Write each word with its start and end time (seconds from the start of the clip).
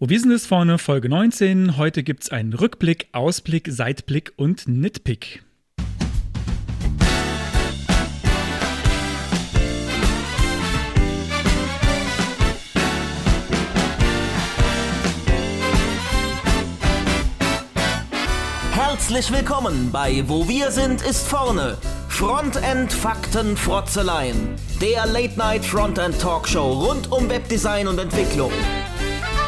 Wo 0.00 0.08
wir 0.08 0.20
sind 0.20 0.30
es 0.30 0.46
vorne, 0.46 0.78
Folge 0.78 1.08
19. 1.08 1.76
Heute 1.76 2.04
gibt 2.04 2.22
es 2.22 2.30
einen 2.30 2.52
Rückblick, 2.52 3.08
Ausblick, 3.10 3.66
Seitblick 3.68 4.32
und 4.36 4.68
Nitpick. 4.68 5.42
Herzlich 18.70 19.32
willkommen 19.32 19.90
bei 19.90 20.22
Wo 20.28 20.46
wir 20.46 20.70
sind 20.70 21.02
ist 21.02 21.26
vorne. 21.26 21.76
Frontend 22.08 22.92
Fakten 22.92 23.56
Frotzeleien. 23.56 24.54
Der 24.80 25.06
Late 25.06 25.36
Night 25.36 25.64
Frontend 25.64 26.20
Talkshow 26.20 26.86
rund 26.86 27.10
um 27.10 27.28
Webdesign 27.28 27.88
und 27.88 27.98
Entwicklung. 27.98 28.52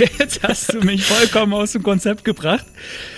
Jetzt 0.00 0.42
hast 0.48 0.72
du 0.72 0.80
mich 0.80 1.04
vollkommen 1.04 1.52
aus 1.52 1.72
dem 1.72 1.82
Konzept 1.82 2.24
gebracht. 2.24 2.64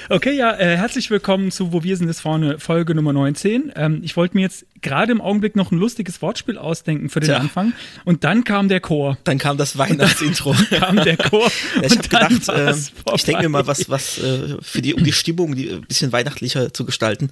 Okay, 0.09 0.37
ja, 0.37 0.53
äh, 0.59 0.77
herzlich 0.77 1.11
willkommen 1.11 1.53
zu 1.53 1.73
Wo 1.73 1.85
wir 1.85 1.97
sind 1.97 2.09
es 2.09 2.21
vorne, 2.21 2.59
Folge 2.59 2.95
Nummer 2.97 3.13
19. 3.13 3.73
Ähm, 3.77 4.01
ich 4.03 4.17
wollte 4.17 4.37
mir 4.37 4.43
jetzt 4.43 4.67
gerade 4.81 5.13
im 5.13 5.21
Augenblick 5.21 5.55
noch 5.55 5.71
ein 5.71 5.79
lustiges 5.79 6.21
Wortspiel 6.23 6.59
ausdenken 6.59 7.09
für 7.09 7.21
den 7.21 7.29
Tja. 7.29 7.39
Anfang. 7.39 7.73
Und 8.05 8.25
dann 8.25 8.43
kam 8.43 8.69
der 8.69 8.81
Chor. 8.81 9.17
Dann 9.23 9.39
kam 9.39 9.59
das 9.59 9.79
Weihnachtsintro. 9.79 10.57
kam 10.71 10.97
der 10.97 11.17
Chor. 11.17 11.49
Ja, 11.77 11.83
ich 11.83 11.93
habe 11.93 12.09
gedacht, 12.09 12.49
äh, 12.49 12.75
ich 13.15 13.25
denke 13.25 13.43
mir 13.43 13.49
mal, 13.49 13.67
was, 13.69 13.89
was 13.89 14.19
äh, 14.19 14.57
für 14.61 14.83
die, 14.83 14.95
um 14.95 15.05
die 15.05 15.13
Stimmung 15.13 15.55
die, 15.55 15.71
ein 15.71 15.83
bisschen 15.83 16.11
weihnachtlicher 16.11 16.73
zu 16.75 16.85
gestalten, 16.85 17.31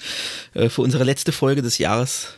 äh, 0.54 0.68
für 0.68 0.82
unsere 0.82 1.02
letzte 1.02 1.32
Folge 1.32 1.60
des 1.60 1.78
Jahres 1.78 2.34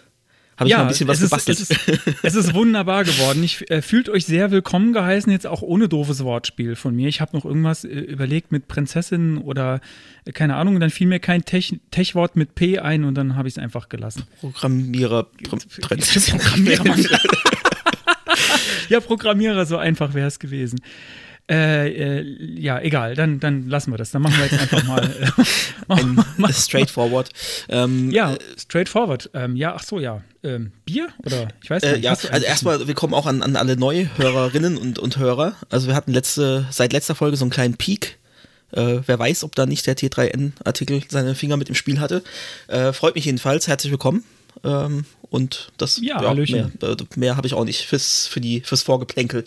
habe 0.56 0.68
ich 0.68 0.76
mal 0.76 0.82
ein 0.82 0.88
bisschen 0.88 1.08
was 1.08 1.20
es 1.20 1.30
gebastelt. 1.30 1.60
Ist, 1.60 1.70
es, 1.70 1.88
ist, 1.88 2.00
es 2.22 2.34
ist 2.34 2.54
wunderbar 2.54 3.04
geworden. 3.04 3.42
Ich 3.42 3.70
äh, 3.70 3.82
fühlt 3.82 4.08
euch 4.08 4.26
sehr 4.26 4.50
willkommen 4.50 4.92
geheißen, 4.92 5.32
jetzt 5.32 5.46
auch 5.46 5.62
ohne 5.62 5.88
doofes 5.88 6.22
Wortspiel 6.24 6.76
von 6.76 6.94
mir. 6.94 7.08
Ich 7.08 7.20
habe 7.20 7.36
noch 7.36 7.44
irgendwas 7.44 7.84
äh, 7.84 7.88
überlegt 7.88 8.52
mit 8.52 8.68
Prinzessin 8.68 9.38
oder 9.38 9.80
äh, 10.24 10.32
keine 10.32 10.56
Ahnung, 10.56 10.74
und 10.74 10.80
dann 10.80 10.90
fiel 10.90 11.06
mir 11.06 11.20
kein 11.20 11.42
Tech- 11.44 11.80
Tech-Wort 11.90 12.36
mit 12.36 12.54
P 12.54 12.78
ein 12.78 13.04
und 13.04 13.14
dann 13.14 13.34
habe 13.34 13.48
ich 13.48 13.54
es 13.54 13.58
einfach 13.58 13.88
gelassen. 13.88 14.24
Programmierer, 14.40 15.24
Pr 15.24 15.58
Prinzessin. 15.80 16.38
Programmierer, 16.38 16.84
Mann. 16.84 17.06
ja, 18.88 19.00
Programmierer, 19.00 19.66
so 19.66 19.78
einfach 19.78 20.14
wäre 20.14 20.28
es 20.28 20.38
gewesen. 20.38 20.80
Äh, 21.50 22.20
äh, 22.20 22.60
ja, 22.60 22.80
egal, 22.80 23.14
dann, 23.16 23.40
dann 23.40 23.68
lassen 23.68 23.90
wir 23.92 23.98
das. 23.98 24.10
Dann 24.12 24.22
machen 24.22 24.36
wir 24.38 24.44
jetzt 24.44 24.60
einfach 24.60 24.84
mal. 24.84 25.04
Äh, 25.04 25.42
Ein 25.88 26.24
straightforward. 26.52 27.30
Ähm, 27.68 28.10
ja, 28.10 28.36
straightforward. 28.56 29.28
Ähm, 29.34 29.56
ja, 29.56 29.74
ach 29.74 29.82
so, 29.82 29.98
ja. 30.00 30.22
Ähm, 30.44 30.72
Bier? 30.84 31.08
Oder 31.24 31.48
ich 31.62 31.68
weiß 31.68 31.82
Äh, 31.82 31.92
nicht. 31.94 32.04
ja, 32.04 32.12
hast 32.12 32.24
du 32.24 32.32
also 32.32 32.46
erstmal 32.46 32.86
willkommen 32.86 33.12
auch 33.12 33.26
an, 33.26 33.42
an 33.42 33.56
alle 33.56 33.76
Neuhörerinnen 33.76 34.78
und, 34.78 34.98
und 34.98 35.18
Hörer. 35.18 35.56
Also 35.68 35.88
wir 35.88 35.94
hatten 35.96 36.12
letzte, 36.12 36.66
seit 36.70 36.92
letzter 36.92 37.14
Folge 37.16 37.36
so 37.36 37.44
einen 37.44 37.50
kleinen 37.50 37.76
Peak. 37.76 38.18
Äh, 38.70 39.00
wer 39.04 39.18
weiß, 39.18 39.44
ob 39.44 39.54
da 39.54 39.66
nicht 39.66 39.86
der 39.86 39.96
T3N-Artikel 39.96 41.02
seine 41.08 41.34
Finger 41.34 41.56
mit 41.56 41.68
im 41.68 41.74
Spiel 41.74 42.00
hatte. 42.00 42.22
Äh, 42.68 42.92
freut 42.92 43.16
mich 43.16 43.24
jedenfalls. 43.26 43.68
Herzlich 43.68 43.90
willkommen. 43.90 44.24
Ähm, 44.64 45.04
und 45.32 45.72
das 45.78 45.98
Ja, 46.00 46.20
Hallöchen. 46.20 46.70
mehr, 46.80 46.90
äh, 46.90 46.96
mehr 47.16 47.36
habe 47.36 47.46
ich 47.48 47.54
auch 47.54 47.64
nicht 47.64 47.82
fürs, 47.86 48.26
für 48.28 48.40
die, 48.40 48.60
fürs 48.60 48.82
Vorgeplänkel. 48.82 49.44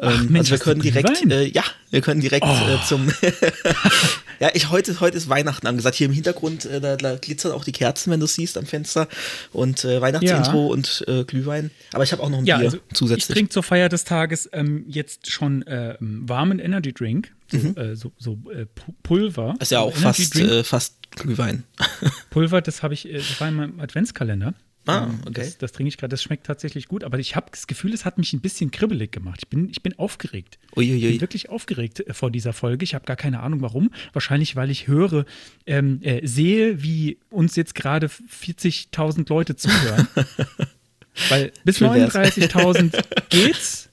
Ach, 0.00 0.14
Ähm, 0.20 0.26
Mensch, 0.30 0.50
also 0.50 0.52
wir 0.52 0.58
können 0.60 0.80
direkt, 0.80 1.30
äh, 1.30 1.44
ja, 1.48 1.64
wir 1.90 2.00
können 2.00 2.20
direkt 2.20 2.46
Oh. 2.46 2.48
äh, 2.50 2.78
zum 2.86 3.12
Ja, 4.40 4.50
ich 4.54 4.70
heute, 4.70 5.00
heute 5.00 5.16
ist 5.16 5.28
Weihnachten 5.28 5.66
angesagt. 5.66 5.96
Hier 5.96 6.06
im 6.06 6.12
Hintergrund, 6.12 6.64
äh, 6.64 6.80
da, 6.80 6.96
da 6.96 7.16
glitzern 7.16 7.50
auch 7.50 7.64
die 7.64 7.72
Kerzen, 7.72 8.12
wenn 8.12 8.20
du 8.20 8.26
es 8.26 8.34
siehst 8.34 8.56
am 8.56 8.66
Fenster. 8.66 9.08
Und 9.52 9.84
äh, 9.84 10.00
Weihnachtsintro 10.00 10.68
und 10.68 11.04
äh, 11.08 11.24
Glühwein. 11.24 11.72
Aber 11.92 12.04
ich 12.04 12.12
habe 12.12 12.22
auch 12.22 12.30
noch 12.30 12.38
ein 12.38 12.46
Ja, 12.46 12.58
Bier 12.58 12.66
also 12.66 12.76
ich 12.76 12.94
zusätzlich. 12.96 13.34
trinke 13.34 13.50
zur 13.50 13.64
Feier 13.64 13.88
des 13.88 14.04
Tages 14.04 14.48
ähm, 14.52 14.84
jetzt 14.88 15.28
schon 15.30 15.66
äh, 15.66 15.96
warmen 16.00 16.60
Energy 16.60 16.92
Drink, 16.92 17.34
so, 17.50 17.56
äh, 17.58 17.96
so, 17.96 18.12
so 18.18 18.34
Pu- 18.34 18.66
Pulver. 19.02 19.54
Mhm. 19.54 19.58
ist 19.60 19.72
ja 19.72 19.80
auch 19.80 19.96
Energy 19.96 20.24
fast, 20.24 20.66
fast 20.68 20.94
Glühwein. 21.16 21.64
Pulver, 22.30 22.60
das 22.60 22.84
habe 22.84 22.94
ich, 22.94 23.08
das 23.12 23.40
war 23.40 23.48
in 23.48 23.54
meinem 23.54 23.80
Adventskalender. 23.80 24.54
Ah, 24.88 25.04
Ähm, 25.04 25.20
okay. 25.26 25.32
Das, 25.34 25.58
das 25.58 25.72
trinke 25.72 25.88
ich 25.88 25.98
gerade, 25.98 26.10
das 26.10 26.22
schmeckt 26.22 26.46
tatsächlich 26.46 26.88
gut, 26.88 27.04
aber 27.04 27.18
ich 27.18 27.36
habe 27.36 27.46
das 27.50 27.66
Gefühl, 27.66 27.92
es 27.92 28.04
hat 28.04 28.16
mich 28.18 28.32
ein 28.32 28.40
bisschen 28.40 28.70
kribbelig 28.70 29.12
gemacht. 29.12 29.40
Ich 29.42 29.48
bin, 29.48 29.68
ich 29.68 29.82
bin 29.82 29.98
aufgeregt. 29.98 30.58
Ich 30.72 30.76
Uiuiui. 30.78 31.12
bin 31.12 31.20
wirklich 31.20 31.50
aufgeregt 31.50 32.00
äh, 32.00 32.14
vor 32.14 32.30
dieser 32.30 32.52
Folge. 32.52 32.84
Ich 32.84 32.94
habe 32.94 33.04
gar 33.04 33.16
keine 33.16 33.40
Ahnung 33.40 33.60
warum. 33.60 33.90
Wahrscheinlich, 34.14 34.56
weil 34.56 34.70
ich 34.70 34.86
höre, 34.88 35.26
ähm, 35.66 36.00
äh, 36.02 36.26
sehe, 36.26 36.82
wie 36.82 37.18
uns 37.30 37.54
jetzt 37.56 37.74
gerade 37.74 38.06
40.000 38.08 39.28
Leute 39.28 39.56
zuhören. 39.56 40.08
weil 41.28 41.52
bis 41.64 41.78
Schön 41.78 41.92
wär's. 41.94 42.14
39.000 42.14 43.04
geht's. 43.28 43.87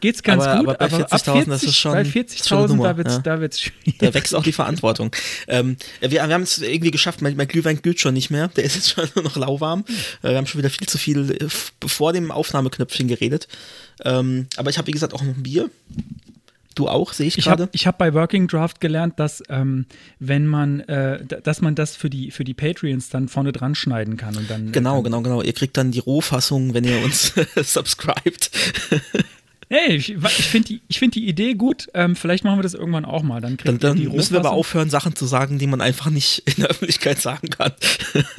Geht's 0.00 0.22
ganz 0.22 0.44
Aber- 0.44 0.58
gut, 0.60 0.68
aber 0.68 0.78
bei 0.78 0.94
aber, 0.94 1.12
ab 1.12 1.20
40.000 1.20 1.46
das 1.50 1.62
ist 1.64 1.76
schon- 1.76 1.92
bei 1.92 2.02
ist 2.02 2.48
schon 2.48 2.58
eine 2.58 2.64
40.000 2.66 2.68
Nummer, 2.68 2.84
da 2.84 2.96
wird's, 2.98 3.14
ja. 3.14 3.20
da 3.20 3.40
wird's 3.40 3.60
schwierig. 3.60 3.98
Da 3.98 4.14
wächst 4.14 4.34
auch 4.34 4.42
die 4.42 4.52
Verantwortung. 4.52 5.10
Ähm, 5.48 5.76
wir, 6.00 6.10
wir 6.10 6.22
haben 6.22 6.42
es 6.42 6.58
irgendwie 6.58 6.90
geschafft, 6.90 7.22
mein, 7.22 7.34
mein 7.36 7.48
Glühwein 7.48 7.80
glüht 7.82 7.98
schon 7.98 8.14
nicht 8.14 8.30
mehr. 8.30 8.48
Der 8.48 8.64
ist 8.64 8.74
jetzt 8.76 8.90
schon 8.94 9.08
nur 9.14 9.24
noch 9.24 9.36
lauwarm. 9.36 9.84
Äh, 10.22 10.30
wir 10.30 10.36
haben 10.36 10.46
schon 10.46 10.58
wieder 10.60 10.70
viel 10.70 10.86
zu 10.86 10.98
viel 10.98 11.30
äh, 11.32 11.46
vor 11.86 12.12
dem 12.12 12.30
Aufnahmeknöpfchen 12.30 13.08
geredet. 13.08 13.48
Ähm, 14.04 14.46
aber 14.56 14.70
ich 14.70 14.78
habe, 14.78 14.86
wie 14.86 14.92
gesagt, 14.92 15.14
auch 15.14 15.22
noch 15.22 15.34
ein 15.34 15.42
Bier. 15.42 15.70
Du 16.74 16.86
auch, 16.86 17.12
sehe 17.12 17.26
ich 17.26 17.36
Ich 17.38 17.44
gerade. 17.46 17.62
habe 17.64 17.70
ich 17.74 17.88
hab 17.88 17.98
bei 17.98 18.14
Working 18.14 18.46
Draft 18.46 18.80
gelernt, 18.80 19.18
dass 19.18 19.42
ähm, 19.48 19.86
wenn 20.20 20.46
man, 20.46 20.78
äh, 20.82 21.24
dass 21.26 21.60
man 21.60 21.74
das 21.74 21.96
für 21.96 22.08
die 22.08 22.30
für 22.30 22.44
die 22.44 22.54
Patreons 22.54 23.08
dann 23.08 23.26
vorne 23.26 23.50
dran 23.50 23.74
schneiden 23.74 24.16
kann 24.16 24.36
und 24.36 24.48
dann 24.48 24.70
Genau, 24.70 24.94
dann, 25.02 25.04
genau, 25.04 25.22
genau. 25.22 25.42
Ihr 25.42 25.54
kriegt 25.54 25.76
dann 25.76 25.90
die 25.90 25.98
Rohfassung, 25.98 26.74
wenn 26.74 26.84
ihr 26.84 27.02
uns 27.02 27.32
subscribt. 27.64 28.52
Hey, 29.70 29.96
ich, 29.96 30.10
ich 30.10 30.48
finde 30.48 30.68
die, 30.68 30.82
ich 30.88 30.98
find 30.98 31.14
die 31.14 31.26
Idee 31.28 31.54
gut. 31.54 31.88
Ähm, 31.92 32.16
vielleicht 32.16 32.44
machen 32.44 32.58
wir 32.58 32.62
das 32.62 32.74
irgendwann 32.74 33.04
auch 33.04 33.22
mal. 33.22 33.40
Dann, 33.40 33.58
Dann, 33.58 33.78
dann 33.78 33.98
müssen 33.98 34.32
wir 34.32 34.40
aber 34.40 34.52
aufhören, 34.52 34.88
Sachen 34.88 35.14
zu 35.14 35.26
sagen, 35.26 35.58
die 35.58 35.66
man 35.66 35.80
einfach 35.80 36.10
nicht 36.10 36.42
in 36.46 36.54
der 36.62 36.68
Öffentlichkeit 36.70 37.20
sagen 37.20 37.50
kann. 37.50 37.72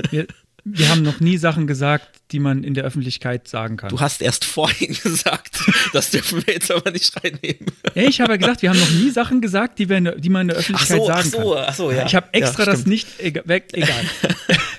Wir, 0.10 0.26
wir 0.64 0.90
haben 0.90 1.04
noch 1.04 1.20
nie 1.20 1.38
Sachen 1.38 1.68
gesagt, 1.68 2.08
die 2.32 2.40
man 2.40 2.64
in 2.64 2.74
der 2.74 2.84
Öffentlichkeit 2.84 3.48
sagen 3.48 3.78
kann. 3.78 3.90
Du 3.90 4.00
hast 4.00 4.22
erst 4.22 4.46
vorhin 4.46 4.96
gesagt, 5.04 5.60
das 5.94 6.12
dürfen 6.12 6.46
wir 6.46 6.54
jetzt 6.54 6.72
aber 6.72 6.92
nicht 6.92 7.14
reinnehmen. 7.24 7.66
Hey, 7.94 8.08
ich 8.08 8.22
habe 8.22 8.34
ja 8.34 8.38
gesagt, 8.38 8.62
wir 8.62 8.70
haben 8.70 8.80
noch 8.80 8.92
nie 8.92 9.10
Sachen 9.10 9.42
gesagt, 9.42 9.80
die, 9.80 9.90
wir 9.90 9.98
in 9.98 10.12
die 10.18 10.30
man 10.30 10.42
in 10.44 10.48
der 10.50 10.58
Öffentlichkeit 10.58 11.00
Ach 11.02 11.06
so, 11.06 11.12
ach 11.12 11.18
sagen 11.18 11.30
so, 11.30 11.54
kann. 11.54 11.66
ach 11.68 11.74
so, 11.76 11.92
ja. 11.92 12.06
Ich 12.06 12.16
habe 12.16 12.28
extra 12.34 12.64
Ja, 12.64 12.72
das 12.72 12.86
nicht, 12.86 13.08
egal. 13.20 13.44
Weg, 13.48 13.66
egal. 13.74 13.90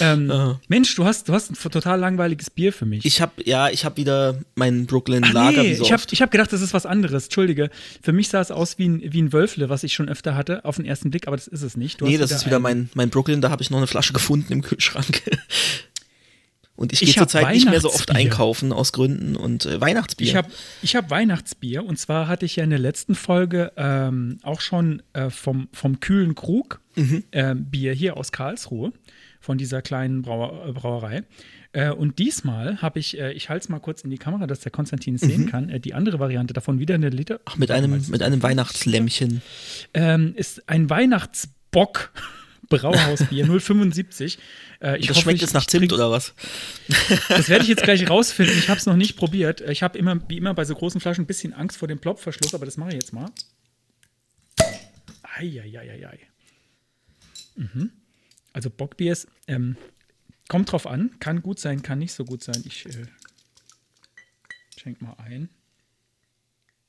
ähm, 0.00 0.30
Aha. 0.30 0.60
Mensch, 0.68 0.94
du 0.94 1.04
hast, 1.04 1.28
du 1.28 1.32
hast 1.32 1.50
ein 1.50 1.70
total 1.70 1.98
langweiliges 2.00 2.50
Bier 2.50 2.72
für 2.72 2.86
mich. 2.86 3.04
Ich 3.04 3.20
habe 3.20 3.32
ja, 3.44 3.68
ich 3.70 3.84
habe 3.84 3.96
wieder 3.96 4.38
mein 4.54 4.86
Brooklyn 4.86 5.24
Ach 5.24 5.32
Lager 5.32 5.62
nee, 5.62 5.74
so 5.74 5.84
ich 5.84 5.92
habe 5.92 6.02
hab 6.02 6.30
gedacht, 6.30 6.52
das 6.52 6.60
ist 6.62 6.74
was 6.74 6.86
anderes. 6.86 7.24
Entschuldige. 7.24 7.70
Für 8.02 8.12
mich 8.12 8.28
sah 8.28 8.40
es 8.40 8.50
aus 8.50 8.78
wie 8.78 8.88
ein, 8.88 9.12
wie 9.12 9.22
ein 9.22 9.32
Wölfle, 9.32 9.68
was 9.68 9.82
ich 9.84 9.92
schon 9.94 10.08
öfter 10.08 10.34
hatte, 10.34 10.64
auf 10.64 10.76
den 10.76 10.84
ersten 10.84 11.10
Blick, 11.10 11.26
aber 11.26 11.36
das 11.36 11.46
ist 11.46 11.62
es 11.62 11.76
nicht. 11.76 12.00
Du 12.00 12.06
nee, 12.06 12.18
das 12.18 12.30
ist 12.30 12.46
wieder 12.46 12.56
ein- 12.56 12.62
mein, 12.62 12.90
mein 12.94 13.10
Brooklyn, 13.10 13.40
da 13.40 13.50
habe 13.50 13.62
ich 13.62 13.70
noch 13.70 13.78
eine 13.78 13.86
Flasche 13.86 14.12
gefunden 14.12 14.52
im 14.52 14.62
Kühlschrank. 14.62 15.22
Und 16.76 16.94
ich 16.94 17.00
gehe 17.00 17.12
zurzeit 17.14 17.52
nicht 17.52 17.68
mehr 17.68 17.80
so 17.82 17.92
oft 17.92 18.10
einkaufen 18.10 18.72
aus 18.72 18.92
Gründen 18.92 19.36
und 19.36 19.66
äh, 19.66 19.82
Weihnachtsbier. 19.82 20.26
Ich 20.28 20.34
habe 20.34 20.48
ich 20.80 20.96
hab 20.96 21.10
Weihnachtsbier 21.10 21.84
und 21.84 21.98
zwar 21.98 22.26
hatte 22.26 22.46
ich 22.46 22.56
ja 22.56 22.64
in 22.64 22.70
der 22.70 22.78
letzten 22.78 23.14
Folge 23.14 23.70
ähm, 23.76 24.38
auch 24.42 24.62
schon 24.62 25.02
äh, 25.12 25.28
vom, 25.28 25.68
vom 25.74 26.00
kühlen 26.00 26.34
Krug 26.34 26.80
Mhm. 26.96 27.22
ähm, 27.32 27.66
Bier 27.66 27.92
hier 27.92 28.16
aus 28.16 28.32
Karlsruhe, 28.32 28.92
von 29.40 29.58
dieser 29.58 29.82
kleinen 29.82 30.22
Brauer, 30.22 30.68
äh, 30.68 30.72
Brauerei. 30.72 31.24
Äh, 31.72 31.90
und 31.90 32.18
diesmal 32.18 32.82
habe 32.82 32.98
ich, 32.98 33.18
äh, 33.18 33.32
ich 33.32 33.48
halte 33.48 33.64
es 33.64 33.68
mal 33.68 33.78
kurz 33.78 34.02
in 34.02 34.10
die 34.10 34.18
Kamera, 34.18 34.46
dass 34.46 34.60
der 34.60 34.72
Konstantin 34.72 35.14
es 35.14 35.22
sehen 35.22 35.50
kann, 35.50 35.70
äh, 35.70 35.80
die 35.80 35.94
andere 35.94 36.18
Variante 36.18 36.52
davon 36.52 36.78
wieder 36.78 36.94
eine 36.94 37.08
Liter. 37.08 37.34
Mhm. 37.34 37.40
Ach, 37.46 37.56
mit 37.56 37.70
einem, 37.70 38.04
mit 38.08 38.22
einem 38.22 38.42
Weihnachtslämmchen. 38.42 39.42
ähm, 39.94 40.34
ist 40.36 40.68
ein 40.68 40.90
Weihnachtsbock. 40.90 42.12
Brauhausbier 42.68 43.46
075. 43.60 44.38
Äh, 44.80 44.98
ich 44.98 45.08
das 45.08 45.16
hoffe, 45.16 45.24
schmeckt 45.24 45.40
jetzt 45.40 45.54
nach 45.54 45.66
Zimt 45.66 45.92
oder 45.92 46.10
was? 46.12 46.34
Das 47.28 47.48
werde 47.48 47.64
ich 47.64 47.68
jetzt 47.68 47.82
gleich 47.82 48.08
rausfinden. 48.10 48.56
Ich 48.56 48.68
habe 48.68 48.78
es 48.78 48.86
noch 48.86 48.94
nicht 48.94 49.16
probiert. 49.16 49.60
Ich 49.62 49.82
habe 49.82 49.98
immer, 49.98 50.20
wie 50.28 50.36
immer 50.36 50.54
bei 50.54 50.64
so 50.64 50.74
großen 50.76 51.00
Flaschen 51.00 51.24
ein 51.24 51.26
bisschen 51.26 51.52
Angst 51.52 51.76
vor 51.78 51.88
dem 51.88 51.98
Plopverschluss, 51.98 52.54
aber 52.54 52.66
das 52.66 52.76
mache 52.76 52.90
ich 52.90 52.94
jetzt 52.94 53.12
mal. 53.12 53.28
Eieieiei. 55.36 56.20
Mhm. 57.56 57.90
Also 58.52 58.70
Bockbier 58.70 59.12
ist, 59.12 59.28
ähm, 59.46 59.76
kommt 60.48 60.72
drauf 60.72 60.86
an, 60.86 61.18
kann 61.20 61.42
gut 61.42 61.58
sein, 61.60 61.82
kann 61.82 61.98
nicht 61.98 62.12
so 62.12 62.24
gut 62.24 62.42
sein. 62.42 62.62
Ich 62.64 62.86
äh, 62.86 63.06
schenk 64.76 65.00
mal 65.00 65.14
ein. 65.18 65.48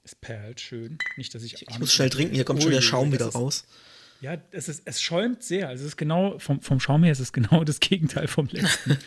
Es 0.03 0.15
perlt 0.15 0.59
schön. 0.59 0.97
Nicht, 1.17 1.35
dass 1.35 1.43
ich 1.43 1.61
Ich 1.61 1.79
muss 1.79 1.93
schnell 1.93 2.09
trinken, 2.09 2.33
hier 2.33 2.43
kommt 2.43 2.63
schon 2.63 2.71
der 2.71 2.81
Schaum 2.81 3.11
wieder 3.11 3.27
raus. 3.27 3.65
Ja, 4.21 4.37
es, 4.51 4.69
ist, 4.69 4.83
es 4.85 5.01
schäumt 5.01 5.43
sehr. 5.43 5.67
Also 5.67 5.81
es 5.83 5.89
ist 5.89 5.97
genau, 5.97 6.37
vom, 6.39 6.61
vom 6.61 6.79
Schaum 6.79 7.03
her 7.03 7.11
ist 7.11 7.19
es 7.19 7.33
genau 7.33 7.63
das 7.65 7.79
Gegenteil 7.79 8.27
vom 8.27 8.47
letzten. 8.47 8.97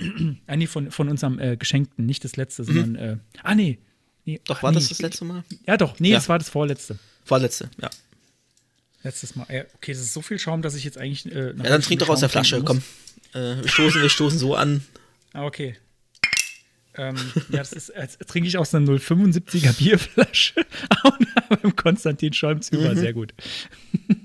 ah, 0.46 0.56
nee, 0.56 0.66
von, 0.66 0.90
von 0.90 1.08
unserem 1.08 1.38
äh, 1.38 1.56
Geschenkten, 1.56 2.06
nicht 2.06 2.24
das 2.24 2.36
letzte, 2.36 2.64
sondern, 2.64 2.96
äh, 2.96 3.16
ah, 3.42 3.54
nee. 3.54 3.78
nee 4.24 4.40
Doch, 4.44 4.58
ach, 4.58 4.62
war 4.62 4.70
nee. 4.72 4.76
das 4.76 4.88
das 4.88 5.00
letzte 5.00 5.24
Mal? 5.24 5.44
Ja, 5.66 5.76
doch, 5.76 6.00
nee, 6.00 6.10
Ja. 6.10 6.16
das 6.16 6.28
war 6.28 6.38
das 6.38 6.48
vorletzte. 6.48 6.98
Vorletzte, 7.24 7.70
ja. 7.80 7.90
Letztes 9.04 9.34
Mal. 9.36 9.46
Ja, 9.50 9.62
okay, 9.74 9.92
das 9.92 10.00
ist 10.00 10.12
so 10.12 10.22
viel 10.22 10.38
Schaum, 10.38 10.62
dass 10.62 10.74
ich 10.74 10.84
jetzt 10.84 10.98
eigentlich. 10.98 11.26
Äh, 11.34 11.48
Ja, 11.48 11.52
dann 11.54 11.82
trink 11.82 12.00
doch 12.00 12.08
aus 12.08 12.20
der 12.20 12.28
Schaum 12.28 12.44
Flasche, 12.44 12.62
komm. 12.64 12.82
Äh, 13.34 13.62
wir, 13.62 13.68
stoßen, 13.68 14.00
wir 14.02 14.08
stoßen 14.08 14.38
so 14.38 14.54
an. 14.54 14.84
Ah, 15.34 15.44
okay. 15.46 15.76
ähm, 16.94 17.16
ja, 17.48 17.60
das 17.60 17.72
ist, 17.72 17.88
als 17.96 18.18
trinke 18.18 18.46
ich 18.48 18.58
aus 18.58 18.74
einer 18.74 18.86
075er 18.86 19.72
Bierflasche. 19.78 20.60
Und 21.04 21.62
beim 21.62 21.74
Konstantin 21.74 22.34
schäumt 22.34 22.70
Mhm. 22.70 22.78
über. 22.78 22.94
Sehr 22.94 23.14
gut. 23.14 23.32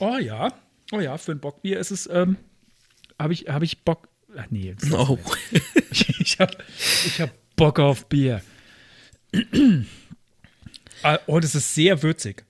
oh 0.00 0.16
ja. 0.18 0.52
Oh 0.92 1.00
ja, 1.00 1.16
für 1.18 1.30
ein 1.32 1.40
Bockbier 1.40 1.78
ist 1.78 1.90
es, 1.92 2.08
ähm, 2.10 2.38
habe 3.18 3.32
ich, 3.34 3.46
hab 3.48 3.62
ich 3.62 3.84
Bock. 3.84 4.08
Ach 4.36 4.46
nee, 4.50 4.62
jetzt 4.66 4.90
Oh. 4.92 5.18
ich, 5.92 6.20
ich 6.20 6.40
habe 6.40 6.56
ich 7.06 7.20
hab 7.20 7.30
Bock 7.56 7.78
auf 7.78 8.08
Bier. 8.08 8.42
Ah, 11.02 11.18
oh, 11.26 11.40
das 11.40 11.54
ist 11.54 11.74
sehr 11.74 12.02
würzig. 12.02 12.44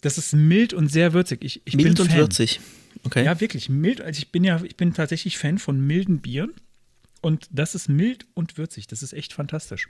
Das 0.00 0.18
ist 0.18 0.32
mild 0.32 0.72
und 0.72 0.88
sehr 0.88 1.12
würzig. 1.12 1.42
Ich, 1.42 1.62
ich 1.64 1.74
Mild 1.74 1.96
bin 1.96 2.02
und 2.02 2.10
Fan. 2.10 2.18
würzig. 2.18 2.60
Okay. 3.04 3.24
Ja, 3.24 3.40
wirklich 3.40 3.68
mild. 3.68 4.00
Also 4.00 4.18
ich 4.18 4.30
bin 4.30 4.44
ja, 4.44 4.60
ich 4.62 4.76
bin 4.76 4.94
tatsächlich 4.94 5.38
Fan 5.38 5.58
von 5.58 5.80
milden 5.80 6.20
Bieren. 6.20 6.52
Und 7.20 7.48
das 7.50 7.74
ist 7.74 7.88
mild 7.88 8.26
und 8.34 8.58
würzig. 8.58 8.86
Das 8.86 9.02
ist 9.02 9.12
echt 9.12 9.32
fantastisch. 9.32 9.88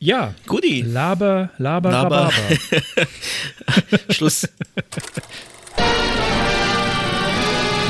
Ja. 0.00 0.34
Guti. 0.46 0.82
Laber, 0.82 1.50
Laber, 1.58 1.90
Laber. 1.90 2.32
Laber. 2.96 3.06
Schluss. 4.10 4.48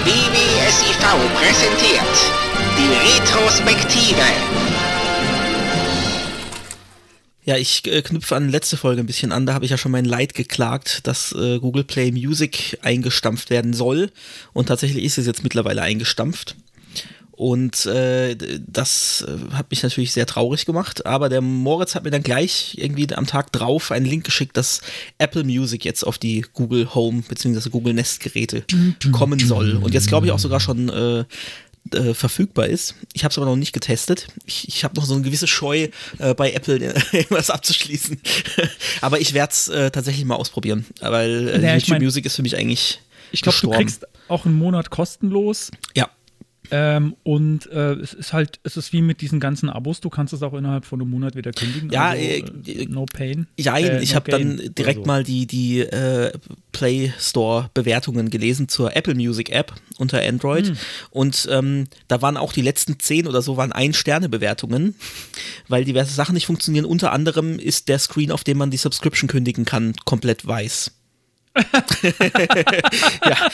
BBSIV 0.05 0.99
präsentiert 1.35 2.45
die 2.77 2.91
Retrospektive. 3.19 4.23
Ja, 7.45 7.57
ich 7.59 7.87
äh, 7.87 8.01
knüpfe 8.03 8.37
an 8.37 8.49
letzte 8.49 8.77
Folge 8.77 9.03
ein 9.03 9.07
bisschen 9.07 9.33
an. 9.33 9.45
Da 9.45 9.55
habe 9.55 9.65
ich 9.65 9.71
ja 9.71 9.77
schon 9.77 9.93
mein 9.93 10.07
Leid 10.07 10.35
geklagt, 10.35 11.07
dass 11.07 11.33
äh, 11.33 11.59
Google 11.59 11.85
Play 11.85 12.11
Music 12.11 12.79
eingestampft 12.83 13.51
werden 13.51 13.75
soll. 13.75 14.11
Und 14.55 14.67
tatsächlich 14.67 15.05
ist 15.05 15.19
es 15.19 15.27
jetzt 15.27 15.43
mittlerweile 15.43 15.83
eingestampft. 15.83 16.57
Und 17.37 17.85
äh, 17.87 18.37
das 18.65 19.27
äh, 19.27 19.55
hat 19.55 19.71
mich 19.71 19.83
natürlich 19.83 20.13
sehr 20.13 20.25
traurig 20.25 20.65
gemacht. 20.67 21.05
Aber 21.05 21.29
der 21.29 21.41
Moritz 21.41 21.95
hat 21.95 22.05
mir 22.05 22.11
dann 22.11 22.23
gleich 22.23 22.77
irgendwie 22.79 23.13
am 23.13 23.27
Tag 23.27 23.53
drauf 23.53 23.91
einen 23.91 24.07
Link 24.07 24.25
geschickt, 24.25 24.57
dass 24.57 24.81
Apple 25.19 25.45
Music 25.45 25.85
jetzt 25.85 26.05
auf 26.05 26.17
die 26.17 26.47
Google 26.55 26.95
Home 26.95 27.25
bzw. 27.29 27.69
Google 27.71 27.93
Nest 27.93 28.21
Geräte 28.21 28.65
kommen 29.13 29.41
soll. 29.41 29.77
Und 29.77 29.93
jetzt 29.93 30.09
glaube 30.09 30.27
ich 30.27 30.33
auch 30.33 30.39
sogar 30.39 30.61
schon 30.61 30.89
äh, 30.89 31.25
äh, 31.93 32.15
verfügbar 32.15 32.67
ist. 32.67 32.95
Ich 33.13 33.25
habe 33.25 33.33
es 33.33 33.39
aber 33.39 33.47
noch 33.47 33.57
nicht 33.57 33.73
getestet. 33.73 34.29
Ich, 34.47 34.69
ich 34.69 34.85
habe 34.85 34.95
noch 34.97 35.05
so 35.05 35.15
eine 35.15 35.23
gewisse 35.23 35.47
Scheu, 35.47 35.89
äh, 36.19 36.35
bei 36.35 36.53
Apple 36.53 36.77
irgendwas 37.13 37.51
abzuschließen. 37.51 38.21
aber 39.01 39.21
ich 39.21 39.35
werde 39.35 39.53
es 39.53 39.69
äh, 39.69 39.91
tatsächlich 39.91 40.25
mal 40.25 40.37
ausprobieren, 40.37 40.87
weil 41.01 41.49
äh, 41.49 41.63
Ja, 41.63 41.77
ich 41.77 41.83
YouTube 41.85 41.89
mein- 41.99 42.03
Music 42.03 42.25
ist 42.27 42.37
für 42.37 42.43
mich 42.43 42.57
eigentlich 42.57 43.01
Ich 43.33 43.43
glaube, 43.43 43.59
du 43.61 43.71
kriegst 43.71 44.07
auch 44.29 44.47
einen 44.47 44.55
Monat 44.57 44.91
kostenlos. 44.91 45.71
Ja, 45.95 46.09
Ähm, 46.71 47.15
und 47.25 47.67
äh, 47.71 47.93
es 47.95 48.15
ist 48.15 48.33
halt, 48.33 48.59
es 48.63 48.77
ist 48.77 48.93
wie 48.93 49.03
mit 49.03 49.21
diesen 49.21 49.39
ganzen 49.39 49.69
Abos, 49.69 50.01
du 50.01 50.09
kannst 50.09 50.33
es 50.33 50.43
auch 50.43 50.55
innerhalb 50.55 50.85
von 50.87 51.01
einem 51.01 51.11
Monat 51.11 51.37
wieder 51.37 51.53
kündigen. 51.53 51.91
Ja, 51.91 52.09
also, 52.11 52.23
äh, 52.25 52.39
äh, 52.73 52.87
no 52.87 53.05
pain. 53.05 53.47
Jein, 53.59 53.85
Äh, 53.85 54.03
ich 54.03 54.11
no 54.11 54.17
habe 54.17 54.31
dann 54.31 54.61
direkt 54.77 55.01
so. 55.01 55.07
mal 55.07 55.25
die, 55.25 55.47
die 55.47 55.81
äh, 55.81 56.33
Play 56.73 57.13
Store 57.19 57.71
Bewertungen 57.75 58.31
gelesen 58.31 58.69
zur 58.69 58.97
Apple 58.97 59.15
Music 59.15 59.51
App 59.51 59.75
unter 59.99 60.21
Android 60.23 60.69
Hm. 60.69 60.77
und 61.11 61.49
ähm, 61.51 61.87
da 62.09 62.23
waren 62.23 62.37
auch 62.37 62.53
die 62.53 62.63
letzten 62.63 62.99
zehn 62.99 63.27
oder 63.27 63.43
so 63.43 63.57
waren 63.57 63.73
Ein-Sterne-Bewertungen, 63.73 64.95
weil 65.69 65.85
diverse 65.85 66.15
Sachen 66.15 66.35
nicht 66.35 66.47
funktionieren. 66.47 66.85
Unter 66.87 67.13
anderem 67.13 67.59
ist 67.59 67.89
der 67.89 67.99
Screen, 67.99 68.31
auf 68.33 68.43
dem 68.45 68.59
man 68.59 68.71
die 68.71 68.77
Subscription 68.79 69.29
kündigen 69.29 69.65
kann, 69.65 69.95
komplett 70.05 70.47
weiß. 70.47 70.93
ja, 73.25 73.49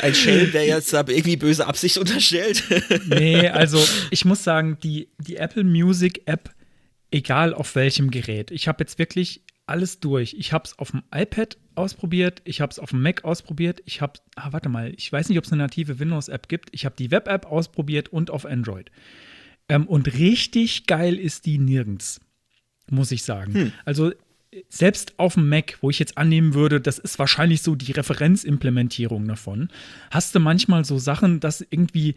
ein 0.00 0.14
Schelm, 0.14 0.52
der 0.52 0.66
jetzt 0.66 0.92
da 0.92 1.00
irgendwie 1.00 1.36
böse 1.36 1.66
Absicht 1.66 1.96
unterstellt. 1.98 2.62
Nee, 3.06 3.48
also 3.48 3.82
ich 4.10 4.24
muss 4.24 4.44
sagen, 4.44 4.78
die, 4.82 5.08
die 5.18 5.36
Apple 5.36 5.64
Music 5.64 6.22
App, 6.26 6.50
egal 7.10 7.54
auf 7.54 7.74
welchem 7.74 8.10
Gerät, 8.10 8.50
ich 8.50 8.68
habe 8.68 8.82
jetzt 8.84 8.98
wirklich 8.98 9.42
alles 9.66 10.00
durch. 10.00 10.34
Ich 10.38 10.52
habe 10.52 10.64
es 10.64 10.78
auf 10.78 10.90
dem 10.90 11.02
iPad 11.14 11.56
ausprobiert, 11.74 12.42
ich 12.44 12.60
habe 12.60 12.70
es 12.70 12.78
auf 12.78 12.90
dem 12.90 13.02
Mac 13.02 13.24
ausprobiert, 13.24 13.82
ich 13.86 14.00
habe, 14.00 14.14
ah, 14.36 14.52
warte 14.52 14.68
mal, 14.68 14.92
ich 14.96 15.10
weiß 15.10 15.28
nicht, 15.28 15.38
ob 15.38 15.44
es 15.44 15.52
eine 15.52 15.62
native 15.62 15.98
Windows-App 15.98 16.48
gibt. 16.48 16.68
Ich 16.72 16.84
habe 16.84 16.96
die 16.96 17.10
Web-App 17.10 17.46
ausprobiert 17.46 18.10
und 18.10 18.30
auf 18.30 18.44
Android. 18.44 18.90
Ähm, 19.68 19.86
und 19.86 20.18
richtig 20.18 20.86
geil 20.86 21.18
ist 21.18 21.46
die 21.46 21.58
nirgends, 21.58 22.20
muss 22.90 23.10
ich 23.10 23.22
sagen. 23.22 23.72
Also 23.84 24.12
selbst 24.68 25.18
auf 25.18 25.34
dem 25.34 25.48
Mac, 25.48 25.78
wo 25.80 25.90
ich 25.90 25.98
jetzt 25.98 26.16
annehmen 26.18 26.54
würde, 26.54 26.80
das 26.80 26.98
ist 26.98 27.18
wahrscheinlich 27.18 27.62
so 27.62 27.74
die 27.74 27.92
Referenzimplementierung 27.92 29.26
davon, 29.26 29.68
hast 30.10 30.34
du 30.34 30.40
manchmal 30.40 30.84
so 30.84 30.98
Sachen, 30.98 31.40
dass 31.40 31.60
irgendwie 31.60 32.14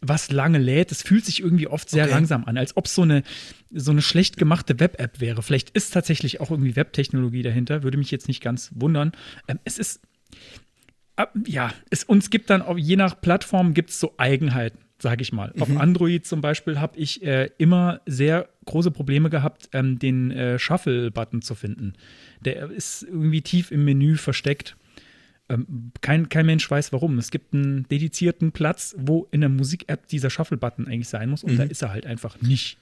was 0.00 0.30
lange 0.30 0.58
lädt. 0.58 0.92
Es 0.92 1.02
fühlt 1.02 1.24
sich 1.24 1.40
irgendwie 1.40 1.66
oft 1.66 1.90
sehr 1.90 2.04
Okay. 2.04 2.12
langsam 2.14 2.44
an, 2.44 2.56
als 2.56 2.76
ob 2.76 2.86
es 2.86 2.94
so 2.94 3.02
eine, 3.02 3.24
so 3.72 3.90
eine 3.90 4.00
schlecht 4.02 4.36
gemachte 4.36 4.78
Web-App 4.78 5.18
wäre. 5.20 5.42
Vielleicht 5.42 5.70
ist 5.70 5.92
tatsächlich 5.92 6.40
auch 6.40 6.50
irgendwie 6.52 6.76
Webtechnologie 6.76 7.42
dahinter, 7.42 7.82
würde 7.82 7.98
mich 7.98 8.10
jetzt 8.12 8.28
nicht 8.28 8.40
ganz 8.40 8.70
wundern. 8.76 9.10
Ähm, 9.48 9.58
es 9.64 9.76
ist, 9.78 10.00
ab- 11.16 11.34
ja, 11.46 11.72
es 11.90 12.04
uns 12.04 12.30
gibt 12.30 12.48
dann 12.50 12.62
auch, 12.62 12.78
je 12.78 12.94
nach 12.94 13.20
Plattform 13.20 13.74
gibt 13.74 13.90
es 13.90 13.98
so 13.98 14.14
Eigenheiten, 14.18 14.78
sage 15.00 15.22
ich 15.22 15.32
mal. 15.32 15.52
Auf 15.60 15.70
Android 15.76 16.26
zum 16.26 16.40
Beispiel 16.40 16.80
habe 16.80 16.98
ich 16.98 17.22
äh, 17.22 17.50
immer 17.58 18.00
sehr 18.06 18.48
große 18.64 18.90
Probleme 18.90 19.30
gehabt, 19.30 19.68
ähm, 19.72 19.98
den 19.98 20.30
äh, 20.30 20.58
Shuffle-Button 20.58 21.42
zu 21.42 21.54
finden. 21.54 21.94
Der 22.44 22.70
ist 22.70 23.04
irgendwie 23.04 23.42
tief 23.42 23.70
im 23.70 23.84
Menü 23.84 24.16
versteckt. 24.16 24.76
Ähm, 25.48 25.92
kein, 26.00 26.28
kein 26.28 26.46
Mensch 26.46 26.68
weiß 26.70 26.92
warum. 26.92 27.18
Es 27.18 27.30
gibt 27.30 27.54
einen 27.54 27.88
dedizierten 27.88 28.52
Platz, 28.52 28.94
wo 28.98 29.28
in 29.30 29.40
der 29.40 29.50
Musik-App 29.50 30.08
dieser 30.08 30.30
Shuffle-Button 30.30 30.86
eigentlich 30.86 31.08
sein 31.08 31.30
muss 31.30 31.44
und 31.44 31.56
da 31.56 31.62
ist 31.62 31.82
er 31.82 31.90
halt 31.90 32.04
einfach 32.04 32.40
nicht. 32.40 32.78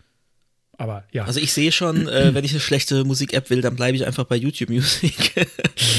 Aber 0.78 1.04
ja. 1.12 1.24
Also 1.24 1.40
ich 1.40 1.52
sehe 1.52 1.72
schon, 1.72 2.08
äh, 2.08 2.30
wenn 2.34 2.44
ich 2.44 2.50
eine 2.52 2.60
schlechte 2.60 3.04
Musik-App 3.04 3.50
will, 3.50 3.60
dann 3.60 3.76
bleibe 3.76 3.96
ich 3.96 4.06
einfach 4.06 4.24
bei 4.24 4.36
YouTube 4.36 4.70
Music. 4.70 5.32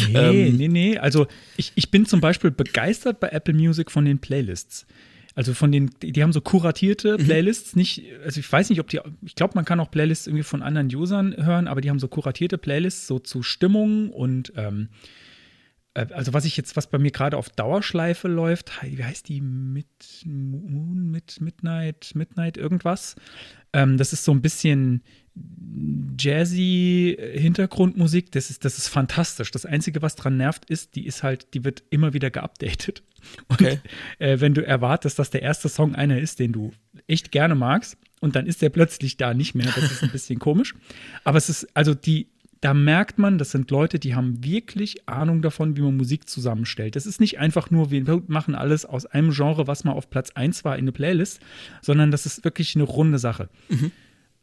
Nee, 0.09 0.17
Ähm, 0.47 0.57
nee, 0.57 0.67
nee. 0.67 0.97
Also 0.97 1.27
ich, 1.57 1.71
ich 1.75 1.89
bin 1.91 2.05
zum 2.05 2.21
Beispiel 2.21 2.51
begeistert 2.51 3.19
bei 3.19 3.29
Apple 3.29 3.53
Music 3.53 3.91
von 3.91 4.05
den 4.05 4.19
Playlists. 4.19 4.85
Also 5.37 5.53
von 5.53 5.71
den, 5.71 5.91
die 6.01 6.23
haben 6.23 6.33
so 6.33 6.41
kuratierte 6.41 7.15
Playlists, 7.17 7.75
nicht, 7.75 8.01
also 8.25 8.39
ich 8.39 8.51
weiß 8.51 8.71
nicht, 8.71 8.79
ob 8.79 8.87
die, 8.87 8.99
ich 9.21 9.35
glaube, 9.35 9.53
man 9.53 9.65
kann 9.65 9.79
auch 9.79 9.91
Playlists 9.91 10.25
irgendwie 10.25 10.41
von 10.41 10.63
anderen 10.63 10.87
Usern 10.87 11.35
hören, 11.37 11.67
aber 11.67 11.79
die 11.79 11.91
haben 11.91 11.99
so 11.99 12.07
kuratierte 12.07 12.57
Playlists, 12.57 13.05
so 13.05 13.19
zu 13.19 13.43
Stimmung 13.43 14.09
und 14.09 14.51
ähm, 14.55 14.89
äh, 15.93 16.07
also 16.11 16.33
was 16.33 16.45
ich 16.45 16.57
jetzt, 16.57 16.75
was 16.75 16.89
bei 16.89 16.97
mir 16.97 17.11
gerade 17.11 17.37
auf 17.37 17.49
Dauerschleife 17.49 18.27
läuft, 18.27 18.71
wie 18.81 19.03
heißt 19.03 19.29
die? 19.29 19.41
Mit 19.41 19.85
Moon, 20.25 21.11
mit 21.11 21.39
Midnight, 21.39 22.13
Midnight 22.15 22.57
irgendwas. 22.57 23.15
Ähm, 23.73 23.97
das 23.97 24.13
ist 24.13 24.23
so 24.23 24.31
ein 24.31 24.41
bisschen 24.41 25.03
jazzy 26.17 27.15
äh, 27.17 27.39
Hintergrundmusik. 27.39 28.31
Das 28.31 28.49
ist, 28.49 28.65
das 28.65 28.77
ist 28.77 28.87
fantastisch. 28.87 29.51
Das 29.51 29.65
Einzige, 29.65 30.01
was 30.01 30.15
dran 30.15 30.37
nervt, 30.37 30.69
ist, 30.69 30.95
die 30.95 31.05
ist 31.05 31.23
halt, 31.23 31.53
die 31.53 31.63
wird 31.63 31.83
immer 31.89 32.13
wieder 32.13 32.29
geupdatet. 32.31 33.03
Und 33.47 33.61
Okay. 33.61 33.79
äh, 34.19 34.39
wenn 34.39 34.53
du 34.53 34.65
erwartest, 34.65 35.19
dass 35.19 35.29
der 35.29 35.41
erste 35.41 35.69
Song 35.69 35.95
einer 35.95 36.19
ist, 36.19 36.39
den 36.39 36.51
du 36.53 36.71
echt 37.07 37.31
gerne 37.31 37.55
magst, 37.55 37.97
und 38.19 38.35
dann 38.35 38.47
ist 38.47 38.63
der 38.63 38.69
plötzlich 38.71 39.17
da 39.17 39.35
nicht 39.35 39.53
mehr, 39.53 39.67
das 39.75 39.91
ist 39.91 40.01
ein 40.03 40.09
bisschen 40.11 40.39
komisch. 40.47 40.73
Aber 41.23 41.37
es 41.37 41.49
ist, 41.49 41.67
also 41.75 41.93
die, 41.93 42.27
da 42.61 42.73
merkt 42.73 43.19
man, 43.19 43.37
das 43.37 43.51
sind 43.51 43.69
Leute, 43.69 43.99
die 43.99 44.15
haben 44.15 44.43
wirklich 44.43 45.07
Ahnung 45.07 45.43
davon, 45.43 45.77
wie 45.77 45.81
man 45.81 45.95
Musik 45.97 46.27
zusammenstellt. 46.27 46.95
Das 46.95 47.05
ist 47.05 47.19
nicht 47.19 47.37
einfach 47.37 47.69
nur, 47.69 47.91
wir 47.91 48.03
machen 48.27 48.55
alles 48.55 48.85
aus 48.85 49.05
einem 49.05 49.29
Genre, 49.31 49.67
was 49.67 49.83
mal 49.83 49.91
auf 49.91 50.09
Platz 50.09 50.31
1 50.31 50.63
war 50.65 50.75
in 50.77 50.85
eine 50.85 50.91
Playlist, 50.93 51.39
sondern 51.83 52.09
das 52.09 52.25
ist 52.25 52.43
wirklich 52.43 52.73
eine 52.75 52.85
runde 52.85 53.19
Sache. 53.19 53.49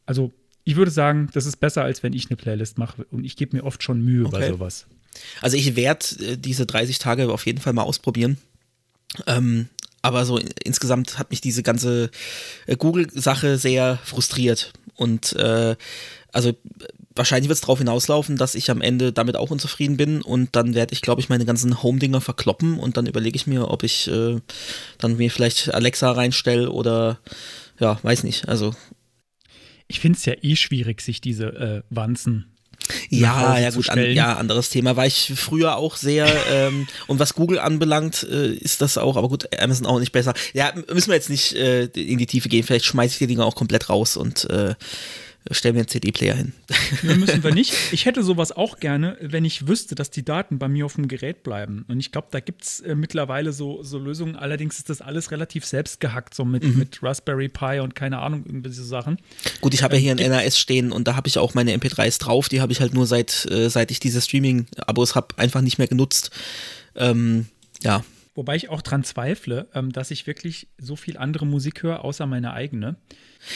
Also, 0.07 0.33
ich 0.65 0.77
würde 0.77 0.91
sagen, 0.91 1.29
das 1.33 1.47
ist 1.47 1.57
besser, 1.57 1.83
als 1.85 2.03
wenn 2.03 2.13
ich 2.13 2.29
eine 2.31 2.37
Playlist 2.37 2.79
mache. 2.79 3.05
Und 3.11 3.25
ich 3.25 3.37
gebe 3.37 3.57
mir 3.57 3.65
oft 3.65 3.83
schon 3.83 4.03
Mühe 4.03 4.25
bei 4.29 4.39
Okay. 4.39 4.51
sowas. 4.51 4.87
Also 5.41 5.57
ich 5.57 5.77
werde 5.77 6.05
äh, 6.21 6.37
diese 6.37 6.67
30 6.67 6.99
Tage 6.99 7.31
auf 7.31 7.47
jeden 7.47 7.61
Fall 7.61 7.73
mal 7.73 7.83
ausprobieren. 7.83 8.39
Ähm, 9.27 9.69
aber 10.03 10.25
so 10.25 10.39
in, 10.39 10.49
insgesamt 10.65 11.19
hat 11.19 11.31
mich 11.31 11.41
diese 11.41 11.63
ganze 11.63 12.11
äh, 12.67 12.77
Google-Sache 12.77 13.59
sehr 13.59 13.99
frustriert. 14.05 14.73
Und 14.97 15.35
äh, 15.35 15.77
also 16.33 16.53
wahrscheinlich 17.15 17.49
wird 17.49 17.57
es 17.57 17.61
darauf 17.61 17.79
hinauslaufen, 17.79 18.37
dass 18.37 18.55
ich 18.57 18.71
am 18.71 18.81
Ende 18.81 19.13
damit 19.13 19.37
auch 19.37 19.51
unzufrieden 19.51 19.97
bin 19.97 20.21
und 20.21 20.57
dann 20.57 20.75
werde 20.75 20.93
ich, 20.93 21.01
glaube 21.01 21.21
ich, 21.21 21.29
meine 21.29 21.45
ganzen 21.45 21.83
Home-Dinger 21.83 22.21
verkloppen 22.21 22.79
und 22.79 22.97
dann 22.97 23.07
überlege 23.07 23.37
ich 23.37 23.47
mir, 23.47 23.71
ob 23.71 23.85
ich 23.85 24.09
äh, 24.09 24.41
dann 24.99 25.17
mir 25.17 25.31
vielleicht 25.31 25.73
Alexa 25.73 26.11
reinstelle 26.11 26.71
oder 26.71 27.21
ja, 27.79 27.99
weiß 28.03 28.25
nicht. 28.25 28.49
Also 28.49 28.75
ich 29.95 30.01
finde 30.01 30.19
es 30.19 30.25
ja 30.25 30.35
eh 30.43 30.57
schwierig, 30.57 31.01
sich 31.01 31.21
diese 31.21 31.47
äh, 31.47 31.83
Wanzen 31.89 32.47
ja, 33.09 33.59
ja 33.59 33.71
gut, 33.71 33.89
an, 33.89 34.11
ja, 34.11 34.35
anderes 34.35 34.69
Thema. 34.69 34.97
War 34.97 35.07
ich 35.07 35.33
früher 35.37 35.77
auch 35.77 35.97
sehr, 35.97 36.27
ähm, 36.51 36.87
und 37.07 37.19
was 37.19 37.35
Google 37.35 37.59
anbelangt, 37.59 38.27
äh, 38.29 38.53
ist 38.53 38.83
das 38.83 38.99
auch, 38.99 39.17
aber 39.17 39.29
gut, 39.29 39.49
Amazon 39.59 39.87
auch 39.87 40.01
nicht 40.01 40.13
besser. 40.13 40.35
Ja, 40.53 40.73
müssen 40.93 41.09
wir 41.09 41.15
jetzt 41.15 41.31
nicht 41.31 41.55
äh, 41.55 41.85
in 41.85 42.19
die 42.19 42.27
Tiefe 42.27 42.49
gehen, 42.49 42.65
vielleicht 42.65 42.85
schmeiße 42.85 43.13
ich 43.13 43.19
die 43.19 43.27
Dinger 43.29 43.47
auch 43.47 43.55
komplett 43.55 43.89
raus 43.89 44.17
und 44.17 44.51
äh, 44.51 44.75
stellen 45.51 45.75
wir 45.75 45.81
einen 45.81 45.89
CD-Player 45.89 46.35
hin. 46.35 46.53
Nee, 47.03 47.17
müssen 47.17 47.45
wir 47.45 47.53
nicht. 47.55 47.75
Ich 47.93 48.07
hätte 48.07 48.23
sowas 48.23 48.53
auch 48.53 48.79
gerne, 48.79 49.17
wenn 49.21 49.45
ich 49.45 49.69
wüsste, 49.69 49.95
dass 49.95 50.11
die 50.11 50.25
Daten 50.25 50.59
bei 50.59 50.69
mir 50.69 50.87
auf 50.87 50.95
dem 50.95 51.07
Gerät 51.07 51.43
bleiben. 51.43 51.85
Und 51.89 52.01
ich 52.01 52.13
glaube, 52.13 52.29
da 52.31 52.41
gibt 52.41 52.63
es 52.63 52.81
äh, 52.81 52.95
mittlerweile 52.95 53.53
so, 53.53 53.83
so 53.83 53.99
Lösungen. 53.99 54.37
Allerdings 54.37 54.79
ist 54.79 54.89
das 54.89 55.03
alles 55.03 55.31
relativ 55.31 55.67
selbst 55.67 56.01
gehackt, 56.01 56.35
so 56.35 56.45
mit, 56.45 56.65
mhm. 56.65 56.79
mit 56.79 57.03
Raspberry 57.03 57.49
Pi 57.49 57.81
und 57.81 57.95
keine 57.95 58.19
Ahnung, 58.19 58.45
irgendwelche 58.47 58.83
Sachen. 58.83 59.19
Gut, 59.61 59.75
ich 59.75 59.83
habe 59.83 59.97
ja 59.97 60.01
hier 60.01 60.13
ein 60.13 60.31
NAS 60.31 60.59
stehen 60.59 60.93
und 60.93 61.07
da 61.07 61.17
habe 61.17 61.29
ich 61.29 61.39
auch 61.39 61.53
meine 61.55 61.77
MP3s 61.77 62.19
drauf. 62.21 62.49
Die 62.49 62.63
habe 62.63 62.73
ich 62.73 62.81
halt 62.81 62.95
nur 62.95 63.07
seit, 63.07 63.47
äh, 63.51 63.69
seit 63.69 63.91
ich 63.91 64.01
diese 64.01 64.23
Streaming-Abos 64.23 65.15
habe, 65.15 65.37
einfach 65.37 65.61
nicht 65.61 65.77
mehr 65.79 65.89
genutzt. 65.89 66.31
Ähm, 66.97 67.47
ja, 67.83 68.03
Wobei 68.35 68.57
ich 68.57 68.69
auch 68.69 68.83
dran 68.83 69.05
zweifle, 69.05 69.69
ähm, 69.75 69.93
dass 69.93 70.11
ich 70.11 70.27
wirklich 70.27 70.67
so 70.77 70.97
viel 70.97 71.17
andere 71.17 71.47
Musik 71.47 71.83
höre, 71.83 72.05
außer 72.05 72.27
meine 72.27 72.53
eigene. 72.53 72.97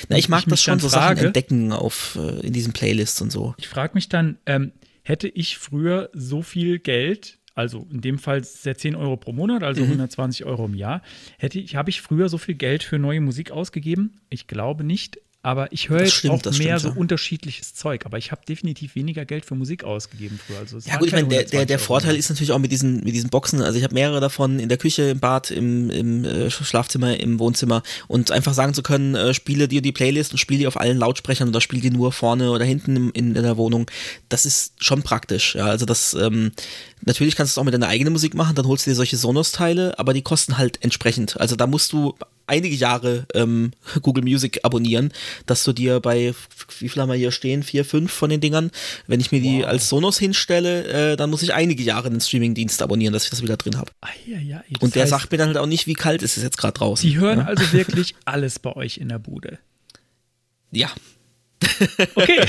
Na, 0.09 0.17
ich 0.17 0.29
mag 0.29 0.41
ich 0.41 0.47
das 0.47 0.63
schon, 0.63 0.79
so 0.79 0.89
frage, 0.89 1.17
Sachen 1.17 1.27
entdecken 1.29 1.73
auf, 1.73 2.19
äh, 2.21 2.47
in 2.47 2.53
diesen 2.53 2.73
Playlists 2.73 3.21
und 3.21 3.31
so. 3.31 3.55
Ich 3.59 3.69
frage 3.69 3.95
mich 3.95 4.09
dann, 4.09 4.39
ähm, 4.47 4.73
hätte 5.03 5.29
ich 5.29 5.59
früher 5.59 6.11
so 6.13 6.43
viel 6.43 6.79
Geld, 6.79 7.39
also 7.55 7.87
in 7.91 8.01
dem 8.01 8.19
Fall 8.19 8.43
ja 8.65 8.75
10 8.75 8.95
Euro 8.95 9.17
pro 9.17 9.33
Monat, 9.33 9.63
also 9.63 9.81
mhm. 9.81 9.89
120 9.89 10.45
Euro 10.45 10.67
im 10.67 10.75
Jahr, 10.75 11.03
hätte 11.39 11.59
ich, 11.59 11.77
habe 11.77 11.91
ich 11.91 12.03
früher 12.03 12.29
so 12.29 12.39
viel 12.39 12.55
Geld 12.55 12.83
für 12.83 12.99
neue 12.99 13.21
Musik 13.21 13.51
ausgegeben? 13.51 14.21
Ich 14.31 14.47
glaube 14.47 14.85
nicht. 14.85 15.19
Aber 15.49 15.73
ich 15.73 15.89
höre 15.89 16.01
jetzt 16.01 16.13
stimmt, 16.13 16.47
auch 16.47 16.59
mehr 16.59 16.79
stimmt, 16.79 16.81
so 16.81 16.89
ja. 16.89 16.95
unterschiedliches 16.97 17.73
Zeug. 17.73 18.05
Aber 18.05 18.19
ich 18.19 18.33
habe 18.33 18.43
definitiv 18.47 18.95
weniger 18.97 19.25
Geld 19.25 19.47
für 19.47 19.55
Musik 19.55 19.83
ausgegeben 19.83 20.39
früher. 20.47 20.59
Also 20.59 20.77
ja 20.81 20.99
gut, 20.99 21.07
ich 21.07 21.15
meine, 21.15 21.27
der, 21.27 21.45
der, 21.45 21.65
der 21.65 21.79
Vorteil 21.79 22.17
ist 22.17 22.29
natürlich 22.29 22.53
auch 22.53 22.59
mit 22.59 22.71
diesen, 22.71 22.97
mit 23.03 23.15
diesen 23.15 23.31
Boxen. 23.31 23.63
Also 23.63 23.79
ich 23.79 23.83
habe 23.83 23.95
mehrere 23.95 24.21
davon 24.21 24.59
in 24.59 24.69
der 24.69 24.77
Küche, 24.77 25.05
im 25.05 25.21
Bad, 25.21 25.51
im, 25.51 25.89
im 25.89 26.27
äh, 26.27 26.51
Schlafzimmer, 26.51 27.19
im 27.19 27.39
Wohnzimmer. 27.39 27.83
Und 28.09 28.31
einfach 28.31 28.53
sagen 28.53 28.75
zu 28.75 28.83
können, 28.83 29.15
äh, 29.15 29.33
spiele 29.33 29.69
dir 29.69 29.81
die 29.81 29.91
Playlist 29.91 30.33
und 30.33 30.39
spiele 30.39 30.59
die 30.59 30.67
auf 30.67 30.79
allen 30.79 30.99
Lautsprechern 30.99 31.49
oder 31.49 31.63
spiele 31.63 31.81
die 31.81 31.93
nur 31.93 32.13
vorne 32.13 32.51
oder 32.51 32.67
hinten 32.67 32.97
in, 32.97 33.11
in, 33.13 33.35
in 33.35 33.43
der 33.43 33.57
Wohnung. 33.57 33.91
Das 34.29 34.45
ist 34.45 34.75
schon 34.85 35.03
praktisch. 35.03 35.55
Ja, 35.55 35.65
also 35.65 35.87
das, 35.87 36.13
ähm, 36.13 36.53
natürlich 37.07 37.37
kannst 37.37 37.57
du 37.57 37.59
es 37.59 37.63
auch 37.63 37.65
mit 37.65 37.73
deiner 37.73 37.89
eigenen 37.89 38.13
Musik 38.13 38.35
machen. 38.35 38.55
Dann 38.55 38.67
holst 38.67 38.85
du 38.85 38.91
dir 38.91 38.97
solche 38.97 39.17
Sonos-Teile, 39.17 39.99
aber 39.99 40.13
die 40.13 40.21
kosten 40.21 40.59
halt 40.59 40.79
entsprechend. 40.83 41.41
Also 41.41 41.57
da 41.57 41.67
musst 41.67 41.95
du 41.95 42.15
einige 42.49 42.75
Jahre 42.75 43.27
ähm, 43.35 43.73
Google 44.03 44.25
Music 44.25 44.61
abonnieren, 44.63 45.13
dass 45.47 45.65
du 45.65 45.73
dir 45.73 46.01
bei, 46.01 46.35
wie 46.79 46.89
viel 46.89 47.03
haben 47.03 47.09
wir 47.09 47.17
hier 47.17 47.33
stehen, 47.33 47.63
vier, 47.63 47.85
fünf 47.85 48.13
von 48.13 48.31
den 48.31 48.41
Dingern, 48.41 48.71
wenn 49.07 49.21
ich 49.21 49.33
mir 49.33 49.41
die 49.41 49.65
als 49.65 49.89
Sonos 49.89 50.19
hinstelle, 50.19 51.13
äh, 51.13 51.17
dann 51.17 51.31
muss 51.31 51.43
ich 51.43 51.55
einige 51.55 51.83
Jahre 51.83 52.11
den 52.11 52.21
Streaming-Dienst 52.21 52.83
abonnieren, 52.83 53.13
dass 53.13 53.25
ich 53.25 53.31
das 53.31 53.43
wieder 53.43 53.57
drin 53.57 53.77
habe. 53.77 53.93
Und 54.81 54.95
der 54.95 55.03
heißt, 55.03 55.11
sagt 55.11 55.33
mir 55.33 55.39
dann 55.39 55.49
halt 55.49 55.59
auch 55.59 55.67
nicht, 55.67 55.87
wie 55.87 55.95
kalt 55.95 56.23
ist 56.23 56.37
es 56.37 56.43
jetzt 56.43 56.59
gerade 56.59 56.75
draußen. 56.75 57.09
Die 57.09 57.19
hören 57.19 57.41
ja? 57.41 57.45
also 57.45 57.73
wirklich 57.73 58.15
alles 58.25 58.59
bei 58.59 58.75
euch 58.75 58.99
in 58.99 59.09
der 59.09 59.19
Bude. 59.19 59.59
Ja. 60.71 60.91
Okay. 62.15 62.41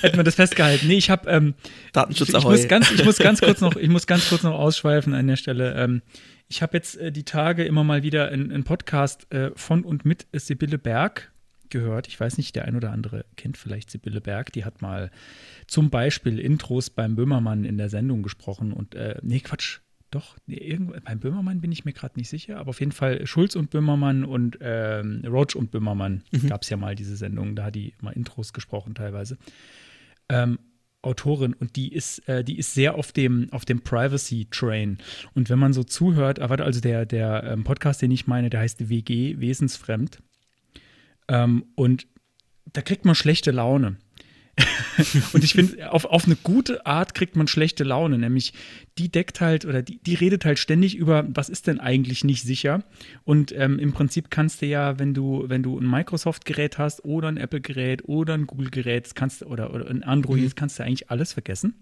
Hätten 0.00 0.16
wir 0.16 0.24
das 0.24 0.34
festgehalten. 0.34 0.86
Nee, 0.86 0.96
ich 0.98 1.10
habe 1.10 1.30
ähm, 1.30 1.54
Datenschutz 1.92 2.28
ich, 2.28 2.34
ich 2.34 2.44
muss 2.44 2.68
ganz, 2.68 2.90
ich 2.90 3.04
muss 3.04 3.18
ganz 3.18 3.40
kurz 3.40 3.60
noch, 3.60 3.76
ich 3.76 3.88
muss 3.88 4.06
ganz 4.06 4.28
kurz 4.28 4.42
noch 4.42 4.54
ausschweifen 4.54 5.14
an 5.14 5.26
der 5.26 5.36
Stelle. 5.36 5.74
Ähm, 5.74 6.02
ich 6.52 6.60
habe 6.60 6.76
jetzt 6.76 6.98
äh, 6.98 7.10
die 7.10 7.24
Tage 7.24 7.64
immer 7.64 7.82
mal 7.82 8.02
wieder 8.02 8.28
einen 8.28 8.62
Podcast 8.62 9.32
äh, 9.32 9.52
von 9.56 9.84
und 9.84 10.04
mit 10.04 10.26
Sibylle 10.34 10.76
Berg 10.76 11.32
gehört. 11.70 12.08
Ich 12.08 12.20
weiß 12.20 12.36
nicht, 12.36 12.54
der 12.54 12.66
ein 12.66 12.76
oder 12.76 12.92
andere 12.92 13.24
kennt 13.36 13.56
vielleicht 13.56 13.90
Sibylle 13.90 14.20
Berg. 14.20 14.52
Die 14.52 14.66
hat 14.66 14.82
mal 14.82 15.10
zum 15.66 15.88
Beispiel 15.88 16.38
Intros 16.38 16.90
beim 16.90 17.16
Böhmermann 17.16 17.64
in 17.64 17.78
der 17.78 17.88
Sendung 17.88 18.22
gesprochen 18.22 18.74
und 18.74 18.94
äh, 18.94 19.18
nee, 19.22 19.40
Quatsch. 19.40 19.80
Doch, 20.10 20.36
nee, 20.46 20.58
irgendwo, 20.58 20.92
beim 21.02 21.20
Böhmermann 21.20 21.62
bin 21.62 21.72
ich 21.72 21.86
mir 21.86 21.94
gerade 21.94 22.18
nicht 22.18 22.28
sicher, 22.28 22.58
aber 22.58 22.68
auf 22.68 22.80
jeden 22.80 22.92
Fall 22.92 23.26
Schulz 23.26 23.56
und 23.56 23.70
Böhmermann 23.70 24.22
und 24.24 24.58
ähm, 24.60 25.24
Roach 25.26 25.56
und 25.56 25.70
Böhmermann 25.70 26.22
mhm. 26.32 26.48
gab 26.48 26.64
es 26.64 26.68
ja 26.68 26.76
mal 26.76 26.94
diese 26.94 27.16
Sendung, 27.16 27.56
da 27.56 27.64
hat 27.64 27.76
die 27.76 27.94
mal 28.02 28.10
Intros 28.10 28.52
gesprochen 28.52 28.94
teilweise. 28.94 29.38
Ähm, 30.28 30.58
Autorin 31.02 31.52
und 31.52 31.76
die 31.76 31.92
ist, 31.92 32.26
äh, 32.28 32.44
die 32.44 32.58
ist 32.58 32.74
sehr 32.74 32.94
auf 32.94 33.12
dem, 33.12 33.48
auf 33.52 33.64
dem 33.64 33.80
Privacy-Train. 33.80 34.98
Und 35.34 35.50
wenn 35.50 35.58
man 35.58 35.72
so 35.72 35.82
zuhört, 35.82 36.38
also 36.38 36.80
der, 36.80 37.06
der 37.06 37.44
ähm, 37.44 37.64
Podcast, 37.64 38.02
den 38.02 38.12
ich 38.12 38.26
meine, 38.26 38.50
der 38.50 38.60
heißt 38.60 38.88
WG, 38.88 39.38
Wesensfremd. 39.38 40.22
Ähm, 41.28 41.64
und 41.74 42.06
da 42.72 42.82
kriegt 42.82 43.04
man 43.04 43.14
schlechte 43.14 43.50
Laune. 43.50 43.96
und 45.32 45.42
ich 45.44 45.54
finde, 45.54 45.90
auf, 45.92 46.04
auf 46.04 46.26
eine 46.26 46.36
gute 46.36 46.84
Art 46.84 47.14
kriegt 47.14 47.36
man 47.36 47.48
schlechte 47.48 47.84
Laune, 47.84 48.18
nämlich 48.18 48.52
die 48.98 49.10
deckt 49.10 49.40
halt 49.40 49.64
oder 49.64 49.82
die, 49.82 49.98
die 50.02 50.14
redet 50.14 50.44
halt 50.44 50.58
ständig 50.58 50.94
über, 50.94 51.24
was 51.28 51.48
ist 51.48 51.66
denn 51.66 51.80
eigentlich 51.80 52.24
nicht 52.24 52.42
sicher. 52.42 52.84
Und 53.24 53.52
ähm, 53.52 53.78
im 53.78 53.92
Prinzip 53.92 54.30
kannst 54.30 54.60
du 54.60 54.66
ja, 54.66 54.98
wenn 54.98 55.14
du, 55.14 55.44
wenn 55.46 55.62
du 55.62 55.78
ein 55.78 55.88
Microsoft-Gerät 55.88 56.76
hast 56.76 57.04
oder 57.04 57.28
ein 57.28 57.38
Apple-Gerät 57.38 58.06
oder 58.06 58.34
ein 58.34 58.46
Google-Gerät, 58.46 59.14
kannst 59.14 59.42
oder, 59.42 59.72
oder 59.72 59.88
ein 59.88 60.02
Android, 60.02 60.42
mhm. 60.42 60.54
kannst 60.54 60.78
du 60.78 60.82
eigentlich 60.82 61.10
alles 61.10 61.32
vergessen 61.32 61.74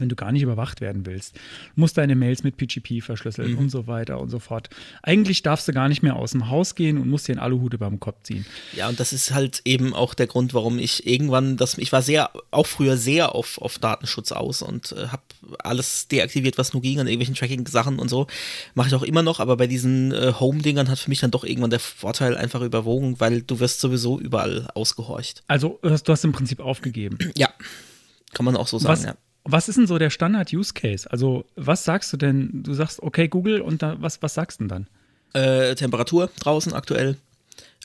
wenn 0.00 0.08
du 0.08 0.16
gar 0.16 0.32
nicht 0.32 0.42
überwacht 0.42 0.80
werden 0.80 1.06
willst, 1.06 1.38
musst 1.74 1.98
deine 1.98 2.14
Mails 2.14 2.42
mit 2.42 2.56
PGP 2.56 3.02
verschlüsseln 3.02 3.52
mhm. 3.52 3.58
und 3.58 3.70
so 3.70 3.86
weiter 3.86 4.20
und 4.20 4.30
so 4.30 4.38
fort. 4.38 4.70
Eigentlich 5.02 5.42
darfst 5.42 5.68
du 5.68 5.72
gar 5.72 5.88
nicht 5.88 6.02
mehr 6.02 6.16
aus 6.16 6.32
dem 6.32 6.48
Haus 6.48 6.74
gehen 6.74 6.98
und 6.98 7.08
musst 7.08 7.28
dir 7.28 7.32
in 7.32 7.38
Aluhut 7.38 7.74
über 7.74 7.88
dem 7.88 8.00
Kopf 8.00 8.22
ziehen. 8.22 8.46
Ja, 8.74 8.88
und 8.88 9.00
das 9.00 9.12
ist 9.12 9.32
halt 9.32 9.62
eben 9.64 9.94
auch 9.94 10.14
der 10.14 10.26
Grund, 10.26 10.54
warum 10.54 10.78
ich 10.78 11.06
irgendwann, 11.06 11.56
das, 11.56 11.78
ich 11.78 11.92
war 11.92 12.02
sehr, 12.02 12.30
auch 12.50 12.66
früher 12.66 12.96
sehr 12.96 13.34
auf, 13.34 13.58
auf 13.58 13.78
Datenschutz 13.78 14.32
aus 14.32 14.62
und 14.62 14.92
äh, 14.92 15.08
habe 15.08 15.22
alles 15.58 16.08
deaktiviert, 16.08 16.58
was 16.58 16.72
nur 16.72 16.82
ging 16.82 17.00
an 17.00 17.06
irgendwelchen 17.06 17.34
Tracking-Sachen 17.34 17.98
und 17.98 18.08
so. 18.08 18.26
Mache 18.74 18.88
ich 18.88 18.94
auch 18.94 19.02
immer 19.02 19.22
noch, 19.22 19.40
aber 19.40 19.56
bei 19.56 19.66
diesen 19.66 20.12
äh, 20.12 20.32
Home-Dingern 20.38 20.88
hat 20.88 20.98
für 20.98 21.08
mich 21.08 21.20
dann 21.20 21.30
doch 21.30 21.44
irgendwann 21.44 21.70
der 21.70 21.80
Vorteil 21.80 22.36
einfach 22.36 22.60
überwogen, 22.60 23.20
weil 23.20 23.42
du 23.42 23.60
wirst 23.60 23.80
sowieso 23.80 24.18
überall 24.18 24.68
ausgehorcht. 24.74 25.42
Also 25.48 25.78
du 25.82 26.12
hast 26.12 26.24
im 26.24 26.32
Prinzip 26.32 26.60
aufgegeben. 26.60 27.18
Ja, 27.36 27.50
kann 28.32 28.44
man 28.44 28.56
auch 28.56 28.68
so 28.68 28.78
sagen, 28.78 28.92
was, 28.92 29.04
ja. 29.04 29.16
Was 29.50 29.68
ist 29.70 29.76
denn 29.76 29.86
so 29.86 29.96
der 29.96 30.10
Standard-Use-Case? 30.10 31.10
Also, 31.10 31.46
was 31.56 31.82
sagst 31.84 32.12
du 32.12 32.18
denn? 32.18 32.62
Du 32.62 32.74
sagst, 32.74 33.02
okay, 33.02 33.28
Google, 33.28 33.62
und 33.62 33.82
da, 33.82 33.96
was, 33.98 34.20
was 34.20 34.34
sagst 34.34 34.60
du 34.60 34.64
denn 34.64 34.86
dann? 35.32 35.40
Äh, 35.42 35.74
Temperatur 35.74 36.30
draußen 36.38 36.74
aktuell. 36.74 37.16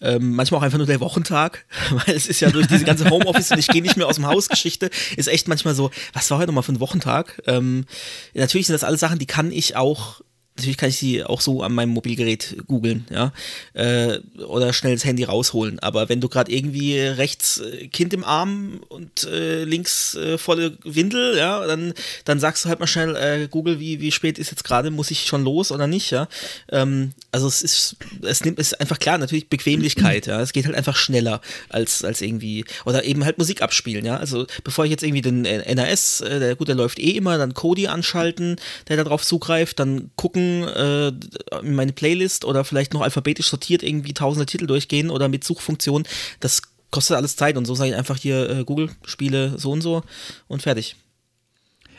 Ähm, 0.02 0.36
manchmal 0.36 0.60
auch 0.60 0.64
einfach 0.64 0.78
nur 0.78 0.88
der 0.88 1.00
Wochentag, 1.00 1.66
weil 1.92 2.16
es 2.16 2.28
ist 2.28 2.42
ja 2.42 2.50
durch 2.50 2.68
diese 2.68 2.84
ganze 2.84 3.10
Homeoffice 3.10 3.52
und 3.52 3.60
ich 3.60 3.68
gehe 3.68 3.82
nicht 3.82 3.96
mehr 3.96 4.08
aus 4.08 4.16
dem 4.16 4.28
Haus 4.28 4.50
Geschichte, 4.50 4.90
ist 5.16 5.28
echt 5.28 5.48
manchmal 5.48 5.74
so, 5.74 5.90
was 6.12 6.30
war 6.32 6.40
heute 6.40 6.48
nochmal 6.48 6.64
für 6.64 6.74
ein 6.74 6.82
Wochentag? 6.82 7.42
Ähm, 7.48 7.86
natürlich 8.34 8.68
sind 8.68 8.74
das 8.74 8.84
alles 8.84 9.00
Sachen, 9.00 9.20
die 9.20 9.26
kann 9.26 9.50
ich 9.50 9.78
auch 9.78 10.20
Natürlich 10.56 10.78
kann 10.78 10.90
ich 10.90 10.98
sie 10.98 11.24
auch 11.24 11.42
so 11.42 11.64
an 11.64 11.74
meinem 11.74 11.90
Mobilgerät 11.90 12.58
googeln, 12.68 13.08
ja, 13.10 13.34
äh, 13.74 14.20
oder 14.38 14.72
schnell 14.72 14.94
das 14.94 15.04
Handy 15.04 15.24
rausholen. 15.24 15.80
Aber 15.80 16.10
wenn 16.10 16.22
du 16.22 16.30
gerade 16.30 16.52
irgendwie 16.52 17.00
rechts 17.00 17.58
äh, 17.58 17.88
Kind 17.88 18.14
im 18.14 18.24
Arm 18.24 18.82
und 18.88 19.24
äh, 19.24 19.64
links 19.64 20.14
äh, 20.14 20.38
volle 20.38 20.78
Windel, 20.84 21.36
ja, 21.38 21.66
dann, 21.66 21.96
dann 22.26 22.40
sagst 22.40 22.64
du 22.64 22.70
halt 22.70 22.80
mal 22.80 22.86
schnell, 22.86 23.16
äh, 23.16 23.48
Google, 23.48 23.80
wie, 23.80 24.00
wie 24.00 24.12
spät 24.12 24.38
ist 24.38 24.52
jetzt 24.52 24.64
gerade, 24.64 24.92
muss 24.92 25.10
ich 25.10 25.26
schon 25.26 25.44
los 25.44 25.72
oder 25.72 25.88
nicht, 25.88 26.12
ja. 26.12 26.28
Ähm, 26.70 27.14
also 27.32 27.48
es 27.48 27.64
ist, 27.64 27.96
es 28.22 28.46
nimmt, 28.46 28.60
ist 28.60 28.80
einfach 28.80 29.00
klar, 29.00 29.18
natürlich 29.18 29.50
Bequemlichkeit, 29.50 30.28
ja. 30.28 30.40
Es 30.40 30.54
geht 30.54 30.66
halt 30.66 30.76
einfach 30.76 30.96
schneller 30.96 31.42
als, 31.70 32.04
als 32.04 32.22
irgendwie, 32.22 32.64
oder 32.86 33.06
eben 33.06 33.26
halt 33.26 33.40
Musik 33.40 33.64
abspielen, 33.64 34.06
ja. 34.06 34.18
Also 34.18 34.46
bevor 34.64 34.86
ich 34.86 34.92
jetzt 34.92 35.02
irgendwie 35.02 35.24
den 35.24 35.42
NAS, 35.42 36.20
der, 36.20 36.56
gut, 36.56 36.68
der 36.68 36.76
läuft 36.76 37.00
eh 37.00 37.12
immer, 37.12 37.40
dann 37.40 37.56
Kodi 37.56 37.88
anschalten, 37.88 38.58
der 38.88 38.98
darauf 38.98 39.26
zugreift, 39.26 39.80
dann 39.80 40.12
gucken, 40.16 40.43
gucken, 40.44 40.68
äh, 40.68 41.66
in 41.66 41.76
meine 41.76 41.94
Playlist 41.94 42.46
oder 42.46 42.64
vielleicht 42.64 42.94
noch 42.94 43.02
alphabetisch 43.02 43.48
sortiert 43.48 43.84
irgendwie 43.84 44.14
tausende 44.14 44.46
Titel 44.46 44.68
durchgehen 44.68 45.10
oder 45.10 45.28
mit 45.30 45.44
Suchfunktion. 45.44 46.04
Das 46.40 46.62
kostet 46.92 47.18
alles 47.18 47.36
Zeit 47.36 47.58
und 47.58 47.66
so 47.66 47.76
sage 47.76 47.92
ich 47.92 47.96
einfach 47.96 48.18
hier 48.18 48.50
äh, 48.50 48.64
Google 48.64 48.90
Spiele 49.06 49.58
so 49.58 49.72
und 49.72 49.82
so 49.82 50.04
und 50.48 50.62
fertig. 50.62 50.96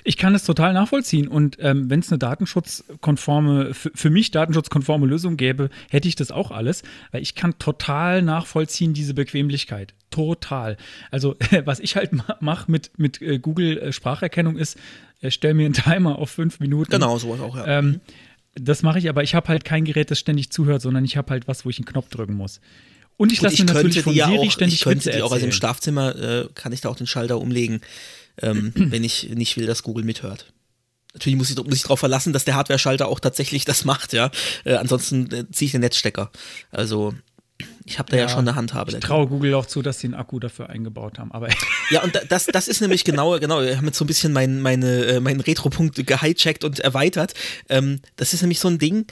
Ich 0.06 0.18
kann 0.18 0.34
es 0.34 0.44
total 0.44 0.74
nachvollziehen 0.74 1.28
und 1.28 1.56
ähm, 1.60 1.88
wenn 1.88 2.00
es 2.00 2.10
eine 2.10 2.18
datenschutzkonforme, 2.18 3.72
für 3.72 4.10
mich 4.10 4.30
datenschutzkonforme 4.30 5.06
Lösung 5.06 5.38
gäbe, 5.38 5.70
hätte 5.88 6.08
ich 6.08 6.14
das 6.14 6.30
auch 6.30 6.50
alles, 6.50 6.82
weil 7.10 7.22
ich 7.22 7.34
kann 7.34 7.58
total 7.58 8.20
nachvollziehen 8.20 8.92
diese 8.92 9.14
Bequemlichkeit. 9.14 9.94
Total. 10.10 10.76
Also 11.10 11.36
was 11.64 11.80
ich 11.80 11.96
halt 11.96 12.10
mache 12.40 12.70
mit, 12.70 12.98
mit 12.98 13.22
äh, 13.22 13.38
Google 13.38 13.78
äh, 13.78 13.92
Spracherkennung 13.92 14.58
ist, 14.58 14.78
äh, 15.22 15.30
stell 15.30 15.54
mir 15.54 15.64
einen 15.64 15.74
Timer 15.74 16.18
auf 16.18 16.30
fünf 16.30 16.60
Minuten. 16.60 16.90
Genau, 16.90 17.18
sowas 17.18 17.40
auch, 17.40 17.56
ja. 17.56 17.66
Ähm, 17.66 18.00
das 18.54 18.82
mache 18.82 18.98
ich, 18.98 19.08
aber 19.08 19.22
ich 19.22 19.34
habe 19.34 19.48
halt 19.48 19.64
kein 19.64 19.84
Gerät, 19.84 20.10
das 20.10 20.18
ständig 20.18 20.50
zuhört, 20.50 20.82
sondern 20.82 21.04
ich 21.04 21.16
habe 21.16 21.30
halt 21.30 21.48
was, 21.48 21.64
wo 21.64 21.70
ich 21.70 21.78
einen 21.78 21.86
Knopf 21.86 22.08
drücken 22.08 22.34
muss. 22.34 22.60
Und 23.16 23.32
ich 23.32 23.40
lasse 23.40 23.62
mir 23.62 23.72
natürlich 23.72 24.00
von 24.00 24.12
Siri 24.12 24.38
auch, 24.38 24.50
ständig 24.50 24.80
Ich 24.80 24.84
könnte 24.84 25.10
die 25.10 25.22
auch, 25.22 25.32
also 25.32 25.44
im 25.44 25.52
Schlafzimmer 25.52 26.16
äh, 26.16 26.48
kann 26.54 26.72
ich 26.72 26.80
da 26.80 26.88
auch 26.88 26.96
den 26.96 27.06
Schalter 27.06 27.38
umlegen, 27.38 27.80
ähm, 28.42 28.72
wenn 28.74 29.04
ich 29.04 29.30
nicht 29.30 29.56
will, 29.56 29.66
dass 29.66 29.82
Google 29.82 30.04
mithört. 30.04 30.52
Natürlich 31.12 31.38
muss 31.38 31.50
ich, 31.50 31.56
muss 31.56 31.74
ich 31.74 31.82
darauf 31.82 32.00
verlassen, 32.00 32.32
dass 32.32 32.44
der 32.44 32.56
Hardware-Schalter 32.56 33.06
auch 33.06 33.20
tatsächlich 33.20 33.64
das 33.66 33.84
macht, 33.84 34.12
ja. 34.12 34.30
Äh, 34.64 34.74
ansonsten 34.74 35.30
äh, 35.32 35.50
ziehe 35.50 35.66
ich 35.66 35.72
den 35.72 35.80
Netzstecker. 35.80 36.30
Also, 36.70 37.14
Ich 37.86 37.98
habe 37.98 38.10
da 38.10 38.16
ja, 38.16 38.22
ja, 38.22 38.28
schon 38.28 38.40
eine 38.40 38.54
Handhabe. 38.56 38.92
Ich 38.92 39.00
traue 39.00 39.26
Google 39.26 39.54
auch 39.54 39.66
zu, 39.66 39.82
dass 39.82 40.00
sie 40.00 40.06
einen 40.06 40.14
Akku 40.14 40.38
dafür 40.38 40.70
eingebaut 40.70 41.18
haben. 41.18 41.32
Aber 41.32 41.48
ja, 41.90 42.02
und 42.02 42.18
das, 42.28 42.46
das 42.46 42.66
ist 42.68 42.80
nämlich 42.80 43.04
genau, 43.04 43.38
genau, 43.38 43.60
wir 43.60 43.76
haben 43.76 43.86
jetzt 43.86 43.98
so 43.98 44.04
ein 44.04 44.08
bisschen 44.08 44.32
mein, 44.32 44.60
meine, 44.60 45.04
äh, 45.04 45.20
meinen 45.20 45.40
Retro-Punkt 45.40 46.06
gehijackt 46.06 46.64
und 46.64 46.80
erweitert. 46.80 47.34
Ähm, 47.68 48.00
das 48.16 48.32
ist 48.32 48.40
nämlich 48.40 48.58
so 48.58 48.68
ein 48.68 48.78
Ding, 48.78 49.06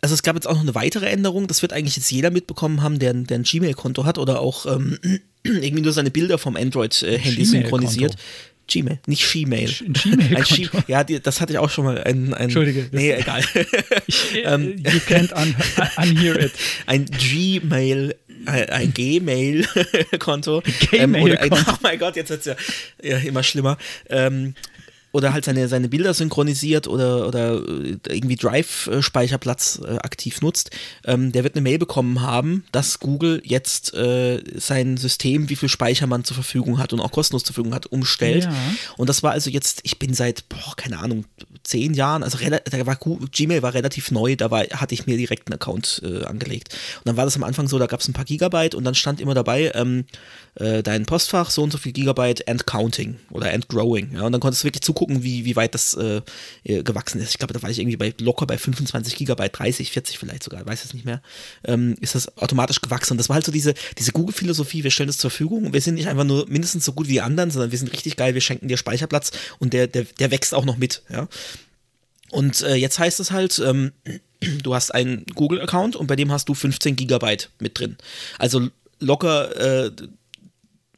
also 0.00 0.14
es 0.14 0.22
gab 0.22 0.34
jetzt 0.34 0.46
auch 0.46 0.54
noch 0.54 0.62
eine 0.62 0.74
weitere 0.74 1.06
Änderung, 1.06 1.46
das 1.46 1.62
wird 1.62 1.72
eigentlich 1.72 1.96
jetzt 1.96 2.10
jeder 2.10 2.30
mitbekommen 2.30 2.82
haben, 2.82 2.98
der, 2.98 3.14
der 3.14 3.38
ein 3.38 3.44
Gmail-Konto 3.44 4.04
hat 4.04 4.18
oder 4.18 4.40
auch 4.40 4.66
ähm, 4.66 4.98
irgendwie 5.42 5.82
nur 5.82 5.92
seine 5.92 6.10
Bilder 6.10 6.38
vom 6.38 6.56
Android-Handy 6.56 7.44
synchronisiert. 7.44 8.16
Gmail, 8.68 8.98
nicht 9.06 9.30
Gmail. 9.30 9.70
Ein 9.80 9.92
Gmail. 9.92 10.36
Ein 10.36 10.84
ja, 10.88 11.04
die, 11.04 11.20
das 11.20 11.40
hatte 11.40 11.52
ich 11.52 11.58
auch 11.58 11.70
schon 11.70 11.84
mal. 11.84 12.02
Ein, 12.02 12.34
ein 12.34 12.44
Entschuldige. 12.44 12.88
Nee, 12.90 13.12
egal. 13.12 13.42
ich, 14.06 14.42
ähm, 14.44 14.76
you 14.78 14.98
can't 15.08 15.32
un 15.32 15.54
unhear 15.96 16.38
it. 16.40 16.52
Ein 16.86 17.06
Gmail 17.06 18.14
ein 18.46 18.92
Gmail-Konto. 18.92 20.62
Gmail-Konto. 20.90 21.56
Ähm, 21.56 21.64
oh 21.68 21.76
mein 21.82 21.98
Gott, 21.98 22.16
jetzt 22.16 22.30
wird 22.30 22.46
es 22.46 22.46
ja, 22.46 22.56
ja, 23.02 23.18
immer 23.18 23.42
schlimmer. 23.42 23.76
Ähm, 24.08 24.54
oder 25.16 25.32
halt 25.32 25.46
seine, 25.46 25.66
seine 25.66 25.88
Bilder 25.88 26.12
synchronisiert 26.12 26.86
oder, 26.86 27.26
oder 27.26 27.54
äh, 27.54 27.96
irgendwie 28.08 28.36
Drive-Speicherplatz 28.36 29.80
äh, 29.82 29.96
aktiv 29.96 30.42
nutzt, 30.42 30.70
ähm, 31.06 31.32
der 31.32 31.42
wird 31.42 31.54
eine 31.54 31.62
Mail 31.62 31.78
bekommen 31.78 32.20
haben, 32.20 32.64
dass 32.70 33.00
Google 33.00 33.40
jetzt 33.42 33.94
äh, 33.94 34.42
sein 34.58 34.98
System, 34.98 35.48
wie 35.48 35.56
viel 35.56 35.70
Speicher 35.70 36.06
man 36.06 36.24
zur 36.24 36.34
Verfügung 36.34 36.78
hat 36.78 36.92
und 36.92 37.00
auch 37.00 37.12
kostenlos 37.12 37.44
zur 37.44 37.54
Verfügung 37.54 37.74
hat, 37.74 37.86
umstellt. 37.86 38.44
Ja. 38.44 38.52
Und 38.98 39.08
das 39.08 39.22
war 39.22 39.32
also 39.32 39.48
jetzt, 39.48 39.80
ich 39.84 39.98
bin 39.98 40.12
seit, 40.12 40.46
boah, 40.50 40.76
keine 40.76 40.98
Ahnung, 40.98 41.24
zehn 41.62 41.94
Jahren, 41.94 42.22
also 42.22 42.38
da 42.38 42.86
war 42.86 42.96
Gmail 42.96 43.62
war 43.62 43.72
relativ 43.72 44.10
neu, 44.10 44.36
da 44.36 44.50
war, 44.50 44.64
hatte 44.64 44.92
ich 44.92 45.06
mir 45.06 45.16
direkt 45.16 45.48
einen 45.48 45.54
Account 45.54 46.02
äh, 46.04 46.24
angelegt. 46.24 46.74
Und 46.98 47.06
dann 47.06 47.16
war 47.16 47.24
das 47.24 47.36
am 47.36 47.42
Anfang 47.42 47.68
so, 47.68 47.78
da 47.78 47.86
gab 47.86 48.00
es 48.00 48.08
ein 48.08 48.12
paar 48.12 48.26
Gigabyte 48.26 48.74
und 48.74 48.84
dann 48.84 48.94
stand 48.94 49.20
immer 49.20 49.34
dabei, 49.34 49.72
ähm, 49.74 50.04
äh, 50.56 50.82
dein 50.82 51.06
Postfach 51.06 51.50
so 51.50 51.62
und 51.62 51.70
so 51.70 51.78
viel 51.78 51.92
Gigabyte 51.92 52.48
and 52.48 52.66
counting 52.66 53.16
oder 53.30 53.52
and 53.52 53.68
growing. 53.68 54.12
Ja, 54.14 54.22
und 54.22 54.32
dann 54.32 54.40
konntest 54.40 54.62
du 54.62 54.68
wirklich 54.68 54.82
zugucken, 54.82 55.05
wie, 55.08 55.44
wie 55.44 55.56
weit 55.56 55.74
das 55.74 55.94
äh, 55.94 56.22
äh 56.64 56.82
gewachsen 56.82 57.20
ist. 57.20 57.30
Ich 57.30 57.38
glaube, 57.38 57.54
da 57.54 57.62
war 57.62 57.70
ich 57.70 57.78
irgendwie 57.78 57.96
bei 57.96 58.14
locker 58.20 58.46
bei 58.46 58.58
25 58.58 59.16
Gigabyte, 59.16 59.58
30, 59.58 59.92
40 59.92 60.18
vielleicht 60.18 60.42
sogar, 60.42 60.66
weiß 60.66 60.84
es 60.84 60.94
nicht 60.94 61.04
mehr. 61.04 61.22
Ähm, 61.64 61.94
ist 62.00 62.14
das 62.14 62.36
automatisch 62.38 62.80
gewachsen. 62.80 63.12
Und 63.14 63.18
das 63.18 63.28
war 63.28 63.34
halt 63.34 63.46
so 63.46 63.52
diese, 63.52 63.74
diese 63.98 64.12
Google-Philosophie, 64.12 64.82
wir 64.82 64.90
stellen 64.90 65.08
das 65.08 65.18
zur 65.18 65.30
Verfügung 65.30 65.76
wir 65.76 65.80
sind 65.82 65.94
nicht 65.94 66.08
einfach 66.08 66.24
nur 66.24 66.48
mindestens 66.48 66.86
so 66.86 66.92
gut 66.92 67.06
wie 67.06 67.12
die 67.12 67.20
anderen, 67.20 67.50
sondern 67.50 67.70
wir 67.70 67.78
sind 67.78 67.92
richtig 67.92 68.16
geil, 68.16 68.32
wir 68.32 68.40
schenken 68.40 68.66
dir 68.66 68.78
Speicherplatz 68.78 69.30
und 69.58 69.74
der, 69.74 69.86
der, 69.86 70.04
der 70.18 70.30
wächst 70.30 70.54
auch 70.54 70.64
noch 70.64 70.78
mit. 70.78 71.02
Ja. 71.10 71.28
Und 72.30 72.62
äh, 72.62 72.74
jetzt 72.74 72.98
heißt 72.98 73.20
es 73.20 73.30
halt, 73.30 73.58
ähm, 73.58 73.92
du 74.62 74.74
hast 74.74 74.94
einen 74.94 75.26
Google-Account 75.34 75.96
und 75.96 76.06
bei 76.06 76.16
dem 76.16 76.32
hast 76.32 76.48
du 76.48 76.54
15 76.54 76.96
Gigabyte 76.96 77.50
mit 77.60 77.78
drin. 77.78 77.98
Also 78.38 78.68
locker 78.98 79.86
äh, 79.86 79.90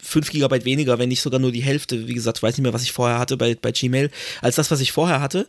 5 0.03 0.31
Gigabyte 0.31 0.65
weniger, 0.65 0.99
wenn 0.99 1.09
nicht 1.09 1.23
sogar 1.23 1.41
nur 1.41 1.53
die 1.53 1.63
Hälfte. 1.63 2.09
Wie 2.09 2.15
gesagt, 2.15 2.39
ich 2.39 2.43
weiß 2.43 2.57
nicht 2.57 2.63
mehr, 2.63 2.73
was 2.73 2.83
ich 2.83 2.93
vorher 2.93 3.19
hatte 3.19 3.37
bei, 3.37 3.55
bei 3.55 3.73
Gmail, 3.73 4.11
als 4.41 4.57
das, 4.57 4.71
was 4.71 4.81
ich 4.81 4.93
vorher 4.93 5.21
hatte 5.21 5.47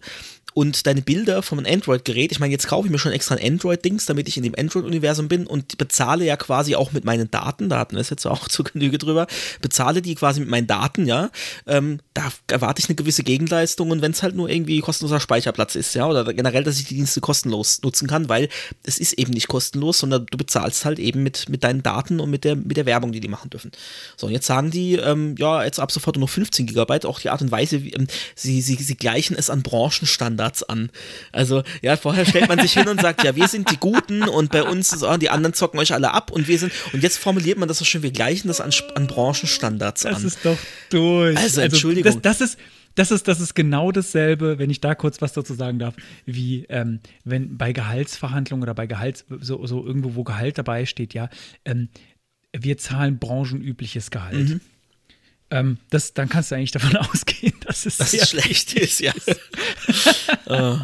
und 0.53 0.87
deine 0.87 1.01
Bilder 1.01 1.41
von 1.41 1.59
einem 1.59 1.73
Android-Gerät, 1.73 2.31
ich 2.31 2.39
meine, 2.39 2.51
jetzt 2.51 2.67
kaufe 2.67 2.87
ich 2.87 2.91
mir 2.91 2.99
schon 2.99 3.11
extra 3.11 3.35
ein 3.35 3.53
Android-Dings, 3.53 4.05
damit 4.05 4.27
ich 4.27 4.37
in 4.37 4.43
dem 4.43 4.55
Android-Universum 4.57 5.27
bin 5.27 5.47
und 5.47 5.77
bezahle 5.77 6.25
ja 6.25 6.37
quasi 6.37 6.75
auch 6.75 6.91
mit 6.91 7.05
meinen 7.05 7.29
Daten, 7.29 7.69
da 7.69 7.79
hatten 7.79 7.95
wir 7.95 8.01
es 8.01 8.09
jetzt 8.09 8.25
auch 8.25 8.47
zu 8.49 8.63
Genüge 8.63 8.97
drüber, 8.97 9.27
bezahle 9.61 10.01
die 10.01 10.15
quasi 10.15 10.39
mit 10.39 10.49
meinen 10.49 10.67
Daten, 10.67 11.05
ja, 11.05 11.29
ähm, 11.67 11.99
da 12.13 12.31
erwarte 12.47 12.81
ich 12.81 12.89
eine 12.89 12.95
gewisse 12.95 13.23
Gegenleistung 13.23 13.91
und 13.91 14.01
wenn 14.01 14.11
es 14.11 14.23
halt 14.23 14.35
nur 14.35 14.49
irgendwie 14.49 14.79
kostenloser 14.79 15.19
Speicherplatz 15.19 15.75
ist, 15.75 15.93
ja, 15.95 16.07
oder 16.07 16.33
generell, 16.33 16.63
dass 16.63 16.79
ich 16.79 16.87
die 16.87 16.95
Dienste 16.95 17.21
kostenlos 17.21 17.81
nutzen 17.83 18.07
kann, 18.07 18.29
weil 18.29 18.49
es 18.83 18.97
ist 18.97 19.13
eben 19.13 19.31
nicht 19.31 19.47
kostenlos, 19.47 19.99
sondern 19.99 20.25
du 20.25 20.37
bezahlst 20.37 20.85
halt 20.85 20.99
eben 20.99 21.23
mit, 21.23 21.49
mit 21.49 21.63
deinen 21.63 21.83
Daten 21.83 22.19
und 22.19 22.29
mit 22.29 22.43
der, 22.43 22.55
mit 22.55 22.77
der 22.77 22.85
Werbung, 22.85 23.11
die 23.11 23.19
die 23.19 23.27
machen 23.27 23.49
dürfen. 23.49 23.71
So, 24.17 24.27
und 24.27 24.33
jetzt 24.33 24.38
sagen 24.47 24.71
die, 24.71 24.95
ähm, 24.95 25.35
ja, 25.37 25.63
jetzt 25.63 25.79
ab 25.79 25.91
sofort 25.91 26.15
nur 26.15 26.21
noch 26.21 26.29
15 26.29 26.65
Gigabyte, 26.65 27.05
auch 27.05 27.19
die 27.19 27.29
Art 27.29 27.41
und 27.41 27.51
Weise, 27.51 27.83
wie, 27.83 27.93
ähm, 27.93 28.07
sie, 28.35 28.61
sie, 28.61 28.75
sie 28.75 28.95
gleichen 28.95 29.35
es 29.35 29.49
an 29.49 29.63
Branchenstandards 29.63 30.39
Standards 30.39 30.63
an. 30.63 30.89
Also, 31.31 31.63
ja, 31.81 31.97
vorher 31.97 32.25
stellt 32.25 32.47
man 32.47 32.59
sich 32.59 32.73
hin 32.73 32.87
und 32.87 33.01
sagt, 33.01 33.23
ja, 33.23 33.35
wir 33.35 33.47
sind 33.47 33.71
die 33.71 33.77
Guten 33.77 34.23
und 34.23 34.51
bei 34.51 34.63
uns 34.63 34.93
ist, 34.93 35.03
oh, 35.03 35.17
die 35.17 35.29
anderen 35.29 35.53
zocken 35.53 35.79
euch 35.79 35.93
alle 35.93 36.13
ab 36.13 36.31
und 36.31 36.47
wir 36.47 36.59
sind, 36.59 36.71
und 36.93 37.03
jetzt 37.03 37.17
formuliert 37.17 37.57
man 37.57 37.67
das 37.67 37.77
so 37.77 37.85
schön, 37.85 38.03
wir 38.03 38.11
gleichen 38.11 38.47
das 38.47 38.61
an, 38.61 38.71
an 38.95 39.07
Branchenstandards 39.07 40.03
das 40.03 40.15
an. 40.15 40.23
Das 40.23 40.33
ist 40.33 40.45
doch 40.45 40.57
durch. 40.89 41.37
Also, 41.37 41.61
also 41.61 41.61
Entschuldigung. 41.61 42.21
Das, 42.21 42.39
das 42.39 42.51
ist, 42.51 42.59
das 42.95 43.11
ist, 43.11 43.27
das 43.27 43.39
ist 43.39 43.53
genau 43.53 43.91
dasselbe, 43.91 44.59
wenn 44.59 44.69
ich 44.69 44.81
da 44.81 44.95
kurz 44.95 45.21
was 45.21 45.33
dazu 45.33 45.53
sagen 45.53 45.79
darf, 45.79 45.95
wie 46.25 46.65
ähm, 46.69 46.99
wenn 47.23 47.57
bei 47.57 47.71
Gehaltsverhandlungen 47.71 48.63
oder 48.63 48.73
bei 48.73 48.87
Gehalts, 48.87 49.25
so, 49.39 49.65
so 49.65 49.85
irgendwo, 49.85 50.15
wo 50.15 50.23
Gehalt 50.23 50.57
dabei 50.57 50.85
steht, 50.85 51.13
ja, 51.13 51.29
ähm, 51.65 51.89
wir 52.55 52.77
zahlen 52.77 53.19
branchenübliches 53.19 54.11
Gehalt. 54.11 54.49
Mhm. 54.49 54.61
Ähm, 55.51 55.77
das, 55.89 56.13
dann 56.13 56.29
kannst 56.29 56.51
du 56.51 56.55
eigentlich 56.55 56.71
davon 56.71 56.95
ausgehen, 56.97 57.55
dass 57.65 57.85
es 57.85 57.97
das 57.97 58.29
schlecht 58.29 58.73
ist, 58.73 58.99
ja. 58.99 59.13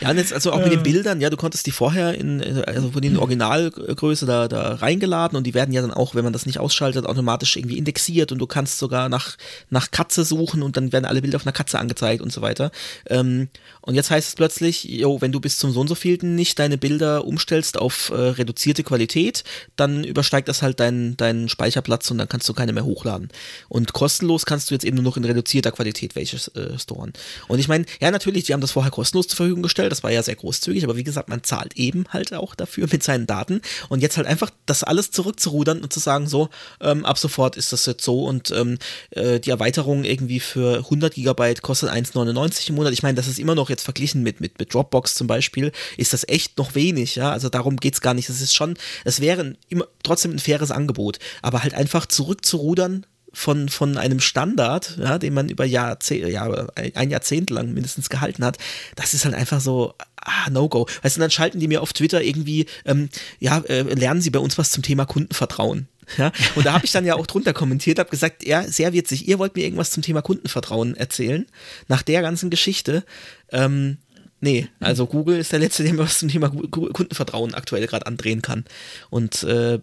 Ja, 0.00 0.10
und 0.10 0.16
jetzt 0.16 0.32
also 0.32 0.52
auch 0.52 0.58
mit 0.58 0.72
den 0.72 0.82
Bildern, 0.82 1.20
ja, 1.20 1.30
du 1.30 1.36
konntest 1.36 1.66
die 1.66 1.70
vorher 1.70 2.14
in, 2.14 2.42
also 2.64 2.90
von 2.90 3.02
den 3.02 3.16
Originalgröße 3.16 4.26
da, 4.26 4.48
da 4.48 4.74
reingeladen 4.74 5.36
und 5.36 5.44
die 5.44 5.54
werden 5.54 5.72
ja 5.72 5.82
dann 5.82 5.92
auch, 5.92 6.14
wenn 6.14 6.24
man 6.24 6.32
das 6.32 6.46
nicht 6.46 6.58
ausschaltet, 6.58 7.06
automatisch 7.06 7.56
irgendwie 7.56 7.78
indexiert 7.78 8.32
und 8.32 8.38
du 8.38 8.46
kannst 8.46 8.78
sogar 8.78 9.08
nach, 9.08 9.36
nach 9.70 9.90
Katze 9.90 10.24
suchen 10.24 10.62
und 10.62 10.76
dann 10.76 10.92
werden 10.92 11.04
alle 11.04 11.22
Bilder 11.22 11.36
auf 11.36 11.46
einer 11.46 11.52
Katze 11.52 11.78
angezeigt 11.78 12.22
und 12.22 12.32
so 12.32 12.42
weiter. 12.42 12.70
Ähm, 13.08 13.48
und 13.80 13.94
jetzt 13.94 14.10
heißt 14.10 14.28
es 14.28 14.34
plötzlich, 14.34 14.84
jo, 14.84 15.20
wenn 15.20 15.32
du 15.32 15.40
bis 15.40 15.58
zum 15.58 15.70
so 15.70 15.80
und 15.80 15.88
so 15.88 15.94
vielten 15.94 16.34
nicht 16.34 16.58
deine 16.58 16.78
Bilder 16.78 17.24
umstellst 17.24 17.78
auf 17.78 18.10
äh, 18.10 18.14
reduzierte 18.14 18.82
Qualität, 18.82 19.44
dann 19.76 20.04
übersteigt 20.04 20.48
das 20.48 20.62
halt 20.62 20.80
deinen 20.80 21.16
dein 21.16 21.48
Speicherplatz 21.48 22.10
und 22.10 22.18
dann 22.18 22.28
kannst 22.28 22.48
du 22.48 22.54
keine 22.54 22.72
mehr 22.72 22.84
hochladen. 22.84 23.28
Und 23.68 23.92
kostenlos 23.92 24.46
kannst 24.46 24.70
du 24.70 24.74
jetzt 24.74 24.84
eben 24.84 24.96
nur 24.96 25.04
noch 25.04 25.16
in 25.16 25.24
reduzierter 25.24 25.72
Qualität 25.72 26.16
welche 26.16 26.36
äh, 26.58 26.78
storen. 26.78 27.12
Und 27.48 27.58
ich 27.58 27.68
meine, 27.68 27.86
ja, 28.00 28.10
natürlich, 28.10 28.44
die 28.44 28.52
haben 28.52 28.60
das 28.60 28.72
vorher 28.72 28.90
kostenlos 28.90 29.28
zur 29.28 29.36
Verfügung 29.36 29.62
gestellt, 29.66 29.92
das 29.92 30.02
war 30.02 30.10
ja 30.10 30.22
sehr 30.22 30.36
großzügig, 30.36 30.84
aber 30.84 30.96
wie 30.96 31.04
gesagt, 31.04 31.28
man 31.28 31.42
zahlt 31.42 31.76
eben 31.76 32.04
halt 32.10 32.32
auch 32.32 32.54
dafür 32.54 32.88
mit 32.90 33.02
seinen 33.02 33.26
Daten 33.26 33.60
und 33.88 34.00
jetzt 34.00 34.16
halt 34.16 34.26
einfach 34.26 34.50
das 34.64 34.82
alles 34.82 35.10
zurückzurudern 35.10 35.82
und 35.82 35.92
zu 35.92 36.00
sagen, 36.00 36.26
so, 36.26 36.48
ähm, 36.80 37.04
ab 37.04 37.18
sofort 37.18 37.56
ist 37.56 37.72
das 37.72 37.86
jetzt 37.86 38.04
so 38.04 38.24
und 38.24 38.50
ähm, 38.50 38.78
äh, 39.10 39.40
die 39.40 39.50
Erweiterung 39.50 40.04
irgendwie 40.04 40.40
für 40.40 40.78
100 40.78 41.14
Gigabyte 41.14 41.62
kostet 41.62 41.90
1,99 41.90 42.68
im 42.70 42.76
Monat. 42.76 42.92
Ich 42.92 43.02
meine, 43.02 43.14
das 43.14 43.28
ist 43.28 43.38
immer 43.38 43.54
noch 43.54 43.70
jetzt 43.70 43.82
verglichen 43.82 44.22
mit, 44.22 44.40
mit, 44.40 44.58
mit 44.58 44.72
Dropbox 44.72 45.14
zum 45.14 45.26
Beispiel, 45.26 45.72
ist 45.96 46.12
das 46.12 46.28
echt 46.28 46.58
noch 46.58 46.74
wenig, 46.74 47.16
ja, 47.16 47.30
also 47.30 47.48
darum 47.48 47.76
geht 47.76 47.94
es 47.94 48.00
gar 48.00 48.14
nicht. 48.14 48.28
Das 48.28 48.40
ist 48.40 48.54
schon, 48.54 48.74
es 49.04 49.20
wäre 49.20 49.54
immer 49.68 49.86
trotzdem 50.02 50.32
ein 50.32 50.38
faires 50.38 50.70
Angebot, 50.70 51.18
aber 51.42 51.62
halt 51.62 51.74
einfach 51.74 52.06
zurückzurudern 52.06 53.06
von, 53.36 53.68
von 53.68 53.98
einem 53.98 54.18
Standard, 54.18 54.96
ja, 54.98 55.18
den 55.18 55.34
man 55.34 55.50
über 55.50 55.66
Jahrzeh 55.66 56.26
ja, 56.26 56.66
ein 56.94 57.10
Jahrzehnt 57.10 57.50
lang 57.50 57.74
mindestens 57.74 58.08
gehalten 58.08 58.42
hat, 58.42 58.56
das 58.94 59.12
ist 59.12 59.26
halt 59.26 59.34
einfach 59.34 59.60
so, 59.60 59.92
ah, 60.16 60.48
No-Go. 60.50 60.86
Weißt 61.02 61.16
du, 61.16 61.20
dann 61.20 61.30
schalten 61.30 61.60
die 61.60 61.68
mir 61.68 61.82
auf 61.82 61.92
Twitter 61.92 62.22
irgendwie, 62.22 62.64
ähm, 62.86 63.10
ja, 63.38 63.58
äh, 63.58 63.82
lernen 63.82 64.22
Sie 64.22 64.30
bei 64.30 64.38
uns 64.38 64.56
was 64.56 64.70
zum 64.70 64.82
Thema 64.82 65.04
Kundenvertrauen. 65.04 65.86
Ja, 66.16 66.32
und 66.54 66.64
da 66.64 66.72
habe 66.72 66.86
ich 66.86 66.92
dann 66.92 67.04
ja 67.04 67.16
auch 67.16 67.26
drunter 67.26 67.52
kommentiert, 67.52 67.98
habe 67.98 68.08
gesagt, 68.08 68.46
ja, 68.46 68.62
sehr 68.62 68.94
witzig, 68.94 69.28
ihr 69.28 69.38
wollt 69.38 69.54
mir 69.54 69.64
irgendwas 69.64 69.90
zum 69.90 70.02
Thema 70.02 70.22
Kundenvertrauen 70.22 70.96
erzählen, 70.96 71.46
nach 71.88 72.00
der 72.00 72.22
ganzen 72.22 72.48
Geschichte. 72.48 73.04
Ähm, 73.52 73.98
nee, 74.40 74.68
also 74.80 75.06
Google 75.06 75.38
ist 75.38 75.52
der 75.52 75.58
Letzte, 75.58 75.82
der 75.82 75.92
mir 75.92 75.98
was 75.98 76.20
zum 76.20 76.30
Thema 76.30 76.48
Kundenvertrauen 76.48 77.52
aktuell 77.52 77.86
gerade 77.86 78.06
andrehen 78.06 78.40
kann. 78.40 78.64
Und 79.10 79.42
äh, 79.42 79.80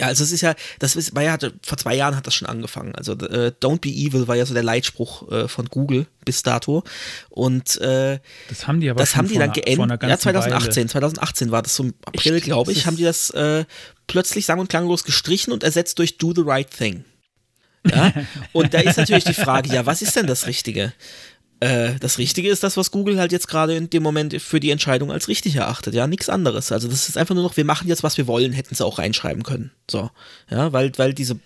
ja, 0.00 0.08
also 0.08 0.24
es 0.24 0.32
ist 0.32 0.40
ja, 0.40 0.54
das 0.78 0.96
war 1.14 1.22
ja, 1.22 1.38
vor 1.62 1.78
zwei 1.78 1.94
Jahren 1.94 2.16
hat 2.16 2.26
das 2.26 2.34
schon 2.34 2.48
angefangen. 2.48 2.94
Also 2.94 3.12
äh, 3.12 3.52
Don't 3.60 3.80
be 3.80 3.88
evil 3.88 4.28
war 4.28 4.36
ja 4.36 4.44
so 4.44 4.54
der 4.54 4.62
Leitspruch 4.62 5.30
äh, 5.30 5.48
von 5.48 5.66
Google 5.66 6.06
bis 6.24 6.42
dato. 6.42 6.82
Und 7.30 7.80
äh, 7.80 8.18
das 8.48 8.66
haben 8.66 8.80
die 8.80 8.90
aber 8.90 9.00
das 9.00 9.16
haben 9.16 9.28
die 9.28 9.38
dann 9.38 9.52
geändert. 9.52 10.02
Ja, 10.02 10.18
2018, 10.18 10.76
Weile. 10.76 10.88
2018 10.88 11.50
war 11.50 11.62
das 11.62 11.76
so 11.76 11.84
im 11.84 11.94
April, 12.04 12.40
glaube 12.40 12.72
ich, 12.72 12.86
haben 12.86 12.96
die 12.96 13.04
das 13.04 13.30
äh, 13.30 13.64
plötzlich 14.06 14.46
sang- 14.46 14.58
und 14.58 14.68
klanglos 14.68 15.04
gestrichen 15.04 15.52
und 15.52 15.62
ersetzt 15.62 15.98
durch 15.98 16.18
Do 16.18 16.32
the 16.34 16.42
Right 16.44 16.70
Thing. 16.70 17.04
Ja? 17.88 18.12
und 18.52 18.74
da 18.74 18.80
ist 18.80 18.98
natürlich 18.98 19.24
die 19.24 19.34
Frage, 19.34 19.72
ja, 19.72 19.86
was 19.86 20.02
ist 20.02 20.16
denn 20.16 20.26
das 20.26 20.46
Richtige? 20.46 20.92
Äh, 21.60 21.94
das 22.00 22.18
Richtige 22.18 22.50
ist 22.50 22.62
das, 22.62 22.76
was 22.76 22.90
Google 22.90 23.18
halt 23.18 23.32
jetzt 23.32 23.48
gerade 23.48 23.74
in 23.74 23.88
dem 23.88 24.02
Moment 24.02 24.40
für 24.42 24.60
die 24.60 24.70
Entscheidung 24.70 25.10
als 25.10 25.28
richtig 25.28 25.56
erachtet. 25.56 25.94
Ja, 25.94 26.06
nichts 26.06 26.28
anderes. 26.28 26.70
Also 26.70 26.88
das 26.88 27.08
ist 27.08 27.16
einfach 27.16 27.34
nur 27.34 27.44
noch, 27.44 27.56
wir 27.56 27.64
machen 27.64 27.88
jetzt, 27.88 28.02
was 28.02 28.18
wir 28.18 28.26
wollen, 28.26 28.52
hätten 28.52 28.74
sie 28.74 28.84
auch 28.84 28.98
reinschreiben 28.98 29.42
können. 29.42 29.70
So, 29.90 30.10
ja, 30.50 30.72
weil, 30.72 30.92
weil 30.96 31.14
diese 31.14 31.36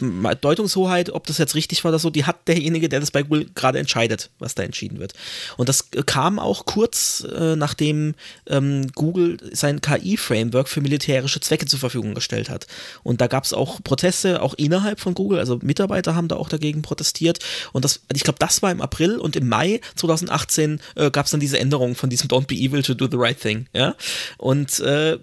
Deutungshoheit, 0.41 1.11
ob 1.11 1.27
das 1.27 1.39
jetzt 1.39 1.55
richtig 1.55 1.85
war 1.85 1.91
oder 1.91 1.99
so, 1.99 2.11
die 2.11 2.25
hat 2.25 2.49
derjenige, 2.49 2.89
der 2.89 3.01
das 3.01 3.11
bei 3.11 3.23
Google 3.23 3.49
gerade 3.55 3.79
entscheidet, 3.79 4.31
was 4.39 4.55
da 4.55 4.63
entschieden 4.63 4.99
wird. 4.99 5.13
Und 5.57 5.69
das 5.69 5.91
kam 6.07 6.39
auch 6.39 6.65
kurz 6.65 7.25
äh, 7.31 7.55
nachdem 7.57 8.15
ähm, 8.47 8.91
Google 8.95 9.37
sein 9.53 9.81
KI-Framework 9.81 10.69
für 10.69 10.81
militärische 10.81 11.41
Zwecke 11.41 11.67
zur 11.67 11.79
Verfügung 11.79 12.15
gestellt 12.15 12.51
hat. 12.51 12.67
Und 13.03 13.21
da 13.21 13.27
gab 13.27 13.45
es 13.45 13.53
auch 13.53 13.81
Proteste, 13.83 14.43
auch 14.43 14.55
innerhalb 14.55 15.01
von 15.01 15.15
Google, 15.15 15.39
also 15.39 15.59
Mitarbeiter 15.63 16.15
haben 16.15 16.29
da 16.29 16.37
auch 16.37 16.49
dagegen 16.49 16.83
protestiert. 16.83 17.39
Und 17.73 17.85
das, 17.85 18.01
ich 18.13 18.25
glaube, 18.25 18.39
das 18.39 18.63
war 18.63 18.73
im 18.73 18.81
April 18.81 19.19
und 19.19 19.37
im 19.37 19.49
Mai 19.49 19.81
2018 20.01 20.81
äh, 20.97 21.11
gab 21.11 21.27
es 21.27 21.31
dann 21.31 21.41
diese 21.41 21.59
Änderung 21.59 21.95
von 21.95 22.11
diesem 22.11 22.29
Don't 22.29 22.47
be 22.47 22.55
evil 22.55 22.83
to 22.83 22.95
do 22.95 23.09
the 23.11 23.17
right 23.17 23.41
thing. 23.41 23.67
Ja, 23.73 23.95
und 24.39 24.81
äh, 24.81 25.19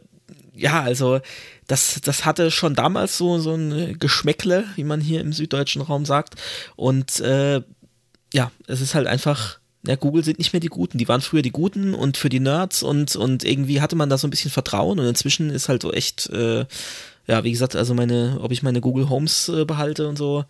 ja, 0.55 0.81
also 0.81 1.19
das, 1.67 1.99
das 2.01 2.25
hatte 2.25 2.49
schon 2.51 2.75
damals 2.75 3.17
so, 3.17 3.39
so 3.39 3.53
ein 3.53 3.97
Geschmäckle, 3.99 4.65
wie 4.75 4.83
man 4.83 5.01
hier 5.01 5.21
im 5.21 5.33
süddeutschen 5.33 5.81
Raum 5.81 6.05
sagt. 6.05 6.35
Und 6.75 7.19
äh, 7.19 7.61
ja, 8.33 8.51
es 8.67 8.81
ist 8.81 8.95
halt 8.95 9.07
einfach, 9.07 9.59
ja, 9.85 9.95
Google 9.95 10.23
sind 10.23 10.39
nicht 10.39 10.53
mehr 10.53 10.59
die 10.59 10.67
Guten. 10.67 10.97
Die 10.97 11.07
waren 11.07 11.21
früher 11.21 11.41
die 11.41 11.51
Guten 11.51 11.93
und 11.93 12.17
für 12.17 12.29
die 12.29 12.39
Nerds 12.39 12.83
und, 12.83 13.15
und 13.15 13.43
irgendwie 13.43 13.81
hatte 13.81 13.95
man 13.95 14.09
da 14.09 14.17
so 14.17 14.27
ein 14.27 14.31
bisschen 14.31 14.51
Vertrauen 14.51 14.99
und 14.99 15.05
inzwischen 15.05 15.49
ist 15.49 15.69
halt 15.69 15.81
so 15.81 15.91
echt, 15.91 16.29
äh, 16.29 16.65
ja, 17.27 17.43
wie 17.43 17.51
gesagt, 17.51 17.75
also 17.75 17.93
meine, 17.93 18.39
ob 18.41 18.51
ich 18.51 18.63
meine 18.63 18.81
Google 18.81 19.09
Homes 19.09 19.49
äh, 19.49 19.65
behalte 19.65 20.07
und 20.07 20.17
so 20.17 20.45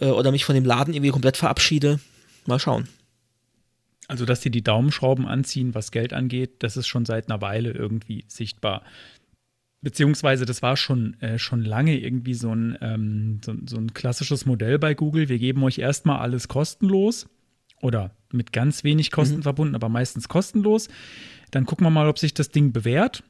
äh, 0.00 0.06
oder 0.06 0.32
mich 0.32 0.44
von 0.44 0.54
dem 0.54 0.64
Laden 0.64 0.94
irgendwie 0.94 1.12
komplett 1.12 1.36
verabschiede. 1.36 2.00
Mal 2.46 2.58
schauen. 2.58 2.88
Also, 4.10 4.24
dass 4.24 4.40
die 4.40 4.50
die 4.50 4.64
Daumenschrauben 4.64 5.24
anziehen, 5.24 5.72
was 5.72 5.92
Geld 5.92 6.12
angeht, 6.12 6.64
das 6.64 6.76
ist 6.76 6.88
schon 6.88 7.04
seit 7.04 7.30
einer 7.30 7.40
Weile 7.40 7.70
irgendwie 7.70 8.24
sichtbar. 8.26 8.82
Beziehungsweise, 9.82 10.44
das 10.46 10.62
war 10.62 10.76
schon, 10.76 11.14
äh, 11.20 11.38
schon 11.38 11.64
lange 11.64 11.96
irgendwie 11.96 12.34
so 12.34 12.52
ein, 12.52 12.76
ähm, 12.80 13.40
so, 13.44 13.54
so 13.66 13.76
ein 13.76 13.94
klassisches 13.94 14.46
Modell 14.46 14.80
bei 14.80 14.94
Google. 14.94 15.28
Wir 15.28 15.38
geben 15.38 15.62
euch 15.62 15.78
erstmal 15.78 16.18
alles 16.18 16.48
kostenlos 16.48 17.28
oder 17.80 18.10
mit 18.32 18.52
ganz 18.52 18.82
wenig 18.82 19.12
Kosten 19.12 19.36
mhm. 19.36 19.42
verbunden, 19.42 19.76
aber 19.76 19.88
meistens 19.88 20.28
kostenlos. 20.28 20.88
Dann 21.52 21.64
gucken 21.64 21.86
wir 21.86 21.90
mal, 21.90 22.08
ob 22.08 22.18
sich 22.18 22.34
das 22.34 22.48
Ding 22.48 22.72
bewährt. 22.72 23.22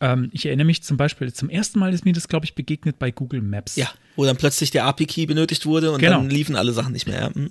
Ähm, 0.00 0.30
ich 0.32 0.46
erinnere 0.46 0.66
mich 0.66 0.84
zum 0.84 0.98
Beispiel, 0.98 1.32
zum 1.32 1.50
ersten 1.50 1.80
Mal 1.80 1.92
ist 1.92 2.04
mir 2.04 2.12
das, 2.12 2.28
glaube 2.28 2.46
ich, 2.46 2.54
begegnet 2.54 3.00
bei 3.00 3.10
Google 3.10 3.42
Maps. 3.42 3.74
Ja, 3.74 3.90
wo 4.14 4.24
dann 4.24 4.36
plötzlich 4.36 4.70
der 4.70 4.84
API-Key 4.84 5.26
benötigt 5.26 5.66
wurde 5.66 5.90
und 5.90 5.98
genau. 5.98 6.18
dann 6.18 6.30
liefen 6.30 6.54
alle 6.54 6.72
Sachen 6.72 6.92
nicht 6.92 7.08
mehr. 7.08 7.32
Mhm. 7.34 7.50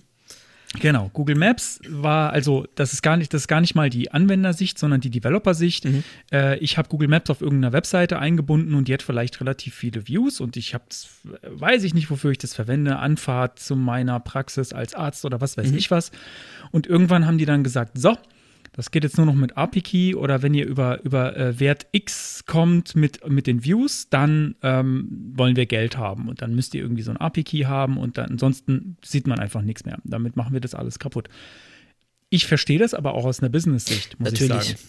Genau, 0.79 1.10
Google 1.13 1.36
Maps 1.36 1.81
war, 1.88 2.31
also 2.31 2.65
das 2.75 2.93
ist 2.93 3.01
gar 3.01 3.17
nicht, 3.17 3.34
das 3.34 3.41
ist 3.41 3.47
gar 3.47 3.60
nicht 3.60 3.75
mal 3.75 3.89
die 3.89 4.12
Anwendersicht, 4.12 4.79
sondern 4.79 5.01
die 5.01 5.10
Developer-Sicht. 5.10 5.86
Mhm. 5.86 6.03
Äh, 6.31 6.57
ich 6.60 6.77
habe 6.77 6.88
Google 6.88 7.10
Maps 7.10 7.29
auf 7.29 7.41
irgendeiner 7.41 7.73
Webseite 7.73 8.19
eingebunden 8.19 8.73
und 8.75 8.88
die 8.88 8.93
hat 8.93 9.01
vielleicht 9.01 9.41
relativ 9.41 9.75
viele 9.75 10.07
Views 10.07 10.39
und 10.39 10.55
ich 10.55 10.73
habe, 10.73 10.86
weiß 11.43 11.84
ich 11.84 11.93
nicht, 11.93 12.10
wofür 12.10 12.31
ich 12.31 12.38
das 12.38 12.53
verwende, 12.53 12.97
Anfahrt 12.97 13.60
zu 13.60 13.75
meiner 13.75 14.19
Praxis 14.21 14.71
als 14.71 14.93
Arzt 14.93 15.25
oder 15.25 15.41
was 15.41 15.57
weiß 15.57 15.71
mhm. 15.71 15.77
ich 15.77 15.91
was. 15.91 16.12
Und 16.71 16.88
irgendwann 16.88 17.25
haben 17.25 17.38
die 17.38 17.45
dann 17.45 17.63
gesagt, 17.63 17.97
so, 17.97 18.17
das 18.73 18.91
geht 18.91 19.03
jetzt 19.03 19.17
nur 19.17 19.25
noch 19.25 19.36
mit 19.36 19.57
API-Key 19.57 20.15
oder 20.15 20.41
wenn 20.41 20.53
ihr 20.53 20.65
über, 20.65 21.03
über 21.03 21.36
äh, 21.36 21.60
Wert 21.60 21.88
X 21.91 22.45
kommt 22.45 22.95
mit, 22.95 23.27
mit 23.27 23.47
den 23.47 23.65
Views, 23.65 24.07
dann 24.10 24.55
ähm, 24.62 25.34
wollen 25.36 25.55
wir 25.57 25.65
Geld 25.65 25.97
haben 25.97 26.29
und 26.29 26.41
dann 26.41 26.55
müsst 26.55 26.73
ihr 26.73 26.81
irgendwie 26.81 27.01
so 27.01 27.12
ein 27.12 27.17
API-Key 27.17 27.63
haben 27.63 27.97
und 27.97 28.17
dann 28.17 28.31
ansonsten 28.31 28.97
sieht 29.03 29.27
man 29.27 29.39
einfach 29.39 29.62
nichts 29.62 29.84
mehr. 29.84 29.99
Damit 30.05 30.38
machen 30.38 30.53
wir 30.53 30.62
das 30.62 30.73
alles 30.73 30.99
kaputt. 30.99 31.27
Ich 32.29 32.47
verstehe 32.47 32.79
das 32.79 32.93
aber 32.93 33.13
auch 33.13 33.25
aus 33.25 33.41
einer 33.41 33.49
Business-Sicht, 33.49 34.17
muss 34.19 34.31
Natürlich. 34.31 34.55
ich 34.55 34.67
sagen. 34.69 34.79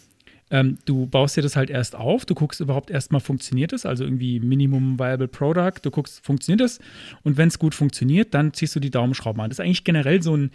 Ähm, 0.52 0.78
du 0.84 1.06
baust 1.06 1.36
dir 1.36 1.42
das 1.42 1.56
halt 1.56 1.70
erst 1.70 1.96
auf, 1.96 2.26
du 2.26 2.34
guckst 2.34 2.60
überhaupt 2.60 2.90
erstmal, 2.90 3.22
funktioniert 3.22 3.72
es, 3.72 3.86
also 3.86 4.04
irgendwie 4.04 4.38
Minimum 4.38 4.98
Viable 4.98 5.26
Product, 5.26 5.80
du 5.82 5.90
guckst, 5.90 6.24
funktioniert 6.24 6.60
es 6.60 6.78
und 7.22 7.38
wenn 7.38 7.48
es 7.48 7.58
gut 7.58 7.74
funktioniert, 7.74 8.34
dann 8.34 8.52
ziehst 8.52 8.76
du 8.76 8.80
die 8.80 8.90
Daumenschrauben 8.90 9.40
an. 9.40 9.48
Das 9.48 9.58
ist 9.58 9.64
eigentlich 9.64 9.82
generell 9.82 10.22
so 10.22 10.36
ein, 10.36 10.50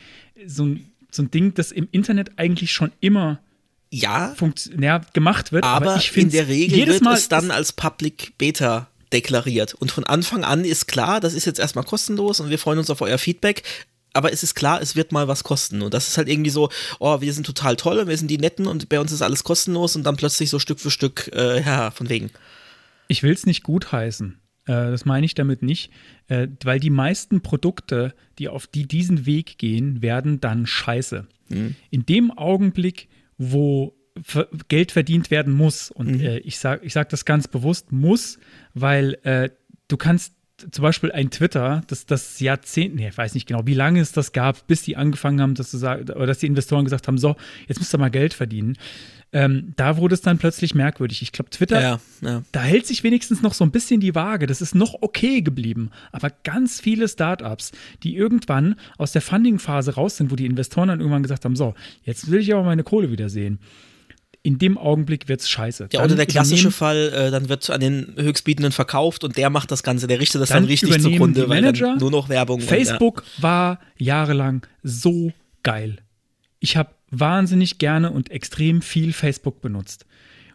so 0.45 0.65
ein 0.65 0.85
so 1.17 1.23
ein 1.23 1.31
Ding, 1.31 1.53
das 1.53 1.71
im 1.71 1.89
Internet 1.91 2.31
eigentlich 2.37 2.71
schon 2.71 2.91
immer 3.01 3.39
ja, 3.89 4.35
ja 4.79 5.01
gemacht 5.13 5.51
wird. 5.51 5.63
Aber, 5.63 5.91
aber 5.91 5.97
ich 5.97 6.15
in 6.15 6.29
der 6.29 6.47
Regel 6.47 6.87
wird 6.87 7.01
Mal 7.01 7.15
es 7.15 7.27
dann 7.29 7.51
als 7.51 7.73
Public 7.73 8.37
Beta 8.37 8.87
deklariert. 9.11 9.73
Und 9.73 9.91
von 9.91 10.03
Anfang 10.05 10.43
an 10.43 10.65
ist 10.65 10.87
klar, 10.87 11.19
das 11.19 11.33
ist 11.33 11.45
jetzt 11.45 11.59
erstmal 11.59 11.85
kostenlos 11.85 12.39
und 12.39 12.49
wir 12.49 12.59
freuen 12.59 12.79
uns 12.79 12.89
auf 12.89 13.01
euer 13.01 13.17
Feedback. 13.17 13.63
Aber 14.13 14.33
es 14.33 14.41
ist 14.41 14.55
klar, 14.55 14.81
es 14.81 14.95
wird 14.95 15.11
mal 15.11 15.27
was 15.27 15.43
kosten. 15.43 15.81
Und 15.81 15.93
das 15.93 16.07
ist 16.07 16.17
halt 16.17 16.27
irgendwie 16.27 16.49
so, 16.49 16.69
oh, 16.99 17.21
wir 17.21 17.33
sind 17.33 17.45
total 17.45 17.75
toll 17.75 17.99
und 17.99 18.07
wir 18.07 18.17
sind 18.17 18.29
die 18.29 18.39
Netten 18.39 18.65
und 18.65 18.89
bei 18.89 18.99
uns 18.99 19.11
ist 19.11 19.21
alles 19.21 19.43
kostenlos 19.43 19.95
und 19.95 20.03
dann 20.03 20.17
plötzlich 20.17 20.49
so 20.49 20.59
Stück 20.59 20.79
für 20.79 20.89
Stück, 20.89 21.29
äh, 21.33 21.61
ja, 21.65 21.91
von 21.91 22.09
wegen. 22.09 22.31
Ich 23.07 23.23
will 23.23 23.33
es 23.33 23.45
nicht 23.45 23.63
gutheißen. 23.63 24.39
Äh, 24.67 24.91
das 24.91 25.05
meine 25.05 25.25
ich 25.25 25.33
damit 25.33 25.63
nicht, 25.63 25.91
äh, 26.27 26.47
weil 26.63 26.79
die 26.79 26.89
meisten 26.89 27.41
Produkte, 27.41 28.13
die 28.37 28.49
auf 28.49 28.67
die 28.67 28.87
diesen 28.87 29.25
Weg 29.25 29.57
gehen, 29.57 30.01
werden 30.01 30.39
dann 30.39 30.65
scheiße. 30.65 31.25
Mhm. 31.49 31.75
In 31.89 32.05
dem 32.05 32.31
Augenblick, 32.31 33.07
wo 33.37 33.93
Geld 34.67 34.91
verdient 34.91 35.31
werden 35.31 35.53
muss, 35.53 35.91
und 35.91 36.17
mhm. 36.17 36.21
äh, 36.21 36.37
ich 36.39 36.59
sage 36.59 36.85
ich 36.85 36.93
sag 36.93 37.09
das 37.09 37.25
ganz 37.25 37.47
bewusst, 37.47 37.91
muss, 37.91 38.39
weil 38.73 39.17
äh, 39.23 39.49
du 39.87 39.97
kannst 39.97 40.33
zum 40.71 40.81
Beispiel 40.81 41.11
ein 41.11 41.29
Twitter, 41.29 41.81
das 41.87 42.07
das 42.07 42.39
Jahrzehnt, 42.39 42.95
nee, 42.95 43.07
ich 43.07 43.17
weiß 43.17 43.35
nicht 43.35 43.47
genau, 43.47 43.61
wie 43.65 43.75
lange 43.75 43.99
es 43.99 44.11
das 44.11 44.31
gab, 44.31 44.65
bis 44.65 44.81
die 44.81 44.97
angefangen 44.97 45.39
haben, 45.39 45.53
dass, 45.53 45.69
du 45.69 45.77
sag, 45.77 46.01
oder 46.09 46.25
dass 46.25 46.39
die 46.39 46.47
Investoren 46.47 46.83
gesagt 46.83 47.07
haben, 47.07 47.19
so, 47.19 47.35
jetzt 47.67 47.77
müsst 47.77 47.93
ihr 47.93 47.99
mal 47.99 48.09
Geld 48.09 48.33
verdienen. 48.33 48.75
Ähm, 49.33 49.73
da 49.75 49.97
wurde 49.97 50.15
es 50.15 50.21
dann 50.21 50.37
plötzlich 50.37 50.73
merkwürdig. 50.73 51.21
Ich 51.21 51.33
glaube, 51.33 51.49
Twitter, 51.49 51.81
ja, 51.81 51.99
ja. 52.21 52.43
da 52.53 52.61
hält 52.61 52.87
sich 52.87 53.03
wenigstens 53.03 53.41
noch 53.41 53.53
so 53.53 53.65
ein 53.65 53.71
bisschen 53.71 53.99
die 53.99 54.15
Waage. 54.15 54.47
Das 54.47 54.61
ist 54.61 54.73
noch 54.73 54.95
okay 55.01 55.41
geblieben. 55.41 55.91
Aber 56.13 56.31
ganz 56.43 56.79
viele 56.79 57.09
Startups, 57.09 57.71
die 58.03 58.15
irgendwann 58.15 58.75
aus 58.97 59.11
der 59.11 59.21
Funding-Phase 59.21 59.95
raus 59.95 60.17
sind, 60.17 60.31
wo 60.31 60.35
die 60.35 60.45
Investoren 60.45 60.87
dann 60.87 60.99
irgendwann 61.01 61.23
gesagt 61.23 61.43
haben: 61.43 61.57
So, 61.57 61.73
jetzt 62.03 62.31
will 62.31 62.39
ich 62.39 62.53
aber 62.53 62.63
meine 62.63 62.83
Kohle 62.83 63.11
wiedersehen. 63.11 63.59
In 64.43 64.59
dem 64.59 64.77
Augenblick 64.77 65.27
wird 65.27 65.41
es 65.41 65.49
scheiße. 65.49 65.89
Ja, 65.91 66.05
oder 66.05 66.15
der 66.15 66.25
klassische 66.25 66.71
Fall, 66.71 67.11
äh, 67.13 67.31
dann 67.31 67.49
wird 67.49 67.69
an 67.69 67.81
den 67.81 68.13
Höchstbietenden 68.15 68.71
verkauft 68.71 69.25
und 69.25 69.35
der 69.35 69.49
macht 69.49 69.71
das 69.71 69.83
Ganze, 69.83 70.07
der 70.07 70.21
richtet 70.21 70.39
das 70.39 70.49
dann, 70.49 70.63
dann 70.63 70.69
richtig 70.69 71.01
zugrunde, 71.01 71.49
weil 71.49 71.61
dann 71.61 71.97
nur 71.97 72.11
noch 72.11 72.29
Werbung. 72.29 72.61
Facebook 72.61 73.17
und, 73.17 73.37
ja. 73.37 73.43
war 73.43 73.79
jahrelang 73.97 74.65
so 74.83 75.33
geil. 75.63 75.97
Ich 76.61 76.77
habe 76.77 76.91
wahnsinnig 77.09 77.77
gerne 77.77 78.11
und 78.11 78.31
extrem 78.31 78.81
viel 78.81 79.13
Facebook 79.13 79.61
benutzt. 79.61 80.05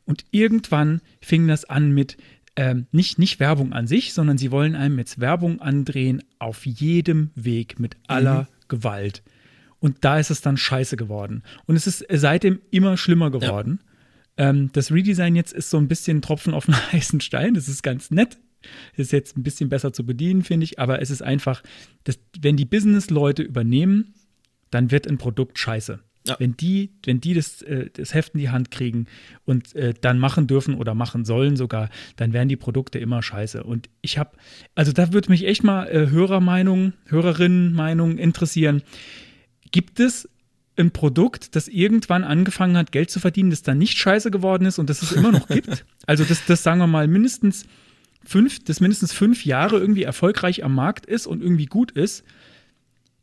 Und 0.04 0.24
irgendwann 0.30 1.00
fing 1.20 1.46
das 1.46 1.64
an 1.64 1.92
mit 1.92 2.16
ähm, 2.56 2.86
nicht, 2.92 3.18
nicht 3.18 3.40
Werbung 3.40 3.72
an 3.72 3.86
sich, 3.86 4.12
sondern 4.12 4.36
sie 4.36 4.50
wollen 4.50 4.74
einem 4.74 4.98
jetzt 4.98 5.20
Werbung 5.20 5.60
andrehen 5.60 6.22
auf 6.38 6.66
jedem 6.66 7.30
Weg 7.34 7.78
mit 7.78 7.96
aller 8.08 8.42
mhm. 8.42 8.46
Gewalt. 8.68 9.22
Und 9.78 10.04
da 10.04 10.18
ist 10.18 10.30
es 10.30 10.42
dann 10.42 10.56
scheiße 10.56 10.96
geworden. 10.96 11.42
Und 11.66 11.76
es 11.76 11.86
ist 11.86 12.04
seitdem 12.10 12.60
immer 12.70 12.96
schlimmer 12.96 13.30
geworden. 13.30 13.80
Ja. 14.38 14.50
Ähm, 14.50 14.70
das 14.72 14.92
Redesign 14.92 15.34
jetzt 15.34 15.52
ist 15.52 15.70
so 15.70 15.78
ein 15.78 15.88
bisschen 15.88 16.18
ein 16.18 16.22
Tropfen 16.22 16.54
auf 16.54 16.68
einen 16.68 16.76
heißen 16.92 17.20
Stein. 17.20 17.54
Das 17.54 17.68
ist 17.68 17.82
ganz 17.82 18.10
nett. 18.10 18.38
Ist 18.96 19.12
jetzt 19.12 19.36
ein 19.36 19.42
bisschen 19.42 19.68
besser 19.68 19.92
zu 19.92 20.06
bedienen, 20.06 20.44
finde 20.44 20.64
ich. 20.64 20.78
Aber 20.78 21.02
es 21.02 21.10
ist 21.10 21.22
einfach, 21.22 21.62
dass, 22.04 22.18
wenn 22.38 22.56
die 22.56 22.64
Business-Leute 22.64 23.42
übernehmen, 23.42 24.14
dann 24.70 24.90
wird 24.90 25.08
ein 25.08 25.18
Produkt 25.18 25.58
scheiße. 25.58 26.00
Ja. 26.26 26.36
Wenn 26.38 26.56
die, 26.56 26.90
wenn 27.04 27.20
die 27.20 27.34
das, 27.34 27.62
äh, 27.62 27.90
das 27.92 28.14
Heft 28.14 28.34
in 28.34 28.40
die 28.40 28.50
Hand 28.50 28.70
kriegen 28.70 29.06
und 29.44 29.74
äh, 29.74 29.92
dann 30.00 30.18
machen 30.18 30.46
dürfen 30.46 30.74
oder 30.74 30.94
machen 30.94 31.24
sollen 31.24 31.56
sogar, 31.56 31.88
dann 32.16 32.32
werden 32.32 32.48
die 32.48 32.56
Produkte 32.56 33.00
immer 33.00 33.22
scheiße. 33.22 33.64
Und 33.64 33.88
ich 34.02 34.18
habe, 34.18 34.30
also 34.76 34.92
da 34.92 35.12
würde 35.12 35.30
mich 35.30 35.44
echt 35.46 35.64
mal 35.64 35.88
äh, 35.88 36.10
Hörermeinung, 36.10 36.92
Hörerinnenmeinung 37.06 38.18
interessieren. 38.18 38.82
Gibt 39.72 39.98
es 39.98 40.28
ein 40.76 40.92
Produkt, 40.92 41.56
das 41.56 41.66
irgendwann 41.68 42.24
angefangen 42.24 42.76
hat, 42.76 42.92
Geld 42.92 43.10
zu 43.10 43.18
verdienen, 43.18 43.50
das 43.50 43.62
dann 43.62 43.78
nicht 43.78 43.98
scheiße 43.98 44.30
geworden 44.30 44.64
ist 44.64 44.78
und 44.78 44.88
das 44.88 45.02
es 45.02 45.12
immer 45.12 45.32
noch 45.32 45.48
gibt? 45.48 45.84
Also 46.04 46.24
das, 46.24 46.44
das 46.46 46.64
sagen 46.64 46.80
wir 46.80 46.88
mal 46.88 47.06
mindestens 47.06 47.64
fünf, 48.24 48.64
das 48.64 48.80
mindestens 48.80 49.12
fünf 49.12 49.44
Jahre 49.44 49.78
irgendwie 49.78 50.02
erfolgreich 50.02 50.64
am 50.64 50.74
Markt 50.74 51.06
ist 51.06 51.28
und 51.28 51.40
irgendwie 51.42 51.66
gut 51.66 51.92
ist 51.92 52.24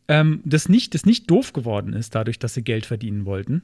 ähm, 0.10 0.42
das, 0.44 0.68
nicht, 0.68 0.96
das 0.96 1.06
nicht 1.06 1.30
doof 1.30 1.54
geworden 1.54 1.94
ist, 1.94 2.16
dadurch, 2.16 2.40
dass 2.40 2.56
sie 2.56 2.64
Geld 2.64 2.86
verdienen 2.86 3.26
wollten. 3.26 3.62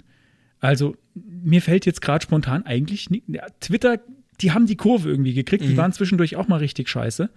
Also, 0.59 0.95
mir 1.15 1.61
fällt 1.61 1.85
jetzt 1.85 2.01
gerade 2.01 2.23
spontan 2.23 2.65
eigentlich 2.65 3.09
nicht, 3.09 3.23
ja, 3.27 3.45
Twitter, 3.59 3.99
die 4.39 4.51
haben 4.51 4.67
die 4.67 4.77
Kurve 4.77 5.09
irgendwie 5.09 5.33
gekriegt, 5.33 5.63
mhm. 5.63 5.69
die 5.69 5.77
waren 5.77 5.91
zwischendurch 5.91 6.35
auch 6.35 6.47
mal 6.47 6.57
richtig 6.57 6.87
scheiße. 6.87 7.29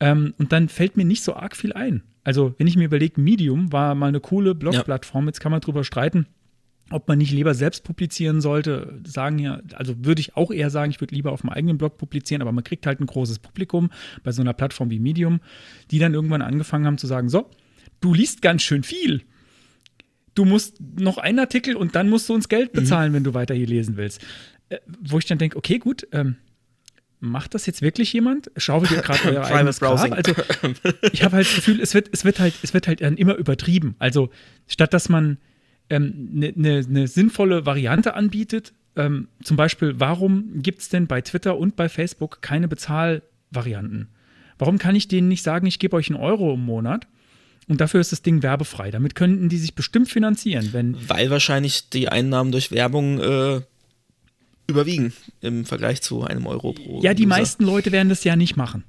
Ähm, 0.00 0.34
und 0.38 0.52
dann 0.52 0.68
fällt 0.68 0.96
mir 0.96 1.04
nicht 1.04 1.22
so 1.22 1.34
arg 1.34 1.56
viel 1.56 1.74
ein. 1.74 2.02
Also, 2.24 2.54
wenn 2.56 2.66
ich 2.66 2.76
mir 2.76 2.86
überlege, 2.86 3.20
Medium 3.20 3.70
war 3.70 3.94
mal 3.94 4.08
eine 4.08 4.20
coole 4.20 4.54
Blogplattform, 4.54 5.24
ja. 5.24 5.28
jetzt 5.28 5.40
kann 5.40 5.52
man 5.52 5.60
drüber 5.60 5.84
streiten, 5.84 6.26
ob 6.90 7.06
man 7.06 7.18
nicht 7.18 7.32
lieber 7.32 7.52
selbst 7.52 7.84
publizieren 7.84 8.40
sollte, 8.40 8.98
sagen 9.04 9.38
ja, 9.38 9.60
also 9.74 10.06
würde 10.06 10.20
ich 10.20 10.36
auch 10.36 10.50
eher 10.50 10.70
sagen, 10.70 10.90
ich 10.90 11.02
würde 11.02 11.14
lieber 11.14 11.32
auf 11.32 11.44
meinem 11.44 11.54
eigenen 11.54 11.78
Blog 11.78 11.98
publizieren, 11.98 12.40
aber 12.40 12.52
man 12.52 12.64
kriegt 12.64 12.86
halt 12.86 13.00
ein 13.00 13.06
großes 13.06 13.40
Publikum 13.40 13.90
bei 14.22 14.32
so 14.32 14.40
einer 14.40 14.54
Plattform 14.54 14.88
wie 14.88 14.98
Medium, 14.98 15.40
die 15.90 15.98
dann 15.98 16.14
irgendwann 16.14 16.40
angefangen 16.40 16.86
haben 16.86 16.96
zu 16.96 17.06
sagen, 17.06 17.28
so, 17.28 17.50
du 18.00 18.14
liest 18.14 18.42
ganz 18.42 18.62
schön 18.62 18.82
viel. 18.82 19.22
Du 20.34 20.44
musst 20.44 20.80
noch 20.80 21.18
einen 21.18 21.40
Artikel 21.40 21.74
und 21.76 21.94
dann 21.94 22.08
musst 22.08 22.28
du 22.28 22.34
uns 22.34 22.48
Geld 22.48 22.72
mhm. 22.72 22.80
bezahlen, 22.80 23.10
mhm. 23.12 23.16
wenn 23.16 23.24
du 23.24 23.34
weiter 23.34 23.54
hier 23.54 23.66
lesen 23.66 23.96
willst. 23.96 24.20
Äh, 24.68 24.78
wo 25.00 25.18
ich 25.18 25.26
dann 25.26 25.38
denke, 25.38 25.56
okay, 25.56 25.78
gut, 25.78 26.06
ähm, 26.12 26.36
macht 27.20 27.54
das 27.54 27.66
jetzt 27.66 27.82
wirklich 27.82 28.12
jemand? 28.12 28.50
Schaufelt 28.56 28.92
ihr 28.92 29.02
gerade 29.02 29.24
euer 29.24 29.44
eigenes 29.44 29.80
Grab? 29.80 29.98
Also 30.12 30.34
ich 31.12 31.24
habe 31.24 31.36
halt 31.36 31.46
das 31.46 31.54
Gefühl, 31.56 31.80
es 31.80 31.94
wird, 31.94 32.10
es 32.12 32.24
wird 32.24 32.38
halt, 32.38 32.54
es 32.62 32.74
wird 32.74 32.86
halt 32.86 33.00
dann 33.00 33.16
immer 33.16 33.34
übertrieben. 33.34 33.96
Also 33.98 34.30
statt 34.66 34.94
dass 34.94 35.08
man 35.08 35.38
eine 35.88 36.04
ähm, 36.04 36.28
ne, 36.32 36.52
ne, 36.54 36.84
ne 36.86 37.08
sinnvolle 37.08 37.66
Variante 37.66 38.14
anbietet, 38.14 38.74
ähm, 38.96 39.28
zum 39.42 39.56
Beispiel, 39.56 39.94
warum 39.98 40.60
gibt 40.60 40.80
es 40.80 40.88
denn 40.88 41.06
bei 41.06 41.20
Twitter 41.20 41.56
und 41.56 41.76
bei 41.76 41.88
Facebook 41.88 42.42
keine 42.42 42.68
Bezahlvarianten? 42.68 44.08
Warum 44.58 44.78
kann 44.78 44.96
ich 44.96 45.08
denen 45.08 45.28
nicht 45.28 45.44
sagen, 45.44 45.66
ich 45.66 45.78
gebe 45.78 45.96
euch 45.96 46.10
einen 46.10 46.20
Euro 46.20 46.54
im 46.54 46.64
Monat 46.64 47.06
und 47.68 47.80
dafür 47.80 48.00
ist 48.00 48.12
das 48.12 48.22
Ding 48.22 48.42
werbefrei. 48.42 48.90
Damit 48.90 49.14
könnten 49.14 49.48
die 49.48 49.58
sich 49.58 49.74
bestimmt 49.74 50.08
finanzieren, 50.08 50.70
wenn. 50.72 50.96
Weil 51.08 51.30
wahrscheinlich 51.30 51.90
die 51.90 52.08
Einnahmen 52.08 52.50
durch 52.52 52.70
Werbung 52.70 53.20
äh, 53.20 53.60
überwiegen 54.66 55.12
im 55.40 55.64
Vergleich 55.64 56.02
zu 56.02 56.24
einem 56.24 56.46
Euro 56.46 56.72
pro 56.72 57.00
Ja, 57.02 57.14
die 57.14 57.24
User. 57.24 57.28
meisten 57.28 57.64
Leute 57.64 57.92
werden 57.92 58.08
das 58.08 58.24
ja 58.24 58.36
nicht 58.36 58.56
machen. 58.56 58.84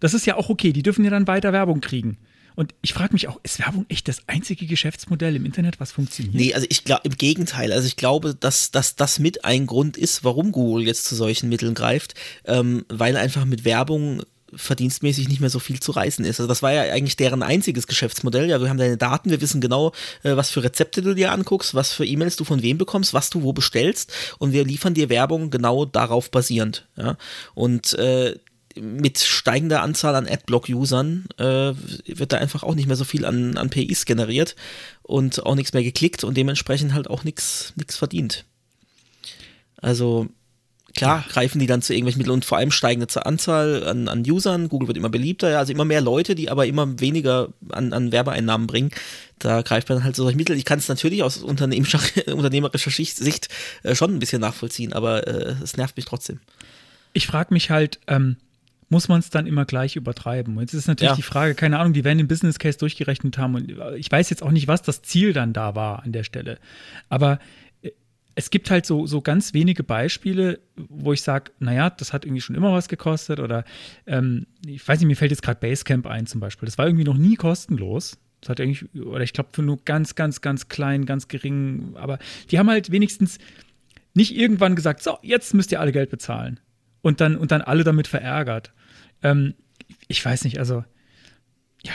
Das 0.00 0.14
ist 0.14 0.26
ja 0.26 0.36
auch 0.36 0.48
okay, 0.48 0.72
die 0.72 0.82
dürfen 0.82 1.04
ja 1.04 1.10
dann 1.10 1.26
weiter 1.26 1.52
Werbung 1.52 1.80
kriegen. 1.80 2.18
Und 2.54 2.74
ich 2.82 2.92
frage 2.92 3.12
mich 3.12 3.28
auch, 3.28 3.38
ist 3.44 3.60
Werbung 3.60 3.86
echt 3.88 4.08
das 4.08 4.22
einzige 4.26 4.66
Geschäftsmodell 4.66 5.36
im 5.36 5.44
Internet, 5.44 5.78
was 5.78 5.92
funktioniert? 5.92 6.34
Nee, 6.34 6.54
also 6.54 6.66
ich 6.68 6.82
glaube, 6.82 7.02
im 7.04 7.16
Gegenteil. 7.16 7.72
Also 7.72 7.86
ich 7.86 7.94
glaube, 7.94 8.34
dass, 8.34 8.72
dass 8.72 8.96
das 8.96 9.20
mit 9.20 9.44
ein 9.44 9.66
Grund 9.66 9.96
ist, 9.96 10.24
warum 10.24 10.50
Google 10.50 10.84
jetzt 10.84 11.04
zu 11.04 11.14
solchen 11.14 11.48
Mitteln 11.48 11.74
greift, 11.74 12.14
ähm, 12.46 12.84
weil 12.88 13.16
einfach 13.16 13.44
mit 13.44 13.64
Werbung 13.64 14.22
verdienstmäßig 14.54 15.28
nicht 15.28 15.40
mehr 15.40 15.50
so 15.50 15.58
viel 15.58 15.80
zu 15.80 15.92
reißen 15.92 16.24
ist. 16.24 16.40
Also 16.40 16.48
das 16.48 16.62
war 16.62 16.72
ja 16.72 16.92
eigentlich 16.92 17.16
deren 17.16 17.42
einziges 17.42 17.86
Geschäftsmodell. 17.86 18.48
Ja, 18.48 18.60
wir 18.60 18.68
haben 18.68 18.78
deine 18.78 18.96
Daten, 18.96 19.30
wir 19.30 19.40
wissen 19.40 19.60
genau, 19.60 19.92
äh, 20.22 20.36
was 20.36 20.50
für 20.50 20.62
Rezepte 20.62 21.02
du 21.02 21.14
dir 21.14 21.32
anguckst, 21.32 21.74
was 21.74 21.92
für 21.92 22.06
E-Mails 22.06 22.36
du 22.36 22.44
von 22.44 22.62
wem 22.62 22.78
bekommst, 22.78 23.14
was 23.14 23.30
du 23.30 23.42
wo 23.42 23.52
bestellst 23.52 24.12
und 24.38 24.52
wir 24.52 24.64
liefern 24.64 24.94
dir 24.94 25.08
Werbung 25.08 25.50
genau 25.50 25.84
darauf 25.84 26.30
basierend. 26.30 26.86
Ja? 26.96 27.16
Und 27.54 27.94
äh, 27.94 28.36
mit 28.76 29.18
steigender 29.18 29.82
Anzahl 29.82 30.14
an 30.14 30.28
Adblock-Usern 30.28 31.26
äh, 31.38 31.72
wird 32.06 32.32
da 32.32 32.38
einfach 32.38 32.62
auch 32.62 32.74
nicht 32.74 32.86
mehr 32.86 32.96
so 32.96 33.04
viel 33.04 33.24
an, 33.24 33.56
an 33.56 33.70
PIs 33.70 34.04
generiert 34.04 34.56
und 35.02 35.44
auch 35.44 35.54
nichts 35.54 35.72
mehr 35.72 35.82
geklickt 35.82 36.24
und 36.24 36.36
dementsprechend 36.36 36.94
halt 36.94 37.08
auch 37.08 37.24
nichts 37.24 37.74
verdient. 37.90 38.44
Also 39.80 40.28
klar 40.94 41.24
greifen 41.28 41.58
die 41.58 41.66
dann 41.66 41.82
zu 41.82 41.92
irgendwelchen 41.92 42.18
Mitteln 42.18 42.34
und 42.34 42.44
vor 42.44 42.58
allem 42.58 42.70
steigende 42.70 43.24
Anzahl 43.26 43.84
an, 43.86 44.08
an 44.08 44.28
Usern. 44.28 44.68
Google 44.68 44.88
wird 44.88 44.96
immer 44.96 45.08
beliebter, 45.10 45.50
ja, 45.50 45.58
also 45.58 45.72
immer 45.72 45.84
mehr 45.84 46.00
Leute, 46.00 46.34
die 46.34 46.50
aber 46.50 46.66
immer 46.66 46.98
weniger 47.00 47.48
an, 47.70 47.92
an 47.92 48.10
Werbeeinnahmen 48.12 48.66
bringen. 48.66 48.90
Da 49.38 49.62
greift 49.62 49.88
man 49.88 50.02
halt 50.04 50.16
so 50.16 50.24
solche 50.24 50.36
Mittel. 50.36 50.56
Ich 50.56 50.64
kann 50.64 50.78
es 50.78 50.88
natürlich 50.88 51.22
aus 51.22 51.36
unternehmerischer 51.38 52.90
Sicht 52.90 53.48
äh, 53.82 53.94
schon 53.94 54.14
ein 54.14 54.18
bisschen 54.18 54.40
nachvollziehen, 54.40 54.92
aber 54.92 55.26
äh, 55.26 55.54
es 55.62 55.76
nervt 55.76 55.96
mich 55.96 56.06
trotzdem. 56.06 56.40
Ich 57.12 57.26
frage 57.26 57.54
mich 57.54 57.70
halt, 57.70 58.00
ähm, 58.06 58.36
muss 58.90 59.08
man 59.08 59.20
es 59.20 59.28
dann 59.30 59.46
immer 59.46 59.66
gleich 59.66 59.96
übertreiben? 59.96 60.56
Und 60.56 60.62
jetzt 60.62 60.72
ist 60.74 60.88
natürlich 60.88 61.10
Ja. 61.10 61.16
die 61.16 61.22
Frage, 61.22 61.54
keine 61.54 61.78
Ahnung, 61.78 61.92
die 61.92 62.04
werden 62.04 62.18
den 62.18 62.28
Business 62.28 62.58
Case 62.58 62.78
durchgerechnet 62.78 63.36
haben 63.38 63.54
und 63.54 63.70
ich 63.96 64.10
weiß 64.10 64.30
jetzt 64.30 64.42
auch 64.42 64.50
nicht, 64.50 64.66
was 64.66 64.82
das 64.82 65.02
Ziel 65.02 65.32
dann 65.34 65.52
da 65.52 65.74
war 65.74 66.02
an 66.02 66.12
der 66.12 66.24
Stelle. 66.24 66.58
Aber 67.10 67.34
äh, 67.34 67.38
es 68.38 68.50
gibt 68.50 68.70
halt 68.70 68.86
so, 68.86 69.04
so 69.04 69.20
ganz 69.20 69.52
wenige 69.52 69.82
Beispiele, 69.82 70.60
wo 70.76 71.12
ich 71.12 71.22
sage, 71.22 71.50
naja, 71.58 71.90
das 71.90 72.12
hat 72.12 72.24
irgendwie 72.24 72.40
schon 72.40 72.54
immer 72.54 72.72
was 72.72 72.86
gekostet 72.86 73.40
oder 73.40 73.64
ähm, 74.06 74.46
ich 74.64 74.86
weiß 74.86 75.00
nicht, 75.00 75.08
mir 75.08 75.16
fällt 75.16 75.32
jetzt 75.32 75.42
gerade 75.42 75.58
Basecamp 75.58 76.06
ein 76.06 76.24
zum 76.26 76.40
Beispiel. 76.40 76.66
Das 76.66 76.78
war 76.78 76.86
irgendwie 76.86 77.02
noch 77.02 77.16
nie 77.16 77.34
kostenlos. 77.34 78.16
Das 78.40 78.50
hat 78.50 78.60
eigentlich, 78.60 78.94
oder 78.94 79.24
ich 79.24 79.32
glaube 79.32 79.48
für 79.52 79.62
nur 79.62 79.84
ganz, 79.84 80.14
ganz, 80.14 80.40
ganz 80.40 80.68
klein, 80.68 81.04
ganz 81.04 81.26
gering, 81.26 81.96
aber 81.96 82.20
die 82.52 82.60
haben 82.60 82.70
halt 82.70 82.92
wenigstens 82.92 83.38
nicht 84.14 84.36
irgendwann 84.36 84.76
gesagt, 84.76 85.02
so, 85.02 85.18
jetzt 85.22 85.52
müsst 85.52 85.72
ihr 85.72 85.80
alle 85.80 85.90
Geld 85.90 86.10
bezahlen. 86.10 86.60
Und 87.02 87.20
dann, 87.20 87.36
und 87.36 87.50
dann 87.50 87.60
alle 87.60 87.82
damit 87.82 88.06
verärgert. 88.06 88.72
Ähm, 89.20 89.54
ich 90.06 90.24
weiß 90.24 90.44
nicht, 90.44 90.60
also, 90.60 90.84
ja. 91.82 91.94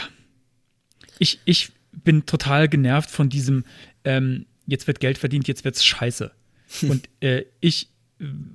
Ich, 1.19 1.39
ich 1.45 1.71
bin 1.93 2.25
total 2.25 2.67
genervt 2.67 3.10
von 3.10 3.29
diesem, 3.29 3.63
ähm, 4.03 4.45
jetzt 4.65 4.88
wird 4.88 4.99
Geld 4.99 5.17
verdient, 5.17 5.47
jetzt 5.47 5.65
wird's 5.65 5.84
scheiße. 5.84 6.32
Und 6.82 7.10
äh, 7.19 7.43
ich, 7.60 7.89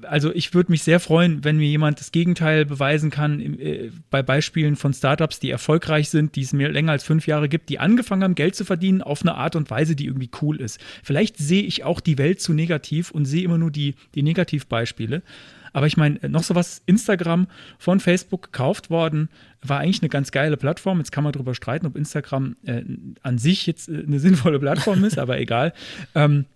also 0.03 0.33
ich 0.35 0.55
würde 0.55 0.73
mich 0.73 0.83
sehr 0.83 1.01
freuen, 1.01 1.45
wenn 1.45 1.59
mir 1.59 1.69
jemand 1.69 2.01
das 2.01 2.13
Gegenteil 2.13 2.65
beweisen 2.65 3.11
kann, 3.11 3.41
äh, 3.41 3.91
bei 4.11 4.23
Beispielen 4.23 4.77
von 4.77 4.93
Startups, 4.93 5.41
die 5.41 5.51
erfolgreich 5.51 6.09
sind, 6.09 6.37
die 6.37 6.43
es 6.43 6.53
mir 6.53 6.69
länger 6.71 6.93
als 6.93 7.05
fünf 7.05 7.27
Jahre 7.27 7.49
gibt, 7.49 7.69
die 7.69 7.79
angefangen 7.79 8.23
haben, 8.23 8.35
Geld 8.35 8.55
zu 8.55 8.65
verdienen 8.65 9.03
auf 9.03 9.23
eine 9.23 9.35
Art 9.35 9.57
und 9.57 9.71
Weise, 9.71 9.95
die 9.95 10.07
irgendwie 10.07 10.31
cool 10.43 10.61
ist. 10.61 10.81
Vielleicht 11.03 11.37
sehe 11.37 11.63
ich 11.63 11.85
auch 11.85 12.01
die 12.01 12.19
Welt 12.19 12.41
zu 12.41 12.53
negativ 12.53 13.11
und 13.11 13.25
sehe 13.25 13.45
immer 13.45 13.59
nur 13.59 13.71
die, 13.71 13.95
die 14.15 14.23
Negativbeispiele. 14.23 15.23
Aber 15.73 15.87
ich 15.87 15.97
meine, 15.97 16.19
noch 16.29 16.43
sowas, 16.43 16.83
Instagram 16.87 17.47
von 17.79 18.01
Facebook 18.01 18.45
gekauft 18.45 18.91
worden, 18.91 19.29
war 19.63 19.81
eigentlich 19.81 20.03
eine 20.03 20.09
ganz 20.09 20.31
geile 20.31 20.57
Plattform. 20.57 20.99
Jetzt 20.99 21.13
kann 21.13 21.25
man 21.25 21.33
darüber 21.33 21.55
streiten, 21.55 21.87
ob 21.87 21.97
Instagram 21.97 22.57
äh, 22.65 22.83
an 23.23 23.39
sich 23.39 23.67
jetzt 23.67 23.89
äh, 23.89 24.05
eine 24.07 24.21
sinnvolle 24.21 24.59
Plattform 24.59 25.05
ist, 25.05 25.19
aber 25.19 25.39
egal. 25.39 25.73
Ähm, 26.15 26.47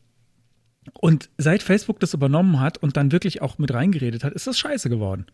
und 0.95 1.29
seit 1.39 1.63
Facebook 1.63 2.01
das 2.01 2.15
übernommen 2.15 2.61
hat 2.61 2.79
und 2.79 2.97
dann 2.97 3.13
wirklich 3.13 3.41
auch 3.43 3.59
mit 3.59 3.73
reingeredet 3.73 4.25
hat, 4.25 4.33
ist 4.33 4.47
das 4.47 4.59
scheiße 4.59 4.89
geworden. 4.89 5.27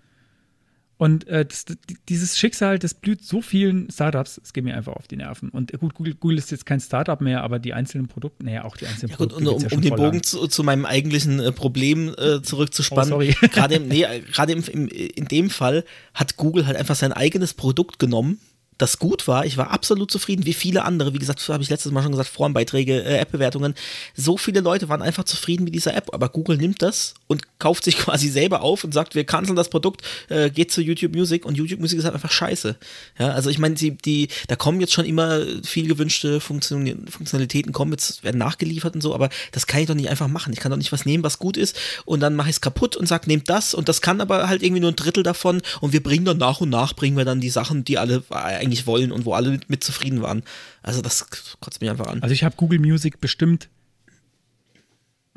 Und 0.99 1.29
äh, 1.29 1.47
das, 1.47 1.65
dieses 2.09 2.37
Schicksal, 2.37 2.79
das 2.81 2.93
blüht 2.93 3.25
so 3.25 3.41
vielen 3.41 3.89
Startups, 3.91 4.41
es 4.43 4.53
geht 4.53 4.65
mir 4.65 4.77
einfach 4.77 4.95
auf 4.95 5.07
die 5.07 5.17
Nerven. 5.17 5.49
Und 5.49 5.73
äh, 5.73 5.79
gut, 5.79 5.95
Google, 5.95 6.15
Google 6.15 6.39
ist 6.39 6.51
jetzt 6.51 6.67
kein 6.67 6.81
Startup 6.81 7.21
mehr, 7.21 7.43
aber 7.45 7.61
die 7.61 7.73
einzelnen 7.73 8.09
Produkte, 8.09 8.45
naja, 8.45 8.65
auch 8.65 8.77
die 8.77 8.87
einzelnen 8.87 9.13
Ja 9.13 9.17
gut, 9.17 9.29
Produkte. 9.31 9.49
und 9.51 9.57
um, 9.57 9.63
ja 9.71 9.77
um 9.77 9.81
den 9.81 9.95
Bogen 9.95 10.23
zu, 10.25 10.49
zu 10.49 10.65
meinem 10.65 10.85
eigentlichen 10.85 11.39
äh, 11.39 11.53
Problem 11.53 12.13
äh, 12.19 12.43
zurückzuspannen, 12.43 13.13
Oh, 13.13 13.23
sorry. 13.23 13.35
gerade 13.53 13.79
nee, 13.79 14.03
äh, 14.03 14.21
gerade 14.21 14.53
im, 14.53 14.65
im, 14.65 14.89
in 14.89 15.27
dem 15.27 15.51
Fall 15.51 15.85
hat 16.15 16.37
Google 16.37 16.67
halt 16.67 16.77
einfach 16.77 16.97
sein 16.97 17.13
eigenes 17.13 17.55
Produkt 17.55 18.01
genommen, 18.01 18.41
das 18.79 18.99
gut 18.99 19.27
war. 19.27 19.45
Ich 19.45 19.57
war 19.57 19.71
absolut 19.71 20.11
zufrieden, 20.11 20.47
wie 20.47 20.55
viele 20.55 20.85
andere. 20.85 21.13
Wie 21.13 21.19
gesagt, 21.19 21.47
habe 21.49 21.63
ich 21.63 21.69
letztes 21.69 21.91
Mal 21.93 22.03
schon 22.03 22.13
gesagt, 22.13 22.29
Forenbeiträge, 22.29 23.03
äh, 23.03 23.19
App-Bewertungen. 23.19 23.75
So 24.15 24.37
viele 24.37 24.61
Leute 24.61 24.89
waren 24.89 25.03
einfach 25.03 25.25
zufrieden 25.25 25.65
mit 25.65 25.75
dieser 25.75 25.95
App. 25.95 26.15
Aber 26.15 26.29
Google 26.29 26.57
nimmt 26.57 26.81
das 26.81 27.15
und 27.27 27.43
kauft 27.59 27.85
sich 27.85 27.99
quasi 27.99 28.29
selber 28.29 28.63
auf 28.63 28.85
und 28.85 28.95
sagt, 28.95 29.17
wir 29.17 29.25
canceln 29.25 29.57
das 29.57 29.69
Produkt, 29.69 30.03
äh, 30.29 30.51
geht 30.51 30.71
zu 30.71 30.81
YouTube 30.81 31.15
Music 31.15 31.45
und 31.45 31.57
YouTube 31.57 31.81
Music 31.81 31.99
ist 31.99 32.05
halt 32.05 32.15
einfach 32.15 32.31
scheiße. 32.31 32.77
Ja, 33.19 33.31
also 33.31 33.51
ich 33.51 33.59
meine, 33.59 33.75
die, 33.75 33.91
die, 33.91 34.29
da 34.47 34.55
kommen 34.55 34.81
jetzt 34.81 34.93
schon 34.93 35.05
immer 35.05 35.41
viel 35.65 35.89
gewünschte 35.89 36.41
Funktion 36.41 37.07
Funktionalitäten, 37.09 37.73
kommen 37.73 37.93
jetzt, 37.93 38.23
werden 38.23 38.39
nachgeliefert 38.39 38.95
und 38.95 39.01
so, 39.01 39.15
aber 39.15 39.29
das 39.51 39.67
kann 39.67 39.81
ich 39.81 39.89
doch 39.89 39.95
nicht 39.95 40.09
einfach 40.09 40.29
machen. 40.29 40.53
Ich 40.53 40.61
kann 40.61 40.71
doch 40.71 40.79
nicht 40.79 40.93
was 40.93 41.05
nehmen, 41.05 41.25
was 41.25 41.39
gut 41.39 41.57
ist 41.57 41.77
und 42.05 42.21
dann 42.21 42.37
mache 42.37 42.51
ich 42.51 42.57
es 42.57 42.61
kaputt 42.61 42.97
und 42.97 43.07
sage, 43.09 43.27
nehmt 43.27 43.51
das 43.51 43.75
und 43.75 43.89
das 43.89 44.01
kann 44.01 44.21
aber 44.21 44.49
halt 44.49 44.63
irgendwie 44.63 44.81
nur 44.81 44.93
ein 44.93 44.97
Drittel 44.97 45.25
davon 45.25 45.61
und 45.81 45.93
wir 45.93 46.03
bringen 46.03 46.25
dann 46.25 46.39
nach 46.39 46.61
und 46.61 46.71
nach, 46.71 46.95
bringen 46.95 47.17
wir 47.17 47.25
dann 47.25 47.41
die 47.41 47.51
Sachen, 47.51 47.85
die 47.85 47.99
alle 47.99 48.23
eigentlich 48.31 48.68
wollen 48.87 49.13
und 49.13 49.25
wo 49.25 49.35
alle 49.35 49.51
mit, 49.51 49.71
mit 49.71 49.83
zufrieden 49.85 50.23
waren. 50.23 50.43
Also 50.83 51.03
das 51.03 51.27
kotzt 51.61 51.81
mich 51.81 51.91
einfach 51.91 52.07
an. 52.07 52.23
Also 52.23 52.33
ich 52.33 52.45
habe 52.45 52.57
Google 52.57 52.79
Music 52.79 53.21
bestimmt, 53.21 53.69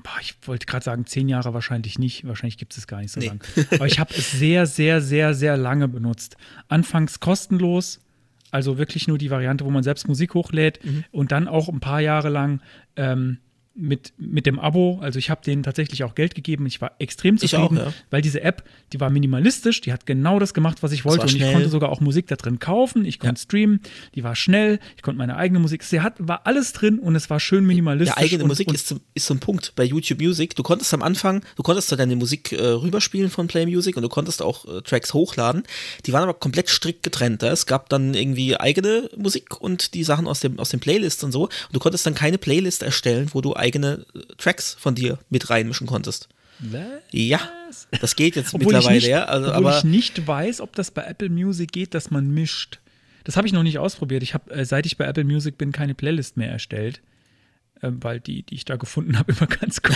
boah, 0.03 0.17
ich 0.21 0.35
wollte 0.45 0.65
gerade 0.65 0.83
sagen, 0.83 1.05
zehn 1.05 1.29
Jahre 1.29 1.53
wahrscheinlich 1.53 1.99
nicht. 1.99 2.25
Wahrscheinlich 2.27 2.57
gibt 2.57 2.73
es 2.73 2.79
es 2.79 2.87
gar 2.87 3.01
nicht 3.01 3.11
so 3.11 3.19
Nee. 3.19 3.27
lange. 3.27 3.39
Aber 3.71 3.85
ich 3.87 3.99
habe 3.99 4.13
es 4.15 4.31
sehr, 4.39 4.65
sehr, 4.65 5.01
sehr, 5.01 5.33
sehr 5.33 5.57
lange 5.57 5.87
benutzt. 5.87 6.37
Anfangs 6.67 7.19
kostenlos, 7.19 7.99
also 8.49 8.77
wirklich 8.77 9.07
nur 9.07 9.17
die 9.17 9.29
Variante, 9.31 9.63
wo 9.65 9.69
man 9.69 9.83
selbst 9.83 10.07
Musik 10.07 10.33
hochlädt 10.33 10.83
Mhm. 10.83 11.03
und 11.11 11.31
dann 11.31 11.47
auch 11.47 11.69
ein 11.69 11.79
paar 11.79 12.01
Jahre 12.01 12.29
lang 12.29 12.61
ähm, 12.95 13.37
mit, 13.73 14.13
mit 14.17 14.45
dem 14.45 14.59
Abo. 14.59 14.99
Also 15.01 15.17
ich 15.17 15.29
habe 15.29 15.41
denen 15.43 15.63
tatsächlich 15.63 16.03
auch 16.03 16.13
Geld 16.13 16.35
gegeben. 16.35 16.65
Ich 16.65 16.81
war 16.81 16.91
extrem 16.99 17.37
zufrieden, 17.37 17.77
auch, 17.77 17.85
ja. 17.85 17.93
weil 18.09 18.21
diese 18.21 18.41
App, 18.41 18.63
die 18.91 18.99
war 18.99 19.09
minimalistisch, 19.09 19.79
die 19.81 19.93
hat 19.93 20.05
genau 20.05 20.39
das 20.39 20.53
gemacht, 20.53 20.83
was 20.83 20.91
ich 20.91 21.05
wollte. 21.05 21.23
Und 21.23 21.35
ich 21.35 21.51
konnte 21.51 21.69
sogar 21.69 21.89
auch 21.89 22.01
Musik 22.01 22.27
da 22.27 22.35
drin 22.35 22.59
kaufen. 22.59 23.05
Ich 23.05 23.19
konnte 23.19 23.39
streamen, 23.39 23.79
die 24.13 24.23
war 24.23 24.35
schnell, 24.35 24.79
ich 24.97 25.01
konnte 25.01 25.17
meine 25.17 25.37
eigene 25.37 25.59
Musik. 25.59 25.83
Sie 25.83 26.01
hat, 26.01 26.15
war 26.17 26.41
alles 26.45 26.73
drin 26.73 26.99
und 26.99 27.15
es 27.15 27.29
war 27.29 27.39
schön 27.39 27.65
minimalistisch. 27.65 28.15
Ja, 28.17 28.21
eigene 28.21 28.43
und, 28.43 28.49
Musik 28.49 28.67
und, 28.67 28.75
ist, 28.75 28.95
ist 29.13 29.25
so 29.25 29.33
ein 29.33 29.39
Punkt 29.39 29.73
bei 29.75 29.83
YouTube 29.83 30.19
Music. 30.19 30.55
Du 30.55 30.63
konntest 30.63 30.93
am 30.93 31.01
Anfang, 31.01 31.41
du 31.55 31.63
konntest 31.63 31.91
da 31.91 31.95
deine 31.95 32.17
Musik 32.17 32.51
äh, 32.51 32.61
rüberspielen 32.61 33.29
von 33.29 33.47
Play 33.47 33.65
Music 33.65 33.95
und 33.95 34.03
du 34.03 34.09
konntest 34.09 34.41
auch 34.41 34.65
äh, 34.65 34.81
Tracks 34.81 35.13
hochladen. 35.13 35.63
Die 36.05 36.11
waren 36.11 36.23
aber 36.23 36.33
komplett 36.33 36.67
strikt 36.67 37.03
getrennt. 37.03 37.41
Ja? 37.41 37.51
Es 37.51 37.65
gab 37.65 37.87
dann 37.87 38.15
irgendwie 38.15 38.57
eigene 38.57 39.09
Musik 39.15 39.61
und 39.61 39.93
die 39.93 40.03
Sachen 40.03 40.27
aus, 40.27 40.41
dem, 40.41 40.59
aus 40.59 40.69
den 40.69 40.81
Playlists 40.81 41.23
und 41.23 41.31
so. 41.31 41.43
Und 41.43 41.51
du 41.71 41.79
konntest 41.79 42.05
dann 42.05 42.15
keine 42.15 42.37
Playlist 42.37 42.83
erstellen, 42.83 43.29
wo 43.31 43.39
du 43.39 43.55
eigene 43.55 43.70
äh, 43.71 43.97
Tracks 44.37 44.75
von 44.79 44.95
dir 44.95 45.17
mit 45.29 45.49
reinmischen 45.49 45.87
konntest. 45.87 46.29
Ja, 47.11 47.39
das 48.01 48.15
geht 48.15 48.35
jetzt 48.35 48.53
obwohl 48.53 48.73
mittlerweile, 48.73 48.95
nicht, 48.97 49.07
ja. 49.07 49.25
Also, 49.25 49.49
obwohl 49.49 49.67
aber 49.67 49.77
ich 49.79 49.83
nicht 49.83 50.27
weiß, 50.27 50.61
ob 50.61 50.75
das 50.75 50.91
bei 50.91 51.03
Apple 51.03 51.29
Music 51.29 51.71
geht, 51.71 51.93
dass 51.95 52.11
man 52.11 52.29
mischt. 52.29 52.79
Das 53.23 53.37
habe 53.37 53.47
ich 53.47 53.53
noch 53.53 53.63
nicht 53.63 53.77
ausprobiert. 53.79 54.21
Ich 54.23 54.33
habe, 54.33 54.51
äh, 54.51 54.65
seit 54.65 54.85
ich 54.85 54.97
bei 54.97 55.05
Apple 55.05 55.23
Music 55.23 55.57
bin, 55.57 55.71
keine 55.71 55.93
Playlist 55.95 56.37
mehr 56.37 56.51
erstellt. 56.51 57.01
ähm, 57.83 57.97
Weil 58.01 58.19
die, 58.19 58.43
die 58.43 58.55
ich 58.55 58.65
da 58.65 58.75
gefunden 58.75 59.17
habe, 59.19 59.31
immer 59.31 59.47
ganz 59.47 59.81
gut. 59.81 59.95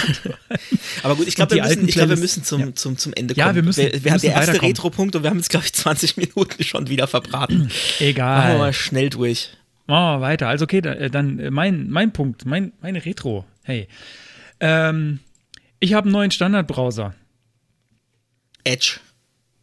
Aber 1.04 1.16
gut, 1.16 1.28
ich 1.28 1.36
glaube, 1.36 1.54
wir, 1.56 1.64
müssen, 1.64 1.88
ich 1.88 1.94
glaub, 1.96 2.10
wir 2.10 2.18
müssen 2.18 2.44
zum, 2.44 2.62
ja. 2.62 2.76
zum, 2.76 2.98
zum 2.98 3.14
Ende 3.14 3.36
Ja, 3.36 3.46
kommen. 3.46 3.56
wir 3.58 3.64
müssen- 3.64 3.84
wir, 3.84 4.04
wir 4.04 4.12
haben 4.12 4.16
müssen 4.16 4.26
der 4.28 4.36
erste. 4.36 4.62
Retro-Punkt 4.62 5.16
und 5.16 5.22
wir 5.24 5.30
haben 5.30 5.38
jetzt, 5.38 5.50
glaube 5.50 5.66
ich, 5.66 5.74
20 5.76 6.18
Minuten 6.18 6.64
schon 6.64 6.88
wieder 6.90 7.06
verbraten. 7.08 7.60
Machen 7.60 7.72
wir 8.00 8.08
Egal. 8.08 8.58
mal 8.58 8.74
schnell 8.74 9.10
durch. 9.12 9.50
Machen 9.88 10.20
wir 10.20 10.22
weiter. 10.26 10.48
Also 10.48 10.64
okay, 10.64 10.80
äh, 10.80 11.12
dann 11.12 11.54
mein, 11.54 11.90
mein 11.92 12.12
Punkt, 12.12 12.46
mein, 12.48 12.72
meine 12.82 13.06
Retro. 13.06 13.46
Hey. 13.66 13.88
Ähm, 14.60 15.20
ich 15.80 15.94
habe 15.94 16.06
einen 16.06 16.14
neuen 16.14 16.32
Standardbrowser. 16.32 17.16
Edge, 18.64 19.00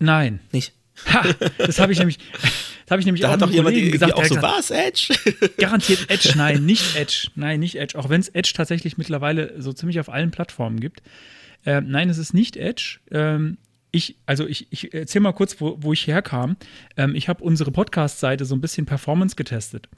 Nein. 0.00 0.40
nicht? 0.50 0.72
Ha, 1.06 1.24
das 1.58 1.78
habe 1.78 1.92
ich 1.92 1.98
nämlich, 1.98 2.18
das 2.42 2.90
habe 2.90 3.00
ich 3.00 3.06
nämlich 3.06 3.22
Da 3.22 3.28
auch 3.28 3.32
hat 3.32 3.42
doch 3.42 3.50
jemand 3.50 3.76
gesagt, 3.76 4.12
auch 4.12 4.24
so, 4.24 4.34
gesagt, 4.34 4.58
was, 4.58 4.70
Edge? 4.70 5.14
Garantiert 5.56 6.10
Edge, 6.10 6.34
nein, 6.36 6.66
nicht 6.66 6.96
Edge. 6.96 7.28
Nein, 7.34 7.60
nicht 7.60 7.76
Edge. 7.76 7.98
Auch 7.98 8.08
wenn 8.08 8.20
es 8.20 8.28
Edge 8.28 8.52
tatsächlich 8.54 8.98
mittlerweile 8.98 9.60
so 9.60 9.72
ziemlich 9.72 9.98
auf 10.00 10.08
allen 10.08 10.30
Plattformen 10.32 10.80
gibt. 10.80 11.02
Ähm, 11.64 11.86
nein, 11.88 12.10
es 12.10 12.18
ist 12.18 12.34
nicht 12.34 12.56
Edge. 12.56 12.98
Ähm, 13.10 13.58
ich, 13.92 14.16
also 14.26 14.46
ich, 14.46 14.66
ich 14.70 14.92
erzähle 14.92 15.22
mal 15.22 15.32
kurz, 15.32 15.60
wo, 15.60 15.76
wo 15.80 15.92
ich 15.92 16.06
herkam. 16.06 16.56
Ähm, 16.96 17.14
ich 17.14 17.28
habe 17.28 17.44
unsere 17.44 17.70
Podcast-Seite 17.70 18.44
so 18.44 18.56
ein 18.56 18.60
bisschen 18.60 18.84
Performance 18.84 19.36
getestet 19.36 19.88